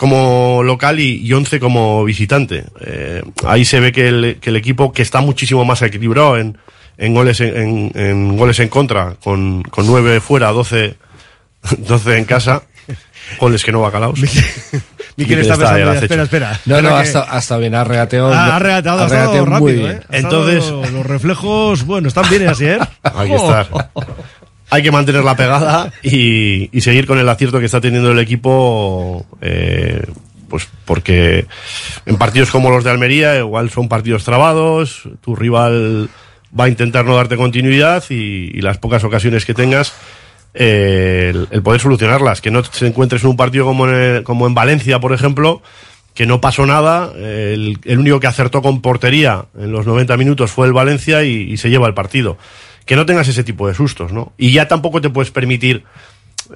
como 0.00 0.62
local 0.64 0.98
y, 0.98 1.16
y 1.26 1.30
11 1.34 1.60
como 1.60 2.02
visitante. 2.04 2.64
Eh, 2.80 3.22
ahí 3.46 3.66
se 3.66 3.80
ve 3.80 3.92
que 3.92 4.08
el, 4.08 4.38
que 4.40 4.48
el 4.48 4.56
equipo 4.56 4.92
que 4.94 5.02
está 5.02 5.20
muchísimo 5.20 5.62
más 5.66 5.82
equilibrado 5.82 6.38
en, 6.38 6.56
en 6.96 7.12
goles 7.12 7.38
en, 7.42 7.54
en- 7.54 7.92
en 7.94 8.36
goles 8.38 8.58
en 8.60 8.68
contra, 8.70 9.16
con, 9.22 9.62
con 9.64 9.86
9 9.86 10.20
fuera, 10.22 10.52
12, 10.52 10.94
12 11.80 12.16
en 12.18 12.24
casa, 12.24 12.62
goles 13.38 13.62
que 13.62 13.72
no 13.72 13.82
bacalaos. 13.82 14.18
Miquel 15.16 15.40
está 15.40 15.58
pensando, 15.58 15.92
ya, 15.92 15.98
espera, 16.00 16.22
espera. 16.22 16.60
No, 16.64 16.76
no, 16.80 16.88
Espera 16.88 16.96
ha 16.98 17.02
que- 17.02 17.06
estado, 17.08 17.26
ha 17.28 17.38
estado 17.38 17.60
bien, 17.60 17.74
ha 17.74 17.84
regateado. 17.84 18.32
Ah, 18.32 18.56
ha 18.56 18.58
regateado, 18.58 19.02
ha 19.02 19.06
regateado 19.08 19.44
muy 19.46 19.54
rápido, 19.54 19.86
bien. 19.86 19.96
¿eh? 19.98 20.00
Ha 20.08 20.16
Entonces- 20.16 20.70
los 20.70 21.04
reflejos, 21.04 21.84
bueno, 21.84 22.08
están 22.08 22.24
bien 22.30 22.48
así, 22.48 22.64
¿eh? 22.64 22.78
Hay 23.02 23.28
que 23.28 23.36
estar. 23.36 23.68
Hay 24.70 24.82
que 24.82 24.92
mantener 24.92 25.24
la 25.24 25.36
pegada 25.36 25.92
y, 26.02 26.68
seguir 26.80 27.06
con 27.06 27.18
el 27.18 27.28
acierto 27.28 27.58
que 27.58 27.66
está 27.66 27.80
teniendo 27.80 28.12
el 28.12 28.20
equipo, 28.20 29.26
eh, 29.40 30.02
pues 30.48 30.68
porque 30.84 31.46
en 32.06 32.16
partidos 32.16 32.50
como 32.50 32.70
los 32.70 32.84
de 32.84 32.90
Almería 32.90 33.36
igual 33.38 33.70
son 33.70 33.88
partidos 33.88 34.24
trabados, 34.24 35.08
tu 35.20 35.34
rival 35.34 36.08
va 36.58 36.64
a 36.64 36.68
intentar 36.68 37.04
no 37.04 37.16
darte 37.16 37.36
continuidad 37.36 38.04
y, 38.10 38.60
las 38.60 38.78
pocas 38.78 39.02
ocasiones 39.02 39.44
que 39.44 39.54
tengas, 39.54 39.92
eh, 40.54 41.32
el, 41.50 41.62
poder 41.62 41.80
solucionarlas, 41.80 42.40
que 42.40 42.50
no 42.52 42.62
te 42.62 42.86
encuentres 42.86 43.24
en 43.24 43.30
un 43.30 43.36
partido 43.36 43.64
como 43.64 43.88
en, 43.88 43.94
el- 43.94 44.22
como 44.22 44.46
en 44.46 44.54
Valencia, 44.54 45.00
por 45.00 45.12
ejemplo, 45.12 45.62
que 46.14 46.26
no 46.26 46.40
pasó 46.40 46.66
nada, 46.66 47.12
el, 47.16 47.78
el 47.84 47.98
único 47.98 48.20
que 48.20 48.26
acertó 48.26 48.62
con 48.62 48.82
portería 48.82 49.46
en 49.58 49.72
los 49.72 49.86
90 49.86 50.16
minutos 50.16 50.50
fue 50.50 50.66
el 50.66 50.72
Valencia 50.72 51.22
y 51.24 51.56
se 51.56 51.70
lleva 51.70 51.86
el 51.86 51.94
partido. 51.94 52.36
Que 52.84 52.96
no 52.96 53.06
tengas 53.06 53.28
ese 53.28 53.44
tipo 53.44 53.68
de 53.68 53.74
sustos, 53.74 54.12
¿no? 54.12 54.32
Y 54.38 54.52
ya 54.52 54.66
tampoco 54.68 55.00
te 55.00 55.10
puedes 55.10 55.30
permitir 55.30 55.84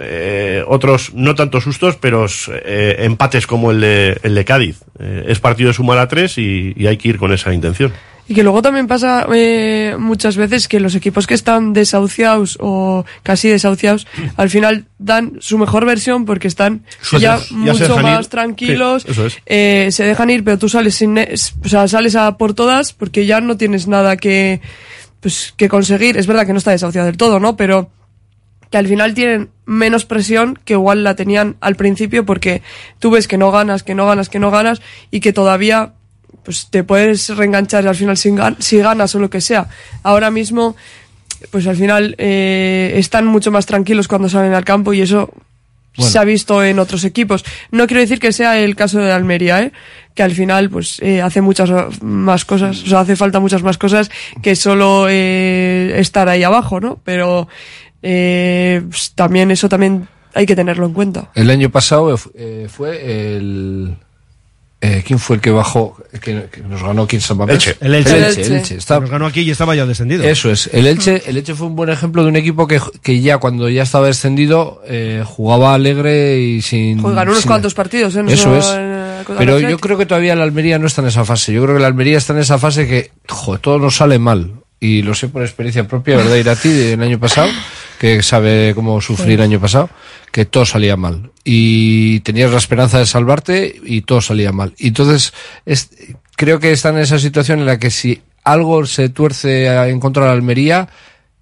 eh, 0.01 0.65
otros, 0.67 1.15
no 1.15 1.35
tanto 1.35 1.61
sustos, 1.61 1.97
pero 1.97 2.27
eh, 2.53 2.97
empates 3.01 3.47
como 3.47 3.71
el 3.71 3.81
de, 3.81 4.19
el 4.23 4.35
de 4.35 4.45
Cádiz. 4.45 4.81
Eh, 4.99 5.27
es 5.29 5.39
partido 5.41 5.69
de 5.69 5.75
sumar 5.75 5.99
a 5.99 6.09
tres 6.09 6.39
y, 6.39 6.73
y 6.77 6.87
hay 6.87 6.97
que 6.97 7.09
ir 7.09 7.19
con 7.19 7.33
esa 7.33 7.53
intención. 7.55 7.93
Y 8.27 8.33
que 8.35 8.43
luego 8.43 8.63
también 8.63 8.87
pasa 8.87 9.27
eh, 9.35 9.97
muchas 9.99 10.39
veces 10.39 10.67
que 10.67 10.81
los 10.81 10.95
equipos 10.95 11.27
que 11.27 11.35
están 11.35 11.75
desahuciados 11.75 12.57
o 12.59 13.05
casi 13.23 13.51
desahuciados, 13.51 14.07
al 14.37 14.49
final 14.49 14.87
dan 14.99 15.35
su 15.41 15.59
mejor 15.59 15.85
versión 15.85 16.25
porque 16.25 16.49
están 16.49 16.85
ya 17.21 17.39
mucho 17.51 17.99
más 17.99 18.25
ir. 18.25 18.31
tranquilos, 18.31 19.03
Sí, 19.03 19.11
eso 19.11 19.27
es. 19.27 19.37
eh, 19.45 19.89
se 19.91 20.05
dejan 20.05 20.31
ir, 20.31 20.43
pero 20.43 20.57
tú 20.59 20.71
sales 20.71 20.95
sin, 20.95 21.19
o 21.19 21.69
sea, 21.69 21.87
sales 21.87 22.17
a 22.17 22.39
por 22.39 22.55
todas 22.55 22.95
porque 22.95 23.27
ya 23.27 23.43
no 23.43 23.59
tienes 23.59 23.89
nada 23.89 24.17
que, 24.17 24.63
pues, 25.25 25.55
que 25.57 25.69
conseguir. 25.71 26.19
Es 26.19 26.27
verdad 26.27 26.45
que 26.47 26.53
no 26.53 26.59
está 26.59 26.71
desahuciado 26.71 27.07
del 27.07 27.17
todo, 27.17 27.41
¿no? 27.41 27.57
Pero 27.57 27.89
que 28.71 28.77
al 28.77 28.87
final 28.87 29.15
tienen 29.15 29.49
menos 29.65 30.05
presión 30.05 30.59
que 30.67 30.75
igual 30.75 31.03
la 31.03 31.17
tenían 31.17 31.57
al 31.63 31.77
principio 31.77 32.27
porque 32.27 32.61
tú 32.99 33.11
ves 33.11 33.27
que 33.27 33.39
no 33.39 33.51
ganas, 33.51 33.83
que 33.83 33.95
no 33.95 34.05
ganas, 34.07 34.29
que 34.29 34.39
no 34.39 34.51
ganas 34.51 34.83
y 35.11 35.21
que 35.21 35.33
todavía 35.33 35.93
pues 36.45 36.69
te 36.71 36.85
puedes 36.85 37.35
reenganchar 37.35 37.89
al 37.89 37.95
final 37.95 38.19
si, 38.19 38.29
gan- 38.31 38.57
si 38.59 38.79
ganas 38.79 39.15
o 39.15 39.19
lo 39.19 39.31
que 39.31 39.41
sea. 39.41 39.69
Ahora 40.03 40.31
mismo 40.31 40.77
pues 41.51 41.67
al 41.67 41.77
final 41.77 42.15
eh, 42.19 42.93
están 42.97 43.27
mucho 43.27 43.51
más 43.51 43.65
tranquilos 43.65 44.09
cuando 44.09 44.29
salen 44.29 44.53
al 44.55 44.65
campo 44.65 44.93
y 44.93 45.01
eso 45.01 45.31
Bueno. 45.97 46.11
se 46.11 46.19
ha 46.19 46.25
visto 46.25 46.63
en 46.65 46.79
otros 46.79 47.05
equipos. 47.05 47.45
No 47.71 47.87
quiero 47.87 48.01
decir 48.01 48.19
que 48.19 48.33
sea 48.33 48.59
el 48.59 48.75
caso 48.75 48.99
de 48.99 49.13
Almería, 49.13 49.63
¿eh? 49.63 49.73
que 50.15 50.23
al 50.23 50.33
final 50.33 50.71
pues 50.71 51.01
eh, 51.01 51.21
hace 51.23 51.41
muchas 51.41 51.71
más 52.03 52.45
cosas, 52.45 52.83
o 52.83 52.87
sea, 52.87 53.01
hace 53.01 53.17
falta 53.17 53.41
muchas 53.41 53.63
más 53.63 53.79
cosas 53.79 54.11
que 54.43 54.57
solo 54.57 55.07
eh, 55.09 55.95
estar 55.99 56.29
ahí 56.29 56.43
abajo, 56.43 56.81
¿no? 56.81 57.01
Pero 57.05 57.49
eh, 58.03 58.83
pues, 58.89 59.13
también 59.15 59.51
eso 59.51 59.69
también 59.69 60.07
hay 60.35 60.47
que 60.47 60.55
tenerlo 60.55 60.87
en 60.87 60.93
cuenta. 60.93 61.31
El 61.35 61.51
año 61.51 61.71
pasado 61.71 62.15
eh, 62.35 62.69
fue 62.69 63.37
el. 63.37 63.97
Eh, 64.87 65.03
¿Quién 65.07 65.19
fue 65.19 65.37
el 65.37 65.43
que 65.43 65.51
bajó? 65.51 65.97
Que, 66.13 66.47
que 66.53 66.61
nos 66.69 66.83
ganó 66.83 67.03
aquí 67.03 67.17
en 67.17 67.23
San 67.23 67.37
Mamés? 67.37 67.55
Elche. 67.57 67.77
El 67.81 67.95
Elche. 67.95 68.11
El 68.11 68.17
El 68.17 68.25
Elche, 68.31 68.43
el 68.47 68.53
Elche. 68.53 68.75
Está- 68.77 69.01
Nos 69.01 69.11
ganó 69.11 69.27
aquí 69.27 69.41
y 69.41 69.51
estaba 69.51 69.75
ya 69.75 69.87
descendido. 69.87 70.25
Eso 70.25 70.51
es. 70.51 70.69
El 70.73 70.87
Elche, 70.87 71.23
el 71.27 71.37
Elche 71.37 71.55
fue 71.55 71.67
un 71.67 71.77
buen 71.77 71.91
ejemplo 71.91 72.23
de 72.23 72.29
un 72.29 72.37
equipo 72.37 72.67
que, 72.67 72.81
que 73.03 73.21
ya 73.21 73.39
cuando 73.39 73.69
ya 73.69 73.83
estaba 73.83 74.07
descendido 74.07 74.83
eh, 74.87 75.23
jugaba 75.27 75.75
alegre 75.75 76.39
y 76.41 76.63
sin. 76.63 77.01
Joder, 77.01 77.17
ganó 77.17 77.31
unos 77.33 77.43
sin- 77.43 77.49
cuantos 77.49 77.75
partidos, 77.75 78.15
¿eh? 78.17 78.23
No 78.23 78.31
Eso 78.31 78.57
es. 78.57 78.67
eh, 78.77 79.25
Pero 79.39 79.59
yo 79.59 79.79
creo 79.79 79.97
que 79.97 80.07
todavía 80.07 80.35
la 80.37 80.45
Almería 80.45 80.79
no 80.79 80.87
está 80.87 81.01
en 81.03 81.09
esa 81.09 81.25
fase. 81.25 81.53
Yo 81.53 81.63
creo 81.63 81.75
que 81.77 81.81
la 81.81 81.87
Almería 81.89 82.19
está 82.19 82.33
en 82.35 82.41
esa 82.41 82.59
fase 82.59 82.87
que, 82.87 83.11
joder, 83.29 83.61
todo 83.61 83.79
nos 83.79 83.97
sale 83.97 84.19
mal. 84.19 84.53
Y 84.81 85.01
lo 85.03 85.15
sé 85.15 85.29
por 85.29 85.43
experiencia 85.43 85.89
propia, 85.89 86.17
¿verdad, 86.19 86.35
Irati? 86.37 86.69
Del 86.69 87.01
año 87.03 87.19
pasado, 87.19 87.49
que 88.05 88.23
sabe 88.23 88.73
cómo 88.75 89.01
sufrir 89.01 89.39
el 89.41 89.47
año 89.47 89.59
pasado, 89.61 89.89
que 90.31 90.45
todo 90.45 90.67
salía 90.67 90.95
mal. 90.95 91.31
Y 91.43 92.21
tenías 92.21 92.51
la 92.51 92.59
esperanza 92.59 92.99
de 92.99 93.07
salvarte 93.07 93.81
y 93.83 94.03
todo 94.03 94.21
salía 94.21 94.53
mal. 94.53 94.75
Y 94.77 94.89
entonces, 94.89 95.33
es, 95.65 95.89
creo 96.37 96.61
que 96.61 96.71
están 96.73 96.97
en 96.97 97.03
esa 97.05 97.19
situación 97.19 97.61
en 97.61 97.67
la 97.67 97.79
que 97.79 97.91
si 97.91 98.21
algo 98.43 98.85
se 98.85 99.09
tuerce 99.09 99.71
a- 99.71 99.89
en 99.89 100.01
contra 100.01 100.25
de 100.25 100.29
la 100.29 100.35
Almería, 100.35 100.87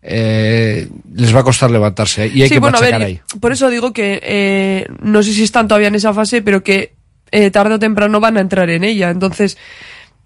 eh, 0.03 0.87
les 1.15 1.35
va 1.35 1.41
a 1.41 1.45
costar 1.45 1.69
levantarse. 1.73 2.29
Y 2.29 2.43
hay 2.43 2.49
sí, 2.49 2.55
que 2.55 2.61
bueno, 2.61 2.79
a 2.79 2.81
ver, 2.81 2.95
ahí. 2.95 3.21
por 3.41 3.51
eso 3.51 3.69
digo 3.69 3.93
que 3.93 4.21
eh, 4.23 4.87
no 5.01 5.25
sé 5.25 5.33
si 5.33 5.43
están 5.43 5.67
todavía 5.67 5.89
en 5.89 5.97
esa 5.97 6.15
fase, 6.15 6.43
pero 6.43 6.63
que 6.63 6.93
eh, 7.33 7.51
tarde 7.51 7.75
o 7.75 7.79
temprano 7.81 8.21
van 8.21 8.37
a 8.37 8.41
entrar 8.41 8.71
en 8.71 8.85
ella. 8.85 9.11
Entonces, 9.11 9.59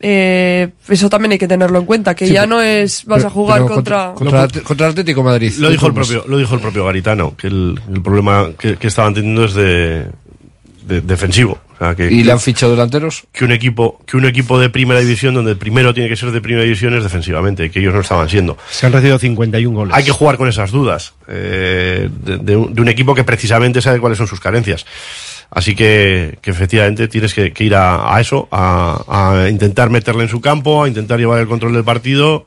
eh, 0.00 0.68
eso 0.88 1.08
también 1.08 1.32
hay 1.32 1.38
que 1.38 1.48
tenerlo 1.48 1.78
en 1.78 1.86
cuenta, 1.86 2.14
que 2.14 2.26
Sí, 2.26 2.32
ya 2.34 2.46
no 2.46 2.60
es 2.60 3.04
vas 3.06 3.18
pero- 3.18 3.28
a 3.28 3.30
jugar 3.30 3.62
contra... 3.66 4.12
contra, 4.14 4.48
contra 4.62 4.88
Atlético 4.88 5.22
Madrid. 5.22 5.52
Lo 5.58 5.70
dijo 5.70 5.86
el 5.86 5.94
propio, 5.94 6.24
lo 6.28 6.38
dijo 6.38 6.54
el 6.54 6.60
propio 6.60 6.84
Garitano, 6.84 7.34
que 7.36 7.46
el, 7.46 7.80
el 7.92 8.02
problema 8.02 8.50
que, 8.58 8.76
que 8.76 8.86
estaban 8.88 9.14
teniendo 9.14 9.44
es 9.46 9.54
de, 9.54 10.06
de- 10.86 11.00
defensivo. 11.00 11.58
O 11.74 11.78
sea, 11.78 11.94
que, 11.94 12.10
¿Y 12.10 12.24
le 12.24 12.32
han 12.32 12.40
fichado 12.40 12.72
delanteros? 12.72 13.24
que 13.32 13.44
un 13.44 13.52
equipo 13.52 14.00
que 14.06 14.16
un 14.16 14.24
equipo 14.24 14.58
de 14.58 14.70
primera 14.70 14.98
división 15.00 15.34
donde 15.34 15.50
el 15.50 15.58
primero 15.58 15.92
tiene 15.92 16.08
que 16.08 16.16
ser 16.16 16.30
de 16.30 16.40
primera 16.40 16.64
división 16.64 16.94
es 16.96 17.02
defensivamente 17.02 17.70
que 17.70 17.80
ellos 17.80 17.92
no 17.92 18.00
estaban 18.00 18.30
siendo 18.30 18.56
Se 18.70 18.86
han 18.86 18.92
recibido 18.92 19.18
51 19.18 19.76
goles. 19.76 19.94
hay 19.94 20.02
que 20.02 20.10
jugar 20.10 20.38
con 20.38 20.48
esas 20.48 20.70
dudas 20.70 21.12
eh, 21.28 22.08
de, 22.24 22.38
de 22.38 22.56
un, 22.56 22.72
de 22.74 22.80
un 22.80 22.88
equipo 22.88 23.14
que 23.14 23.24
precisamente 23.24 23.82
sabe 23.82 24.00
cuáles 24.00 24.16
son 24.16 24.26
sus 24.26 24.40
carencias 24.40 24.86
así 25.50 25.74
que, 25.74 26.38
que 26.42 26.50
efectivamente 26.50 27.08
tienes 27.08 27.32
que, 27.34 27.52
que 27.52 27.64
ir 27.64 27.74
a, 27.74 28.14
a 28.14 28.20
eso 28.20 28.48
a, 28.50 29.42
a 29.44 29.48
intentar 29.48 29.90
meterle 29.90 30.24
en 30.24 30.28
su 30.28 30.40
campo 30.40 30.84
a 30.84 30.88
intentar 30.88 31.18
llevar 31.18 31.40
el 31.40 31.46
control 31.46 31.72
del 31.72 31.84
partido 31.84 32.46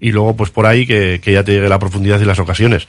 y 0.00 0.10
luego 0.12 0.34
pues 0.36 0.50
por 0.50 0.66
ahí 0.66 0.86
que, 0.86 1.20
que 1.22 1.32
ya 1.32 1.44
te 1.44 1.52
llegue 1.52 1.68
la 1.68 1.78
profundidad 1.78 2.20
y 2.20 2.24
las 2.24 2.38
ocasiones 2.38 2.88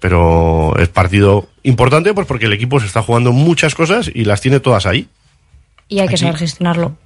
pero 0.00 0.76
es 0.78 0.88
partido 0.88 1.48
importante 1.62 2.12
pues 2.14 2.26
porque 2.26 2.46
el 2.46 2.52
equipo 2.52 2.78
se 2.80 2.86
está 2.86 3.02
jugando 3.02 3.32
muchas 3.32 3.74
cosas 3.74 4.10
y 4.14 4.24
las 4.24 4.40
tiene 4.40 4.60
todas 4.60 4.86
ahí 4.86 5.08
Y 5.88 5.98
hay 6.00 6.08
que 6.08 6.14
Aquí. 6.14 6.20
saber 6.22 6.36
gestionarlo. 6.36 6.96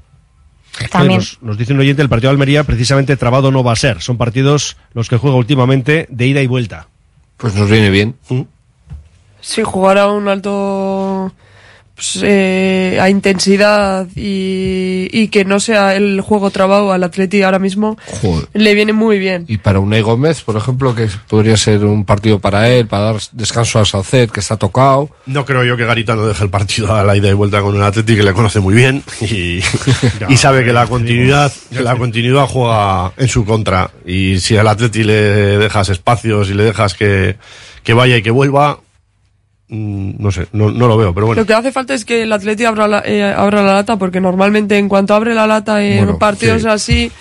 También. 0.92 1.18
Nos, 1.18 1.42
nos 1.42 1.58
dice 1.58 1.72
un 1.72 1.80
oyente, 1.80 2.02
el 2.02 2.08
partido 2.08 2.28
de 2.30 2.34
Almería 2.34 2.62
precisamente 2.62 3.16
trabado 3.16 3.50
no 3.50 3.64
va 3.64 3.72
a 3.72 3.76
ser. 3.76 4.00
Son 4.00 4.16
partidos 4.16 4.76
los 4.94 5.08
que 5.08 5.16
juega 5.16 5.36
últimamente 5.36 6.06
de 6.10 6.26
ida 6.26 6.40
y 6.40 6.46
vuelta. 6.46 6.86
Pues 7.36 7.54
nos 7.54 7.68
viene 7.68 7.90
bien. 7.90 8.14
Sí, 9.40 9.62
jugar 9.64 9.98
a 9.98 10.06
un 10.08 10.28
alto 10.28 11.32
pues, 11.98 12.20
eh, 12.22 12.96
a 13.00 13.10
intensidad 13.10 14.06
y, 14.14 15.08
y 15.10 15.26
que 15.28 15.44
no 15.44 15.58
sea 15.58 15.96
el 15.96 16.20
juego 16.20 16.52
trabado 16.52 16.92
al 16.92 17.02
Atleti 17.02 17.42
ahora 17.42 17.58
mismo, 17.58 17.98
Joder. 18.22 18.46
le 18.52 18.74
viene 18.74 18.92
muy 18.92 19.18
bien. 19.18 19.46
Y 19.48 19.56
para 19.58 19.80
Unai 19.80 20.00
Gómez, 20.00 20.42
por 20.42 20.56
ejemplo, 20.56 20.94
que 20.94 21.08
podría 21.26 21.56
ser 21.56 21.84
un 21.84 22.04
partido 22.04 22.38
para 22.38 22.68
él, 22.70 22.86
para 22.86 23.02
dar 23.06 23.16
descanso 23.32 23.80
a 23.80 23.84
Saucet, 23.84 24.30
que 24.30 24.38
está 24.38 24.56
tocado. 24.56 25.10
No 25.26 25.44
creo 25.44 25.64
yo 25.64 25.76
que 25.76 25.86
Garitano 25.86 26.24
deje 26.24 26.44
el 26.44 26.50
partido 26.50 26.94
a 26.94 27.02
la 27.02 27.16
ida 27.16 27.30
y 27.30 27.32
vuelta 27.32 27.60
con 27.62 27.74
un 27.74 27.82
Atleti 27.82 28.14
que 28.14 28.22
le 28.22 28.32
conoce 28.32 28.60
muy 28.60 28.76
bien 28.76 29.02
y, 29.20 29.58
y 30.28 30.36
sabe 30.36 30.64
que 30.64 30.72
la 30.72 30.86
continuidad, 30.86 31.52
que 31.70 31.82
la 31.82 31.96
continuidad 31.96 32.46
juega 32.46 33.12
en 33.16 33.26
su 33.26 33.44
contra. 33.44 33.90
Y 34.06 34.38
si 34.38 34.56
al 34.56 34.68
Atleti 34.68 35.02
le 35.02 35.58
dejas 35.58 35.88
espacios 35.88 36.48
y 36.48 36.54
le 36.54 36.62
dejas 36.62 36.94
que, 36.94 37.38
que 37.82 37.92
vaya 37.92 38.16
y 38.16 38.22
que 38.22 38.30
vuelva, 38.30 38.78
no 39.68 40.30
sé, 40.30 40.46
no, 40.52 40.70
no 40.70 40.88
lo 40.88 40.96
veo, 40.96 41.12
pero 41.14 41.26
bueno. 41.26 41.42
Lo 41.42 41.46
que 41.46 41.54
hace 41.54 41.72
falta 41.72 41.92
es 41.94 42.04
que 42.04 42.22
el 42.22 42.32
Atleti 42.32 42.64
abra 42.64 42.88
la, 42.88 43.02
eh, 43.04 43.22
abra 43.22 43.62
la 43.62 43.74
lata, 43.74 43.96
porque 43.98 44.20
normalmente 44.20 44.78
en 44.78 44.88
cuanto 44.88 45.14
abre 45.14 45.34
la 45.34 45.46
lata 45.46 45.84
en 45.84 45.98
Bueno, 46.04 46.18
partidos 46.18 46.62
sí. 46.62 46.68
así, 46.68 47.12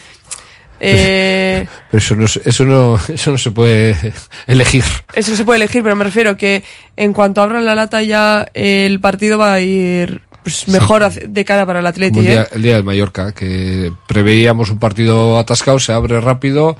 eh, 0.79 1.67
Pero 1.91 1.99
eso 1.99 2.15
no, 2.15 2.27
se- 2.27 2.41
eso 2.47 2.63
no, 2.65 2.99
eso 3.07 3.31
no 3.31 3.37
se 3.37 3.51
puede 3.51 3.95
elegir. 4.47 4.83
eso 5.13 5.35
se 5.35 5.43
puede 5.43 5.57
elegir, 5.57 5.83
pero 5.83 5.95
me 5.95 6.03
refiero 6.03 6.37
que 6.37 6.63
en 6.95 7.13
cuanto 7.13 7.41
abran 7.41 7.65
la 7.65 7.75
lata 7.75 8.01
ya 8.03 8.47
eh, 8.53 8.85
el 8.85 8.99
partido 8.99 9.37
va 9.37 9.53
a 9.53 9.59
ir 9.61 10.21
pues, 10.43 10.67
mejor 10.67 11.09
de 11.11 11.45
cara 11.45 11.65
para 11.65 11.79
el 11.79 11.87
Atleti. 11.87 12.19
El, 12.19 12.27
¿eh? 12.27 12.29
día, 12.29 12.47
el 12.53 12.61
día 12.61 12.75
del 12.75 12.83
Mallorca, 12.83 13.31
que 13.33 13.91
preveíamos 14.07 14.69
un 14.69 14.79
partido 14.79 15.37
atascado, 15.39 15.79
se 15.79 15.91
abre 15.93 16.21
rápido, 16.21 16.77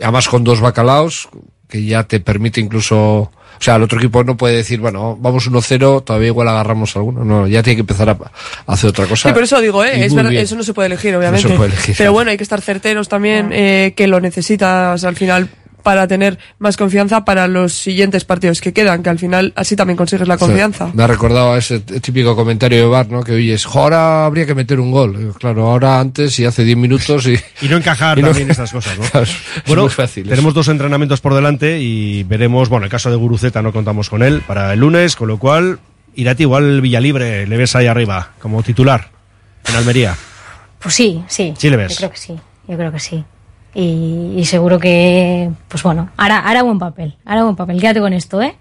además 0.00 0.28
con 0.28 0.44
dos 0.44 0.60
bacalaos, 0.60 1.28
que 1.68 1.84
ya 1.84 2.04
te 2.04 2.20
permite 2.20 2.60
incluso... 2.60 3.30
O 3.58 3.62
sea, 3.62 3.76
el 3.76 3.82
otro 3.82 3.98
equipo 3.98 4.24
no 4.24 4.36
puede 4.36 4.56
decir, 4.56 4.80
bueno, 4.80 5.16
vamos 5.20 5.50
1-0, 5.50 6.04
todavía 6.04 6.28
igual 6.28 6.48
agarramos 6.48 6.96
alguno. 6.96 7.24
No, 7.24 7.46
ya 7.46 7.62
tiene 7.62 7.76
que 7.76 7.80
empezar 7.82 8.08
a, 8.10 8.12
a 8.12 8.72
hacer 8.72 8.90
otra 8.90 9.06
cosa. 9.06 9.28
Sí, 9.28 9.34
por 9.34 9.44
eso 9.44 9.60
digo, 9.60 9.84
¿eh? 9.84 10.04
Es 10.04 10.14
verdad, 10.14 10.32
eso 10.32 10.56
no 10.56 10.62
se 10.62 10.74
puede 10.74 10.86
elegir, 10.86 11.14
obviamente. 11.14 11.44
No 11.44 11.50
se 11.50 11.56
puede 11.56 11.72
elegir. 11.72 11.94
Pero 11.96 12.12
bueno, 12.12 12.30
hay 12.30 12.36
que 12.36 12.42
estar 12.42 12.60
certeros 12.60 13.08
también, 13.08 13.50
eh, 13.52 13.94
que 13.96 14.06
lo 14.06 14.20
necesitas 14.20 15.04
al 15.04 15.16
final 15.16 15.48
para 15.82 16.06
tener 16.06 16.38
más 16.58 16.76
confianza 16.76 17.24
para 17.24 17.48
los 17.48 17.72
siguientes 17.72 18.24
partidos 18.24 18.60
que 18.60 18.72
quedan, 18.72 19.02
que 19.02 19.10
al 19.10 19.18
final 19.18 19.52
así 19.56 19.76
también 19.76 19.96
consigues 19.96 20.26
la 20.28 20.36
confianza. 20.38 20.90
me 20.94 21.02
ha 21.02 21.06
recordado 21.06 21.52
a 21.52 21.58
ese 21.58 21.80
típico 21.80 22.34
comentario 22.36 22.78
de 22.78 22.86
Bar, 22.86 23.08
¿no? 23.10 23.22
Que 23.22 23.32
oyes, 23.32 23.64
"Jo, 23.64 23.80
ahora 23.82 24.26
habría 24.26 24.46
que 24.46 24.54
meter 24.54 24.80
un 24.80 24.90
gol. 24.90 25.18
Digo, 25.18 25.32
Claro, 25.34 25.70
ahora 25.70 25.98
antes 26.00 26.38
y 26.38 26.44
hace 26.44 26.64
10 26.64 26.76
minutos 26.76 27.26
y... 27.26 27.34
Y 27.62 27.68
no 27.68 27.76
encajar 27.76 28.18
y 28.18 28.22
no- 28.22 28.28
también 28.28 28.50
estas 28.52 28.72
cosas, 28.72 28.98
¿no? 28.98 29.04
Claro, 29.04 29.26
bueno, 29.66 29.82
muy 29.82 29.90
fácil. 29.90 30.22
eso. 30.24 30.30
tenemos 30.30 30.54
dos 30.54 30.68
entrenamientos 30.68 31.20
por 31.20 31.34
delante 31.34 31.80
y 31.80 32.22
veremos, 32.24 32.68
bueno, 32.68 32.84
el 32.84 32.90
caso 32.90 33.10
de 33.10 33.16
Guruceta 33.16 33.60
no 33.62 33.72
contamos 33.72 34.08
con 34.08 34.22
él 34.22 34.42
para 34.46 34.72
el 34.72 34.80
lunes, 34.80 35.16
con 35.16 35.28
lo 35.28 35.38
cual, 35.38 35.78
Irati 36.14 36.42
igual 36.44 36.80
Villalibre, 36.80 37.46
le 37.46 37.56
ves 37.56 37.74
ahí 37.74 37.86
arriba, 37.86 38.32
como 38.38 38.62
titular, 38.62 39.08
en 39.68 39.76
Almería. 39.76 40.14
Pues 40.80 40.94
sí, 40.94 41.22
sí. 41.28 41.54
Sí 41.56 41.70
le 41.70 41.76
ves. 41.76 41.92
Yo 41.92 41.96
creo 41.98 42.10
que 42.10 42.16
sí, 42.18 42.34
yo 42.68 42.76
creo 42.76 42.92
que 42.92 43.00
sí. 43.00 43.24
Y, 43.74 44.34
y 44.36 44.44
seguro 44.44 44.78
que, 44.78 45.50
pues 45.68 45.82
bueno, 45.82 46.10
hará, 46.16 46.40
hará 46.40 46.62
buen 46.62 46.78
papel, 46.78 47.16
hará 47.24 47.42
buen 47.44 47.56
papel. 47.56 47.80
Quédate 47.80 48.00
con 48.00 48.12
esto, 48.12 48.42
¿eh? 48.42 48.54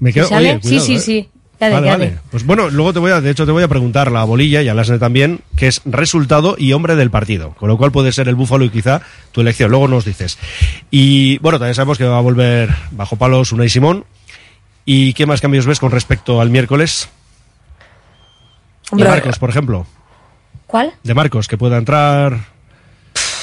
Me 0.00 0.12
quedo, 0.12 0.24
¿Sí 0.26 0.30
sale? 0.34 0.50
oye, 0.52 0.60
cuidado, 0.60 0.84
sí, 0.84 0.86
sí, 0.86 0.94
¿eh? 0.94 1.00
sí. 1.00 1.28
Quédate, 1.58 1.74
Vale, 1.74 1.86
quédate. 1.86 2.04
vale. 2.06 2.18
Pues 2.30 2.46
bueno, 2.46 2.70
luego 2.70 2.92
te 2.94 2.98
voy 3.00 3.10
a, 3.12 3.20
de 3.20 3.30
hecho 3.30 3.44
te 3.44 3.52
voy 3.52 3.62
a 3.62 3.68
preguntar 3.68 4.10
la 4.10 4.24
bolilla 4.24 4.62
y 4.62 4.68
a 4.68 4.74
Lasne 4.74 4.98
también, 4.98 5.40
que 5.56 5.68
es 5.68 5.82
resultado 5.84 6.56
y 6.58 6.72
hombre 6.72 6.96
del 6.96 7.10
partido, 7.10 7.50
con 7.50 7.68
lo 7.68 7.76
cual 7.76 7.92
puede 7.92 8.12
ser 8.12 8.28
el 8.28 8.34
búfalo 8.34 8.64
y 8.64 8.70
quizá 8.70 9.02
tu 9.30 9.42
elección, 9.42 9.70
luego 9.70 9.86
nos 9.86 10.04
dices. 10.06 10.38
Y 10.90 11.36
bueno, 11.38 11.58
también 11.58 11.74
sabemos 11.74 11.98
que 11.98 12.04
va 12.04 12.16
a 12.16 12.22
volver 12.22 12.70
bajo 12.92 13.16
palos 13.16 13.52
Unai 13.52 13.68
Simón. 13.68 14.04
¿Y 14.86 15.12
qué 15.12 15.26
más 15.26 15.42
cambios 15.42 15.66
ves 15.66 15.78
con 15.78 15.90
respecto 15.92 16.40
al 16.40 16.48
miércoles? 16.50 17.10
De 18.92 19.04
Marcos, 19.04 19.38
por 19.38 19.50
ejemplo. 19.50 19.86
¿Cuál? 20.66 20.94
De 21.04 21.14
Marcos, 21.14 21.46
que 21.46 21.58
pueda 21.58 21.76
entrar 21.76 22.38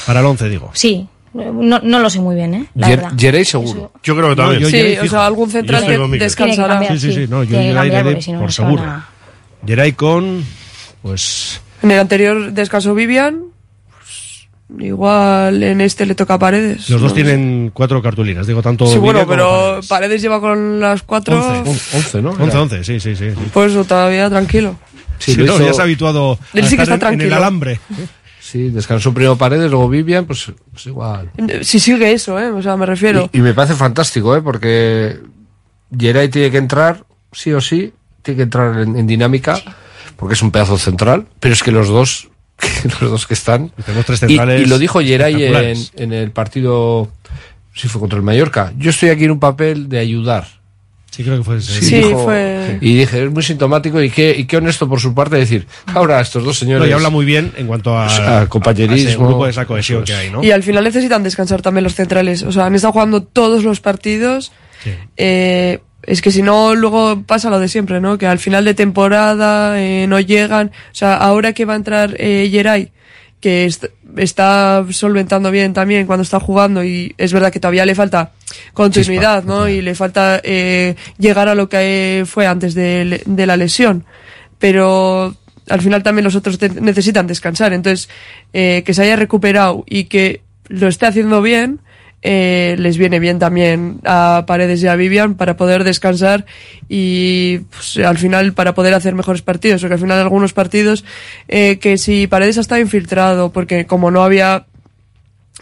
para 0.07 0.21
el 0.21 0.25
11, 0.25 0.49
digo. 0.49 0.71
Sí, 0.73 1.07
no, 1.33 1.79
no 1.83 1.99
lo 1.99 2.09
sé 2.09 2.19
muy 2.19 2.33
bien, 2.35 2.53
¿eh? 2.55 2.65
La 2.73 2.87
Yer- 2.89 3.01
verdad. 3.01 3.43
Seguro. 3.43 3.91
Yo 4.01 4.15
creo 4.15 4.29
que 4.29 4.35
No, 4.35 4.43
también. 4.43 4.61
yo 4.61 4.69
Sí, 4.69 4.77
Yeray 4.77 4.97
o 4.99 5.09
sea, 5.09 5.25
algún 5.27 5.51
central 5.51 5.85
descansará. 6.17 6.79
Que 6.79 6.85
cambiar, 6.87 6.99
Sí, 6.99 7.11
sí, 7.13 7.13
sí, 7.13 7.27
no, 7.29 7.43
yo 7.43 7.49
que 7.57 7.63
Yeray 7.65 7.89
no, 8.33 8.39
por 8.39 8.41
no 8.47 8.51
seguro. 8.51 8.83
nada. 8.83 9.09
Yeray 9.65 9.91
con, 9.93 10.43
pues, 11.03 11.61
En 11.83 11.91
el 11.91 11.99
anterior 11.99 12.51
descanso 12.53 12.95
Vivian, 12.95 13.43
pues, 13.91 14.47
igual 14.79 15.61
en 15.61 15.81
este 15.81 16.05
le 16.05 16.15
toca 16.15 16.35
a 16.35 16.39
Paredes. 16.39 16.89
los 16.89 17.01
dos 17.01 17.11
No 17.11 17.15
tienen 17.15 17.71
cuatro 17.73 18.01
cartulinas, 18.01 18.47
digo, 18.47 18.61
tanto 18.63 18.87
Sí, 18.87 18.97
bueno, 18.97 19.25
pero 19.27 19.47
Paredes. 19.67 19.87
Paredes. 19.87 20.21
lleva 20.23 20.39
con 20.39 20.79
las 20.79 21.03
cuatro. 21.03 21.37
Once. 21.59 21.97
11, 21.97 22.21
¿no? 22.21 22.31
11, 22.31 22.57
11, 22.57 22.83
sí, 22.83 22.99
sí, 22.99 23.15
sí. 23.15 23.31
sí. 23.31 23.37
Pues 23.53 23.73
todavía 23.87 24.29
tranquilo. 24.29 24.75
Sí, 25.19 25.33
Sí, 25.33 25.37
lo 25.39 25.45
no, 25.47 25.55
hizo- 25.55 25.65
ya 25.65 25.73
se 25.73 25.81
ha 25.81 25.83
habituado 25.83 26.33
a 26.33 26.57
Él 26.57 26.67
sí 26.67 26.75
que 26.75 26.83
estar 26.83 26.95
está 26.97 27.07
en- 27.09 27.13
en, 27.15 27.21
el 27.21 27.27
tranquilo. 27.29 27.35
alambre. 27.35 27.79
Sí, 28.49 28.69
descansó 28.69 29.13
primero 29.13 29.35
Paredes, 29.35 29.69
luego 29.69 29.89
Vivian, 29.89 30.25
pues, 30.25 30.53
pues 30.71 30.85
igual. 30.85 31.29
Si 31.63 31.81
sigue 31.81 32.13
eso, 32.13 32.39
¿eh? 32.39 32.49
O 32.49 32.61
sea, 32.61 32.77
me 32.77 32.85
refiero. 32.85 33.29
Y, 33.33 33.39
y 33.39 33.41
me 33.41 33.53
parece 33.53 33.75
fantástico, 33.75 34.37
¿eh? 34.37 34.41
Porque 34.41 35.19
Yeray 35.89 36.29
tiene 36.29 36.49
que 36.49 36.57
entrar, 36.57 37.03
sí 37.33 37.51
o 37.51 37.59
sí, 37.59 37.91
tiene 38.21 38.37
que 38.37 38.43
entrar 38.43 38.79
en, 38.79 38.95
en 38.95 39.05
dinámica, 39.05 39.59
porque 40.15 40.35
es 40.35 40.41
un 40.41 40.51
pedazo 40.51 40.77
central, 40.77 41.25
pero 41.41 41.53
es 41.53 41.61
que 41.61 41.73
los 41.73 41.89
dos, 41.89 42.29
los 43.01 43.11
dos 43.11 43.27
que 43.27 43.33
están... 43.33 43.69
tenemos 43.85 44.05
tres 44.05 44.23
Y, 44.23 44.27
centrales 44.27 44.61
y 44.61 44.65
lo 44.65 44.79
dijo 44.79 45.01
Yeray 45.01 45.83
en, 45.97 46.13
el 46.13 46.31
partido, 46.31 47.11
sí 47.75 47.89
fue 47.89 47.99
contra 47.99 48.17
el 48.17 48.23
Mallorca, 48.23 48.71
yo 48.77 48.91
estoy 48.91 49.09
aquí 49.09 49.25
en 49.25 49.31
un 49.31 49.39
papel 49.41 49.89
de 49.89 49.99
ayudar. 49.99 50.56
Sí, 51.09 51.23
creo 51.23 51.37
que 51.37 51.43
fue 51.43 51.57
ese. 51.57 51.81
Sí, 51.81 51.95
dijo- 51.95 52.25
fue- 52.25 52.77
Y 52.81 52.95
dije, 52.97 53.23
es 53.23 53.31
muy 53.31 53.41
sintomático 53.41 54.01
y 54.01 54.09
qué, 54.11 54.35
y 54.37 54.45
qué 54.45 54.57
honesto 54.57 54.87
por 54.87 54.99
su 54.99 55.13
parte 55.15 55.35
decir, 55.37 55.65
ahora 55.87 56.19
estos 56.21 56.43
dos 56.43 56.55
No, 56.55 56.59
señores... 56.67 56.89
y 56.89 56.91
habla 56.91 57.09
muy 57.09 57.25
bien 57.25 57.51
en 57.57 57.65
cuanto 57.65 57.97
a, 57.97 58.41
a 58.41 58.47
compañerismo. 58.49 59.09
ese 59.09 59.17
grupo, 59.17 59.47
esa 59.47 59.65
cohesión 59.65 60.03
que 60.03 60.13
hay, 60.13 60.29
¿no? 60.29 60.43
Y 60.43 60.51
al 60.51 60.61
final 60.63 60.83
necesitan 60.83 61.23
descansar 61.23 61.61
también 61.61 61.83
los 61.85 61.95
centrales. 61.95 62.43
O 62.43 62.51
sea, 62.51 62.65
han 62.65 62.75
estado 62.75 62.93
jugando 62.93 63.23
todos 63.23 63.63
los 63.63 63.79
partidos. 63.79 64.51
Eh, 65.15 65.79
es 66.03 66.21
que 66.21 66.31
si 66.31 66.41
no, 66.41 66.75
luego 66.75 67.23
pasa 67.23 67.49
lo 67.49 67.59
de 67.59 67.67
siempre, 67.67 67.99
¿no? 67.99 68.17
Que 68.17 68.27
al 68.27 68.39
final 68.39 68.63
de 68.65 68.73
temporada 68.73 69.81
eh, 69.81 70.05
no 70.07 70.19
llegan. 70.19 70.67
O 70.91 70.95
sea, 70.95 71.15
ahora 71.15 71.53
que 71.53 71.65
va 71.65 71.73
a 71.73 71.77
entrar 71.77 72.15
eh, 72.19 72.47
Yeray, 72.49 72.91
que 73.41 73.65
est- 73.65 73.85
está 74.15 74.85
solventando 74.91 75.51
bien 75.51 75.73
también 75.73 76.05
cuando 76.07 76.23
está 76.23 76.39
jugando 76.39 76.83
y 76.83 77.13
es 77.17 77.33
verdad 77.33 77.51
que 77.51 77.59
todavía 77.59 77.85
le 77.85 77.95
falta 77.95 78.31
continuidad, 78.73 79.43
¿no? 79.43 79.67
Y 79.67 79.81
le 79.81 79.95
falta 79.95 80.39
eh, 80.43 80.95
llegar 81.17 81.47
a 81.47 81.55
lo 81.55 81.69
que 81.69 82.23
fue 82.25 82.47
antes 82.47 82.73
de, 82.73 83.23
la 83.25 83.57
lesión. 83.57 84.05
Pero 84.59 85.35
al 85.69 85.81
final 85.81 86.03
también 86.03 86.23
los 86.23 86.35
otros 86.35 86.57
te- 86.57 86.69
necesitan 86.69 87.27
descansar. 87.27 87.73
Entonces, 87.73 88.09
eh, 88.53 88.83
que 88.85 88.93
se 88.93 89.03
haya 89.03 89.15
recuperado 89.15 89.83
y 89.87 90.05
que 90.05 90.41
lo 90.67 90.87
esté 90.87 91.05
haciendo 91.05 91.41
bien, 91.41 91.79
eh, 92.23 92.75
les 92.79 92.97
viene 92.97 93.19
bien 93.19 93.37
también 93.37 93.99
a 94.03 94.45
Paredes 94.47 94.81
y 94.81 94.87
a 94.87 94.95
Vivian 94.95 95.35
para 95.35 95.55
poder 95.55 95.83
descansar 95.83 96.45
y 96.89 97.59
pues, 97.59 97.97
al 97.97 98.17
final 98.17 98.53
para 98.53 98.73
poder 98.73 98.93
hacer 98.95 99.13
mejores 99.13 99.43
partidos. 99.43 99.81
Porque 99.81 99.93
al 99.93 99.99
final 99.99 100.19
algunos 100.19 100.53
partidos 100.53 101.05
eh, 101.47 101.77
que 101.79 101.97
si 101.97 102.27
Paredes 102.27 102.57
ha 102.57 102.61
estado 102.61 102.81
infiltrado 102.81 103.51
porque 103.51 103.85
como 103.85 104.09
no 104.11 104.23
había 104.23 104.65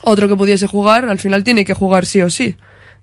otro 0.02 0.28
que 0.28 0.36
pudiese 0.36 0.68
jugar, 0.68 1.06
al 1.10 1.20
final 1.20 1.44
tiene 1.44 1.66
que 1.66 1.74
jugar 1.74 2.06
sí 2.06 2.22
o 2.22 2.30
sí. 2.30 2.56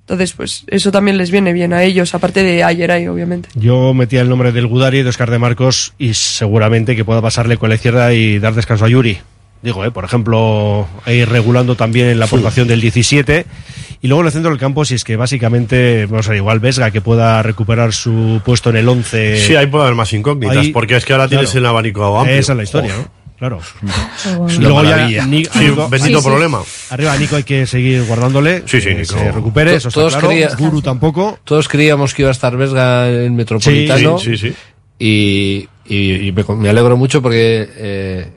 Entonces, 0.02 0.32
pues 0.32 0.64
eso 0.66 0.90
también 0.90 1.16
les 1.16 1.30
viene 1.30 1.52
bien 1.52 1.72
a 1.72 1.84
ellos, 1.84 2.14
aparte 2.14 2.42
de 2.42 2.64
ayer 2.64 2.90
ahí, 2.90 3.06
obviamente. 3.06 3.48
Yo 3.54 3.94
metía 3.94 4.20
el 4.20 4.28
nombre 4.28 4.50
del 4.52 4.66
Gudari 4.66 4.98
y 4.98 5.02
de 5.02 5.08
Oscar 5.08 5.30
de 5.30 5.38
Marcos 5.38 5.94
y 5.98 6.14
seguramente 6.14 6.96
que 6.96 7.04
pueda 7.04 7.22
pasarle 7.22 7.56
con 7.56 7.68
la 7.68 7.76
izquierda 7.76 8.12
y 8.12 8.38
dar 8.38 8.54
descanso 8.54 8.84
a 8.84 8.88
Yuri. 8.88 9.18
Digo, 9.62 9.84
eh, 9.84 9.92
por 9.92 10.04
ejemplo, 10.04 10.88
ir 11.06 11.28
regulando 11.28 11.76
también 11.76 12.18
la 12.18 12.24
aportación 12.24 12.66
del 12.66 12.80
17. 12.80 13.46
Y 14.00 14.08
luego 14.08 14.22
en 14.22 14.26
el 14.26 14.32
centro 14.32 14.50
del 14.50 14.58
campo, 14.58 14.84
si 14.84 14.96
es 14.96 15.04
que 15.04 15.14
básicamente, 15.14 16.06
vamos 16.06 16.26
a 16.26 16.30
ver, 16.30 16.38
igual 16.38 16.58
Vesga 16.58 16.90
que 16.90 17.00
pueda 17.00 17.40
recuperar 17.44 17.92
su 17.92 18.40
puesto 18.44 18.70
en 18.70 18.76
el 18.78 18.88
11. 18.88 19.36
Sí, 19.46 19.54
ahí 19.54 19.68
puede 19.68 19.84
haber 19.84 19.94
más 19.94 20.12
incógnitas, 20.12 20.56
Ahí- 20.56 20.72
porque 20.72 20.96
es 20.96 21.04
que 21.04 21.12
ahora 21.12 21.28
tienes 21.28 21.54
el 21.54 21.64
abanico 21.64 22.18
amplio. 22.18 22.36
Esa 22.40 22.52
es 22.54 22.56
la 22.56 22.64
historia. 22.64 22.92
¿no? 22.96 23.21
Claro. 23.42 23.58
Es 23.58 24.54
Y 24.54 24.58
una 24.58 24.68
luego 24.68 24.84
ya 24.84 25.08
Sí, 25.08 25.16
Nico- 25.28 25.88
bendito 25.88 26.18
sí, 26.20 26.22
sí. 26.22 26.28
problema. 26.30 26.62
Arriba 26.90 27.16
Nico 27.16 27.34
hay 27.34 27.42
que 27.42 27.66
seguir 27.66 28.04
guardándole. 28.04 28.62
Sí, 28.66 28.80
sí, 28.80 28.90
que 28.90 28.94
Nico. 28.94 29.14
se 29.18 29.32
recupere, 29.32 29.74
eso 29.74 29.88
está 29.88 29.98
Todos 29.98 30.12
claro. 30.12 30.28
creía- 30.28 30.54
Guru 30.56 30.80
tampoco. 30.80 31.40
Todos 31.42 31.66
creíamos 31.66 32.14
que 32.14 32.22
iba 32.22 32.28
a 32.28 32.30
estar 32.30 32.56
Vesga 32.56 33.10
en 33.10 33.34
Metropolitano. 33.34 34.16
Sí, 34.20 34.36
sí, 34.36 34.50
sí. 34.50 34.54
Y, 35.00 35.68
y- 35.92 36.28
y 36.28 36.30
me, 36.30 36.44
me 36.54 36.68
alegro 36.68 36.96
mucho 36.96 37.20
porque 37.20 37.68
eh, 37.78 38.30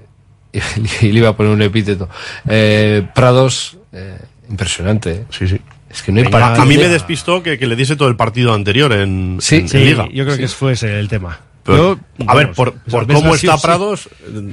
y 1.02 1.12
le 1.12 1.20
iba 1.20 1.30
a 1.30 1.38
poner 1.38 1.52
un 1.52 1.62
epíteto. 1.62 2.10
Eh, 2.50 3.06
Prados, 3.14 3.78
eh, 3.94 4.18
impresionante. 4.50 5.12
¿eh? 5.12 5.26
Sí, 5.30 5.48
sí. 5.48 5.62
Es 5.88 6.02
que 6.02 6.12
no 6.14 6.20
hay 6.22 6.30
partido. 6.30 6.64
a 6.64 6.66
mí 6.66 6.78
me 6.78 6.88
despistó 6.90 7.44
que, 7.44 7.60
que 7.60 7.68
le 7.68 7.76
diese 7.76 7.96
todo 7.96 8.08
el 8.08 8.16
partido 8.16 8.56
anterior 8.56 8.92
en, 8.92 9.38
Sí, 9.40 9.58
en 9.58 9.70
Sí, 9.70 9.78
Liga. 9.78 10.08
yo 10.12 10.26
creo 10.26 10.36
que 10.36 10.48
fue 10.48 10.72
ese 10.74 11.00
el 11.00 11.08
tema. 11.10 11.42
Pero, 11.66 11.98
Yo, 12.20 12.26
a 12.28 12.36
ver, 12.36 12.52
por, 12.54 12.76
cómo 13.12 13.34
está. 13.34 13.58
Prados, 13.58 14.08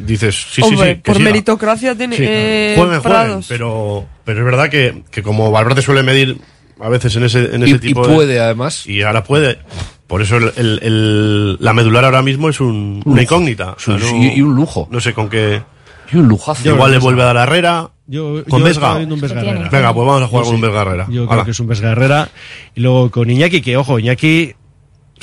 dices, 0.06 0.34
sí, 0.51 0.62
sí, 0.62 0.62
Hombre, 0.62 0.89
sí. 0.89 0.94
que 0.97 1.02
por 1.02 1.16
siga. 1.16 1.24
meritocracia 1.28 1.94
tiene 1.94 2.16
Sí. 2.16 2.22
eh, 2.26 2.72
Jueguen, 2.76 3.01
jueguen, 3.02 3.02
Prados. 3.02 3.47
pero, 3.48 4.06
pero 4.24 4.39
es 4.39 4.44
verdad 4.47 4.70
que, 4.70 5.02
que 5.10 5.22
como 5.22 5.51
Valverde 5.51 5.82
suele 5.82 6.02
medir 6.02 6.39
a 6.80 6.89
veces 6.89 7.14
en 7.16 7.24
ese, 7.24 7.55
en 7.55 7.62
ese 7.64 7.72
Y- 7.72 7.74
y 7.74 7.78
tipo 7.78 8.06
de- 8.09 8.14
puede, 8.14 8.40
además. 8.40 8.86
Y 8.86 9.02
ahora 9.02 9.22
puede. 9.24 9.59
Por 10.06 10.22
eso 10.22 10.39
el, 10.39 10.52
el- 10.56 10.78
el- 10.82 11.56
la 11.60 11.74
medular 11.74 12.05
ahora 12.06 12.22
mismo 12.22 12.48
es 12.48 12.60
un- 12.60 13.02
una 13.05 13.22
incógnita. 13.22 13.72
O 13.72 13.78
sea, 13.78 13.98
Sí, 13.98 14.06
no- 14.10 14.24
y- 14.24 14.32
y 14.39 14.40
un 14.43 14.55
lujo. 14.56 14.89
No 14.90 14.98
sé 14.98 15.12
con 15.12 15.28
qué. 15.28 15.62
Y 16.12 16.16
un 16.16 16.28
lujazo. 16.28 16.66
Igual 16.68 16.93
le 16.93 16.98
vuelve 16.98 17.22
a 17.22 17.26
dar 17.26 17.36
Herrera. 17.36 17.90
Yo, 18.06 18.43
con 18.48 18.60
yo 18.60 18.64
Vesga. 18.66 18.94
un. 18.97 19.20
Venga, 19.20 19.94
pues 19.94 20.06
vamos 20.06 20.22
a 20.22 20.26
jugar 20.28 20.44
Yo 20.44 20.51
con 20.51 20.55
un 20.55 20.60
sí. 20.60 20.66
Vesga 20.66 20.80
Herrera. 20.82 21.06
Yo 21.10 21.22
Hala. 21.22 21.30
creo 21.30 21.44
que 21.44 21.51
es 21.52 21.60
un 21.60 21.66
Vesga 21.68 21.93
Herrera. 21.93 22.28
Y 22.74 22.80
luego 22.80 23.10
con 23.10 23.30
Iñaki, 23.30 23.60
que 23.62 23.76
ojo, 23.76 23.98
Iñaki 23.98 24.55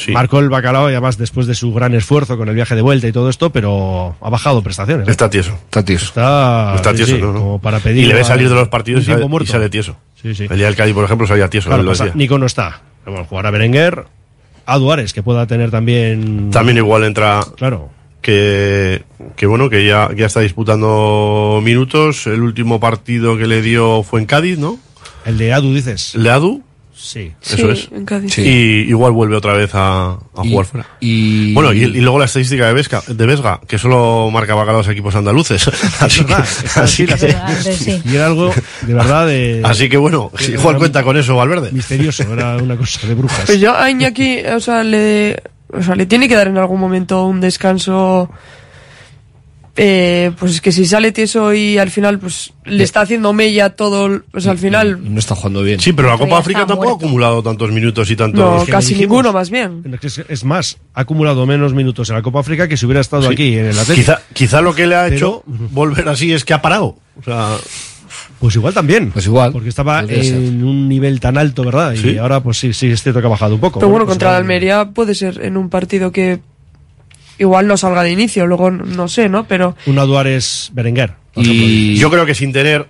marcó 0.09 0.39
el 0.39 0.49
bacalao 0.49 0.89
y 0.89 0.93
además 0.93 1.17
después 1.17 1.47
de 1.47 1.55
su 1.55 1.73
gran 1.73 1.93
esfuerzo 1.93 2.37
con 2.37 2.49
el 2.49 2.55
viaje 2.55 2.75
de 2.75 2.81
vuelta 2.81 3.07
y 3.07 3.11
todo 3.11 3.29
esto, 3.29 3.49
pero 3.51 4.15
ha 4.21 4.29
bajado 4.29 4.61
prestaciones. 4.61 5.07
¿eh? 5.07 5.11
Está 5.11 5.29
tieso. 5.29 5.51
Está 5.65 5.83
tieso. 5.83 6.05
Está, 6.05 6.73
Está 6.75 6.91
sí, 6.91 6.95
tieso, 6.97 7.15
sí, 7.15 7.21
¿no? 7.21 7.33
no. 7.33 7.39
como 7.39 7.59
para 7.59 7.79
pedir 7.79 8.03
y 8.03 8.07
le 8.07 8.13
ve 8.15 8.21
a- 8.21 8.25
salir 8.25 8.49
de 8.49 8.55
los 8.55 8.67
partidos 8.67 9.07
y 9.07 9.11
y 9.11 9.45
sale 9.47 9.69
tieso. 9.69 9.95
Sí, 10.21 10.35
sí. 10.35 10.47
El 10.49 10.57
día 10.57 10.65
del 10.67 10.75
Cádiz, 10.75 10.93
por 10.93 11.05
ejemplo, 11.05 11.25
salía 11.27 11.49
tieso. 11.49 11.69
Claro, 11.69 11.85
pasa-. 11.85 12.11
Nico 12.15 12.37
no 12.37 12.45
está. 12.45 12.81
Bueno, 13.05 13.25
jugará 13.25 13.51
Berenguer, 13.51 14.05
a 14.65 14.77
Duares, 14.77 15.13
que 15.13 15.23
pueda 15.23 15.47
tener 15.47 15.71
también... 15.71 16.51
También 16.51 16.77
igual 16.77 17.03
entra. 17.03 17.41
Claro. 17.55 17.89
Que, 18.21 19.03
que 19.37 19.45
bueno, 19.45 19.69
que 19.69 19.85
ya, 19.87 20.09
ya 20.15 20.25
está 20.25 20.41
disputando 20.41 21.61
minutos. 21.63 22.27
El 22.27 22.41
último 22.41 22.79
partido 22.79 23.37
que 23.37 23.47
le 23.47 23.61
dio 23.61 24.03
fue 24.03 24.19
en 24.19 24.25
Cádiz, 24.25 24.59
¿no? 24.59 24.77
El 25.25 25.37
de 25.37 25.53
Adu, 25.53 25.73
dices. 25.73 26.15
¿El 26.15 26.23
de 26.23 26.29
Adu? 26.29 26.63
Sí. 27.01 27.31
Eso 27.41 27.55
Sí, 27.55 27.63
es. 27.71 27.89
en 27.93 28.05
Cádiz. 28.05 28.37
Y 28.39 28.41
igual 28.89 29.13
vuelve 29.13 29.35
otra 29.37 29.53
vez 29.53 29.71
a, 29.73 30.11
a 30.11 30.19
jugar 30.35 30.65
fuera. 30.65 30.85
Y... 30.99 31.53
Bueno, 31.53 31.71
y, 31.71 31.83
y 31.83 32.01
luego 32.01 32.19
la 32.19 32.25
estadística 32.25 32.67
de 32.67 32.73
Vesga, 32.73 33.01
de 33.07 33.25
Vesga, 33.25 33.61
que 33.65 33.77
solo 33.77 34.29
marcaba 34.31 34.63
a 34.63 34.73
los 34.73 34.87
equipos 34.89 35.15
andaluces. 35.15 35.65
Así 36.01 36.25
que, 36.25 36.33
así 36.33 37.05
que- 37.07 38.01
Y 38.05 38.15
era 38.15 38.25
algo 38.25 38.53
de 38.81 38.93
verdad 38.93 39.27
de... 39.27 39.61
así 39.63 39.87
que 39.89 39.97
bueno, 39.97 40.29
igual 40.47 40.77
cuenta 40.77 41.01
con 41.03 41.15
eso 41.17 41.35
Valverde. 41.35 41.71
Misterioso, 41.71 42.23
era 42.33 42.57
una 42.57 42.75
cosa 42.75 43.07
de 43.07 43.15
brujas. 43.15 43.43
Pues 43.45 43.59
yo 43.59 43.75
a 43.75 43.89
Iñaki, 43.89 44.39
o 44.53 44.59
sea, 44.59 44.83
le, 44.83 45.41
o 45.71 45.81
sea, 45.81 45.95
le 45.95 46.05
tiene 46.05 46.27
que 46.27 46.35
dar 46.35 46.47
en 46.49 46.57
algún 46.57 46.79
momento 46.81 47.25
un 47.25 47.39
descanso. 47.39 48.29
Eh, 49.81 50.31
pues 50.37 50.55
es 50.55 50.61
que 50.61 50.73
si 50.73 50.85
sale 50.85 51.13
tieso 51.13 51.53
y 51.53 51.77
al 51.77 51.89
final 51.89 52.19
pues 52.19 52.51
le 52.65 52.83
está 52.83 52.99
haciendo 52.99 53.31
mella 53.31 53.69
todo, 53.69 54.21
pues 54.29 54.45
al 54.47 54.57
final 54.57 54.99
No 55.13 55.17
está 55.19 55.35
jugando 55.35 55.63
bien. 55.63 55.79
Sí, 55.79 55.93
pero 55.93 56.09
la 56.09 56.17
Copa 56.17 56.39
África 56.39 56.65
tampoco 56.65 56.89
ha 56.89 56.95
acumulado 56.95 57.41
tantos 57.41 57.71
minutos 57.71 58.11
y 58.11 58.17
tantos. 58.17 58.39
no, 58.39 58.57
Es 58.59 58.65
que 58.65 58.71
casi 58.73 58.89
dijimos. 58.93 59.09
ninguno 59.11 59.31
más 59.33 59.49
bien. 59.49 59.83
Es, 60.27 60.43
más, 60.43 60.77
ha 60.93 61.01
acumulado 61.01 61.45
menos 61.45 61.73
minutos 61.73 62.09
en 62.09 62.15
la 62.17 62.21
Copa 62.21 62.41
África 62.41 62.67
que 62.67 62.75
si 62.75 62.85
hubiera 62.85 62.99
estado 62.99 63.23
Sí. 63.27 63.29
aquí 63.33 63.57
en 63.57 63.67
el 63.67 63.79
Atlético. 63.79 63.95
Quizá, 64.17 64.21
quizá 64.33 64.61
lo 64.61 64.75
que 64.75 64.85
le 64.85 64.95
ha 64.95 65.03
Pero- 65.05 65.15
hecho 65.15 65.43
volver 65.45 66.09
así 66.09 66.33
es 66.33 66.43
que 66.43 66.53
ha 66.53 66.61
parado. 66.61 66.97
O 67.17 67.23
sea, 67.23 67.55
Pues 68.39 68.55
igual 68.55 68.73
también. 68.73 69.11
Pues 69.11 69.25
igual. 69.27 69.51
Porque 69.53 69.69
estaba 69.69 70.05
ser. 70.05 70.25
en 70.25 70.63
un 70.63 70.89
nivel 70.89 71.19
tan 71.21 71.37
alto, 71.37 71.63
¿verdad? 71.63 71.93
Y 71.93 72.17
ahora 72.17 72.41
pues 72.41 72.57
sí, 72.57 72.73
sí, 72.73 72.87
es 72.87 73.01
cierto 73.03 73.21
que 73.21 73.27
ha 73.27 73.29
bajado 73.29 73.55
un 73.55 73.61
poco. 73.61 73.79
Pero 73.79 73.89
bueno, 73.89 74.05
pues 74.05 74.13
contra 74.15 74.31
la 74.31 74.37
Almería 74.37 74.89
puede 74.93 75.13
ser 75.15 75.39
en 75.43 75.55
un 75.57 75.69
partido 75.69 76.11
que 76.11 76.39
igual 77.39 77.65
no 77.67 77.75
salga 77.77 78.03
de 78.03 78.11
inicio, 78.11 78.45
luego 78.45 78.69
no 78.69 79.07
sé, 79.07 79.27
¿no? 79.29 79.45
Pero 79.45 79.75
Una 79.87 80.03
Duares 80.03 80.69
Berenguer. 80.73 81.13
por. 81.33 81.43
Y 81.45 81.95
yo 81.97 82.09
creo 82.11 82.25
que 82.25 82.35
sin 82.35 82.53
tener. 82.53 82.87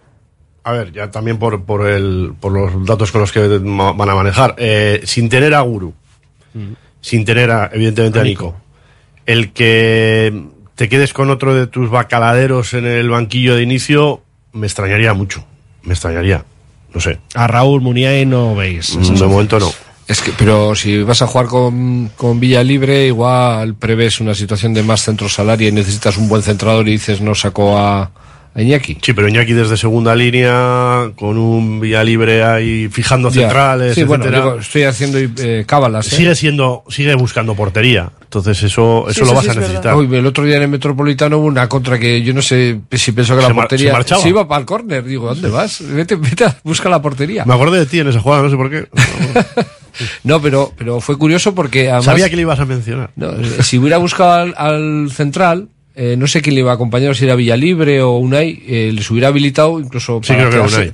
A 0.64 0.74
ver, 0.74 0.92
ya 0.92 1.10
también 1.10 1.38
por, 1.40 1.64
por, 1.64 1.88
el, 1.88 2.34
por 2.40 2.52
los 2.52 2.86
datos 2.86 3.12
con 3.12 3.22
los 3.22 3.32
que 3.32 3.40
van 3.48 4.10
a 4.10 4.16
manejar. 4.16 4.56
eh, 4.58 5.02
sin 5.06 5.30
tener 5.30 5.54
a 5.56 5.62
Guru, 5.62 5.94
sin 7.02 7.24
tener 7.26 7.50
a, 7.52 7.70
evidentemente 7.74 8.20
a 8.20 8.22
A 8.22 8.26
Nico. 8.26 8.46
Nico. 8.46 8.58
el 9.26 9.52
que 9.54 10.44
te 10.76 10.90
quedes 10.90 11.14
con 11.14 11.30
otro 11.30 11.56
de 11.56 11.68
tus 11.68 11.90
bacaladeros 11.90 12.74
en 12.74 12.86
el 12.86 13.10
banquillo 13.10 13.56
de 13.56 13.64
inicio, 13.64 14.22
me 14.52 14.68
extrañaría 14.68 15.14
mucho. 15.14 15.46
Me 15.84 15.94
extrañaría. 15.94 16.44
No 16.94 17.00
sé. 17.00 17.20
A 17.36 17.48
Raúl 17.48 17.82
Muniain 17.82 18.30
no 18.30 18.56
veis. 18.56 18.96
Mm, 18.96 19.16
De 19.16 19.26
momento 19.28 19.60
no. 19.60 19.72
Es 20.10 20.22
que, 20.22 20.32
pero 20.36 20.74
si 20.74 21.04
vas 21.04 21.22
a 21.22 21.28
jugar 21.28 21.46
con, 21.46 22.10
con 22.18 22.40
Villa 22.40 22.64
Libre, 22.64 23.06
igual 23.06 23.76
prevés 23.76 24.20
una 24.20 24.34
situación 24.34 24.74
de 24.74 24.82
más 24.82 25.04
centro 25.04 25.30
salario 25.30 25.70
y 25.70 25.72
necesitas 25.72 26.18
un 26.18 26.28
buen 26.28 26.42
centrador 26.42 26.88
y 26.88 26.94
dices 26.94 27.22
no 27.22 27.36
saco 27.36 27.78
a, 27.78 28.10
a 28.56 28.62
Iñaki. 28.62 28.98
Sí, 29.02 29.14
pero 29.14 29.28
Iñaki 29.30 29.54
desde 29.54 29.78
segunda 29.78 30.16
línea, 30.16 31.12
con 31.16 31.38
un 31.38 31.80
vía 31.80 32.04
libre 32.04 32.44
ahí, 32.44 32.88
fijando 32.90 33.30
Ya. 33.30 33.42
centrales, 33.44 33.96
Sí, 33.96 34.04
bueno, 34.04 34.26
digo, 34.26 34.56
estoy 34.60 34.84
haciendo 34.84 35.18
eh, 35.20 35.64
cábalas. 35.68 36.12
¿eh? 36.12 36.16
sigue 36.16 36.36
siendo, 36.36 36.84
sigue 36.90 37.14
buscando 37.16 37.56
portería. 37.56 38.10
Entonces 38.24 38.62
eso, 38.64 39.06
eso 39.10 39.24
Sí, 39.26 39.30
lo 39.30 39.36
vas 39.36 39.46
sí 39.46 39.52
a 39.52 39.54
necesitar. 39.56 39.96
Uy, 39.96 40.14
el 40.16 40.26
otro 40.26 40.44
día 40.44 40.58
en 40.58 40.64
el 40.64 40.68
Metropolitano 40.70 41.38
hubo 41.40 41.48
una 41.48 41.68
contra 41.70 41.98
que 42.00 42.22
yo 42.22 42.34
no 42.34 42.42
sé 42.42 42.80
si 42.92 43.12
pensó 43.12 43.36
que 43.36 43.42
la 43.42 43.48
Se 43.48 43.54
mar- 43.54 43.64
portería 43.68 43.90
se 43.90 43.94
marchaba. 43.94 44.28
iba 44.28 44.48
para 44.48 44.60
el 44.60 44.66
córner. 44.66 45.04
Digo, 45.04 45.28
¿dónde 45.28 45.50
vas? 45.50 45.82
Vete, 45.88 46.16
vete, 46.16 46.44
a- 46.46 46.56
busca 46.64 46.90
la 46.90 47.02
portería. 47.02 47.44
Me 47.46 47.54
acordé 47.56 47.80
de 47.80 47.86
ti 47.86 48.00
en 48.00 48.08
esa 48.10 48.20
jugada, 48.20 48.44
no 48.44 48.50
sé 48.50 48.56
por 48.56 48.70
qué. 48.70 48.88
No, 50.24 50.42
pero, 50.42 50.72
pero 50.78 51.02
fue 51.02 51.18
curioso 51.18 51.54
porque 51.54 51.88
además... 51.90 52.06
Sabía 52.06 52.30
que 52.30 52.36
le 52.38 52.44
ibas 52.44 52.60
a 52.60 52.66
mencionar. 52.66 53.10
No, 53.18 53.32
eh, 53.32 53.64
si 53.64 53.78
hubiera 53.78 53.98
buscado 53.98 54.32
al, 54.32 54.54
al 54.58 55.12
central, 55.12 55.68
eh, 56.02 56.16
no 56.18 56.28
sé 56.28 56.42
quién 56.42 56.56
le 56.56 56.62
iba 56.62 56.72
a 56.72 56.76
acompañar, 56.76 57.14
si 57.14 57.26
era 57.26 57.36
Villalibre 57.36 58.02
o 58.02 58.18
Unai, 58.20 58.64
eh, 58.66 58.92
les 58.94 59.12
hubiera 59.12 59.28
habilitado 59.28 59.82
incluso 59.82 60.22
Sí, 60.24 60.32
para 60.32 60.50
creo 60.50 60.66
que 60.66 60.74
Unai. 60.74 60.94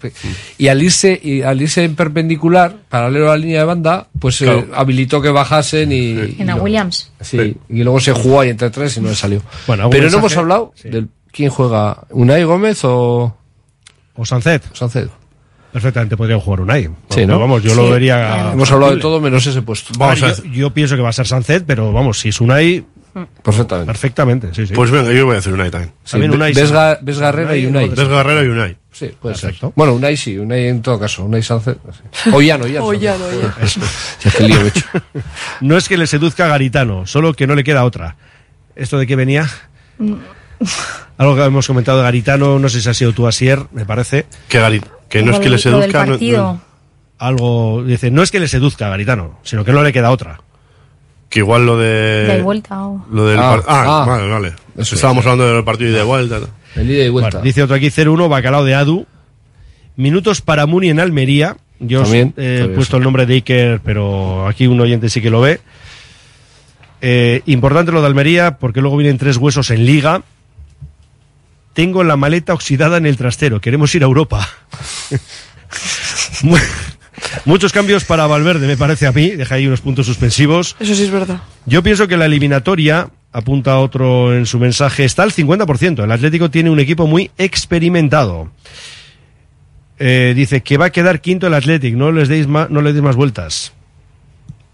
Y 0.57 0.68
al 0.69 0.82
irse, 0.82 1.19
y 1.23 1.44
al 1.44 1.61
irse 1.61 1.84
en 1.84 1.95
perpendicular, 1.95 2.76
paralelo 2.90 3.27
a 3.32 3.36
la 3.36 3.38
línea 3.38 3.60
de 3.60 3.65
banda, 3.65 4.07
pues 4.19 4.41
eh, 4.41 4.45
Claro. 4.45 4.68
habilitó 4.73 5.22
que 5.22 5.30
bajasen 5.30 5.91
y. 5.91 6.11
En 6.11 6.36
y 6.40 6.41
a 6.41 6.56
no. 6.56 6.64
Williams. 6.64 7.11
Sí, 7.22 7.56
y 7.69 7.84
luego 7.84 7.99
se 7.99 8.14
jugó 8.14 8.41
ahí 8.41 8.49
entre 8.49 8.72
tres 8.72 8.98
y 8.98 9.02
no 9.02 9.10
le 9.10 9.15
salió. 9.15 9.41
Bueno, 9.68 9.84
¿algún 9.84 9.91
pero 9.98 10.10
no 10.10 10.18
hemos 10.18 10.36
hablado 10.38 10.73
del 10.84 11.07
quién 11.32 11.52
juega, 11.52 12.06
Unai 12.10 12.44
Gómez 12.44 12.80
o 12.84 13.38
O 14.15 14.26
Sancet. 14.26 14.64
Sancedo. 14.73 15.11
Perfectamente 15.72 16.15
podrían 16.15 16.40
jugar 16.40 16.61
Unai. 16.61 16.84
Sí, 16.84 16.90
Pero 17.15 17.27
¿no? 17.34 17.40
Vamos, 17.40 17.61
yo 17.61 17.72
Sí. 17.72 17.76
lo 17.76 17.90
vería. 17.90 18.53
Hemos 18.53 18.72
hablado 18.72 18.95
de 18.95 19.02
todo 19.02 19.19
menos 19.19 19.45
ese 19.45 19.61
puesto. 19.61 19.94
Vamos 19.99 20.19
yo, 20.22 20.44
yo 20.45 20.69
pienso 20.73 20.95
que 20.95 21.02
va 21.02 21.10
a 21.10 21.14
ser 21.14 21.27
Sancet, 21.27 21.65
pero 21.68 21.91
vamos, 21.91 22.18
si 22.19 22.30
es 22.30 22.40
Unai, 22.40 22.86
Perfectamente. 23.42 23.86
perfectamente. 23.88 24.54
Sí, 24.54 24.68
sí. 24.68 24.74
Pues 24.74 24.92
venga, 24.92 25.12
yo 25.14 25.26
voy 25.26 25.34
a 25.34 25.36
decir 25.38 25.54
Unai 25.54 25.72
también. 25.72 25.94
Sí, 26.04 26.12
también 26.12 26.32
Unai 26.34 26.52
ves. 26.54 26.72
Ga- 26.74 26.98
ves 27.02 27.18
Garrera 27.20 27.56
y 27.56 27.66
Unai. 27.66 27.88
Des 27.90 28.08
Guerrero 28.10 28.44
y 28.44 28.48
Unai. 28.50 28.78
Sí, 28.92 29.12
puede 29.22 29.36
Perfecto. 29.36 29.68
ser. 29.68 29.74
Bueno, 29.76 29.94
Unai 29.94 30.18
sí, 30.18 30.38
Unai 30.38 30.68
en 30.68 30.82
todo 30.82 31.00
caso, 31.00 31.24
Unai 31.24 31.42
Sánchez. 31.42 31.78
sí. 32.14 32.30
O 32.34 32.42
Llano, 32.42 32.68
Llano. 32.68 32.86
O 32.86 32.94
Llano, 32.94 33.26
Llano. 33.32 33.54
Hecho. 34.68 34.86
No 35.62 35.78
es 35.78 35.88
que 35.88 35.98
le 35.98 36.08
seduzca 36.08 36.46
a 36.46 36.50
Garitano, 36.50 37.06
solo 37.08 37.34
que 37.34 37.48
no 37.48 37.56
le 37.56 37.64
queda 37.64 37.86
otra. 37.86 38.18
¿Esto 38.76 38.98
de 38.98 39.08
qué 39.08 39.16
venía? 39.16 39.50
Algo 41.18 41.36
que 41.36 41.44
hemos 41.44 41.68
comentado 41.68 42.00
de 42.00 42.04
Garitano, 42.04 42.60
no 42.60 42.68
sé 42.70 42.82
si 42.82 42.90
ha 42.90 42.94
sido 42.94 43.14
tú, 43.14 43.28
Asier, 43.28 43.60
me 43.72 43.86
parece. 43.86 44.26
Que, 44.50 44.60
Gari- 44.60 44.84
que 45.08 45.24
no 45.24 45.32
es 45.32 45.40
que 45.40 45.50
le 45.50 45.58
seduzca. 45.58 46.06
no- 46.06 46.18
no- 46.18 46.62
Algo, 47.18 47.82
dice, 47.86 48.12
no 48.12 48.24
es 48.24 48.32
que 48.32 48.42
le 48.42 48.48
seduzca 48.50 48.88
a 48.88 48.90
Garitano, 48.90 49.40
sino 49.44 49.64
que 49.64 49.72
no 49.72 49.82
le 49.84 49.94
queda 49.94 50.12
otra. 50.12 50.42
Que 51.36 51.40
igual 51.40 51.66
lo 51.66 51.78
de. 51.78 52.28
De 52.28 52.41
vuelta 52.41 52.86
o... 52.88 53.06
Lo 53.12 53.26
del 53.26 53.38
Ah, 53.38 53.49
par- 53.57 53.64
ah, 53.68 53.84
ah. 54.03 54.06
vale, 54.07 54.30
vale. 54.30 54.53
Eso 54.78 54.95
Estábamos 54.95 55.26
hablando 55.26 55.53
del 55.53 55.66
partido 55.66 55.90
y 55.90 55.94
de 55.94 56.02
vuelta. 56.03 56.40
El 56.78 56.90
ida 56.90 57.03
y 57.03 57.10
vuelta. 57.10 57.30
Bueno, 57.32 57.44
dice 57.44 57.62
otro 57.62 57.76
aquí 57.76 57.88
0-1, 57.88 58.30
Bacalao 58.30 58.64
de 58.64 58.74
Adu. 58.74 59.06
Minutos 59.98 60.40
para 60.40 60.66
Muni 60.66 60.88
en 60.91 61.02
Almería. 61.02 61.57
Yo 61.82 62.03
os 62.03 62.06
También, 62.07 62.34
he 62.38 62.70
puesto 62.74 62.95
el 62.95 63.03
nombre 63.03 63.26
de 63.26 63.34
Iker, 63.34 63.82
pero 63.84 64.48
aquí 64.48 64.66
un 64.66 64.80
oyente 64.80 65.10
sí 65.10 65.22
que 65.22 65.30
lo 65.30 65.41
ve. 65.41 65.60
Eh, 67.02 67.41
importante 67.48 67.91
lo 67.91 67.99
de 67.99 68.07
Almería, 68.07 68.57
porque 68.57 68.80
luego 68.80 68.95
vienen 68.95 69.18
tres 69.18 69.36
huesos 69.36 69.72
en 69.72 69.86
liga. 69.86 70.22
Tengo 71.74 72.06
la 72.06 72.16
maleta 72.16 72.53
oxidada 72.53 72.95
en 72.95 73.06
el 73.07 73.18
trastero. 73.18 73.60
Queremos 73.60 73.94
ir 73.94 74.03
a 74.03 74.06
Europa. 74.06 74.48
Mu- 77.45 77.56
Muchos 77.56 77.72
cambios 77.72 78.03
para 78.03 78.27
Valverde, 78.27 78.68
me 78.68 78.76
parece 78.77 79.07
a 79.07 79.11
mí. 79.11 79.30
Deja 79.31 79.56
ahí 79.56 79.65
unos 79.68 79.81
puntos 79.81 80.06
suspensivos. 80.06 80.76
Eso 80.80 80.93
sí 80.95 81.03
es 81.03 81.11
verdad. 81.11 81.39
Yo 81.65 81.81
pienso 81.84 82.07
que 82.07 82.18
la 82.18 82.26
eliminatoria, 82.26 83.10
apunta 83.31 83.77
otro 83.80 84.35
en 84.35 84.45
su 84.45 84.60
mensaje, 84.60 85.06
está 85.06 85.23
al 85.23 85.31
50%. 85.31 86.03
El 86.03 86.11
Atlético 86.11 86.49
tiene 86.52 86.69
un 86.69 86.80
equipo 86.80 87.07
muy 87.07 87.31
experimentado. 87.38 88.52
Eh, 89.97 90.34
dice 90.35 90.61
que 90.61 90.77
va 90.77 90.85
a 90.88 90.89
quedar 90.89 91.22
quinto 91.22 91.47
el 91.47 91.53
Atlético, 91.53 91.97
no 91.97 92.11
les 92.11 92.27
deis 92.27 92.47
más, 92.47 92.69
no 92.69 92.81
le 92.81 92.91
deis 92.91 93.03
más 93.03 93.15
vueltas. 93.15 93.72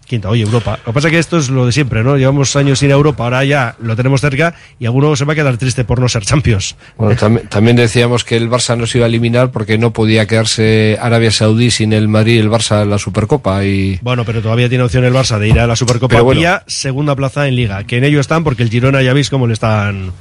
Quinta, 0.06 0.28
oye, 0.28 0.42
Europa. 0.42 0.78
Lo 0.84 0.92
que 0.92 0.94
pasa 0.94 1.08
es 1.08 1.12
que 1.12 1.18
esto 1.18 1.38
es 1.38 1.48
lo 1.48 1.64
de 1.64 1.72
siempre, 1.72 2.02
¿no? 2.04 2.16
Llevamos 2.18 2.54
años 2.56 2.80
sin 2.80 2.90
Europa, 2.90 3.24
ahora 3.24 3.44
ya 3.44 3.76
lo 3.80 3.96
tenemos 3.96 4.20
cerca 4.20 4.54
y 4.78 4.84
alguno 4.84 5.16
se 5.16 5.24
va 5.24 5.32
a 5.32 5.36
quedar 5.36 5.56
triste 5.56 5.84
por 5.84 6.00
no 6.00 6.08
ser 6.08 6.22
Champions. 6.24 6.76
Bueno, 6.98 7.16
tam- 7.20 7.48
también 7.48 7.76
decíamos 7.76 8.22
que 8.24 8.36
el 8.36 8.50
Barça 8.50 8.76
no 8.76 8.86
se 8.86 8.98
iba 8.98 9.06
a 9.06 9.08
eliminar 9.08 9.50
porque 9.52 9.78
no 9.78 9.92
podía 9.92 10.26
quedarse 10.26 10.98
Arabia 11.00 11.30
Saudí 11.30 11.70
sin 11.70 11.92
el 11.94 12.08
Madrid 12.08 12.34
y 12.34 12.38
el 12.38 12.50
Barça 12.50 12.82
en 12.82 12.90
la 12.90 12.98
Supercopa. 12.98 13.64
Y 13.64 13.98
Bueno, 14.02 14.24
pero 14.26 14.42
todavía 14.42 14.68
tiene 14.68 14.84
opción 14.84 15.04
el 15.04 15.14
Barça 15.14 15.38
de 15.38 15.48
ir 15.48 15.58
a 15.60 15.66
la 15.66 15.76
Supercopa 15.76 16.10
Pero 16.12 16.24
bueno. 16.24 16.40
vía 16.40 16.62
segunda 16.66 17.16
plaza 17.16 17.48
en 17.48 17.56
Liga, 17.56 17.84
que 17.84 17.96
en 17.96 18.04
ello 18.04 18.20
están 18.20 18.44
porque 18.44 18.62
el 18.64 18.70
Girona 18.70 19.00
ya 19.02 19.12
veis 19.14 19.30
cómo 19.30 19.46
le 19.46 19.54
están... 19.54 20.12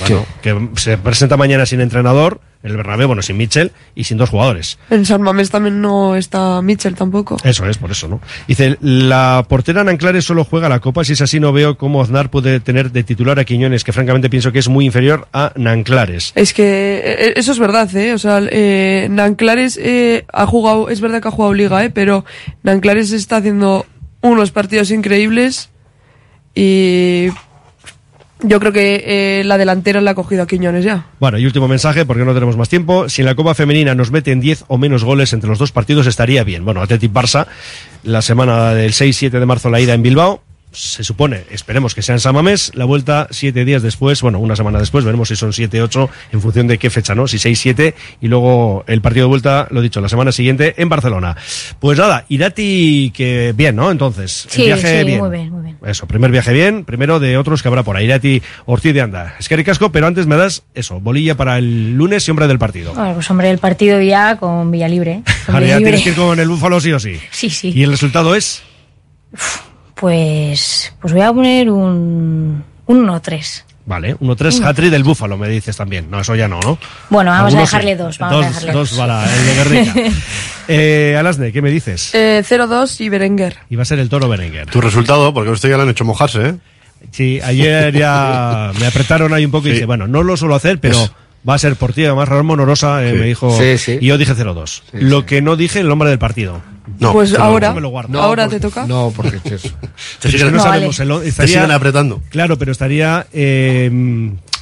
Bueno, 0.00 0.24
que 0.40 0.68
se 0.76 0.96
presenta 0.96 1.36
mañana 1.36 1.66
sin 1.66 1.82
entrenador, 1.82 2.40
el 2.62 2.76
Bernabéu, 2.76 3.08
bueno, 3.08 3.22
sin 3.22 3.36
Mitchell 3.36 3.72
y 3.94 4.04
sin 4.04 4.18
dos 4.18 4.30
jugadores. 4.30 4.78
En 4.90 5.04
San 5.04 5.22
Mamés 5.22 5.50
también 5.50 5.80
no 5.80 6.16
está 6.16 6.62
Mitchell 6.62 6.94
tampoco. 6.94 7.36
Eso 7.44 7.66
es, 7.66 7.78
por 7.78 7.90
eso, 7.90 8.08
¿no? 8.08 8.20
Dice, 8.46 8.76
la 8.80 9.44
portera 9.48 9.84
Nanclares 9.84 10.24
solo 10.24 10.44
juega 10.44 10.68
la 10.68 10.80
Copa, 10.80 11.04
si 11.04 11.14
es 11.14 11.20
así 11.20 11.40
no 11.40 11.52
veo 11.52 11.76
cómo 11.76 12.02
Aznar 12.02 12.30
puede 12.30 12.60
tener 12.60 12.92
de 12.92 13.02
titular 13.02 13.38
a 13.38 13.44
Quiñones, 13.44 13.84
que 13.84 13.92
francamente 13.92 14.30
pienso 14.30 14.52
que 14.52 14.60
es 14.60 14.68
muy 14.68 14.84
inferior 14.84 15.28
a 15.32 15.52
Nanclares. 15.56 16.32
Es 16.34 16.52
que 16.52 17.02
eh, 17.04 17.32
eso 17.36 17.52
es 17.52 17.58
verdad, 17.58 17.94
¿eh? 17.96 18.14
O 18.14 18.18
sea, 18.18 18.40
eh, 18.50 19.08
Nanclares 19.10 19.78
eh, 19.82 20.24
ha 20.32 20.46
jugado, 20.46 20.88
es 20.88 21.00
verdad 21.00 21.20
que 21.20 21.28
ha 21.28 21.32
jugado 21.32 21.54
Liga, 21.54 21.84
¿eh? 21.84 21.90
Pero 21.90 22.24
Nanclares 22.62 23.12
está 23.12 23.36
haciendo 23.36 23.86
unos 24.20 24.52
partidos 24.52 24.90
increíbles 24.90 25.70
y 26.54 27.28
yo 28.42 28.60
creo 28.60 28.72
que 28.72 29.04
eh, 29.06 29.44
la 29.44 29.58
delantera 29.58 30.00
la 30.00 30.12
ha 30.12 30.14
cogido 30.14 30.42
a 30.42 30.46
Quiñones 30.46 30.84
ya. 30.84 31.06
Bueno, 31.20 31.38
y 31.38 31.46
último 31.46 31.68
mensaje, 31.68 32.04
porque 32.04 32.24
no 32.24 32.34
tenemos 32.34 32.56
más 32.56 32.68
tiempo. 32.68 33.08
Si 33.08 33.22
en 33.22 33.26
la 33.26 33.34
Copa 33.34 33.54
Femenina 33.54 33.94
nos 33.94 34.10
meten 34.10 34.40
10 34.40 34.64
o 34.68 34.78
menos 34.78 35.04
goles 35.04 35.32
entre 35.32 35.48
los 35.48 35.58
dos 35.58 35.72
partidos, 35.72 36.06
estaría 36.06 36.44
bien. 36.44 36.64
Bueno, 36.64 36.82
Athletic 36.82 37.12
Barça, 37.12 37.46
la 38.02 38.22
semana 38.22 38.74
del 38.74 38.92
6-7 38.92 39.30
de 39.30 39.46
marzo, 39.46 39.70
la 39.70 39.80
ida 39.80 39.94
en 39.94 40.02
Bilbao. 40.02 40.42
Se 40.72 41.04
supone, 41.04 41.44
esperemos 41.50 41.94
que 41.94 42.02
sea 42.02 42.14
en 42.14 42.20
Samamés, 42.20 42.72
la 42.74 42.84
vuelta 42.84 43.28
siete 43.30 43.64
días 43.64 43.82
después, 43.82 44.20
bueno, 44.22 44.38
una 44.38 44.56
semana 44.56 44.78
después, 44.78 45.04
veremos 45.04 45.28
si 45.28 45.36
son 45.36 45.52
7-8 45.52 46.08
en 46.32 46.40
función 46.40 46.66
de 46.66 46.78
qué 46.78 46.90
fecha, 46.90 47.14
¿no? 47.14 47.26
Si 47.28 47.38
6-7 47.38 47.94
y 48.20 48.28
luego 48.28 48.84
el 48.86 49.00
partido 49.00 49.26
de 49.26 49.28
vuelta, 49.28 49.68
lo 49.70 49.80
dicho, 49.80 50.00
la 50.00 50.08
semana 50.08 50.32
siguiente 50.32 50.74
en 50.76 50.88
Barcelona. 50.88 51.36
Pues 51.80 51.98
nada, 51.98 52.24
Irati, 52.28 53.12
que 53.14 53.52
bien, 53.56 53.76
¿no? 53.76 53.90
Entonces, 53.90 54.46
Sí, 54.48 54.62
el 54.62 54.66
viaje 54.68 55.00
sí, 55.00 55.06
bien. 55.06 55.18
muy 55.20 55.30
bien, 55.30 55.50
muy 55.50 55.62
bien. 55.62 55.78
Eso, 55.84 56.06
primer 56.06 56.30
viaje 56.30 56.52
bien, 56.52 56.84
primero 56.84 57.20
de 57.20 57.36
otros 57.36 57.62
que 57.62 57.68
habrá 57.68 57.82
por 57.82 57.96
ahí. 57.96 58.04
Irati, 58.04 58.42
Ortiz 58.66 58.92
de 58.92 59.00
Anda. 59.00 59.34
Es 59.38 59.48
que 59.48 59.62
casco, 59.64 59.92
pero 59.92 60.06
antes 60.06 60.26
me 60.26 60.36
das 60.36 60.64
eso, 60.74 61.00
bolilla 61.00 61.36
para 61.36 61.58
el 61.58 61.94
lunes 61.94 62.26
y 62.26 62.30
hombre 62.30 62.46
del 62.48 62.58
partido. 62.58 62.94
Bueno, 62.94 63.14
pues 63.14 63.30
hombre, 63.30 63.50
el 63.50 63.58
partido 63.58 64.00
ya 64.00 64.36
con 64.36 64.70
Villalibre. 64.70 65.22
Con 65.46 65.56
Ahora 65.56 65.66
ya 65.66 65.78
tienes 65.78 66.02
que 66.02 66.10
ir 66.10 66.14
con 66.14 66.38
el 66.38 66.48
búfalo 66.48 66.80
sí 66.80 66.92
o 66.92 67.00
sí. 67.00 67.18
Sí, 67.32 67.50
sí. 67.50 67.72
¿Y 67.74 67.82
el 67.82 67.90
resultado 67.90 68.36
es? 68.36 68.62
Pues, 70.02 70.92
pues 71.00 71.14
voy 71.14 71.22
a 71.22 71.32
poner 71.32 71.70
un, 71.70 72.64
un 72.86 73.06
1-3. 73.06 73.62
Vale, 73.86 74.16
1-3 74.18 74.58
Uno. 74.58 74.66
hatri 74.66 74.90
del 74.90 75.04
búfalo, 75.04 75.38
me 75.38 75.48
dices 75.48 75.76
también. 75.76 76.10
No, 76.10 76.18
eso 76.18 76.34
ya 76.34 76.48
no, 76.48 76.58
¿no? 76.58 76.76
Bueno, 77.08 77.30
vamos 77.30 77.54
a 77.54 77.58
Algunos 77.58 77.70
dejarle 77.70 77.92
sí. 77.92 77.98
dos, 77.98 78.18
vamos 78.18 78.34
a 78.34 78.36
dos, 78.38 78.46
dejarle 78.48 78.72
dos 78.72 78.90
dos. 78.90 78.98
para 78.98 79.24
el 79.32 79.46
de 79.46 79.54
Guernica. 79.54 79.94
eh, 80.68 81.16
Alasne, 81.16 81.52
¿qué 81.52 81.62
me 81.62 81.70
dices? 81.70 82.12
Eh, 82.16 82.42
0-2 82.44 83.00
y 83.00 83.08
Berenguer. 83.10 83.58
Y 83.70 83.76
va 83.76 83.82
a 83.82 83.84
ser 83.84 84.00
el 84.00 84.08
toro 84.08 84.28
Berenguer. 84.28 84.66
Tu 84.66 84.80
resultado, 84.80 85.32
porque 85.32 85.50
a 85.50 85.52
usted 85.52 85.70
ya 85.70 85.76
le 85.76 85.84
han 85.84 85.90
hecho 85.90 86.04
mojarse, 86.04 86.48
¿eh? 86.48 86.54
Sí, 87.12 87.38
ayer 87.44 87.96
ya 87.96 88.72
me 88.80 88.86
apretaron 88.86 89.32
ahí 89.32 89.44
un 89.44 89.52
poco 89.52 89.68
y 89.68 89.70
Sí. 89.70 89.74
dije, 89.74 89.86
bueno, 89.86 90.08
no 90.08 90.24
lo 90.24 90.36
suelo 90.36 90.56
hacer, 90.56 90.80
pero 90.80 90.98
va 91.48 91.54
a 91.54 91.58
ser 91.58 91.76
por 91.76 91.92
ti. 91.92 92.04
Además, 92.04 92.28
Ramón 92.28 92.58
Orosa 92.58 93.04
eh, 93.04 93.12
Sí. 93.12 93.18
me 93.18 93.26
dijo, 93.26 93.56
Sí, 93.56 93.78
sí. 93.78 93.98
y 94.00 94.06
yo 94.06 94.18
dije 94.18 94.34
0-2. 94.34 94.82
Lo 94.94 95.26
que 95.26 95.42
no 95.42 95.54
dije, 95.54 95.78
el 95.78 95.86
nombre 95.88 96.10
del 96.10 96.18
partido. 96.18 96.60
No, 96.98 97.12
pues 97.12 97.34
ahora, 97.34 97.72
lo 97.74 97.88
guardo. 97.90 98.20
ahora 98.20 98.44
por- 98.44 98.52
te 98.54 98.60
toca. 98.60 98.86
No, 98.86 99.12
porque 99.14 99.38
es 99.44 99.52
eso. 99.52 99.68
Te 99.80 99.86
Es 99.86 100.20
que 100.20 100.30
siguen, 100.32 100.50
no 100.52 100.56
No, 100.56 100.62
sabemos 100.62 100.98
vale. 100.98 101.06
el 101.10 101.16
on- 101.16 101.22
te 101.22 101.28
estaría, 101.28 101.54
siguen 101.54 101.70
apretando. 101.70 102.20
Claro, 102.30 102.58
pero 102.58 102.72
estaría. 102.72 103.26
eh, 103.32 103.90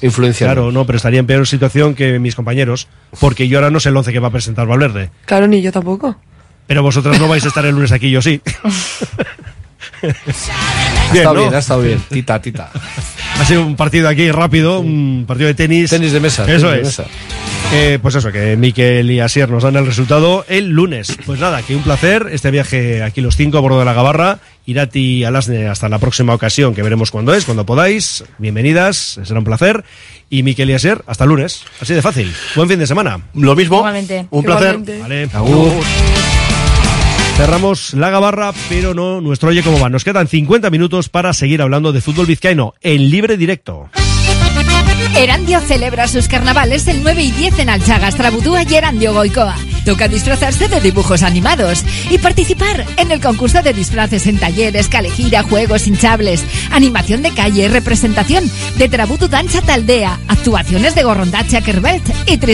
Influencia. 0.02 0.47
claro, 0.47 0.70
no, 0.72 0.84
pero 0.86 0.97
estaría 0.97 1.20
en 1.20 1.26
peor 1.26 1.47
situación 1.47 1.94
que 1.94 2.18
mis 2.18 2.34
compañeros, 2.34 2.88
porque 3.20 3.48
yo 3.48 3.59
ahora 3.59 3.70
no 3.70 3.80
sé 3.80 3.88
el 3.90 3.97
11 3.97 4.12
que 4.12 4.18
va 4.18 4.28
a 4.28 4.32
presentar 4.32 4.66
Valverde. 4.66 5.10
Claro, 5.26 5.47
ni 5.47 5.60
yo 5.62 5.72
tampoco. 5.72 6.16
Pero 6.66 6.82
vosotras 6.82 7.18
no 7.18 7.26
vais 7.28 7.44
a 7.44 7.48
estar 7.48 7.64
el 7.66 7.74
lunes 7.74 7.90
aquí, 7.92 8.10
yo 8.10 8.22
sí. 8.22 8.40
Ha 10.02 10.02
Bien, 10.02 10.14
estado 11.16 11.34
¿no? 11.34 11.40
bien, 11.42 11.55
ha 11.55 11.59
estado 11.59 11.82
bien. 11.82 12.01
Tita, 12.09 12.40
tita. 12.40 12.70
Ha 13.38 13.44
sido 13.44 13.64
un 13.66 13.76
partido 13.76 14.09
aquí 14.09 14.30
rápido, 14.30 14.80
un 14.80 15.24
partido 15.26 15.48
de 15.48 15.55
tenis. 15.55 15.90
Tenis 15.90 16.12
de 16.12 16.20
mesa. 16.20 16.42
Eso 16.44 16.68
tenis 16.68 16.70
de 16.70 16.76
es. 16.80 16.98
mesa. 16.98 17.05
Eh, 17.72 18.00
pues 18.02 18.16
eso, 18.16 18.32
que 18.32 18.56
Miquel 18.56 19.10
y 19.10 19.20
Asier 19.20 19.48
nos 19.48 19.62
dan 19.62 19.76
el 19.76 19.86
resultado 19.86 20.44
el 20.48 20.70
lunes. 20.70 21.16
Pues 21.24 21.38
nada, 21.38 21.62
que 21.62 21.76
un 21.76 21.82
placer 21.82 22.28
este 22.32 22.50
viaje 22.50 23.02
aquí 23.02 23.20
los 23.20 23.36
cinco 23.36 23.58
a 23.58 23.60
bordo 23.60 23.78
de 23.78 23.84
la 23.84 23.92
Gabarra. 23.92 24.40
Irati 24.66 25.24
Alasne 25.24 25.68
hasta 25.68 25.88
la 25.88 25.98
próxima 25.98 26.34
ocasión, 26.34 26.74
que 26.74 26.82
veremos 26.82 27.12
cuándo 27.12 27.32
es, 27.32 27.44
cuando 27.44 27.64
podáis. 27.64 28.24
Bienvenidas, 28.38 29.20
será 29.22 29.38
un 29.38 29.44
placer. 29.44 29.84
Y 30.28 30.42
Miquel 30.42 30.70
y 30.70 30.74
Asier, 30.74 31.02
hasta 31.06 31.24
el 31.24 31.30
lunes. 31.30 31.62
Así 31.80 31.94
de 31.94 32.02
fácil. 32.02 32.32
Buen 32.56 32.68
fin 32.68 32.78
de 32.78 32.86
semana. 32.88 33.20
Lo 33.34 33.54
mismo. 33.54 33.78
Igualmente. 33.78 34.26
Un 34.30 34.44
placer. 34.44 34.80
Igualmente. 34.80 35.00
Vale. 35.00 35.28
Agur. 35.32 35.72
Cerramos 37.36 37.94
la 37.94 38.10
gabarra, 38.10 38.52
pero 38.68 38.94
no 38.94 39.20
nuestro 39.20 39.48
Oye 39.48 39.62
Cómo 39.62 39.78
Va. 39.80 39.88
Nos 39.88 40.04
quedan 40.04 40.28
50 40.28 40.70
minutos 40.70 41.08
para 41.08 41.32
seguir 41.32 41.62
hablando 41.62 41.92
de 41.92 42.00
fútbol 42.00 42.26
vizcaíno 42.26 42.74
en 42.82 43.10
libre 43.10 43.36
directo. 43.36 43.88
Erandio 45.16 45.60
celebra 45.60 46.06
sus 46.09 46.28
carnavales 46.28 46.86
el 46.86 47.02
9 47.02 47.22
y 47.22 47.31
10 47.31 47.59
en 47.60 47.70
Alchagas, 47.70 48.14
Trabudúa 48.14 48.62
y 48.62 48.74
Erandio 48.74 49.12
Goicoa. 49.14 49.56
Toca 49.85 50.09
disfrazarse 50.09 50.68
de 50.68 50.81
dibujos 50.81 51.22
animados 51.22 51.85
y 52.10 52.18
participar 52.18 52.86
en 52.98 53.10
el 53.10 53.20
concurso 53.20 53.62
de 53.62 53.72
disfraces 53.72 54.27
en 54.27 54.39
talleres, 54.39 54.89
calejira, 54.89 55.43
juegos 55.43 55.86
hinchables, 55.86 56.44
animación 56.70 57.22
de 57.22 57.32
calle, 57.32 57.68
representación 57.68 58.51
de 58.77 58.89
Trabutu 58.89 59.28
Danza 59.28 59.62
Taldea, 59.62 60.20
actuaciones 60.28 60.94
de 60.94 61.02
Gorrondacha 61.02 61.62
Kerbelt 61.62 62.05
y 62.27 62.36
Trisque 62.36 62.51